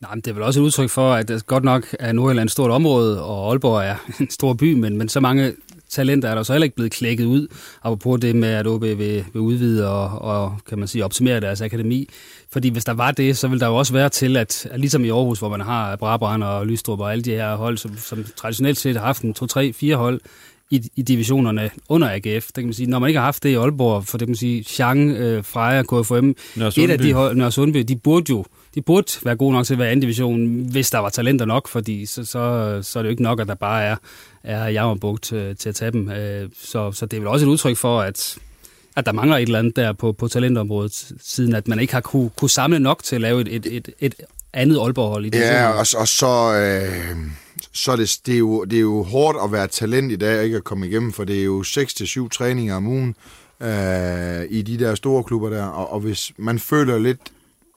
Nej, 0.00 0.14
men 0.14 0.20
det 0.20 0.30
er 0.30 0.34
vel 0.34 0.42
også 0.42 0.60
et 0.60 0.64
udtryk 0.64 0.90
for, 0.90 1.12
at 1.12 1.28
det 1.28 1.46
godt 1.46 1.64
nok 1.64 1.86
er 1.98 2.12
Nordjylland 2.12 2.48
et 2.48 2.52
stort 2.52 2.70
område, 2.70 3.24
og 3.24 3.50
Aalborg 3.50 3.82
er 3.82 3.96
en 4.20 4.30
stor 4.30 4.54
by, 4.54 4.74
men, 4.74 4.98
men 4.98 5.08
så 5.08 5.20
mange 5.20 5.52
talenter 5.90 6.28
er 6.28 6.34
der 6.34 6.42
så 6.42 6.52
heller 6.52 6.64
ikke 6.64 6.76
blevet 6.76 6.92
klækket 6.92 7.24
ud, 7.24 7.46
apropos 7.82 8.20
det 8.20 8.36
med, 8.36 8.48
at 8.48 8.66
OB 8.66 8.82
vil, 8.82 9.24
vil 9.32 9.40
udvide 9.40 9.88
og, 9.90 10.22
og, 10.22 10.56
kan 10.68 10.78
man 10.78 10.88
sige, 10.88 11.04
optimere 11.04 11.40
deres 11.40 11.60
akademi. 11.60 12.08
Fordi 12.52 12.68
hvis 12.68 12.84
der 12.84 12.92
var 12.92 13.10
det, 13.10 13.36
så 13.36 13.48
vil 13.48 13.60
der 13.60 13.66
jo 13.66 13.76
også 13.76 13.92
være 13.92 14.08
til, 14.08 14.36
at, 14.36 14.66
at 14.70 14.80
ligesom 14.80 15.04
i 15.04 15.08
Aarhus, 15.08 15.38
hvor 15.38 15.48
man 15.48 15.60
har 15.60 15.96
Brabrand 15.96 16.44
og 16.44 16.66
Lystrup 16.66 17.00
og 17.00 17.12
alle 17.12 17.22
de 17.22 17.30
her 17.30 17.56
hold, 17.56 17.78
som, 17.78 17.98
som 17.98 18.24
traditionelt 18.36 18.78
set 18.78 18.96
har 18.96 19.06
haft 19.06 19.22
en 19.22 19.34
2, 19.34 19.46
3, 19.46 19.72
4 19.72 19.96
hold, 19.96 20.20
i, 20.70 20.88
i 20.96 21.02
divisionerne 21.02 21.70
under 21.88 22.10
AGF. 22.10 22.46
Det 22.46 22.54
kan 22.54 22.64
man 22.64 22.72
sige, 22.74 22.90
når 22.90 22.98
man 22.98 23.08
ikke 23.08 23.18
har 23.18 23.24
haft 23.24 23.42
det 23.42 23.48
i 23.48 23.54
Aalborg, 23.54 24.06
for 24.06 24.18
det 24.18 24.26
kan 24.26 24.30
man 24.30 24.36
sige, 24.36 24.62
Chang, 24.62 25.10
øh, 25.10 25.44
Freja, 25.44 25.82
KFM, 25.82 26.32
et 26.82 26.90
af 26.90 26.98
de 26.98 27.12
hold, 27.12 27.36
Nørre 27.36 27.52
Sundby, 27.52 27.78
de 27.78 27.96
burde 27.96 28.30
jo 28.30 28.44
de 28.74 28.82
burde 28.82 29.12
være 29.22 29.36
gode 29.36 29.52
nok 29.52 29.66
til 29.66 29.74
at 29.74 29.78
være 29.78 29.88
anden 29.88 30.00
division, 30.00 30.64
hvis 30.70 30.90
der 30.90 30.98
var 30.98 31.08
talenter 31.08 31.44
nok, 31.44 31.68
fordi 31.68 32.06
så, 32.06 32.24
så, 32.24 32.78
så 32.82 32.98
er 32.98 33.02
det 33.02 33.08
jo 33.08 33.10
ikke 33.10 33.22
nok, 33.22 33.40
at 33.40 33.48
der 33.48 33.54
bare 33.54 33.84
er, 33.84 33.96
er 34.42 34.68
jammerbugt 34.68 35.22
til, 35.22 35.56
til 35.56 35.68
at 35.68 35.74
tage 35.74 35.90
dem. 35.90 36.10
Øh, 36.10 36.48
så, 36.58 36.92
så 36.92 37.06
det 37.06 37.16
er 37.16 37.20
vel 37.20 37.28
også 37.28 37.46
et 37.46 37.50
udtryk 37.50 37.76
for, 37.76 38.00
at, 38.00 38.38
at 38.96 39.06
der 39.06 39.12
mangler 39.12 39.36
et 39.36 39.42
eller 39.42 39.58
andet 39.58 39.76
der 39.76 39.92
på, 39.92 40.12
på 40.12 40.28
talentområdet, 40.28 41.12
siden 41.20 41.54
at 41.54 41.68
man 41.68 41.80
ikke 41.80 41.92
har 41.92 42.00
kunne, 42.00 42.30
kunne 42.30 42.50
samle 42.50 42.78
nok 42.78 43.02
til 43.02 43.14
at 43.14 43.20
lave 43.20 43.40
et, 43.40 43.48
et, 43.48 43.66
et, 43.66 43.88
et 43.98 44.14
andet 44.52 44.78
Aalborg-hold 44.78 45.26
i 45.26 45.30
Ja, 45.32 45.68
og, 45.68 45.86
og 45.98 46.08
så... 46.08 46.54
Øh 46.54 47.16
så 47.72 47.92
er 47.92 47.96
det, 47.96 48.20
det, 48.26 48.34
er 48.34 48.38
jo, 48.38 48.64
det 48.64 48.76
er 48.76 48.80
jo 48.80 49.02
hårdt 49.02 49.38
at 49.44 49.52
være 49.52 49.66
talent 49.66 50.12
i 50.12 50.16
dag 50.16 50.38
og 50.38 50.44
ikke 50.44 50.56
at 50.56 50.64
komme 50.64 50.86
igennem, 50.86 51.12
for 51.12 51.24
det 51.24 51.40
er 51.40 51.44
jo 51.44 51.62
6-7 51.62 52.28
træninger 52.28 52.74
om 52.74 52.86
ugen 52.86 53.16
øh, 53.60 54.42
i 54.50 54.62
de 54.62 54.78
der 54.78 54.94
store 54.94 55.24
klubber 55.24 55.50
der, 55.50 55.64
og, 55.64 55.92
og 55.92 56.00
hvis 56.00 56.32
man 56.36 56.58
føler 56.58 56.98
lidt, 56.98 57.20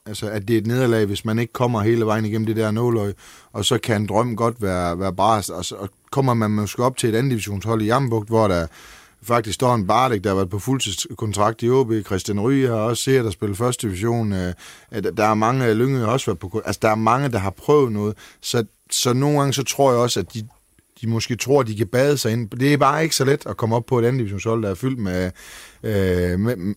altså, 0.06 0.30
at 0.30 0.48
det 0.48 0.54
er 0.54 0.58
et 0.58 0.66
nederlag, 0.66 1.06
hvis 1.06 1.24
man 1.24 1.38
ikke 1.38 1.52
kommer 1.52 1.80
hele 1.80 2.06
vejen 2.06 2.24
igennem 2.24 2.46
det 2.46 2.56
der 2.56 2.70
nåløg, 2.70 3.14
og 3.52 3.64
så 3.64 3.78
kan 3.78 4.00
en 4.00 4.06
drøm 4.06 4.36
godt 4.36 4.62
være, 4.62 4.98
være 4.98 5.14
brast, 5.14 5.50
og 5.50 5.64
så 5.64 5.76
kommer 6.10 6.34
man 6.34 6.50
måske 6.50 6.84
op 6.84 6.96
til 6.96 7.08
et 7.08 7.14
andet 7.14 7.30
divisionshold 7.30 7.82
i 7.82 7.84
Jambugt, 7.84 8.28
hvor 8.28 8.48
der 8.48 8.66
faktisk 9.22 9.54
står 9.54 9.74
en 9.74 9.86
Bardek, 9.86 10.24
der 10.24 10.30
har 10.30 10.34
været 10.34 10.50
på 10.50 10.58
fuldtidskontrakt 10.58 11.62
i 11.62 11.70
OB. 11.70 11.92
Christian 12.06 12.40
Ry 12.40 12.66
har 12.66 12.74
også 12.74 13.02
set 13.02 13.26
at 13.26 13.32
spille 13.32 13.54
første 13.54 13.86
division. 13.86 14.32
Øh, 14.32 14.54
at 14.90 15.10
der 15.16 15.24
er 15.24 15.34
mange, 15.34 15.74
Lyngø 15.74 15.98
har 15.98 16.06
også 16.06 16.26
været 16.26 16.38
på... 16.38 16.62
Altså, 16.64 16.78
der 16.82 16.88
er 16.88 16.94
mange, 16.94 17.28
der 17.28 17.38
har 17.38 17.50
prøvet 17.50 17.92
noget. 17.92 18.16
Så, 18.40 18.64
så 18.90 19.12
nogle 19.12 19.38
gange, 19.38 19.52
så 19.52 19.62
tror 19.62 19.92
jeg 19.92 20.00
også, 20.00 20.20
at 20.20 20.34
de, 20.34 20.48
de 21.00 21.08
måske 21.08 21.36
tror, 21.36 21.60
at 21.60 21.66
de 21.66 21.76
kan 21.76 21.86
bade 21.86 22.18
sig 22.18 22.32
ind. 22.32 22.50
Det 22.50 22.72
er 22.72 22.76
bare 22.76 23.02
ikke 23.02 23.16
så 23.16 23.24
let 23.24 23.46
at 23.46 23.56
komme 23.56 23.76
op 23.76 23.86
på 23.86 23.98
et 23.98 24.04
andet 24.04 24.18
divisionshold, 24.18 24.62
der 24.62 24.70
er 24.70 24.74
fyldt 24.74 24.98
med, 24.98 25.30
øh, 25.82 26.40
med, 26.40 26.74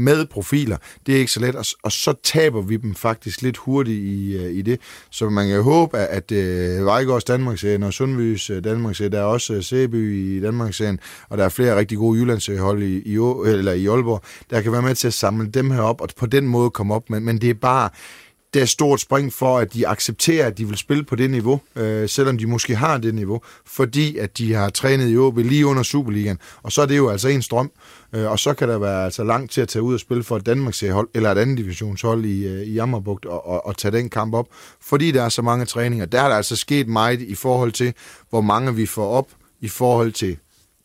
med 0.00 0.26
profiler. 0.26 0.76
Det 1.06 1.14
er 1.14 1.18
ikke 1.18 1.32
så 1.32 1.40
let, 1.40 1.54
og, 1.54 1.64
og 1.82 1.92
så 1.92 2.14
taber 2.22 2.62
vi 2.62 2.76
dem 2.76 2.94
faktisk 2.94 3.42
lidt 3.42 3.56
hurtigt 3.56 4.02
i, 4.04 4.36
uh, 4.36 4.56
i 4.56 4.62
det. 4.62 4.80
Så 5.10 5.28
man 5.28 5.48
kan 5.48 5.62
håbe, 5.62 5.98
at, 5.98 6.30
at 6.30 6.78
uh, 6.80 6.86
Vejgaards 6.86 7.24
Danmarksserien 7.24 7.82
og 7.82 7.92
Sundbys 7.92 8.50
uh, 8.50 8.56
Danmarksserien, 8.64 9.12
der 9.12 9.20
er 9.20 9.24
også 9.24 9.62
Seby 9.62 9.80
Sæby 9.80 10.36
i 10.36 10.40
Danmarksserien, 10.40 11.00
og 11.28 11.38
der 11.38 11.44
er 11.44 11.48
flere 11.48 11.76
rigtig 11.76 11.98
gode 11.98 12.20
Jyllandshold 12.20 12.82
i, 12.82 13.02
i, 13.04 13.14
eller 13.50 13.72
i 13.72 13.86
Aalborg, 13.86 14.22
der 14.50 14.60
kan 14.60 14.72
være 14.72 14.82
med 14.82 14.94
til 14.94 15.06
at 15.06 15.14
samle 15.14 15.46
dem 15.46 15.70
her 15.70 15.80
op, 15.80 16.00
og 16.00 16.08
på 16.16 16.26
den 16.26 16.46
måde 16.46 16.70
komme 16.70 16.94
op. 16.94 17.10
Men, 17.10 17.24
men 17.24 17.40
det 17.40 17.50
er 17.50 17.54
bare 17.54 17.88
det 18.54 18.62
er 18.62 18.66
stort 18.66 19.00
spring 19.00 19.32
for, 19.32 19.58
at 19.58 19.74
de 19.74 19.88
accepterer, 19.88 20.46
at 20.46 20.58
de 20.58 20.68
vil 20.68 20.76
spille 20.76 21.04
på 21.04 21.16
det 21.16 21.30
niveau, 21.30 21.60
øh, 21.76 22.08
selvom 22.08 22.38
de 22.38 22.46
måske 22.46 22.76
har 22.76 22.98
det 22.98 23.14
niveau, 23.14 23.40
fordi 23.66 24.16
at 24.16 24.38
de 24.38 24.54
har 24.54 24.70
trænet 24.70 25.12
i 25.12 25.16
OB 25.16 25.38
lige 25.38 25.66
under 25.66 25.82
Superligaen. 25.82 26.38
Og 26.62 26.72
så 26.72 26.82
er 26.82 26.86
det 26.86 26.96
jo 26.96 27.08
altså 27.08 27.28
en 27.28 27.42
strøm, 27.42 27.70
øh, 28.12 28.30
og 28.30 28.38
så 28.38 28.54
kan 28.54 28.68
der 28.68 28.78
være 28.78 29.04
altså 29.04 29.24
langt 29.24 29.52
til 29.52 29.60
at 29.60 29.68
tage 29.68 29.82
ud 29.82 29.94
og 29.94 30.00
spille 30.00 30.22
for 30.22 30.36
et 30.36 30.46
Danmarks 30.46 30.84
hold 30.90 31.08
eller 31.14 31.32
et 31.32 31.38
andet 31.38 31.58
divisionshold 31.58 32.24
i, 32.24 32.46
øh, 32.46 32.62
i 32.62 32.72
Jammerbugt 32.72 33.26
og, 33.26 33.46
og, 33.46 33.66
og 33.66 33.76
tage 33.76 33.92
den 33.92 34.10
kamp 34.10 34.34
op, 34.34 34.46
fordi 34.82 35.10
der 35.10 35.22
er 35.22 35.28
så 35.28 35.42
mange 35.42 35.64
træninger. 35.64 36.06
Der 36.06 36.20
er 36.20 36.28
der 36.28 36.36
altså 36.36 36.56
sket 36.56 36.88
meget 36.88 37.20
i 37.20 37.34
forhold 37.34 37.72
til, 37.72 37.94
hvor 38.30 38.40
mange 38.40 38.74
vi 38.74 38.86
får 38.86 39.08
op 39.08 39.28
i 39.60 39.68
forhold 39.68 40.12
til 40.12 40.36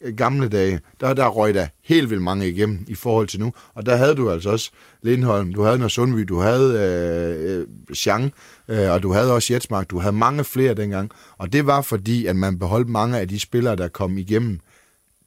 Øh, 0.05 0.15
gamle 0.15 0.49
dage, 0.49 0.79
der, 0.99 1.13
der 1.13 1.27
røg 1.27 1.53
der 1.53 1.67
helt 1.83 2.09
vildt 2.09 2.23
mange 2.23 2.49
igennem 2.49 2.85
i 2.87 2.95
forhold 2.95 3.27
til 3.27 3.39
nu. 3.39 3.53
Og 3.73 3.85
der 3.85 3.95
havde 3.95 4.15
du 4.15 4.31
altså 4.31 4.49
også 4.49 4.71
Lindholm, 5.01 5.53
du 5.53 5.61
havde 5.61 5.89
Sundby, 5.89 6.19
du 6.19 6.39
havde 6.39 6.79
øh, 6.79 7.59
øh, 7.59 7.95
Chang, 7.95 8.33
øh, 8.67 8.91
og 8.91 9.03
du 9.03 9.13
havde 9.13 9.33
også 9.33 9.53
Jetsmark, 9.53 9.89
du 9.89 9.99
havde 9.99 10.15
mange 10.15 10.43
flere 10.43 10.73
dengang. 10.73 11.11
Og 11.37 11.53
det 11.53 11.65
var 11.65 11.81
fordi, 11.81 12.25
at 12.25 12.35
man 12.35 12.59
beholdt 12.59 12.89
mange 12.89 13.19
af 13.19 13.27
de 13.27 13.39
spillere, 13.39 13.75
der 13.75 13.87
kom 13.87 14.17
igennem 14.17 14.59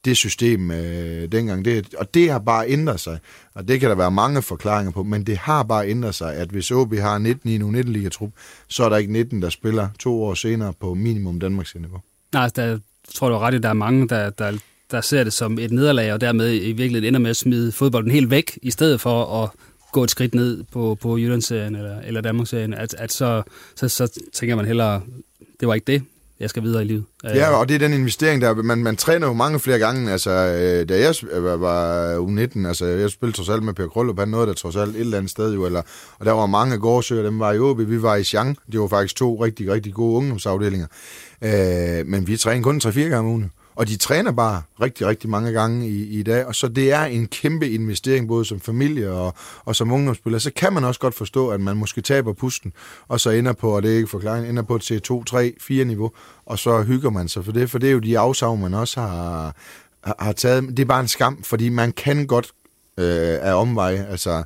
det 0.05 0.17
system 0.17 0.71
øh, 0.71 1.33
dengang. 1.33 1.65
Det, 1.65 1.95
og 1.95 2.15
det 2.15 2.31
har 2.31 2.39
bare 2.39 2.69
ændret 2.69 3.01
sig. 3.01 3.19
Og 3.55 3.69
det 3.69 3.81
kan 3.81 3.91
der 3.91 3.97
være 3.97 4.11
mange 4.11 4.43
forklaringer 4.43 4.93
på, 4.93 5.03
men 5.03 5.25
det 5.25 5.37
har 5.37 5.63
bare 5.63 5.89
ændret 5.89 6.15
sig, 6.15 6.35
at 6.35 6.49
hvis 6.49 6.71
OB 6.71 6.95
har 6.95 7.19
19 7.19 7.51
i 7.51 7.55
en 7.55 7.73
19 7.73 7.93
ligatrup, 7.93 8.31
så 8.69 8.85
er 8.85 8.89
der 8.89 8.97
ikke 8.97 9.13
19, 9.13 9.43
der 9.43 9.49
spiller 9.49 9.89
to 9.99 10.23
år 10.23 10.35
senere 10.35 10.73
på 10.81 10.95
minimum 10.95 11.41
Danmarks 11.41 11.75
niveau. 11.75 12.01
Nej, 12.33 12.43
altså, 12.43 12.63
der, 12.63 12.79
tror 13.15 13.29
du 13.29 13.39
ret 13.39 13.55
at 13.55 13.63
der 13.63 13.69
er 13.69 13.73
mange, 13.73 14.09
der, 14.09 14.31
der, 14.31 14.53
der 14.91 15.01
ser 15.01 15.25
det 15.25 15.33
som 15.33 15.59
et 15.59 15.71
nederlag, 15.71 16.13
og 16.13 16.21
dermed 16.21 16.55
i 16.55 16.73
virkeligheden 16.73 17.05
ender 17.05 17.21
med 17.21 17.31
at 17.31 17.37
smide 17.37 17.73
fodbolden 17.73 18.11
helt 18.11 18.31
væk, 18.31 18.59
i 18.63 18.71
stedet 18.71 19.01
for 19.01 19.43
at 19.43 19.51
gå 19.93 20.05
et 20.05 20.11
skridt 20.11 20.35
ned 20.35 20.65
på, 20.73 20.99
på 21.01 21.19
Jyllandsserien 21.19 21.77
eller, 21.77 22.01
eller 22.01 22.21
Danmarksserien, 22.21 22.75
at, 22.75 22.95
at 22.95 23.13
så, 23.13 23.43
så, 23.77 23.89
så 23.89 24.21
tænker 24.33 24.57
man 24.57 24.65
hellere, 24.65 25.03
det 25.61 25.69
var 25.69 25.75
ikke 25.75 25.93
det, 25.93 26.03
jeg 26.41 26.51
skal 26.51 26.63
videre 26.63 26.83
i 26.83 26.87
livet. 26.87 27.05
Ja, 27.25 27.51
og 27.51 27.69
det 27.69 27.75
er 27.75 27.79
den 27.79 27.93
investering, 27.93 28.43
der 28.43 28.55
man, 28.55 28.79
man 28.79 28.97
træner 28.97 29.27
jo 29.27 29.33
mange 29.33 29.61
flere 29.61 29.79
gange. 29.79 30.13
Altså, 30.13 30.31
øh, 30.31 30.89
da 30.89 31.01
jeg 31.01 31.15
var 31.61 32.15
U19, 32.17 32.67
altså 32.67 32.87
jeg 32.87 33.11
spillede 33.11 33.37
trods 33.37 33.49
alt 33.49 33.63
med 33.63 33.75
Per 33.75 33.87
Krøllup, 33.87 34.19
han 34.19 34.29
nåede 34.29 34.47
der 34.47 34.53
trods 34.53 34.77
alt 34.77 34.97
et 34.97 35.01
eller 35.01 35.19
andet 35.19 35.31
sted 35.31 35.55
jo, 35.55 35.67
eller, 35.67 35.83
og 36.19 36.27
der 36.27 36.33
var 36.33 36.47
mange 36.47 36.79
gårdsøger, 36.79 37.23
dem 37.23 37.39
var 37.39 37.53
i 37.53 37.59
Åby, 37.59 37.81
vi 37.81 38.03
var 38.03 38.17
i 38.17 38.25
Chang, 38.25 38.57
det 38.73 38.81
var 38.81 38.89
faktisk 38.89 39.17
to 39.17 39.45
rigtig, 39.45 39.71
rigtig 39.71 39.95
gode 39.95 40.17
ungdomsafdelinger. 40.17 40.87
Øh, 41.43 42.07
men 42.07 42.27
vi 42.27 42.37
træner 42.37 42.63
kun 42.63 42.81
3-4 42.85 43.01
gange 43.01 43.17
om 43.17 43.27
ugen. 43.27 43.51
Og 43.79 43.89
de 43.89 43.97
træner 43.97 44.33
bare 44.33 44.63
rigtig, 44.81 45.07
rigtig 45.07 45.31
mange 45.31 45.53
gange 45.53 45.89
i, 45.89 46.19
i 46.19 46.23
dag, 46.23 46.47
og 46.47 46.55
så 46.55 46.69
det 46.69 46.93
er 46.93 47.05
en 47.05 47.27
kæmpe 47.27 47.71
investering, 47.71 48.29
både 48.29 48.45
som 48.45 48.61
familie 48.61 49.11
og, 49.11 49.35
og 49.65 49.77
som 49.77 49.93
ungdomsspiller. 49.93 50.39
Så 50.39 50.51
kan 50.57 50.73
man 50.73 50.85
også 50.85 51.01
godt 51.01 51.15
forstå, 51.15 51.49
at 51.49 51.61
man 51.61 51.77
måske 51.77 52.01
taber 52.01 52.33
pusten, 52.33 52.73
og 53.09 53.21
så 53.21 53.31
ender 53.31 53.53
på, 53.53 53.77
og 53.77 53.83
det 53.83 53.93
er 53.93 53.97
ikke 53.97 54.09
forklaring, 54.09 54.49
ender 54.49 54.63
på 54.63 54.77
et 54.77 54.91
C2, 54.91 55.25
3, 55.25 55.55
4 55.61 55.85
niveau, 55.85 56.11
og 56.47 56.59
så 56.59 56.83
hygger 56.83 57.11
man 57.11 57.29
sig. 57.29 57.45
For 57.45 57.53
det, 57.53 57.71
for 57.71 57.79
det 57.79 57.89
er 57.89 57.93
jo 57.93 57.99
de 57.99 58.19
afsavn, 58.19 58.61
man 58.61 58.75
også 58.75 59.01
har, 59.01 59.55
har, 60.05 60.17
har 60.19 60.33
taget, 60.33 60.69
det 60.69 60.79
er 60.79 60.85
bare 60.85 61.01
en 61.01 61.09
skam, 61.09 61.43
fordi 61.43 61.69
man 61.69 61.93
kan 61.93 62.27
godt 62.27 62.47
øh, 62.99 63.39
af 63.41 63.55
omvej, 63.55 64.07
altså 64.11 64.43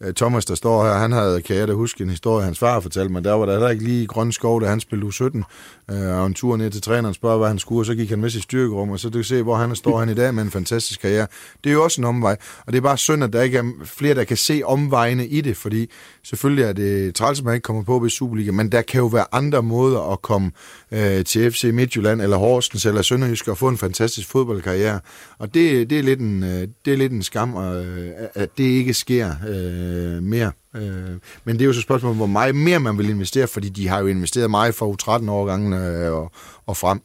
øh, 0.00 0.14
Thomas, 0.14 0.44
der 0.44 0.54
står 0.54 0.84
her, 0.84 0.92
han 0.92 1.12
havde, 1.12 1.42
kan 1.42 1.56
jeg 1.56 1.68
da 1.68 1.72
huske 1.72 2.02
en 2.02 2.10
historie, 2.10 2.44
hans 2.44 2.58
far 2.58 2.80
fortalte 2.80 3.12
mig, 3.12 3.24
der 3.24 3.32
var 3.32 3.46
der 3.46 3.52
heller 3.52 3.68
ikke 3.68 3.84
lige 3.84 4.06
grøn 4.06 4.32
skov, 4.32 4.60
da 4.60 4.66
han 4.66 4.80
spillede 4.80 5.08
U17, 5.08 5.42
øh, 5.90 6.20
og 6.20 6.26
en 6.26 6.34
tur 6.34 6.56
ned 6.56 6.70
til 6.70 6.82
træneren 6.82 7.14
spørger, 7.14 7.38
hvad 7.38 7.48
han 7.48 7.58
skulle, 7.58 7.80
og 7.80 7.86
så 7.86 7.94
gik 7.94 8.10
han 8.10 8.20
med 8.20 8.30
sit 8.30 8.42
styrkerum, 8.42 8.90
og 8.90 9.00
så 9.00 9.08
du 9.08 9.18
kan 9.18 9.24
se, 9.24 9.42
hvor 9.42 9.56
han 9.56 9.76
står 9.76 9.98
han 10.00 10.08
i 10.08 10.14
dag 10.14 10.34
med 10.34 10.42
en 10.42 10.50
fantastisk 10.50 11.00
karriere. 11.00 11.26
Det 11.64 11.70
er 11.70 11.74
jo 11.74 11.84
også 11.84 12.00
en 12.00 12.04
omvej, 12.04 12.36
og 12.66 12.72
det 12.72 12.78
er 12.78 12.82
bare 12.82 12.98
synd, 12.98 13.24
at 13.24 13.32
der 13.32 13.42
ikke 13.42 13.58
er 13.58 13.64
flere, 13.84 14.14
der 14.14 14.24
kan 14.24 14.36
se 14.36 14.62
omvejene 14.64 15.26
i 15.26 15.40
det, 15.40 15.56
fordi 15.56 15.90
selvfølgelig 16.24 16.64
er 16.64 16.72
det 16.72 17.14
træls, 17.14 17.38
at 17.38 17.44
man 17.44 17.54
ikke 17.54 17.64
kommer 17.64 17.82
på 17.82 17.98
ved 17.98 18.10
Superliga, 18.10 18.50
men 18.50 18.72
der 18.72 18.82
kan 18.82 18.98
jo 18.98 19.06
være 19.06 19.24
andre 19.32 19.62
måder 19.62 20.12
at 20.12 20.22
komme 20.22 20.50
øh, 20.92 21.24
til 21.24 21.52
FC 21.52 21.70
Midtjylland, 21.72 22.22
eller 22.22 22.36
Horsens, 22.36 22.86
eller 22.86 23.02
Sønderjysk, 23.02 23.48
og 23.48 23.58
få 23.58 23.68
en 23.68 23.78
fantastisk 23.78 24.28
fodboldkarriere. 24.28 25.00
Og 25.38 25.54
det, 25.54 25.90
det, 25.90 25.98
er, 25.98 26.02
lidt 26.02 26.20
en, 26.20 26.42
øh, 26.42 26.68
det 26.84 26.92
er 26.92 26.96
lidt 26.96 27.12
en 27.12 27.22
skam, 27.22 27.56
øh, 27.56 28.10
at 28.34 28.48
det 28.58 28.64
ikke 28.64 28.94
sker 28.94 29.34
øh, 29.48 30.22
mere. 30.22 30.52
Øh, 30.76 31.18
men 31.44 31.54
det 31.54 31.60
er 31.60 31.66
jo 31.66 31.72
så 31.72 31.78
et 31.78 31.82
spørgsmål, 31.82 32.14
hvor 32.14 32.26
meget 32.26 32.54
mere 32.54 32.80
man 32.80 32.98
vil 32.98 33.08
investere, 33.08 33.46
fordi 33.46 33.68
de 33.68 33.88
har 33.88 34.00
jo 34.00 34.06
investeret 34.06 34.50
meget 34.50 34.74
for 34.74 34.92
U13-årgangen 34.92 35.72
øh, 35.72 36.12
og, 36.12 36.32
og 36.66 36.76
frem. 36.76 37.00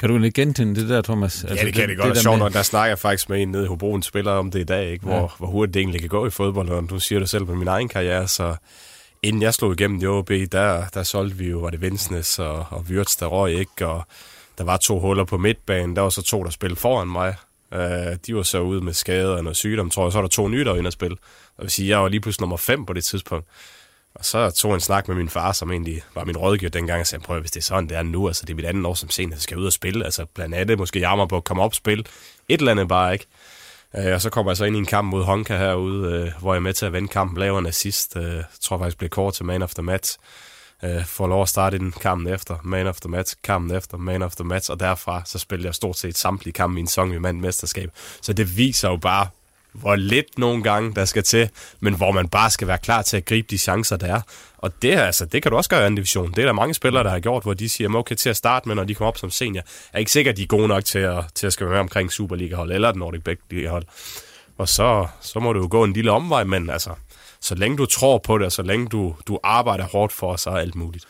Kan 0.00 0.08
du 0.08 0.22
ikke 0.22 0.42
genkende 0.42 0.80
det 0.80 0.88
der, 0.88 1.02
Thomas? 1.02 1.44
Altså, 1.44 1.56
ja, 1.56 1.66
det 1.66 1.74
kan 1.74 1.80
det, 1.80 1.88
det 1.88 1.96
godt. 1.96 2.10
Det 2.10 2.16
er 2.16 2.22
sjovt, 2.22 2.38
når 2.38 2.48
der 2.48 2.62
snakker 2.62 2.88
jeg 2.88 2.98
faktisk 2.98 3.28
med 3.28 3.42
en 3.42 3.48
nede 3.48 3.64
i 3.64 3.66
Hobro, 3.66 3.94
en 3.94 4.02
spiller 4.02 4.32
om 4.32 4.50
det 4.50 4.60
i 4.60 4.64
dag, 4.64 4.90
ikke? 4.90 5.04
Hvor, 5.04 5.20
ja. 5.20 5.26
hvor 5.38 5.46
hurtigt 5.46 5.74
det 5.74 5.80
egentlig 5.80 6.00
kan 6.00 6.08
gå 6.08 6.26
i 6.26 6.30
fodbold, 6.30 6.68
og 6.68 6.90
du 6.90 7.00
siger 7.00 7.18
det 7.18 7.28
selv 7.28 7.44
på 7.44 7.54
min 7.54 7.68
egen 7.68 7.88
karriere, 7.88 8.28
så 8.28 8.56
inden 9.22 9.42
jeg 9.42 9.54
slog 9.54 9.72
igennem 9.72 10.02
i 10.02 10.06
OB, 10.06 10.28
der, 10.28 10.84
der 10.94 11.02
solgte 11.02 11.36
vi 11.36 11.48
jo, 11.48 11.58
var 11.58 11.70
det 11.70 11.80
Vensnes 11.80 12.38
og, 12.38 12.66
og 12.70 12.84
Wirtz, 12.90 13.16
der 13.16 13.26
røg 13.26 13.52
ikke, 13.52 13.86
og 13.86 14.02
der 14.58 14.64
var 14.64 14.76
to 14.76 15.00
huller 15.00 15.24
på 15.24 15.38
midtbanen, 15.38 15.96
der 15.96 16.02
var 16.02 16.10
så 16.10 16.22
to, 16.22 16.44
der 16.44 16.50
spillede 16.50 16.80
foran 16.80 17.08
mig. 17.08 17.34
Uh, 17.72 18.14
de 18.26 18.34
var 18.34 18.42
så 18.42 18.60
ude 18.60 18.80
med 18.80 18.92
skader 18.92 19.36
og 19.36 19.44
noget 19.44 19.56
sygdom, 19.56 19.90
tror 19.90 20.04
jeg, 20.04 20.12
så 20.12 20.18
var 20.18 20.22
der 20.22 20.28
to 20.28 20.48
nye, 20.48 20.64
der 20.64 20.70
var 20.70 20.78
inde 20.78 20.86
at 20.86 20.92
spille. 20.92 21.16
Og 21.56 21.62
vil 21.62 21.70
sige, 21.70 21.88
jeg 21.88 22.02
var 22.02 22.08
lige 22.08 22.20
pludselig 22.20 22.40
nummer 22.40 22.56
5 22.56 22.86
på 22.86 22.92
det 22.92 23.04
tidspunkt. 23.04 23.46
Og 24.14 24.24
så 24.24 24.50
tog 24.50 24.70
jeg 24.70 24.74
en 24.74 24.80
snak 24.80 25.08
med 25.08 25.16
min 25.16 25.28
far, 25.28 25.52
som 25.52 25.70
egentlig 25.70 26.02
var 26.14 26.24
min 26.24 26.36
rådgiver 26.36 26.70
dengang, 26.70 27.00
og 27.00 27.06
sagde, 27.06 27.24
prøv 27.24 27.40
hvis 27.40 27.50
det 27.50 27.60
er 27.60 27.64
sådan, 27.64 27.88
det 27.88 27.96
er 27.96 28.02
nu, 28.02 28.26
altså 28.26 28.44
det 28.46 28.50
er 28.50 28.56
mit 28.56 28.64
andet 28.64 28.86
år 28.86 28.94
som 28.94 29.10
senior, 29.10 29.36
så 29.36 29.42
skal 29.42 29.54
jeg 29.54 29.60
ud 29.60 29.66
og 29.66 29.72
spille. 29.72 30.04
Altså 30.04 30.24
blandt 30.34 30.54
andet 30.54 30.78
måske 30.78 30.98
jammer 30.98 31.26
på 31.26 31.36
at 31.36 31.44
komme 31.44 31.62
op 31.62 31.70
og 31.70 31.74
spille. 31.74 32.04
Et 32.48 32.58
eller 32.58 32.72
andet 32.72 32.88
bare, 32.88 33.12
ikke? 33.12 33.26
Øh, 33.96 34.14
og 34.14 34.20
så 34.20 34.30
kommer 34.30 34.52
jeg 34.52 34.56
så 34.56 34.64
ind 34.64 34.76
i 34.76 34.78
en 34.78 34.86
kamp 34.86 35.10
mod 35.10 35.24
Honka 35.24 35.56
herude, 35.56 36.12
øh, 36.12 36.40
hvor 36.40 36.52
jeg 36.52 36.56
er 36.56 36.62
med 36.62 36.72
til 36.72 36.86
at 36.86 36.92
vende 36.92 37.08
kampen, 37.08 37.38
laver 37.38 37.58
en 37.58 37.66
assist. 37.66 38.16
Øh, 38.16 38.34
jeg 38.34 38.44
tror 38.60 38.78
faktisk 38.78 38.98
bliver 38.98 39.08
kort 39.08 39.34
til 39.34 39.44
man 39.44 39.62
of 39.62 39.74
the 39.74 39.82
match. 39.82 40.18
Øh, 40.84 41.04
får 41.04 41.26
lov 41.26 41.42
at 41.42 41.48
starte 41.48 41.78
den 41.78 41.92
kampen 41.92 42.34
efter, 42.34 42.56
man 42.64 42.86
of 42.86 43.00
the 43.00 43.10
match, 43.10 43.34
kampen 43.44 43.76
efter, 43.76 43.96
man 43.96 44.22
of 44.22 44.34
the 44.34 44.44
match, 44.44 44.70
og 44.70 44.80
derfra 44.80 45.22
så 45.26 45.38
spiller 45.38 45.66
jeg 45.66 45.74
stort 45.74 45.98
set 45.98 46.18
samtlige 46.18 46.52
kampe 46.52 46.78
i 46.78 46.80
en 46.80 46.86
sæson 46.86 47.12
i 47.12 47.18
mesterskab. 47.32 47.90
Så 48.22 48.32
det 48.32 48.56
viser 48.56 48.88
jo 48.88 48.96
bare, 48.96 49.28
hvor 49.72 49.96
lidt 49.96 50.38
nogle 50.38 50.62
gange 50.62 50.94
der 50.94 51.04
skal 51.04 51.22
til, 51.22 51.50
men 51.80 51.94
hvor 51.94 52.12
man 52.12 52.28
bare 52.28 52.50
skal 52.50 52.68
være 52.68 52.78
klar 52.78 53.02
til 53.02 53.16
at 53.16 53.24
gribe 53.24 53.46
de 53.50 53.58
chancer, 53.58 53.96
der 53.96 54.06
er. 54.06 54.20
Og 54.58 54.82
det, 54.82 54.98
altså, 54.98 55.24
det 55.24 55.42
kan 55.42 55.50
du 55.50 55.56
også 55.56 55.70
gøre 55.70 55.80
i 55.80 55.84
anden 55.84 55.96
division. 55.96 56.30
Det 56.30 56.38
er 56.38 56.46
der 56.46 56.52
mange 56.52 56.74
spillere, 56.74 57.04
der 57.04 57.10
har 57.10 57.20
gjort, 57.20 57.42
hvor 57.42 57.54
de 57.54 57.68
siger, 57.68 57.94
okay, 57.94 58.14
til 58.14 58.30
at 58.30 58.36
starte 58.36 58.68
med, 58.68 58.76
når 58.76 58.84
de 58.84 58.94
kommer 58.94 59.08
op 59.08 59.18
som 59.18 59.30
senior, 59.30 59.62
er 59.92 59.98
ikke 59.98 60.10
sikkert, 60.10 60.32
at 60.32 60.36
de 60.36 60.42
er 60.42 60.46
gode 60.46 60.68
nok 60.68 60.84
til 60.84 60.98
at, 60.98 61.24
til 61.34 61.46
at 61.46 61.52
skal 61.52 61.66
være 61.66 61.72
med 61.72 61.80
omkring 61.80 62.12
Superliga-hold 62.12 62.72
eller 62.72 62.92
den 62.92 62.98
Nordic 62.98 63.38
Liga-hold. 63.50 63.84
Og 64.58 64.68
så, 64.68 65.06
så 65.20 65.40
må 65.40 65.52
du 65.52 65.60
jo 65.60 65.68
gå 65.70 65.84
en 65.84 65.92
lille 65.92 66.10
omvej, 66.10 66.44
men 66.44 66.70
altså, 66.70 66.90
så 67.40 67.54
længe 67.54 67.76
du 67.76 67.86
tror 67.86 68.18
på 68.18 68.38
det, 68.38 68.46
og 68.46 68.52
så 68.52 68.62
længe 68.62 68.86
du, 68.86 69.14
du 69.26 69.38
arbejder 69.42 69.84
hårdt 69.84 70.12
for, 70.12 70.36
så 70.36 70.50
er 70.50 70.56
alt 70.56 70.74
muligt. 70.74 71.04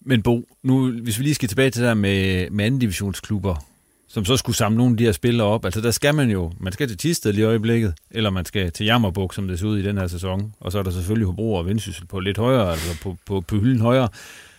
Men 0.00 0.22
Bo, 0.22 0.48
nu, 0.62 0.90
hvis 0.90 1.18
vi 1.18 1.22
lige 1.22 1.34
skal 1.34 1.48
tilbage 1.48 1.70
til 1.70 1.82
det 1.82 1.88
der 1.88 1.94
med, 1.94 2.50
med 2.50 2.64
anden 2.64 2.80
divisionsklubber, 2.80 3.56
som 4.08 4.24
så 4.24 4.36
skulle 4.36 4.56
samle 4.56 4.78
nogle 4.78 4.92
af 4.92 4.96
de 4.96 5.04
her 5.04 5.12
spillere 5.12 5.46
op. 5.46 5.64
Altså 5.64 5.80
der 5.80 5.90
skal 5.90 6.14
man 6.14 6.30
jo, 6.30 6.52
man 6.60 6.72
skal 6.72 6.88
til 6.88 6.98
Tisted 6.98 7.32
lige 7.32 7.42
i 7.42 7.46
øjeblikket, 7.46 7.94
eller 8.10 8.30
man 8.30 8.44
skal 8.44 8.72
til 8.72 8.86
Jammerbuk, 8.86 9.34
som 9.34 9.48
det 9.48 9.58
ser 9.58 9.66
ud 9.66 9.78
i 9.78 9.82
den 9.82 9.98
her 9.98 10.06
sæson. 10.06 10.54
Og 10.60 10.72
så 10.72 10.78
er 10.78 10.82
der 10.82 10.90
selvfølgelig 10.90 11.26
Hobro 11.26 11.54
og 11.54 11.66
Vendsyssel 11.66 12.06
på 12.06 12.20
lidt 12.20 12.38
højere, 12.38 12.72
altså 12.72 13.02
på, 13.02 13.16
på, 13.26 13.40
på 13.40 13.56
hylden 13.56 13.80
højere. 13.80 14.08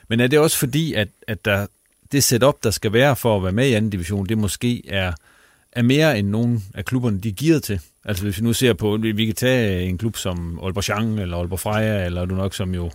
Men 0.07 0.19
er 0.19 0.27
det 0.27 0.39
også 0.39 0.57
fordi, 0.57 0.93
at, 0.93 1.07
at 1.27 1.45
der, 1.45 1.67
det 2.11 2.23
setup, 2.23 2.63
der 2.63 2.71
skal 2.71 2.93
være 2.93 3.15
for 3.15 3.37
at 3.37 3.43
være 3.43 3.51
med 3.51 3.67
i 3.67 3.73
anden 3.73 3.91
division, 3.91 4.25
det 4.25 4.37
måske 4.37 4.89
er, 4.89 5.13
er 5.71 5.81
mere 5.81 6.19
end 6.19 6.27
nogen 6.27 6.63
af 6.73 6.85
klubberne, 6.85 7.19
de 7.19 7.31
giver 7.31 7.59
til? 7.59 7.79
Altså 8.07 8.23
hvis 8.23 8.37
vi 8.37 8.43
nu 8.43 8.53
ser 8.53 8.73
på, 8.73 8.97
vi 9.15 9.25
kan 9.25 9.35
tage 9.35 9.81
en 9.81 9.97
klub 9.97 10.17
som 10.17 10.59
Aalborg 10.63 10.83
Chang, 10.83 11.19
eller 11.19 11.37
Aalborg 11.37 11.59
Freja, 11.59 12.05
eller 12.05 12.25
du 12.25 12.35
nok 12.35 12.53
som 12.53 12.73
jo 12.73 12.91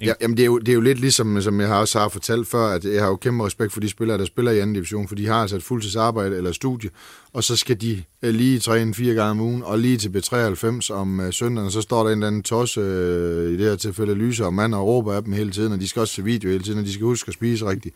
Ja, 0.00 0.12
jamen 0.20 0.36
det 0.36 0.42
er, 0.42 0.46
jo, 0.46 0.58
det 0.58 0.68
er 0.68 0.72
jo 0.72 0.80
lidt 0.80 1.00
ligesom, 1.00 1.42
som 1.42 1.60
jeg 1.60 1.68
har 1.68 1.76
også 1.76 1.98
har 1.98 2.08
fortalt 2.08 2.48
før, 2.48 2.66
at 2.66 2.84
jeg 2.84 3.02
har 3.02 3.08
jo 3.08 3.16
kæmpe 3.16 3.46
respekt 3.46 3.72
for 3.72 3.80
de 3.80 3.88
spillere, 3.88 4.18
der 4.18 4.24
spiller 4.24 4.52
i 4.52 4.58
anden 4.58 4.74
division, 4.74 5.08
for 5.08 5.14
de 5.14 5.26
har 5.26 5.34
altså 5.34 5.56
et 5.56 5.62
fuldtidsarbejde 5.62 6.36
eller 6.36 6.52
studie, 6.52 6.90
og 7.32 7.44
så 7.44 7.56
skal 7.56 7.80
de 7.80 8.02
øh, 8.22 8.34
lige 8.34 8.58
træne 8.58 8.94
fire 8.94 9.14
gange 9.14 9.30
om 9.30 9.40
ugen, 9.40 9.62
og 9.62 9.78
lige 9.78 9.98
til 9.98 10.08
B93 10.08 10.92
om 10.92 11.20
øh, 11.20 11.32
søndagen, 11.32 11.70
så 11.70 11.80
står 11.80 12.02
der 12.02 12.10
en 12.10 12.18
eller 12.18 12.26
anden 12.26 12.42
tosse, 12.42 12.80
øh, 12.80 13.52
i 13.52 13.56
det 13.56 13.66
her 13.66 13.76
tilfælde 13.76 14.14
lyser 14.14 14.44
og 14.44 14.54
mand 14.54 14.74
og 14.74 14.86
råber 14.86 15.12
af 15.12 15.22
dem 15.24 15.32
hele 15.32 15.50
tiden, 15.50 15.72
og 15.72 15.80
de 15.80 15.88
skal 15.88 16.00
også 16.00 16.14
se 16.14 16.24
video 16.24 16.50
hele 16.50 16.64
tiden, 16.64 16.78
og 16.78 16.84
de 16.84 16.92
skal 16.92 17.04
huske 17.04 17.28
at 17.28 17.34
spise 17.34 17.66
rigtigt. 17.66 17.94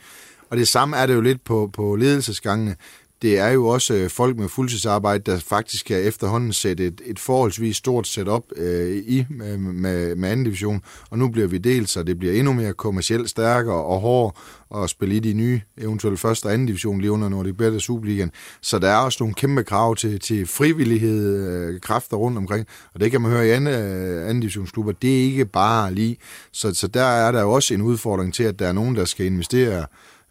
Og 0.51 0.57
det 0.57 0.69
samme 0.69 0.97
er 0.97 1.07
det 1.07 1.15
jo 1.15 1.21
lidt 1.21 1.45
på, 1.45 1.71
på 1.73 1.97
ledelsesgangene 1.97 2.77
det 3.23 3.39
er 3.39 3.49
jo 3.49 3.67
også 3.67 3.95
øh, 3.95 4.11
folk 4.11 4.37
med 4.37 4.49
fuldtidsarbejde, 4.49 5.31
der 5.31 5.39
faktisk 5.39 5.87
kan 5.87 6.03
efterhånden 6.03 6.53
sætte 6.53 6.87
et, 6.87 7.01
et 7.05 7.19
forholdsvis 7.19 7.77
stort 7.77 8.07
setup 8.07 8.43
øh, 8.57 8.97
i 8.97 9.27
med, 9.31 9.59
med, 9.59 10.17
med 10.17 10.29
anden 10.29 10.45
division, 10.45 10.83
og 11.11 11.19
nu 11.19 11.29
bliver 11.29 11.49
vi 11.49 11.59
delt, 11.59 11.89
så 11.89 12.03
det 12.03 12.19
bliver 12.19 12.35
endnu 12.35 12.53
mere 12.53 12.73
kommercielt 12.73 13.31
stærkere 13.31 13.85
og 13.85 14.01
hårdere 14.01 14.33
at 14.83 14.91
spille 14.91 15.17
i 15.17 15.21
de 15.21 15.33
nye, 15.33 15.61
eventuelt 15.79 16.21
første 16.21 16.47
og 16.47 16.53
anden 16.53 16.67
division 16.67 17.01
lige 17.01 17.13
under 17.13 17.29
Nordic 17.29 17.55
Bet 17.57 17.83
Superligaen. 17.83 18.31
Så 18.63 18.79
der 18.79 18.89
er 18.89 18.97
også 18.97 19.17
nogle 19.21 19.35
kæmpe 19.35 19.65
krav 19.65 19.97
til, 19.97 20.21
til 20.21 20.47
frivillighed, 20.47 21.49
øh, 21.49 21.81
kræfter 21.81 22.17
rundt 22.17 22.39
omkring, 22.39 22.67
og 22.95 23.01
det 23.01 23.11
kan 23.11 23.21
man 23.21 23.31
høre 23.31 23.47
i 23.47 23.51
anden, 23.51 23.75
øh, 23.75 24.23
anden 24.23 24.41
divisionsklubber. 24.41 24.93
Det 24.93 25.21
er 25.21 25.25
ikke 25.25 25.45
bare 25.45 25.95
lige. 25.95 26.17
Så, 26.53 26.75
så 26.75 26.87
der 26.87 27.05
er 27.05 27.33
der 27.33 27.45
også 27.45 27.75
en 27.75 27.83
udfordring 27.83 28.35
til, 28.35 28.43
at 28.43 28.59
der 28.59 28.67
er 28.67 28.73
nogen, 28.73 28.97
der 28.97 29.05
skal 29.05 29.27
investere 29.27 29.87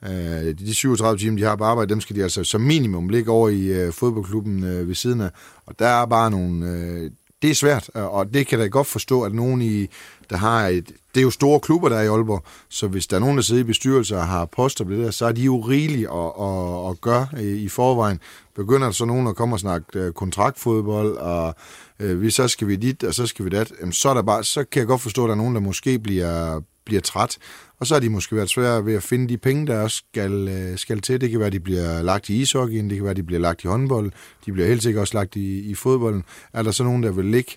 Øh, 0.06 0.60
de 0.60 0.74
37 0.74 1.18
timer, 1.18 1.38
de 1.38 1.44
har 1.44 1.56
på 1.56 1.64
arbejde, 1.64 1.90
dem 1.90 2.02
skal 2.02 2.16
de 2.16 2.24
altså 2.24 2.44
som 2.44 2.62
minimum 2.62 3.10
ligge 3.10 3.32
over 3.32 3.50
i 3.50 3.66
øh, 3.66 3.94
fodboldklubben 3.94 4.64
øh, 4.64 4.88
ved 4.88 4.96
siden 4.96 5.22
af. 5.22 5.30
Og 5.66 5.80
der 5.80 5.88
er 5.88 6.06
bare 6.06 6.32
nogle... 6.32 6.70
Øh, 6.70 7.12
det 7.42 7.52
er 7.52 7.56
svært, 7.56 7.90
og 7.94 8.34
det 8.34 8.48
kan 8.48 8.60
da 8.60 8.68
godt 8.68 8.88
forstå, 8.88 9.22
at 9.22 9.34
nogen 9.34 9.62
i, 9.62 9.88
der 10.30 10.38
har 10.38 10.68
et... 10.68 10.88
Det 10.88 11.22
er 11.22 11.24
jo 11.24 11.30
store 11.30 11.60
klubber, 11.60 11.90
der 11.90 11.98
er 11.98 12.04
i 12.04 12.08
Aalborg, 12.08 12.44
så 12.70 12.88
hvis 12.88 13.08
der 13.08 13.16
er 13.16 13.20
nogen, 13.20 13.38
der 13.38 13.44
sidder 13.44 13.62
i 13.62 13.66
bestyrelser 13.66 14.18
og 14.18 14.28
har 14.28 14.46
poster 14.46 14.86
på 14.86 14.92
det 14.92 15.00
der, 15.00 15.12
så 15.12 15.26
er 15.26 15.32
de 15.32 15.42
jo 15.42 15.60
rigelige 15.60 16.10
at, 16.12 16.32
at, 16.42 16.90
at 16.90 17.02
gøre 17.02 17.28
øh, 17.38 17.44
i, 17.44 17.70
forvejen. 17.70 18.20
Begynder 18.56 18.88
der 18.88 18.92
så 18.92 19.06
nogen 19.06 19.28
at 19.28 19.36
komme 19.36 19.56
og 19.56 19.60
snakke 19.60 20.00
øh, 20.00 20.14
kontraktfodbold, 20.14 21.18
og 21.18 21.56
øh, 22.00 22.22
vi, 22.22 22.30
så 22.30 22.48
skal 22.48 22.68
vi 22.68 22.76
dit, 22.76 23.04
og 23.04 23.14
så 23.14 23.28
skal 23.28 23.46
vi 23.46 23.50
dat, 23.50 23.74
jamen, 23.80 23.94
så, 23.94 24.10
er 24.10 24.14
der 24.14 24.22
bare, 24.22 24.44
så 24.44 24.64
kan 24.64 24.80
jeg 24.80 24.88
godt 24.88 25.02
forstå, 25.02 25.24
at 25.24 25.28
der 25.28 25.34
er 25.34 25.38
nogen, 25.38 25.56
der 25.56 25.62
måske 25.62 26.00
bliver, 26.00 26.62
bliver 26.86 27.02
træt. 27.02 27.38
Og 27.80 27.88
så 27.88 27.96
har 27.96 28.00
de 28.00 28.10
måske 28.10 28.36
været 28.36 28.50
svære 28.50 28.86
ved 28.86 28.96
at 28.96 29.04
finde 29.04 29.30
de 29.30 29.38
penge, 29.38 29.68
der 29.68 29.82
også 29.82 29.98
skal, 29.98 30.48
øh, 30.48 30.78
skal 30.78 31.02
til. 31.02 31.22
Det 31.22 31.30
kan 31.30 31.40
være, 31.40 31.48
at 31.48 31.54
de 31.54 31.60
bliver 31.60 32.02
lagt 32.02 32.30
i 32.30 32.42
ishockeyen, 32.42 32.90
det 32.90 32.98
kan 32.98 33.04
være, 33.04 33.12
at 33.12 33.18
de 33.18 33.24
bliver 33.24 33.40
lagt 33.40 33.64
i 33.64 33.68
håndbold, 33.68 34.12
de 34.46 34.52
bliver 34.52 34.68
helt 34.68 34.84
sikkert 34.84 35.02
også 35.02 35.18
lagt 35.18 35.36
i, 35.36 35.60
i 35.60 35.76
fodbolden. 35.76 36.24
Er 36.54 36.64
der 36.64 36.72
så 36.72 36.84
nogen, 36.84 37.04
der 37.04 37.12
vil 37.12 37.26
ligge 37.26 37.52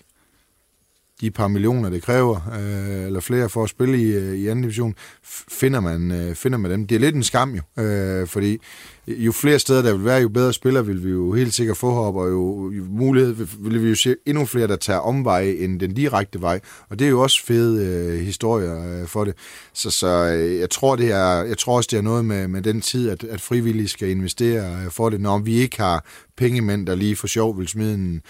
de 1.21 1.31
par 1.31 1.47
millioner, 1.47 1.89
det 1.89 2.03
kræver, 2.03 2.35
øh, 2.59 3.05
eller 3.05 3.19
flere 3.19 3.49
for 3.49 3.63
at 3.63 3.69
spille 3.69 3.97
i, 3.97 4.11
øh, 4.11 4.35
i 4.35 4.47
anden 4.47 4.61
division, 4.61 4.95
finder 5.51 5.79
man, 5.79 6.11
øh, 6.11 6.35
finder 6.35 6.57
man 6.57 6.71
dem. 6.71 6.87
Det 6.87 6.95
er 6.95 6.99
lidt 6.99 7.15
en 7.15 7.23
skam 7.23 7.55
jo, 7.55 7.83
øh, 7.83 8.27
fordi 8.27 8.57
jo 9.07 9.31
flere 9.31 9.59
steder 9.59 9.81
der 9.81 9.93
vil 9.93 10.05
være, 10.05 10.21
jo 10.21 10.29
bedre 10.29 10.53
spillere 10.53 10.85
vil 10.85 11.03
vi 11.03 11.09
jo 11.09 11.33
helt 11.33 11.53
sikkert 11.53 11.77
få 11.77 11.91
op, 11.91 12.15
og 12.15 12.29
jo, 12.29 12.71
jo 12.71 12.83
mulighed 12.89 13.35
vil 13.59 13.83
vi 13.83 13.89
jo 13.89 13.95
se 13.95 14.15
endnu 14.25 14.45
flere, 14.45 14.67
der 14.67 14.75
tager 14.75 14.99
omveje 14.99 15.51
end 15.51 15.79
den 15.79 15.93
direkte 15.93 16.41
vej, 16.41 16.59
og 16.89 16.99
det 16.99 17.05
er 17.05 17.09
jo 17.09 17.21
også 17.21 17.45
fede 17.45 17.85
øh, 17.85 18.19
historier 18.19 19.01
øh, 19.01 19.07
for 19.07 19.23
det. 19.25 19.33
Så, 19.73 19.91
så 19.91 20.07
øh, 20.07 20.59
jeg, 20.59 20.69
tror, 20.69 20.95
det 20.95 21.11
er, 21.11 21.43
jeg 21.43 21.57
tror 21.57 21.77
også, 21.77 21.87
det 21.91 21.97
er 21.97 22.01
noget 22.01 22.25
med, 22.25 22.47
med 22.47 22.61
den 22.61 22.81
tid, 22.81 23.09
at, 23.09 23.23
at 23.23 23.41
frivillige 23.41 23.87
skal 23.87 24.09
investere 24.09 24.83
øh, 24.83 24.91
for 24.91 25.09
det, 25.09 25.21
når 25.21 25.37
vi 25.37 25.53
ikke 25.53 25.77
har 25.77 26.05
pengemænd, 26.37 26.87
der 26.87 26.95
lige 26.95 27.15
for 27.15 27.27
sjov 27.27 27.59
vil 27.59 27.67
smide 27.67 27.93
en, 27.93 28.21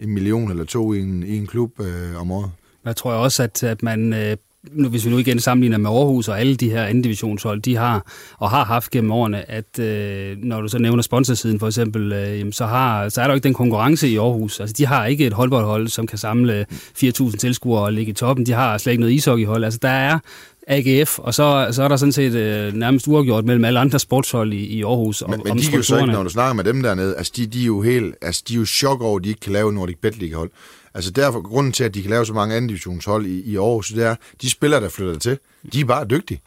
en 0.00 0.14
million 0.14 0.50
eller 0.50 0.64
to 0.64 0.92
i 0.92 1.00
en, 1.00 1.22
i 1.22 1.36
en 1.36 1.46
klub 1.46 1.80
øh, 1.80 2.20
om 2.20 2.30
året. 2.30 2.50
Jeg 2.84 2.96
tror 2.96 3.12
også, 3.12 3.42
at, 3.42 3.62
at 3.62 3.82
man 3.82 4.12
øh, 4.12 4.36
nu, 4.72 4.88
hvis 4.88 5.04
vi 5.04 5.10
nu 5.10 5.18
igen 5.18 5.40
sammenligner 5.40 5.78
med 5.78 5.90
Aarhus 5.90 6.28
og 6.28 6.40
alle 6.40 6.56
de 6.56 6.70
her 6.70 6.84
anden 6.84 7.02
divisionshold, 7.02 7.62
de 7.62 7.76
har 7.76 8.12
og 8.38 8.50
har 8.50 8.64
haft 8.64 8.90
gennem 8.90 9.10
årene, 9.10 9.50
at 9.50 9.78
øh, 9.78 10.36
når 10.42 10.60
du 10.60 10.68
så 10.68 10.78
nævner 10.78 11.02
sponsorsiden 11.02 11.58
for 11.58 11.66
eksempel, 11.66 12.12
øh, 12.12 12.38
jamen, 12.38 12.52
så, 12.52 12.66
har, 12.66 13.08
så 13.08 13.20
er 13.20 13.24
der 13.24 13.32
jo 13.32 13.34
ikke 13.34 13.44
den 13.44 13.54
konkurrence 13.54 14.08
i 14.08 14.16
Aarhus. 14.16 14.60
Altså, 14.60 14.74
de 14.78 14.86
har 14.86 15.06
ikke 15.06 15.26
et 15.26 15.32
håndboldhold, 15.32 15.88
som 15.88 16.06
kan 16.06 16.18
samle 16.18 16.66
4.000 16.70 17.36
tilskuere 17.36 17.82
og 17.82 17.92
ligge 17.92 18.10
i 18.10 18.14
toppen. 18.14 18.46
De 18.46 18.52
har 18.52 18.78
slet 18.78 18.92
ikke 18.92 19.00
noget 19.00 19.14
ishockeyhold. 19.14 19.64
Altså, 19.64 19.78
der 19.82 19.88
er 19.88 20.18
AGF, 20.66 21.18
og 21.18 21.34
så, 21.34 21.68
så 21.72 21.82
er 21.82 21.88
der 21.88 21.96
sådan 21.96 22.12
set 22.12 22.34
øh, 22.34 22.72
nærmest 22.72 23.08
uafgjort 23.08 23.44
mellem 23.44 23.64
alle 23.64 23.80
andre 23.80 23.98
sportshold 23.98 24.52
i, 24.52 24.66
i 24.66 24.82
Aarhus. 24.82 25.22
Men, 25.28 25.40
men 25.44 25.58
de 25.58 25.62
kan 25.62 25.74
jo 25.74 25.82
så 25.82 25.98
ikke, 25.98 26.12
når 26.12 26.22
du 26.22 26.28
snakker 26.28 26.54
med 26.54 26.64
dem 26.64 26.82
dernede, 26.82 27.16
altså 27.16 27.32
de, 27.36 27.46
de, 27.46 27.62
er 27.62 27.66
jo 27.66 27.82
helt, 27.82 28.14
altså 28.22 28.42
de 28.48 28.54
er 28.54 28.58
jo 28.58 28.64
chok 28.64 29.00
over, 29.00 29.18
at 29.18 29.24
de 29.24 29.28
ikke 29.28 29.40
kan 29.40 29.52
lave 29.52 29.72
Nordic 29.72 29.96
Bet 30.02 30.18
League 30.18 30.38
hold. 30.38 30.50
Altså 30.94 31.10
derfor, 31.10 31.40
grunden 31.40 31.72
til, 31.72 31.84
at 31.84 31.94
de 31.94 32.02
kan 32.02 32.10
lave 32.10 32.26
så 32.26 32.32
mange 32.32 32.56
anden 32.56 32.68
divisionshold 32.68 33.26
i, 33.26 33.40
i 33.40 33.56
Aarhus, 33.56 33.88
det 33.88 34.04
er, 34.04 34.14
de 34.42 34.50
spillere, 34.50 34.80
der 34.80 34.88
flytter 34.88 35.18
til, 35.18 35.38
de 35.72 35.80
er 35.80 35.84
bare 35.84 36.04
dygtige. 36.04 36.40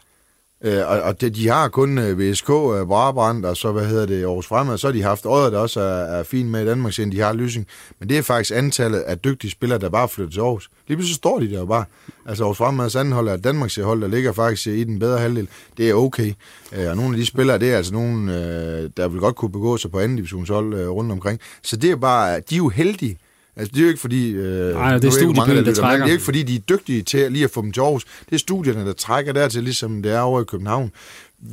Øh, 0.64 0.88
og, 0.88 1.00
og 1.02 1.20
det, 1.20 1.34
de 1.34 1.48
har 1.48 1.68
kun 1.68 1.98
øh, 1.98 2.18
VSK, 2.18 2.50
øh, 2.50 2.86
Brabrand, 2.86 3.44
og 3.44 3.56
så, 3.56 3.72
hvad 3.72 3.86
hedder 3.86 4.06
det, 4.06 4.24
Aarhus 4.24 4.46
Fremad, 4.46 4.78
så 4.78 4.86
har 4.86 4.92
de 4.92 5.02
haft 5.02 5.26
Odder, 5.26 5.50
der 5.50 5.58
også 5.58 5.80
er, 5.80 6.18
er 6.18 6.22
fint 6.22 6.48
med 6.48 6.62
i 6.62 6.66
Danmark, 6.66 6.92
siden 6.92 7.12
de 7.12 7.20
har 7.20 7.32
Lysing. 7.32 7.66
Men 7.98 8.08
det 8.08 8.18
er 8.18 8.22
faktisk 8.22 8.56
antallet 8.56 8.98
af 8.98 9.18
dygtige 9.18 9.50
spillere, 9.50 9.78
der 9.78 9.88
bare 9.88 10.08
flytter 10.08 10.32
til 10.32 10.40
Aarhus. 10.40 10.70
Lige 10.88 10.96
pludselig 10.96 11.16
står 11.16 11.38
de 11.40 11.50
der 11.50 11.58
jo 11.58 11.66
bare. 11.66 11.84
Altså 12.26 12.44
Aarhus 12.44 12.58
Fremads 12.58 12.96
anden 12.96 13.14
hold 13.14 13.28
er 13.28 13.36
Danmarks 13.36 13.76
hold, 13.76 14.00
der 14.00 14.08
ligger 14.08 14.32
faktisk 14.32 14.66
i 14.66 14.84
den 14.84 14.98
bedre 14.98 15.18
halvdel. 15.18 15.48
Det 15.76 15.90
er 15.90 15.94
okay. 15.94 16.32
Øh, 16.72 16.90
og 16.90 16.96
nogle 16.96 17.10
af 17.10 17.16
de 17.16 17.26
spillere, 17.26 17.58
det 17.58 17.72
er 17.72 17.76
altså 17.76 17.92
nogle, 17.92 18.34
øh, 18.34 18.90
der 18.96 19.08
vil 19.08 19.20
godt 19.20 19.36
kunne 19.36 19.52
begå 19.52 19.76
sig 19.76 19.90
på 19.90 19.98
anden 19.98 20.16
divisionshold 20.16 20.74
øh, 20.74 20.88
rundt 20.88 21.12
omkring. 21.12 21.40
Så 21.62 21.76
det 21.76 21.90
er 21.90 21.96
bare, 21.96 22.40
de 22.40 22.54
er 22.54 22.56
jo 22.56 22.68
heldige 22.68 23.18
Altså, 23.56 23.72
det 23.72 23.78
er 23.78 23.82
jo 23.82 23.88
ikke 23.88 24.00
fordi... 24.00 24.30
Øh, 24.30 24.74
Nej, 24.74 24.98
det 24.98 25.04
er 25.04 25.10
studiebyen, 25.10 25.64
der 25.64 25.74
trækker. 25.74 26.04
Det 26.04 26.10
er 26.10 26.12
ikke 26.12 26.24
fordi, 26.24 26.42
de 26.42 26.56
er 26.56 26.60
dygtige 26.60 27.02
til 27.02 27.32
lige 27.32 27.44
at 27.44 27.50
få 27.50 27.62
dem 27.62 27.72
til 27.72 27.80
Aarhus. 27.80 28.04
Det 28.04 28.34
er 28.34 28.38
studierne, 28.38 28.86
der 28.86 28.92
trækker 28.92 29.32
dertil, 29.32 29.62
ligesom 29.62 30.02
det 30.02 30.12
er 30.12 30.20
over 30.20 30.40
i 30.40 30.44
København. 30.44 30.92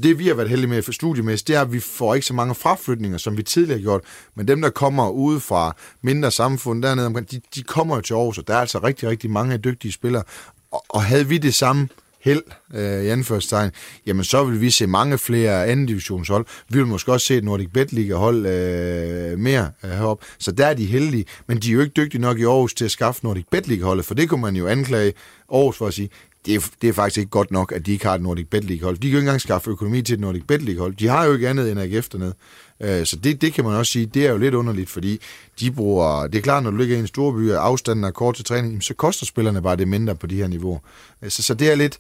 Det, 0.04 0.20
vi 0.20 0.28
har 0.28 0.34
været 0.34 0.50
heldige 0.50 0.70
med 0.70 0.82
for 0.82 0.92
studiemæssigt, 0.92 1.48
det 1.48 1.56
er, 1.56 1.62
at 1.62 1.74
vi 1.74 1.80
får 1.80 2.16
ikke 2.16 2.28
så 2.28 2.34
mange 2.34 2.56
fraflytninger, 2.56 3.18
som 3.18 3.38
vi 3.38 3.44
tidligere 3.44 3.78
har 3.78 3.84
gjort. 3.84 4.02
Men 4.36 4.48
dem, 4.48 4.62
der 4.62 4.70
kommer 4.70 5.10
ude 5.10 5.40
fra 5.40 5.76
mindre 6.02 6.32
samfund 6.32 6.84
dernede 6.84 7.08
omkring, 7.08 7.32
de, 7.32 7.42
de 7.56 7.64
kommer 7.64 7.96
jo 7.96 8.02
til 8.02 8.14
Aarhus, 8.14 8.38
og 8.38 8.48
der 8.48 8.54
er 8.54 8.60
altså 8.60 8.80
rigtig, 8.80 9.10
rigtig 9.10 9.30
mange 9.30 9.58
dygtige 9.58 9.92
spillere. 9.92 10.24
Og, 10.72 10.86
og 10.90 11.04
havde 11.04 11.28
vi 11.28 11.38
det 11.38 11.54
samme 11.54 11.88
held, 12.28 12.44
øh, 12.74 13.04
i 13.04 13.08
anførselstegn, 13.08 13.72
jamen 14.06 14.24
så 14.24 14.44
vil 14.44 14.62
vi 14.62 14.70
se 14.70 14.88
mange 14.88 15.18
flere 15.18 15.68
anden 15.68 15.86
divisionshold. 15.86 16.46
Vi 16.70 16.78
vil 16.78 16.88
måske 16.88 17.12
også 17.12 17.28
se 17.28 17.38
et 17.38 17.44
Nordic 17.44 17.68
Bet 17.74 17.94
Liga 17.94 18.16
hold 18.16 18.46
øh, 18.46 19.40
mere 19.40 19.72
øh, 19.84 19.90
heroppe. 19.90 20.26
Så 20.40 20.52
der 20.52 20.66
er 20.66 20.74
de 20.74 20.86
heldige, 20.86 21.26
men 21.48 21.58
de 21.58 21.70
er 21.70 21.74
jo 21.74 21.82
ikke 21.82 21.94
dygtige 21.94 22.22
nok 22.22 22.40
i 22.40 22.44
Aarhus 22.44 22.74
til 22.74 22.86
at 22.86 22.92
skaffe 22.92 23.26
Nordic 23.26 23.46
Bet 23.52 23.68
Liga 23.68 23.84
holdet, 23.84 24.06
for 24.06 24.14
det 24.14 24.30
kunne 24.30 24.42
man 24.42 24.56
jo 24.56 24.68
anklage 24.68 25.14
Aarhus 25.54 25.78
for 25.78 25.88
at 25.88 25.94
sige, 25.94 26.10
det 26.46 26.56
er, 26.56 26.70
det 26.82 26.90
er 26.90 26.94
faktisk 26.94 27.18
ikke 27.18 27.30
godt 27.30 27.52
nok, 27.52 27.72
at 27.72 27.86
de 27.86 27.92
ikke 27.92 28.06
har 28.06 28.16
et 28.16 28.22
Nordic 28.22 28.48
Bet 28.48 28.64
League 28.64 28.84
hold. 28.84 28.96
De 28.96 29.02
kan 29.02 29.10
jo 29.10 29.18
ikke 29.18 29.26
engang 29.26 29.42
skaffe 29.42 29.70
økonomi 29.70 30.02
til 30.02 30.14
et 30.14 30.20
Nordic 30.20 30.44
Bet 30.48 30.62
League 30.62 30.82
hold. 30.82 30.96
De 30.96 31.08
har 31.08 31.26
jo 31.26 31.34
ikke 31.34 31.50
andet 31.50 31.72
end 31.72 31.80
AGF 31.80 32.10
dernede. 32.10 32.34
Øh, 32.82 33.06
så 33.06 33.16
det, 33.16 33.42
det 33.42 33.54
kan 33.54 33.64
man 33.64 33.74
også 33.74 33.92
sige, 33.92 34.06
det 34.06 34.26
er 34.26 34.32
jo 34.32 34.38
lidt 34.38 34.54
underligt, 34.54 34.90
fordi 34.90 35.22
de 35.60 35.72
bruger, 35.72 36.28
det 36.28 36.38
er 36.38 36.42
klart, 36.42 36.64
når 36.64 36.72
du 36.72 36.78
ligger 36.78 36.98
i 36.98 37.00
en 37.00 37.08
stor 37.08 37.32
by, 37.32 37.52
og 37.52 37.66
afstanden 37.66 38.04
er 38.04 38.12
kort 38.12 38.36
til 38.36 38.46
træning, 38.46 38.84
så 38.84 38.94
koster 38.94 39.26
spillerne 39.26 39.62
bare 39.62 39.76
det 39.76 39.88
mindre 39.88 40.16
på 40.16 40.28
de 40.28 40.36
her 40.36 40.48
niveauer. 40.48 40.80
Øh, 41.22 41.30
så, 41.30 41.44
så 41.44 41.54
det 41.54 41.72
er 41.72 41.76
lidt, 41.76 41.98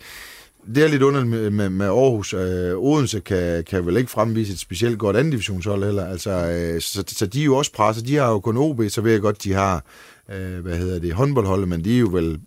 det 0.75 0.83
er 0.83 0.87
lidt 0.87 1.01
underligt 1.01 1.29
med, 1.29 1.49
med, 1.49 1.69
med 1.69 1.85
Aarhus. 1.85 2.33
Øh, 2.33 2.77
Odense 2.77 3.19
kan, 3.19 3.63
kan 3.63 3.85
vel 3.85 3.97
ikke 3.97 4.11
fremvise 4.11 4.53
et 4.53 4.59
specielt 4.59 4.99
godt 4.99 5.17
anden 5.17 5.31
divisionshold 5.31 5.83
heller. 5.83 6.05
Altså, 6.05 6.31
øh, 6.31 6.81
så, 6.81 7.03
så 7.07 7.25
de 7.25 7.41
er 7.41 7.45
jo 7.45 7.55
også 7.55 7.71
presset. 7.71 8.07
De 8.07 8.15
har 8.15 8.29
jo 8.29 8.39
kun 8.39 8.57
OB, 8.57 8.81
så 8.89 9.01
ved 9.01 9.11
jeg 9.11 9.21
godt, 9.21 9.43
de 9.43 9.53
har 9.53 9.83
øh, 10.31 10.59
hvad 10.59 10.77
hedder 10.77 10.99
det, 10.99 11.13
håndboldholdet, 11.13 11.67
men 11.67 11.83
de 11.83 11.95
er 11.95 11.99
jo 11.99 12.09
vel 12.11 12.39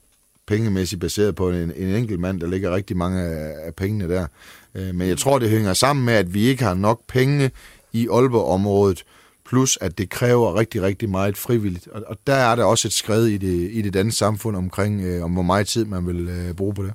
pengemæssigt 0.47 1.01
baseret 1.01 1.35
på 1.35 1.51
en, 1.51 1.73
en 1.77 1.89
enkelt 1.89 2.21
mand, 2.21 2.41
der 2.41 2.47
ligger 2.47 2.75
rigtig 2.75 2.97
mange 2.97 3.23
af, 3.23 3.67
af 3.67 3.75
pengene 3.75 4.09
der. 4.09 4.27
Øh, 4.75 4.95
men 4.95 5.09
jeg 5.09 5.19
tror, 5.19 5.39
det 5.39 5.51
hænger 5.51 5.75
sammen 5.75 6.05
med, 6.05 6.15
at 6.15 6.35
vi 6.35 6.43
ikke 6.43 6.65
har 6.65 6.75
nok 6.75 7.01
penge 7.09 7.51
i 7.93 8.09
Aalborg-området, 8.13 9.05
plus 9.49 9.79
at 9.81 9.99
det 9.99 10.11
kræver 10.11 10.59
rigtig, 10.59 10.83
rigtig 10.83 11.09
meget 11.11 11.37
frivilligt. 11.37 11.89
Og, 11.89 12.03
og 12.07 12.17
der 12.27 12.35
er 12.35 12.57
der 12.57 12.65
også 12.65 12.89
et 12.89 12.93
skred 12.93 13.27
i 13.27 13.39
det, 13.39 13.71
i 13.73 13.83
det 13.83 13.95
danske 13.95 14.19
samfund 14.19 14.57
omkring, 14.57 15.01
øh, 15.05 15.25
om 15.25 15.33
hvor 15.33 15.43
meget 15.43 15.67
tid 15.67 15.85
man 15.85 16.07
vil 16.07 16.29
øh, 16.29 16.55
bruge 16.55 16.75
på 16.75 16.83
det. 16.83 16.93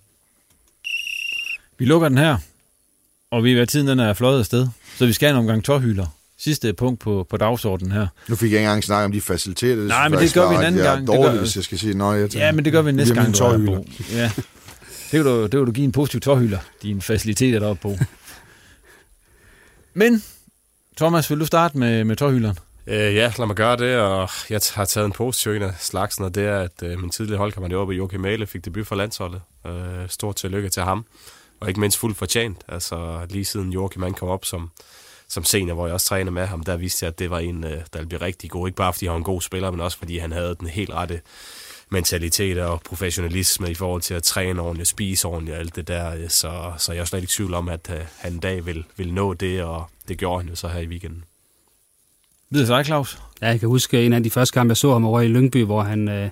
Vi 1.77 1.85
lukker 1.85 2.09
den 2.09 2.17
her, 2.17 2.37
og 3.31 3.43
vi 3.43 3.53
er 3.53 3.65
tiden 3.65 3.87
den 3.87 3.99
er 3.99 4.13
fløjet 4.13 4.39
afsted, 4.39 4.67
så 4.97 5.05
vi 5.05 5.13
skal 5.13 5.27
have 5.27 5.33
en 5.33 5.39
omgang 5.39 5.63
tårhylder. 5.63 6.05
Sidste 6.37 6.73
punkt 6.73 6.99
på, 6.99 7.27
på 7.29 7.37
dagsordenen 7.37 7.91
her. 7.91 8.07
Nu 8.27 8.35
fik 8.35 8.51
jeg 8.51 8.57
ikke 8.57 8.67
engang 8.67 8.83
snakket 8.83 9.05
om 9.05 9.11
de 9.11 9.21
faciliteter. 9.21 9.75
Det 9.75 9.87
Nej, 9.87 10.09
men 10.09 10.19
det 10.19 10.33
gør 10.33 10.49
vi 10.49 10.55
en 10.55 10.61
anden 10.61 10.83
gang. 10.83 11.07
Dårligt, 11.07 11.33
gør... 11.33 11.39
hvis 11.39 11.55
jeg 11.55 11.63
skal 11.63 11.79
sige, 11.79 11.93
nej. 11.93 12.07
Jeg 12.07 12.35
ja, 12.35 12.51
men 12.51 12.65
det 12.65 12.73
gør 12.73 12.81
vi 12.81 12.91
næste 12.91 13.13
gang, 13.13 13.37
du 13.37 13.43
er 13.43 13.65
på. 13.65 13.85
Ja. 14.11 14.31
Det 15.11 15.19
vil, 15.19 15.23
du, 15.23 15.43
det 15.43 15.59
vil 15.59 15.67
du 15.67 15.71
give 15.71 15.85
en 15.85 15.91
positiv 15.91 16.21
tårhylder, 16.21 16.59
dine 16.81 17.01
faciliteter 17.01 17.59
deroppe 17.59 17.81
på. 17.81 17.95
Men, 19.93 20.23
Thomas, 20.97 21.29
vil 21.29 21.39
du 21.39 21.45
starte 21.45 21.77
med, 21.77 22.03
med 22.03 22.15
tårhylderen? 22.15 22.59
Øh, 22.87 23.15
ja, 23.15 23.31
lad 23.37 23.45
mig 23.47 23.55
gøre 23.55 23.77
det, 23.77 23.97
og 23.97 24.29
jeg 24.49 24.61
har 24.73 24.85
taget 24.85 25.05
en 25.05 25.11
positiv 25.11 25.51
en 25.51 25.61
af 25.61 25.73
slagsen, 25.79 26.25
og 26.25 26.35
det 26.35 26.45
er, 26.45 26.59
at 26.59 26.83
øh, 26.83 26.99
min 26.99 27.09
tidligere 27.09 27.37
holdkammerat 27.37 27.71
deroppe, 27.71 27.93
Joachim 27.93 28.19
Male, 28.21 28.47
fik 28.47 28.65
debut 28.65 28.87
for 28.87 28.95
landsholdet. 28.95 29.41
Øh, 29.67 29.73
stort 30.07 30.35
tillykke 30.35 30.69
til 30.69 30.83
ham, 30.83 31.05
og 31.59 31.67
ikke 31.67 31.79
mindst 31.79 31.97
fuldt 31.97 32.17
fortjent. 32.17 32.57
Altså 32.67 33.19
lige 33.29 33.45
siden 33.45 33.73
Joachim 33.73 34.01
han 34.01 34.13
kom 34.13 34.29
op 34.29 34.45
som, 34.45 34.71
som 35.27 35.43
senior, 35.43 35.75
hvor 35.75 35.85
jeg 35.87 35.93
også 35.93 36.07
trænede 36.07 36.31
med 36.31 36.45
ham, 36.45 36.63
der 36.63 36.77
viste 36.77 37.03
jeg, 37.03 37.07
at 37.07 37.19
det 37.19 37.29
var 37.29 37.39
en, 37.39 37.63
øh, 37.63 37.71
der 37.71 37.79
ville 37.93 38.07
blive 38.07 38.21
rigtig 38.21 38.49
god. 38.49 38.67
Ikke 38.67 38.77
bare 38.77 38.93
fordi 38.93 39.05
han 39.05 39.11
var 39.11 39.17
en 39.17 39.23
god 39.23 39.41
spiller, 39.41 39.71
men 39.71 39.79
også 39.79 39.97
fordi 39.97 40.17
han 40.17 40.31
havde 40.31 40.55
den 40.59 40.67
helt 40.67 40.93
rette 40.93 41.21
mentalitet 41.89 42.59
og 42.59 42.81
professionalisme 42.81 43.71
i 43.71 43.73
forhold 43.73 44.01
til 44.01 44.13
at 44.13 44.23
træne 44.23 44.61
ordentligt, 44.61 44.89
spise 44.89 45.27
ordentligt 45.27 45.55
og 45.55 45.59
alt 45.59 45.75
det 45.75 45.87
der. 45.87 46.27
Så, 46.27 46.71
så 46.77 46.93
jeg 46.93 47.01
er 47.01 47.05
slet 47.05 47.19
ikke 47.19 47.31
i 47.31 47.35
tvivl 47.35 47.53
om, 47.53 47.69
at 47.69 47.89
uh, 47.89 47.95
han 48.17 48.33
en 48.33 48.39
dag 48.39 48.65
vil, 48.65 48.83
vil 48.97 49.13
nå 49.13 49.33
det, 49.33 49.63
og 49.63 49.85
det 50.07 50.17
gjorde 50.17 50.41
han 50.41 50.49
jo 50.49 50.55
så 50.55 50.67
her 50.67 50.79
i 50.79 50.87
weekenden. 50.87 51.23
Videre 52.49 52.77
dig, 52.77 52.85
Claus? 52.85 53.19
Ja, 53.41 53.47
jeg 53.47 53.59
kan 53.59 53.69
huske 53.69 54.05
en 54.05 54.13
af 54.13 54.23
de 54.23 54.29
første 54.29 54.53
kampe, 54.53 54.71
jeg 54.71 54.77
så 54.77 54.93
ham 54.93 55.05
over 55.05 55.21
i 55.21 55.27
Lyngby, 55.27 55.63
hvor 55.63 55.81
han 55.81 56.09
øh, 56.09 56.29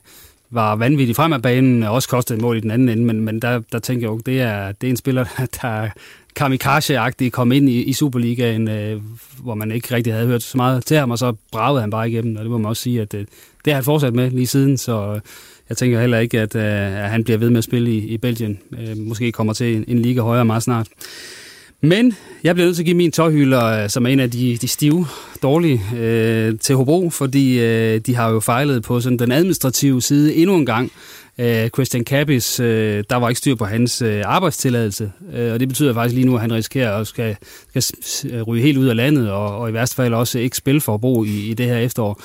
var 0.49 0.75
vanvittig 0.75 1.15
frem 1.15 1.33
af 1.33 1.41
banen, 1.41 1.83
og 1.83 1.93
også 1.93 2.09
kostede 2.09 2.37
et 2.37 2.41
mål 2.41 2.57
i 2.57 2.59
den 2.59 2.71
anden 2.71 2.89
ende, 2.89 3.03
men, 3.03 3.21
men 3.21 3.39
der, 3.39 3.61
der 3.71 3.79
tænker 3.79 4.07
jeg 4.07 4.11
jo, 4.11 4.17
det 4.17 4.41
er, 4.41 4.71
det 4.71 4.87
er 4.87 4.91
en 4.91 4.97
spiller, 4.97 5.25
der 5.61 5.89
kamikaze-agtig 6.35 7.31
kom 7.31 7.51
ind 7.51 7.69
i, 7.69 7.83
i 7.83 7.93
Superligaen, 7.93 8.67
øh, 8.67 9.01
hvor 9.39 9.55
man 9.55 9.71
ikke 9.71 9.95
rigtig 9.95 10.13
havde 10.13 10.27
hørt 10.27 10.43
så 10.43 10.57
meget 10.57 10.85
til 10.85 10.97
ham, 10.97 11.11
og 11.11 11.17
så 11.17 11.33
bragede 11.51 11.81
han 11.81 11.89
bare 11.89 12.09
igennem, 12.09 12.35
og 12.35 12.43
det 12.43 12.51
må 12.51 12.57
man 12.57 12.69
også 12.69 12.81
sige, 12.81 13.01
at 13.01 13.13
øh, 13.13 13.25
det 13.65 13.73
har 13.73 13.77
han 13.77 13.83
fortsat 13.83 14.13
med 14.13 14.31
lige 14.31 14.47
siden, 14.47 14.77
så 14.77 15.13
øh, 15.15 15.21
jeg 15.69 15.77
tænker 15.77 16.01
heller 16.01 16.19
ikke, 16.19 16.39
at, 16.39 16.55
øh, 16.55 17.03
at 17.03 17.09
han 17.09 17.23
bliver 17.23 17.37
ved 17.37 17.49
med 17.49 17.57
at 17.57 17.63
spille 17.63 17.91
i, 17.91 17.97
i 17.97 18.17
Belgien. 18.17 18.59
Øh, 18.79 18.97
måske 18.97 19.31
kommer 19.31 19.53
til 19.53 19.75
en, 19.75 19.85
en 19.87 19.99
liga 19.99 20.21
højere 20.21 20.45
meget 20.45 20.63
snart. 20.63 20.87
Men 21.81 22.13
jeg 22.43 22.55
bliver 22.55 22.65
nødt 22.65 22.75
til 22.75 22.83
at 22.83 22.85
give 22.85 22.97
min 22.97 23.11
tøjhylder, 23.11 23.87
som 23.87 24.05
er 24.05 24.09
en 24.09 24.19
af 24.19 24.31
de, 24.31 24.57
de 24.57 24.67
stive, 24.67 25.07
dårlige, 25.41 25.81
øh, 25.97 26.59
til 26.59 26.75
Hobro, 26.75 27.09
fordi 27.09 27.59
øh, 27.59 27.99
de 27.99 28.15
har 28.15 28.29
jo 28.29 28.39
fejlet 28.39 28.83
på 28.83 28.99
sådan 28.99 29.19
den 29.19 29.31
administrative 29.31 30.01
side 30.01 30.35
endnu 30.35 30.55
en 30.55 30.65
gang. 30.65 30.91
Øh, 31.37 31.69
Christian 31.69 32.03
Kappis, 32.03 32.59
øh, 32.59 33.03
der 33.09 33.15
var 33.15 33.29
ikke 33.29 33.39
styr 33.39 33.55
på 33.55 33.65
hans 33.65 34.01
øh, 34.01 34.21
arbejdstilladelse, 34.25 35.11
øh, 35.33 35.53
og 35.53 35.59
det 35.59 35.67
betyder 35.67 35.93
faktisk 35.93 36.15
lige 36.15 36.27
nu, 36.27 36.35
at 36.35 36.41
han 36.41 36.53
risikerer 36.53 36.97
at 36.97 37.07
skal, 37.07 37.37
skal 37.79 38.41
ryge 38.43 38.63
helt 38.63 38.77
ud 38.77 38.87
af 38.87 38.95
landet, 38.95 39.31
og, 39.31 39.57
og 39.57 39.69
i 39.69 39.73
værste 39.73 39.95
fald 39.95 40.13
også 40.13 40.39
ikke 40.39 40.57
spille 40.57 40.81
for 40.81 40.91
Hobro 40.91 41.23
i, 41.23 41.49
i 41.49 41.53
det 41.53 41.65
her 41.65 41.77
efterår. 41.77 42.21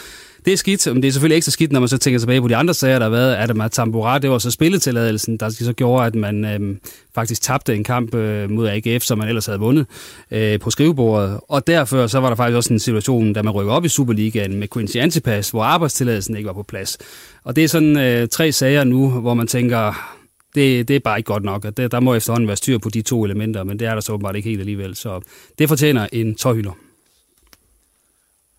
Det 0.49 0.53
er 0.53 0.57
skidt, 0.57 0.87
men 0.87 1.03
det 1.03 1.09
er 1.09 1.13
selvfølgelig 1.13 1.37
ekstra 1.37 1.51
skidt, 1.51 1.73
når 1.73 1.81
man 1.81 1.89
så 1.89 1.99
tænker 1.99 2.19
tilbage 2.19 2.41
på 2.41 2.49
de 2.49 2.57
andre 2.57 2.75
sager, 2.75 2.99
der 2.99 3.05
har 3.05 3.11
været. 3.11 3.37
Adam 3.37 3.71
Tambora, 3.71 4.19
det 4.19 4.31
var 4.31 4.39
så 4.39 4.51
spilletilladelsen, 4.51 5.37
der 5.37 5.49
så 5.49 5.73
gjorde, 5.73 6.07
at 6.07 6.15
man 6.15 6.45
øh, 6.45 6.77
faktisk 7.15 7.43
tabte 7.43 7.75
en 7.75 7.85
kamp 7.85 8.15
øh, 8.15 8.51
mod 8.51 8.69
AGF, 8.69 9.03
som 9.03 9.19
man 9.19 9.29
ellers 9.29 9.47
havde 9.47 9.59
vundet 9.59 9.87
øh, 10.31 10.61
på 10.61 10.71
skrivebordet. 10.71 11.41
Og 11.49 11.67
derfor 11.67 12.07
så 12.07 12.21
var 12.21 12.29
der 12.29 12.37
faktisk 12.37 12.57
også 12.57 12.73
en 12.73 12.79
situation, 12.79 13.33
da 13.33 13.43
man 13.43 13.53
rykker 13.53 13.73
op 13.73 13.85
i 13.85 13.89
Superligaen 13.89 14.57
med 14.57 14.69
Quincy 14.69 14.97
Antipas, 14.97 15.51
hvor 15.51 15.63
arbejdstilladelsen 15.63 16.37
ikke 16.37 16.47
var 16.47 16.53
på 16.53 16.63
plads. 16.63 16.99
Og 17.45 17.57
det 17.57 17.65
er 17.65 17.69
sådan 17.69 17.99
øh, 17.99 18.29
tre 18.29 18.53
sager 18.53 18.85
nu, 18.85 19.11
hvor 19.11 19.35
man 19.35 19.47
tænker, 19.47 20.15
det, 20.55 20.89
det 20.89 20.97
er 20.97 21.01
bare 21.01 21.19
ikke 21.19 21.33
godt 21.33 21.45
nok. 21.45 21.67
Det, 21.77 21.93
der 21.93 22.01
må 22.01 22.15
efterhånden 22.15 22.49
være 22.49 22.57
styr 22.57 22.79
på 22.79 22.89
de 22.89 23.03
to 23.03 23.25
elementer, 23.25 23.65
men 23.65 23.79
det 23.79 23.89
er 23.89 23.95
der 23.95 24.01
så 24.01 24.13
åbenbart 24.13 24.37
ikke 24.37 24.49
helt 24.49 24.61
alligevel. 24.61 24.97
Så 24.97 25.21
det 25.59 25.69
fortjener 25.69 26.09
en 26.13 26.35
tårhylder. 26.35 26.73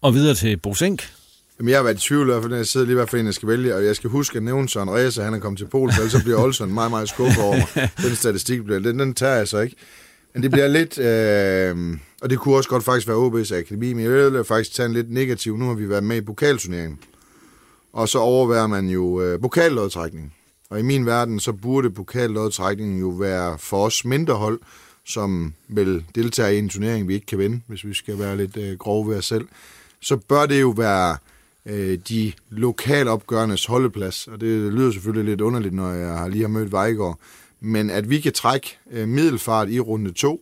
Og 0.01 0.13
videre 0.13 0.35
til 0.35 0.57
Bosink, 0.57 1.18
Jamen, 1.59 1.69
jeg 1.69 1.77
har 1.77 1.83
været 1.83 1.97
i 1.97 2.07
tvivl, 2.07 2.41
for 2.41 2.55
jeg 2.55 2.65
sidder 2.65 2.85
lige 2.85 2.95
hvad 2.95 3.07
for 3.07 3.17
en, 3.17 3.25
jeg 3.25 3.33
skal 3.33 3.49
vælge, 3.49 3.75
og 3.75 3.85
jeg 3.85 3.95
skal 3.95 4.09
huske 4.09 4.37
at 4.37 4.43
nævne 4.43 4.69
Søren 4.69 4.89
Reza, 4.89 5.23
han 5.23 5.33
er 5.33 5.39
kommet 5.39 5.57
til 5.57 5.65
Polen, 5.65 5.93
for 5.93 6.01
ellers 6.01 6.11
så 6.11 6.23
bliver 6.23 6.43
Olsen 6.43 6.73
meget, 6.73 6.91
meget 6.91 7.09
skuffet 7.09 7.43
over 7.43 7.55
mig. 7.55 7.89
Den 8.07 8.15
statistik 8.15 8.63
bliver, 8.63 8.79
den, 8.79 8.99
den 8.99 9.13
tager 9.13 9.35
jeg 9.35 9.47
så 9.47 9.59
ikke. 9.59 9.75
Men 10.33 10.43
det 10.43 10.51
bliver 10.51 10.67
lidt, 10.67 10.97
øh, 10.97 11.97
og 12.21 12.29
det 12.29 12.39
kunne 12.39 12.55
også 12.55 12.69
godt 12.69 12.83
faktisk 12.83 13.07
være 13.07 13.27
OB's 13.27 13.55
akademi, 13.55 13.93
men 13.93 14.03
jeg 14.03 14.11
vil 14.11 14.43
faktisk 14.43 14.73
tage 14.73 14.85
en 14.85 14.93
lidt 14.93 15.11
negativ. 15.11 15.57
Nu 15.57 15.67
har 15.67 15.73
vi 15.73 15.89
været 15.89 16.03
med 16.03 16.17
i 16.17 16.21
pokalturneringen, 16.21 16.99
og 17.93 18.09
så 18.09 18.19
overværer 18.19 18.67
man 18.67 18.89
jo 18.89 19.21
øh, 19.21 19.39
pokallodtrækning. 19.39 20.33
Og 20.69 20.79
i 20.79 20.81
min 20.81 21.05
verden, 21.05 21.39
så 21.39 21.51
burde 21.51 21.89
pokallodtrækningen 21.89 22.99
jo 22.99 23.09
være 23.09 23.57
for 23.57 23.85
os 23.85 24.05
mindre 24.05 24.33
hold, 24.33 24.59
som 25.05 25.53
vil 25.67 26.05
deltage 26.15 26.55
i 26.55 26.59
en 26.59 26.69
turnering, 26.69 27.07
vi 27.07 27.13
ikke 27.13 27.25
kan 27.25 27.39
vinde, 27.39 27.61
hvis 27.67 27.85
vi 27.85 27.93
skal 27.93 28.19
være 28.19 28.37
lidt 28.37 28.57
øh, 28.57 28.77
grove 28.77 29.09
ved 29.09 29.17
os 29.17 29.25
selv. 29.25 29.47
Så 30.01 30.17
bør 30.17 30.45
det 30.45 30.61
jo 30.61 30.69
være 30.69 31.17
øh, 31.65 31.97
de 32.09 32.31
lokalopgørendes 32.49 33.65
holdeplads, 33.65 34.27
og 34.27 34.41
det 34.41 34.73
lyder 34.73 34.91
selvfølgelig 34.91 35.29
lidt 35.29 35.41
underligt, 35.41 35.73
når 35.73 35.91
jeg 35.91 36.17
har 36.17 36.27
lige 36.27 36.41
har 36.41 36.47
mødt 36.47 36.71
Vejgaard, 36.71 37.19
men 37.61 37.89
at 37.89 38.09
vi 38.09 38.19
kan 38.19 38.33
trække 38.33 38.77
øh, 38.91 39.07
middelfart 39.07 39.69
i 39.69 39.79
runde 39.79 40.11
2, 40.11 40.41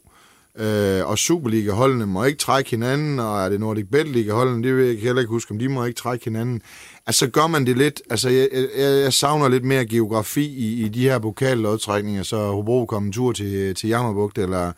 øh, 0.58 1.08
og 1.10 1.18
Superliga-holdene 1.18 2.06
må 2.06 2.24
ikke 2.24 2.40
trække 2.40 2.70
hinanden, 2.70 3.20
og 3.20 3.46
er 3.46 3.50
det 3.50 3.60
Nordic 3.60 3.86
Bet 3.92 4.08
Liga-holdene, 4.08 4.64
det 4.64 4.78
vil 4.78 4.86
jeg 4.86 5.00
heller 5.00 5.20
ikke 5.22 5.30
huske, 5.30 5.52
om 5.52 5.60
de 5.60 5.68
må 5.68 5.86
ikke 5.86 5.98
trække 5.98 6.26
hinanden. 6.26 6.62
Altså 7.08 7.20
så 7.20 7.32
gør 7.32 7.48
man 7.48 7.66
det 7.66 7.78
lidt, 7.78 8.02
altså 8.10 8.30
jeg, 8.30 8.50
jeg, 8.54 8.70
jeg 8.78 9.14
savner 9.14 9.50
lidt 9.50 9.64
mere 9.64 9.86
geografi 9.86 10.46
i, 10.46 10.86
i 10.86 10.90
de 10.90 11.02
her 11.02 11.20
pokallodtrækninger, 11.20 12.24
så 12.24 12.52
Hobro 12.52 12.86
kommer 12.86 13.08
en 13.08 13.14
tur 13.14 13.32
til, 13.32 13.76
til 13.76 13.90
Jammerbugt, 13.90 14.38
eller 14.38 14.72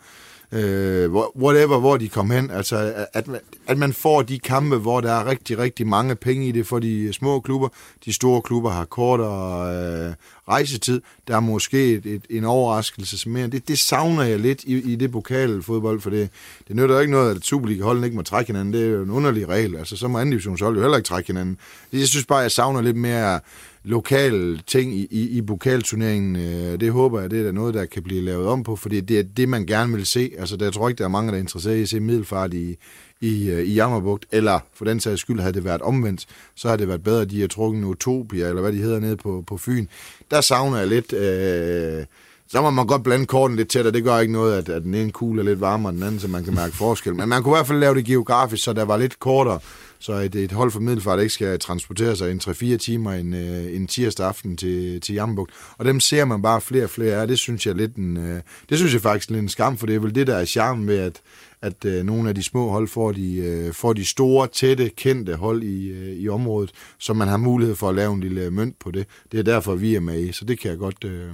øh, 0.52 1.12
whatever, 1.14 1.78
hvor 1.78 1.96
de 1.96 2.08
kom 2.08 2.30
hen. 2.30 2.50
Altså, 2.50 3.06
at, 3.12 3.28
at 3.66 3.78
man 3.78 3.92
får 3.92 4.22
de 4.22 4.38
kampe, 4.38 4.76
hvor 4.76 5.00
der 5.00 5.12
er 5.12 5.26
rigtig, 5.26 5.58
rigtig 5.58 5.86
mange 5.86 6.14
penge 6.16 6.48
i 6.48 6.52
det 6.52 6.66
for 6.66 6.78
de 6.78 7.12
små 7.12 7.40
klubber. 7.40 7.68
De 8.04 8.12
store 8.12 8.42
klubber 8.42 8.70
har 8.70 8.84
kortere 8.84 9.74
øh, 9.74 10.14
rejsetid. 10.48 11.00
Der 11.28 11.36
er 11.36 11.40
måske 11.40 11.92
et, 11.92 12.06
et, 12.06 12.22
en 12.30 12.44
overraskelse 12.44 13.28
mere. 13.28 13.46
Det, 13.46 13.68
det 13.68 13.78
savner 13.78 14.22
jeg 14.22 14.38
lidt 14.38 14.64
i, 14.64 14.92
i 14.92 14.96
det 14.96 15.12
pokale 15.12 15.62
fodbold, 15.62 16.00
for 16.00 16.10
det, 16.10 16.28
det 16.68 16.76
nytter 16.76 17.00
ikke 17.00 17.12
noget, 17.12 17.36
at 17.36 17.44
Superliga-holdene 17.44 18.06
ikke 18.06 18.16
må 18.16 18.22
trække 18.22 18.52
hinanden. 18.52 18.72
Det 18.72 18.82
er 18.82 18.90
jo 18.90 19.02
en 19.02 19.10
underlig 19.10 19.48
regel. 19.48 19.76
Altså, 19.76 19.96
så 19.96 20.08
må 20.08 20.18
anden 20.18 20.30
divisionshold 20.30 20.74
jo 20.76 20.80
heller 20.80 20.96
ikke 20.96 21.08
trække 21.08 21.26
hinanden. 21.26 21.58
Jeg 21.92 22.06
synes 22.08 22.26
bare, 22.26 22.38
jeg 22.38 22.50
savner 22.50 22.80
lidt 22.80 22.96
mere 22.96 23.40
lokale 23.84 24.60
ting 24.66 24.94
i, 24.94 25.06
i, 25.10 25.28
i 25.28 25.42
pokalturneringen. 25.42 26.36
Øh, 26.36 26.80
det 26.80 26.92
håber 26.92 27.20
jeg, 27.20 27.30
det 27.30 27.46
er 27.46 27.52
noget, 27.52 27.74
der 27.74 27.84
kan 27.84 28.02
blive 28.02 28.22
lavet 28.22 28.46
om 28.46 28.62
på, 28.62 28.76
fordi 28.76 29.00
det 29.00 29.18
er 29.18 29.22
det, 29.22 29.48
man 29.48 29.66
gerne 29.66 29.92
vil 29.94 30.06
se. 30.06 30.32
Altså, 30.38 30.56
der, 30.56 30.70
tror 30.70 30.88
ikke, 30.88 30.98
der 30.98 31.04
er 31.04 31.08
mange, 31.08 31.28
der 31.28 31.36
er 31.36 31.40
interesseret 31.40 31.76
i 31.76 31.82
at 31.82 31.88
se 31.88 32.00
middelfart 32.00 32.54
i, 32.54 32.76
i, 33.20 33.50
øh, 33.50 33.62
i 33.62 33.74
Jammerbugt, 33.74 34.26
eller 34.32 34.58
for 34.74 34.84
den 34.84 35.00
sags 35.00 35.20
skyld 35.20 35.40
havde 35.40 35.52
det 35.52 35.64
været 35.64 35.82
omvendt, 35.82 36.26
så 36.56 36.68
havde 36.68 36.78
det 36.78 36.88
været 36.88 37.02
bedre, 37.02 37.22
at 37.22 37.30
de 37.30 37.40
har 37.40 37.48
trukket 37.48 37.78
en 37.78 37.84
Utopia, 37.84 38.48
eller 38.48 38.62
hvad 38.62 38.72
de 38.72 38.78
hedder 38.78 39.00
nede 39.00 39.16
på, 39.16 39.44
på 39.46 39.56
Fyn. 39.56 39.86
Der 40.30 40.40
savner 40.40 40.78
jeg 40.78 40.86
lidt... 40.86 41.12
Øh, 41.12 42.04
så 42.52 42.62
må 42.62 42.70
man 42.70 42.86
godt 42.86 43.02
blande 43.02 43.26
korten 43.26 43.56
lidt 43.56 43.68
tættere. 43.68 43.92
det 43.92 44.04
gør 44.04 44.18
ikke 44.18 44.32
noget, 44.32 44.58
at, 44.58 44.68
at 44.68 44.82
den 44.82 44.94
ene 44.94 45.10
kugle 45.10 45.40
er 45.40 45.44
lidt 45.44 45.60
varmere 45.60 45.90
end 45.90 45.98
den 45.98 46.06
anden, 46.06 46.20
så 46.20 46.28
man 46.28 46.44
kan 46.44 46.54
mærke 46.54 46.76
forskel. 46.76 47.14
Men 47.14 47.28
man 47.28 47.42
kunne 47.42 47.54
i 47.54 47.56
hvert 47.56 47.66
fald 47.66 47.78
lave 47.78 47.94
det 47.94 48.04
geografisk, 48.04 48.64
så 48.64 48.72
der 48.72 48.84
var 48.84 48.96
lidt 48.96 49.18
kortere, 49.18 49.58
så 50.00 50.12
et, 50.12 50.34
et 50.34 50.52
hold 50.52 50.70
for 50.70 50.80
Middelfart 50.80 51.20
ikke 51.20 51.34
skal 51.34 51.58
transportere 51.58 52.16
sig 52.16 52.30
en 52.30 52.40
3-4 52.44 52.76
timer 52.76 53.12
en, 53.12 53.34
øh, 53.34 53.76
en 53.76 53.86
tirsdag 53.86 54.26
aften 54.26 54.56
til, 54.56 55.00
til 55.00 55.14
Jammerbugt. 55.14 55.52
Og 55.78 55.84
dem 55.84 56.00
ser 56.00 56.24
man 56.24 56.42
bare 56.42 56.60
flere 56.60 56.84
og 56.84 56.90
flere 56.90 57.14
af, 57.14 57.28
det 57.28 57.38
synes 57.38 57.66
jeg 57.66 57.74
lidt 57.74 57.96
en, 57.96 58.16
øh, 58.16 58.40
det 58.68 58.78
synes 58.78 58.92
jeg 58.92 59.00
faktisk 59.00 59.30
lidt 59.30 59.42
en 59.42 59.48
skam, 59.48 59.76
for 59.76 59.86
det 59.86 59.94
er 59.94 60.00
vel 60.00 60.14
det, 60.14 60.26
der 60.26 60.36
er 60.36 60.44
charmen 60.44 60.84
med, 60.84 60.98
at, 60.98 61.20
at 61.62 61.84
øh, 61.84 62.04
nogle 62.04 62.28
af 62.28 62.34
de 62.34 62.42
små 62.42 62.70
hold 62.70 62.88
får 62.88 63.12
de, 63.12 63.36
øh, 63.36 63.72
får 63.72 63.92
de 63.92 64.04
store, 64.04 64.48
tætte, 64.48 64.88
kendte 64.88 65.36
hold 65.36 65.62
i, 65.62 65.88
øh, 65.88 66.16
i 66.16 66.28
området, 66.28 66.70
så 66.98 67.14
man 67.14 67.28
har 67.28 67.36
mulighed 67.36 67.76
for 67.76 67.88
at 67.88 67.94
lave 67.94 68.14
en 68.14 68.20
lille 68.20 68.50
mønt 68.50 68.78
på 68.78 68.90
det. 68.90 69.06
Det 69.32 69.38
er 69.38 69.44
derfor, 69.44 69.74
vi 69.74 69.94
er 69.94 70.00
med 70.00 70.20
i, 70.20 70.32
så 70.32 70.44
det 70.44 70.58
kan 70.58 70.70
jeg 70.70 70.78
godt, 70.78 71.04
øh, 71.04 71.30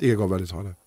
det 0.00 0.08
kan 0.08 0.16
godt 0.16 0.30
være 0.30 0.40
lidt 0.40 0.50
træt 0.50 0.66
af. 0.66 0.83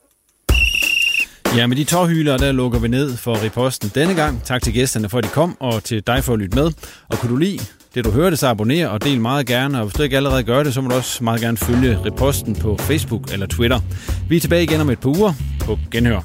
Ja, 1.55 1.67
med 1.67 1.75
de 1.75 1.83
tårhyler, 1.83 2.37
der 2.37 2.51
lukker 2.51 2.79
vi 2.79 2.87
ned 2.87 3.17
for 3.17 3.43
riposten 3.43 3.91
denne 3.95 4.15
gang. 4.15 4.43
Tak 4.43 4.61
til 4.63 4.73
gæsterne 4.73 5.09
for, 5.09 5.17
at 5.17 5.23
de 5.23 5.29
kom, 5.29 5.57
og 5.59 5.83
til 5.83 6.07
dig 6.07 6.23
for 6.23 6.33
at 6.33 6.39
lytte 6.39 6.55
med. 6.55 6.71
Og 7.09 7.17
kunne 7.17 7.31
du 7.31 7.35
lide 7.35 7.59
det, 7.95 8.05
du 8.05 8.11
hørte, 8.11 8.37
så 8.37 8.47
abonner 8.47 8.87
og 8.87 9.03
del 9.03 9.21
meget 9.21 9.47
gerne. 9.47 9.77
Og 9.79 9.85
hvis 9.85 9.93
du 9.93 10.03
ikke 10.03 10.17
allerede 10.17 10.43
gør 10.43 10.63
det, 10.63 10.73
så 10.73 10.81
må 10.81 10.89
du 10.89 10.95
også 10.95 11.23
meget 11.23 11.41
gerne 11.41 11.57
følge 11.57 12.03
riposten 12.05 12.55
på 12.55 12.77
Facebook 12.77 13.33
eller 13.33 13.45
Twitter. 13.45 13.79
Vi 14.29 14.35
er 14.35 14.39
tilbage 14.39 14.63
igen 14.63 14.81
om 14.81 14.89
et 14.89 14.99
par 14.99 15.09
uger. 15.09 15.33
På 15.65 15.79
genhør. 15.91 16.21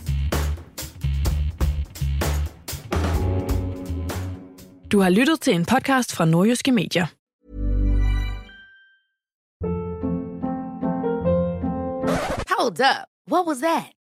Du 4.92 5.00
har 5.00 5.10
lyttet 5.10 5.40
til 5.40 5.54
en 5.54 5.64
podcast 5.64 6.12
fra 6.12 6.24
Nordjyske 6.24 6.72
Medier. 6.72 7.06
Hold 12.58 12.80
up. 12.80 13.08
What 13.30 13.46
was 13.46 13.58
that? 13.58 14.01